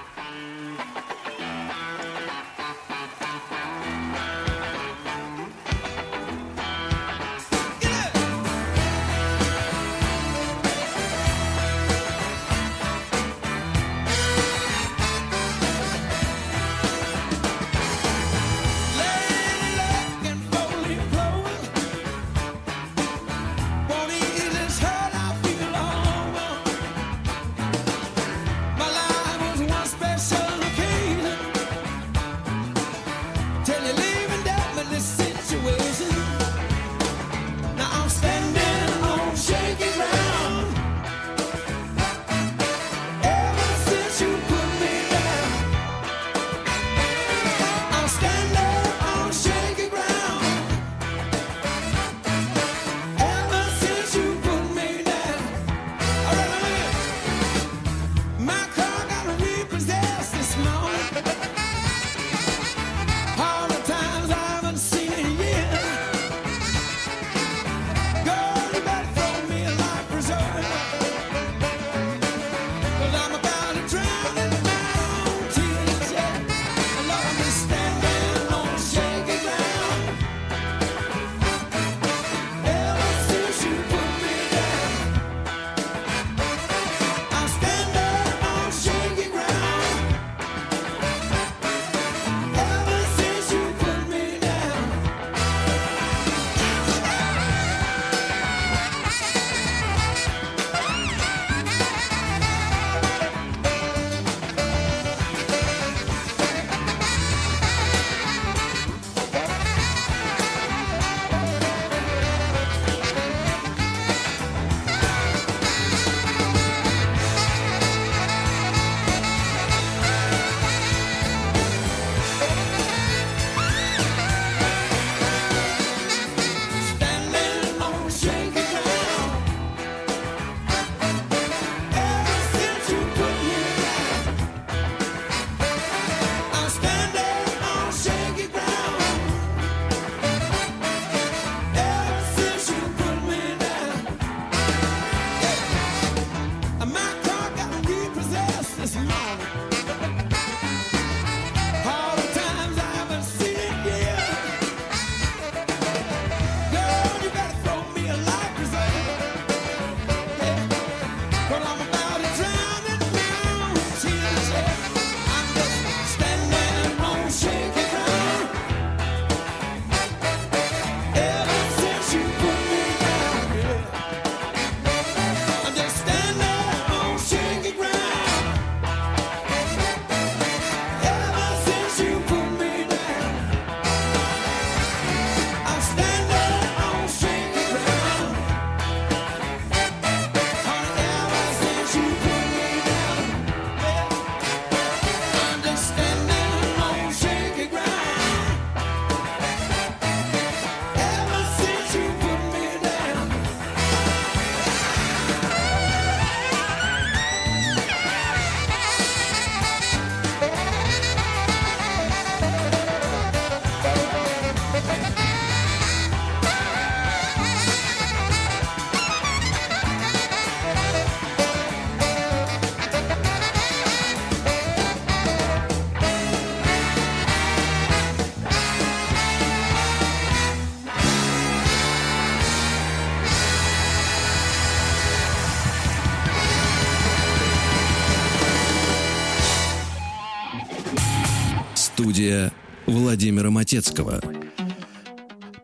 Владимира 243.20 243.50
Матецкого. 243.50 244.22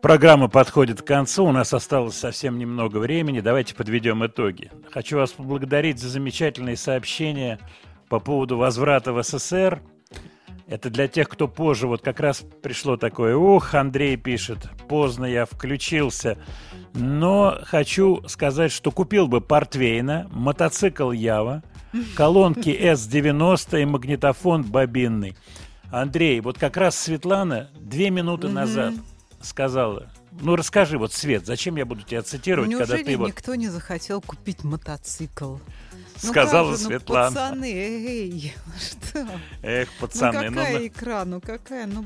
Программа 0.02 0.46
подходит 0.48 1.00
к 1.00 1.06
концу, 1.06 1.46
у 1.46 1.52
нас 1.52 1.72
осталось 1.72 2.14
совсем 2.14 2.58
немного 2.58 2.98
времени. 2.98 3.40
Давайте 3.40 3.74
подведем 3.74 4.26
итоги. 4.26 4.70
Хочу 4.90 5.16
вас 5.16 5.30
поблагодарить 5.30 5.98
за 5.98 6.10
замечательные 6.10 6.76
сообщения 6.76 7.58
по 8.10 8.20
поводу 8.20 8.58
возврата 8.58 9.14
в 9.14 9.22
СССР. 9.22 9.80
Это 10.66 10.90
для 10.90 11.08
тех, 11.08 11.30
кто 11.30 11.48
позже, 11.48 11.86
вот 11.86 12.02
как 12.02 12.20
раз 12.20 12.44
пришло 12.62 12.98
такое, 12.98 13.34
ух, 13.34 13.72
Андрей 13.72 14.18
пишет, 14.18 14.58
поздно 14.86 15.24
я 15.24 15.46
включился. 15.46 16.36
Но 16.92 17.56
хочу 17.62 18.22
сказать, 18.28 18.70
что 18.70 18.90
купил 18.90 19.28
бы 19.28 19.40
Портвейна, 19.40 20.28
мотоцикл 20.30 21.10
Ява, 21.10 21.62
колонки 22.16 22.68
S90 22.82 23.80
и 23.80 23.86
магнитофон 23.86 24.62
бобинный. 24.62 25.34
Андрей, 25.90 26.40
вот 26.40 26.58
как 26.58 26.76
раз 26.76 26.96
Светлана 26.98 27.70
две 27.78 28.10
минуты 28.10 28.48
назад 28.48 28.94
сказала, 29.40 30.10
ну 30.40 30.56
расскажи, 30.56 30.98
вот, 30.98 31.12
Свет, 31.12 31.46
зачем 31.46 31.76
я 31.76 31.84
буду 31.86 32.02
тебя 32.02 32.22
цитировать, 32.22 32.70
Ну, 32.70 32.78
когда 32.78 32.94
неужели 32.96 33.12
ты 33.12 33.18
вот 33.18 33.28
никто 33.28 33.54
не 33.54 33.68
захотел 33.68 34.20
купить 34.20 34.64
мотоцикл? 34.64 35.56
Ну, 36.22 36.28
Сказала 36.30 36.76
же, 36.76 36.82
ну, 36.82 36.88
Светлана. 36.88 37.28
пацаны, 37.36 37.72
эй, 37.72 38.54
что? 38.80 39.26
Эх, 39.62 39.88
пацаны, 40.00 40.50
ну 40.50 40.50
ну, 40.50 40.56
какая 40.56 40.78
на- 40.78 40.86
икра, 40.86 41.24
ну 41.24 41.40
какая, 41.40 41.86
ну... 41.86 42.04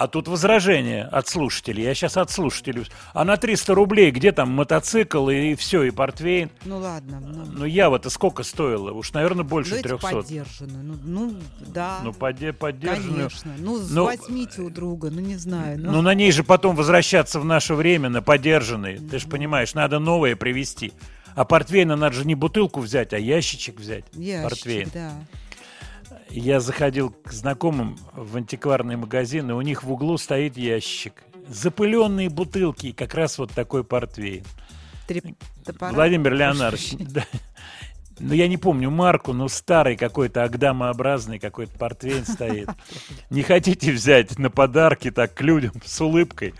А 0.00 0.06
тут 0.06 0.28
возражение 0.28 1.02
от 1.02 1.26
слушателей. 1.26 1.82
Я 1.82 1.92
сейчас 1.92 2.16
от 2.16 2.30
слушателей. 2.30 2.86
А 3.14 3.24
на 3.24 3.36
300 3.36 3.74
рублей 3.74 4.12
где 4.12 4.30
там 4.30 4.48
мотоцикл 4.50 5.28
и, 5.28 5.56
все, 5.56 5.82
и 5.82 5.90
портвейн? 5.90 6.50
Ну 6.64 6.78
ладно, 6.78 7.18
ну, 7.20 7.44
Ну, 7.50 7.64
Ява-то 7.64 8.08
сколько 8.08 8.44
стоило? 8.44 8.92
Уж, 8.92 9.12
наверное, 9.12 9.42
больше 9.42 9.72
ну, 9.72 9.76
эти 9.78 9.88
300. 9.88 10.10
поддержанную, 10.12 10.84
ну, 10.84 10.94
ну, 11.04 11.34
да, 11.66 11.98
Ну, 12.04 12.12
подде- 12.12 12.52
поддержанную. 12.52 13.14
конечно. 13.28 13.52
Ну, 13.58 13.80
Ну, 13.90 14.04
возьмите 14.04 14.62
у 14.62 14.70
друга, 14.70 15.10
ну, 15.10 15.20
не 15.20 15.34
знаю. 15.36 15.80
Ну, 15.80 15.90
Ну, 15.90 16.02
на 16.02 16.14
ней 16.14 16.30
же 16.30 16.44
потом 16.44 16.76
возвращаться 16.76 17.40
в 17.40 17.44
наше 17.44 17.74
время, 17.74 18.08
на 18.08 18.22
подержанные. 18.22 18.98
Ты 18.98 19.18
же 19.18 19.26
понимаешь, 19.26 19.74
надо 19.74 19.98
новое 19.98 20.36
привезти. 20.36 20.92
А 21.34 21.44
портвейна 21.44 21.96
надо 21.96 22.14
же 22.14 22.24
не 22.24 22.36
бутылку 22.36 22.78
взять, 22.80 23.12
а 23.12 23.18
ящичек 23.18 23.80
взять. 23.80 24.04
ящик, 24.12 24.48
портвейн. 24.48 24.88
да. 24.94 25.12
Я 26.30 26.60
заходил 26.60 27.10
к 27.10 27.32
знакомым 27.32 27.98
в 28.12 28.36
антикварный 28.36 28.96
магазин, 28.96 29.50
и 29.50 29.54
у 29.54 29.60
них 29.60 29.82
в 29.82 29.90
углу 29.90 30.18
стоит 30.18 30.56
ящик. 30.56 31.24
Запыленные 31.48 32.28
бутылки, 32.28 32.92
как 32.92 33.14
раз 33.14 33.38
вот 33.38 33.50
такой 33.52 33.82
портвейн. 33.82 34.44
Три. 35.06 35.22
Владимир 35.80 36.34
Леонардович, 36.34 36.96
да. 36.98 37.24
ну 38.18 38.34
я 38.34 38.46
не 38.46 38.58
помню 38.58 38.90
марку, 38.90 39.32
но 39.32 39.48
старый 39.48 39.96
какой-то 39.96 40.44
агдамообразный 40.44 41.38
какой-то 41.38 41.78
портвейн 41.78 42.26
стоит. 42.26 42.68
Не 43.30 43.42
хотите 43.42 43.92
взять 43.92 44.38
на 44.38 44.50
подарки 44.50 45.10
так 45.10 45.32
к 45.34 45.40
людям 45.40 45.72
с 45.84 45.98
улыбкой? 46.00 46.54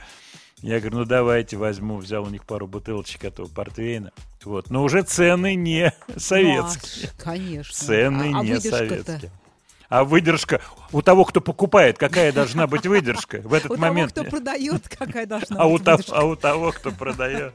Я 0.60 0.80
говорю, 0.80 0.98
ну 0.98 1.04
давайте 1.04 1.56
возьму, 1.56 1.98
взял 1.98 2.24
у 2.24 2.30
них 2.30 2.44
пару 2.44 2.66
бутылочек 2.66 3.24
этого 3.24 3.46
портвейна. 3.46 4.12
Вот, 4.44 4.70
но 4.70 4.82
уже 4.82 5.02
цены 5.02 5.54
не 5.54 5.92
советские. 6.16 7.10
А, 7.16 7.22
конечно. 7.22 7.74
Цены 7.74 8.32
А- 8.34 8.40
а 8.40 8.42
не 8.42 8.54
выдержка-то? 8.54 8.88
советские. 8.88 9.30
А 9.88 10.04
выдержка 10.04 10.60
у 10.92 11.00
того, 11.00 11.24
кто 11.24 11.40
покупает, 11.40 11.96
какая 11.96 12.30
должна 12.32 12.66
быть 12.66 12.86
выдержка 12.86 13.40
в 13.42 13.54
этот 13.54 13.72
У 13.72 13.76
момент? 13.76 14.12
того, 14.12 14.26
кто 14.26 14.36
продает, 14.36 14.88
какая 14.88 15.26
должна 15.26 15.56
а, 15.60 15.66
у 15.66 15.78
быть 15.78 15.86
выдержка. 15.86 16.16
а 16.16 16.24
у 16.24 16.36
того, 16.36 16.72
кто 16.72 16.90
продает. 16.92 17.54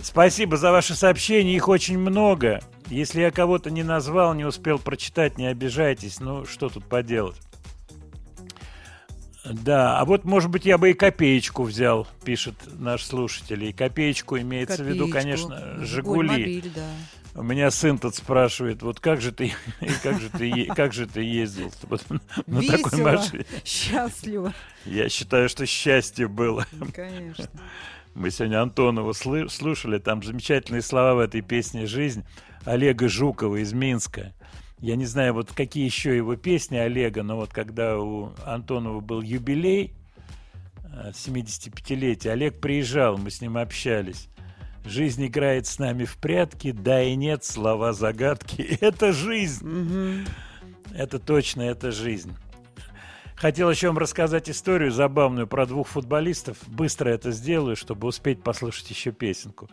Спасибо 0.00 0.56
за 0.56 0.70
ваши 0.70 0.94
сообщения, 0.94 1.54
их 1.54 1.68
очень 1.68 1.98
много. 1.98 2.60
Если 2.86 3.20
я 3.20 3.30
кого-то 3.30 3.70
не 3.70 3.82
назвал, 3.82 4.32
не 4.32 4.44
успел 4.46 4.78
прочитать, 4.78 5.36
не 5.36 5.46
обижайтесь. 5.46 6.20
Ну, 6.20 6.46
что 6.46 6.68
тут 6.70 6.84
поделать? 6.86 7.36
Да, 9.44 9.98
а 9.98 10.04
вот, 10.04 10.24
может 10.24 10.50
быть, 10.50 10.64
я 10.66 10.78
бы 10.78 10.90
и 10.90 10.94
копеечку 10.94 11.62
взял, 11.62 12.06
пишет 12.24 12.54
наш 12.78 13.02
слушатель. 13.04 13.64
И 13.64 13.72
копеечку 13.72 14.38
имеется 14.38 14.82
в 14.82 14.86
виду, 14.86 15.08
Копеечку. 15.08 15.48
конечно, 15.48 15.84
«Жигули». 15.84 16.28
Гольмобиль, 16.28 16.70
да. 16.74 16.86
У 17.38 17.42
меня 17.44 17.70
сын 17.70 17.98
тут 17.98 18.16
спрашивает, 18.16 18.82
вот 18.82 18.98
как 18.98 19.20
же 19.20 19.30
ты, 19.30 19.52
как 20.02 20.20
же 20.20 20.28
ты, 20.28 20.66
как 20.74 20.92
же 20.92 21.06
ты 21.06 21.22
ездил 21.22 21.72
вот 21.84 22.04
на 22.48 22.62
такой 22.62 22.90
Весело, 22.90 23.12
машине? 23.12 23.46
счастливо. 23.64 24.52
Я 24.84 25.08
считаю, 25.08 25.48
что 25.48 25.64
счастье 25.64 26.26
было. 26.26 26.66
Конечно. 26.92 27.48
Мы 28.14 28.32
сегодня 28.32 28.60
Антонова 28.60 29.12
слушали, 29.12 29.98
там 29.98 30.24
замечательные 30.24 30.82
слова 30.82 31.14
в 31.14 31.18
этой 31.20 31.40
песне 31.42 31.86
«Жизнь» 31.86 32.24
Олега 32.64 33.08
Жукова 33.08 33.62
из 33.62 33.72
Минска. 33.72 34.34
Я 34.80 34.96
не 34.96 35.06
знаю, 35.06 35.34
вот 35.34 35.52
какие 35.52 35.84
еще 35.84 36.16
его 36.16 36.34
песни 36.34 36.76
Олега, 36.76 37.22
но 37.22 37.36
вот 37.36 37.52
когда 37.52 38.00
у 38.00 38.32
Антонова 38.44 38.98
был 38.98 39.22
юбилей, 39.22 39.94
э, 40.92 41.12
75-летие, 41.12 42.32
Олег 42.32 42.60
приезжал, 42.60 43.16
мы 43.16 43.30
с 43.30 43.40
ним 43.40 43.58
общались. 43.58 44.28
Жизнь 44.84 45.26
играет 45.26 45.66
с 45.66 45.78
нами 45.78 46.04
в 46.04 46.16
прятки, 46.16 46.72
да 46.72 47.02
и 47.02 47.14
нет, 47.14 47.44
слова 47.44 47.92
загадки. 47.92 48.62
Это 48.80 49.12
жизнь. 49.12 50.24
Это 50.94 51.18
точно, 51.18 51.62
это 51.62 51.92
жизнь. 51.92 52.34
Хотел 53.36 53.70
еще 53.70 53.88
вам 53.88 53.98
рассказать 53.98 54.50
историю 54.50 54.90
забавную 54.90 55.46
про 55.46 55.64
двух 55.66 55.88
футболистов. 55.88 56.56
Быстро 56.66 57.10
это 57.10 57.30
сделаю, 57.30 57.76
чтобы 57.76 58.08
успеть 58.08 58.42
послушать 58.42 58.90
еще 58.90 59.12
песенку. 59.12 59.68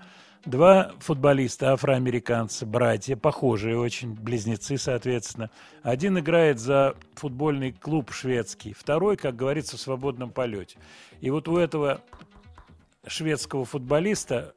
Два 0.45 0.91
футболиста, 0.99 1.73
афроамериканцы, 1.73 2.67
братья, 2.67 3.15
похожие 3.15 3.79
очень, 3.79 4.13
близнецы, 4.13 4.77
соответственно. 4.77 5.49
Один 5.81 6.19
играет 6.19 6.59
за 6.59 6.95
футбольный 7.15 7.71
клуб 7.71 8.11
шведский, 8.11 8.73
второй, 8.73 9.17
как 9.17 9.35
говорится, 9.35 9.77
в 9.77 9.81
свободном 9.81 10.29
полете. 10.29 10.77
И 11.21 11.31
вот 11.31 11.47
у 11.47 11.57
этого 11.57 12.01
шведского 13.07 13.65
футболиста 13.65 14.53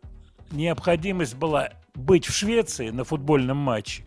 необходимость 0.50 1.34
была 1.34 1.70
быть 1.94 2.26
в 2.26 2.34
Швеции 2.34 2.90
на 2.90 3.04
футбольном 3.04 3.56
матче 3.56 4.04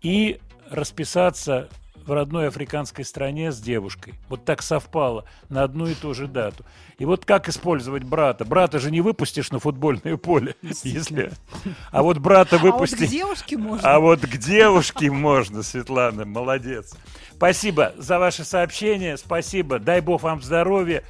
и 0.00 0.40
расписаться 0.70 1.68
в 2.06 2.12
родной 2.12 2.48
африканской 2.48 3.04
стране 3.04 3.52
с 3.52 3.60
девушкой. 3.60 4.14
Вот 4.28 4.44
так 4.44 4.62
совпало 4.62 5.24
на 5.48 5.62
одну 5.62 5.86
и 5.86 5.94
ту 5.94 6.14
же 6.14 6.26
дату. 6.26 6.64
И 6.98 7.04
вот 7.04 7.24
как 7.24 7.48
использовать 7.48 8.02
брата? 8.02 8.44
Брата 8.44 8.78
же 8.78 8.90
не 8.90 9.00
выпустишь 9.00 9.50
на 9.50 9.58
футбольное 9.58 10.16
поле, 10.16 10.56
если... 10.82 11.32
А 11.90 12.02
вот 12.02 12.18
брата 12.18 12.56
А 12.56 12.58
вот 12.58 12.90
к 12.90 13.06
девушке 13.06 13.56
можно. 13.56 13.88
А 13.88 14.00
вот 14.00 14.20
к 14.20 14.36
девушке 14.36 15.10
можно, 15.10 15.62
Светлана, 15.62 16.24
молодец. 16.24 16.94
Спасибо 17.34 17.92
за 17.96 18.18
ваше 18.18 18.44
сообщение, 18.44 19.16
спасибо. 19.16 19.78
Дай 19.78 20.00
бог 20.00 20.22
вам 20.22 20.42
здоровья. 20.42 21.02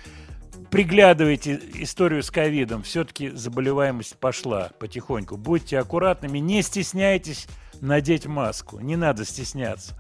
Приглядывайте 0.73 1.61
историю 1.75 2.23
с 2.23 2.31
ковидом. 2.31 2.83
Все-таки 2.83 3.29
заболеваемость 3.29 4.17
пошла 4.17 4.71
потихоньку. 4.79 5.37
Будьте 5.37 5.79
аккуратными, 5.79 6.39
не 6.39 6.63
стесняйтесь 6.63 7.47
надеть 7.83 8.25
маску. 8.25 8.81
Не 8.81 8.97
надо 8.97 9.27
стесняться. 9.27 9.95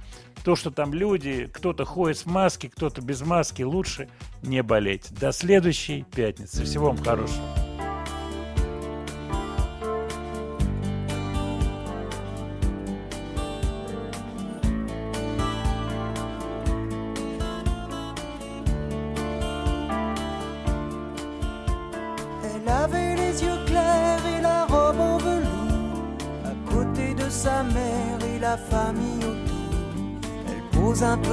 То, 0.44 0.56
что 0.56 0.70
там 0.70 0.94
люди, 0.94 1.50
кто-то 1.52 1.84
ходит 1.84 2.16
с 2.16 2.24
маски, 2.24 2.68
кто-то 2.68 3.02
без 3.02 3.20
маски, 3.20 3.62
лучше 3.62 4.08
не 4.42 4.62
болеть. 4.62 5.12
До 5.12 5.30
следующей 5.30 6.06
пятницы. 6.10 6.64
Всего 6.64 6.86
вам 6.86 6.96
хорошего. 6.96 7.61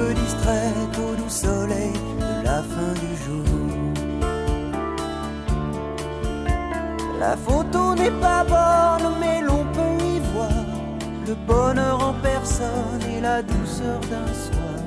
Peu 0.00 0.14
distraite 0.14 0.94
au 1.06 1.14
doux 1.14 1.28
soleil 1.28 1.92
de 2.18 2.44
la 2.44 2.62
fin 2.72 2.92
du 3.04 3.12
jour. 3.24 3.44
La 7.18 7.36
photo 7.36 7.94
n'est 7.94 8.16
pas 8.26 8.42
bonne, 8.54 9.12
mais 9.20 9.40
l'on 9.42 9.64
peut 9.76 9.98
y 10.14 10.18
voir 10.32 10.64
le 11.28 11.34
bonheur 11.50 11.96
en 12.02 12.14
personne 12.14 13.02
et 13.14 13.20
la 13.20 13.42
douceur 13.42 14.00
d'un 14.12 14.32
soir. 14.44 14.78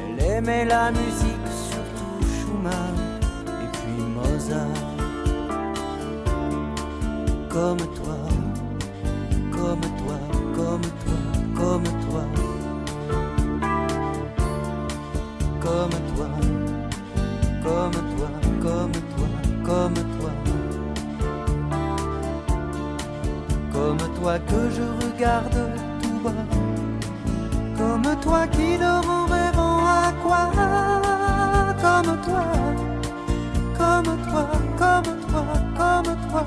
Elle 0.00 0.18
aimait 0.32 0.64
la 0.64 0.90
musique, 0.90 1.48
surtout 1.70 2.18
Schumann 2.34 2.96
et 3.62 3.68
puis 3.76 4.02
Mozart 4.16 4.86
toi 24.26 24.38
que 24.40 24.62
je 24.76 24.86
regarde 25.06 25.60
tout 26.02 26.18
bas, 26.24 26.44
comme 27.78 28.08
toi 28.22 28.44
qui 28.48 28.76
dors 28.76 29.08
en 29.08 29.26
à 29.86 30.12
quoi, 30.22 30.44
comme 31.84 32.12
toi, 32.26 32.44
comme 33.78 34.12
toi, 34.28 34.46
comme 34.80 35.12
toi, 35.28 35.46
comme 35.78 36.16
toi. 36.28 36.44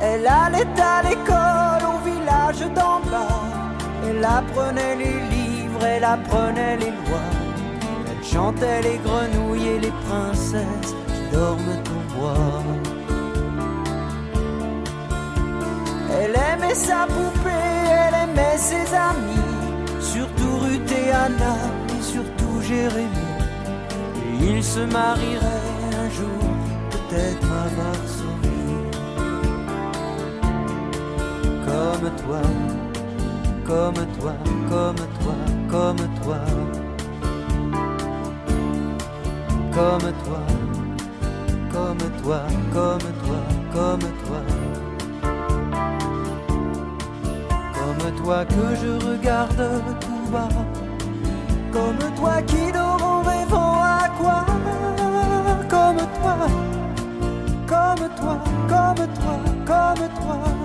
Elle 0.00 0.26
allait 0.26 0.80
à 0.94 1.02
l'école 1.06 1.84
au 1.92 1.98
village 2.08 2.62
d'en 2.74 3.00
bas, 3.10 3.42
elle 4.08 4.24
apprenait 4.24 4.96
les 4.96 5.18
livres, 5.34 5.84
elle 5.84 6.04
apprenait 6.04 6.78
les 6.78 6.92
lois, 7.02 7.30
elle 8.08 8.24
chantait 8.24 8.80
les 8.80 8.98
grenouilles 9.04 9.68
et 9.74 9.78
les 9.78 9.94
princesses 10.08 10.94
qui 11.08 11.36
dorment 11.36 11.82
au 11.96 12.18
bois. 12.18 12.89
Elle 16.32 16.36
aimait 16.36 16.74
sa 16.76 17.06
poupée, 17.06 17.50
elle 17.50 18.30
aimait 18.30 18.56
ses 18.56 18.94
amis, 18.94 20.00
surtout 20.00 20.58
Ruth 20.62 20.92
et 20.92 21.10
Anna 21.10 21.56
et 21.88 22.02
surtout 22.02 22.60
Jérémie. 22.62 23.08
Et 24.40 24.58
ils 24.58 24.62
se 24.62 24.80
marieraient 24.80 25.96
un 25.98 26.10
jour, 26.10 26.44
peut-être 26.90 27.48
à 27.50 27.66
Varsovie. 27.78 28.78
Comme 31.66 32.10
toi, 32.22 32.42
comme 33.66 34.06
toi, 34.18 34.34
comme 34.68 34.96
toi, 35.18 35.34
comme 35.68 36.08
toi. 36.22 36.38
Comme 39.72 40.12
toi, 40.24 40.42
comme 41.72 41.98
toi, 42.22 42.42
comme 42.72 43.00
toi, 43.24 43.42
comme 43.72 44.00
toi. 44.00 44.49
Toi 48.12 48.44
que 48.44 48.76
je 48.82 49.06
regarde 49.06 49.62
tout 50.00 50.30
bas. 50.32 50.48
Comme 51.72 51.98
toi 52.16 52.42
qui 52.42 52.72
dort 52.72 53.02
en 53.02 53.22
rêvant 53.22 53.80
à 53.82 54.08
quoi 54.20 54.44
Comme 55.68 55.96
toi, 56.18 56.36
comme 57.66 58.08
toi, 58.16 58.38
comme 58.68 59.06
toi, 59.14 59.38
comme 59.66 60.08
toi. 60.20 60.59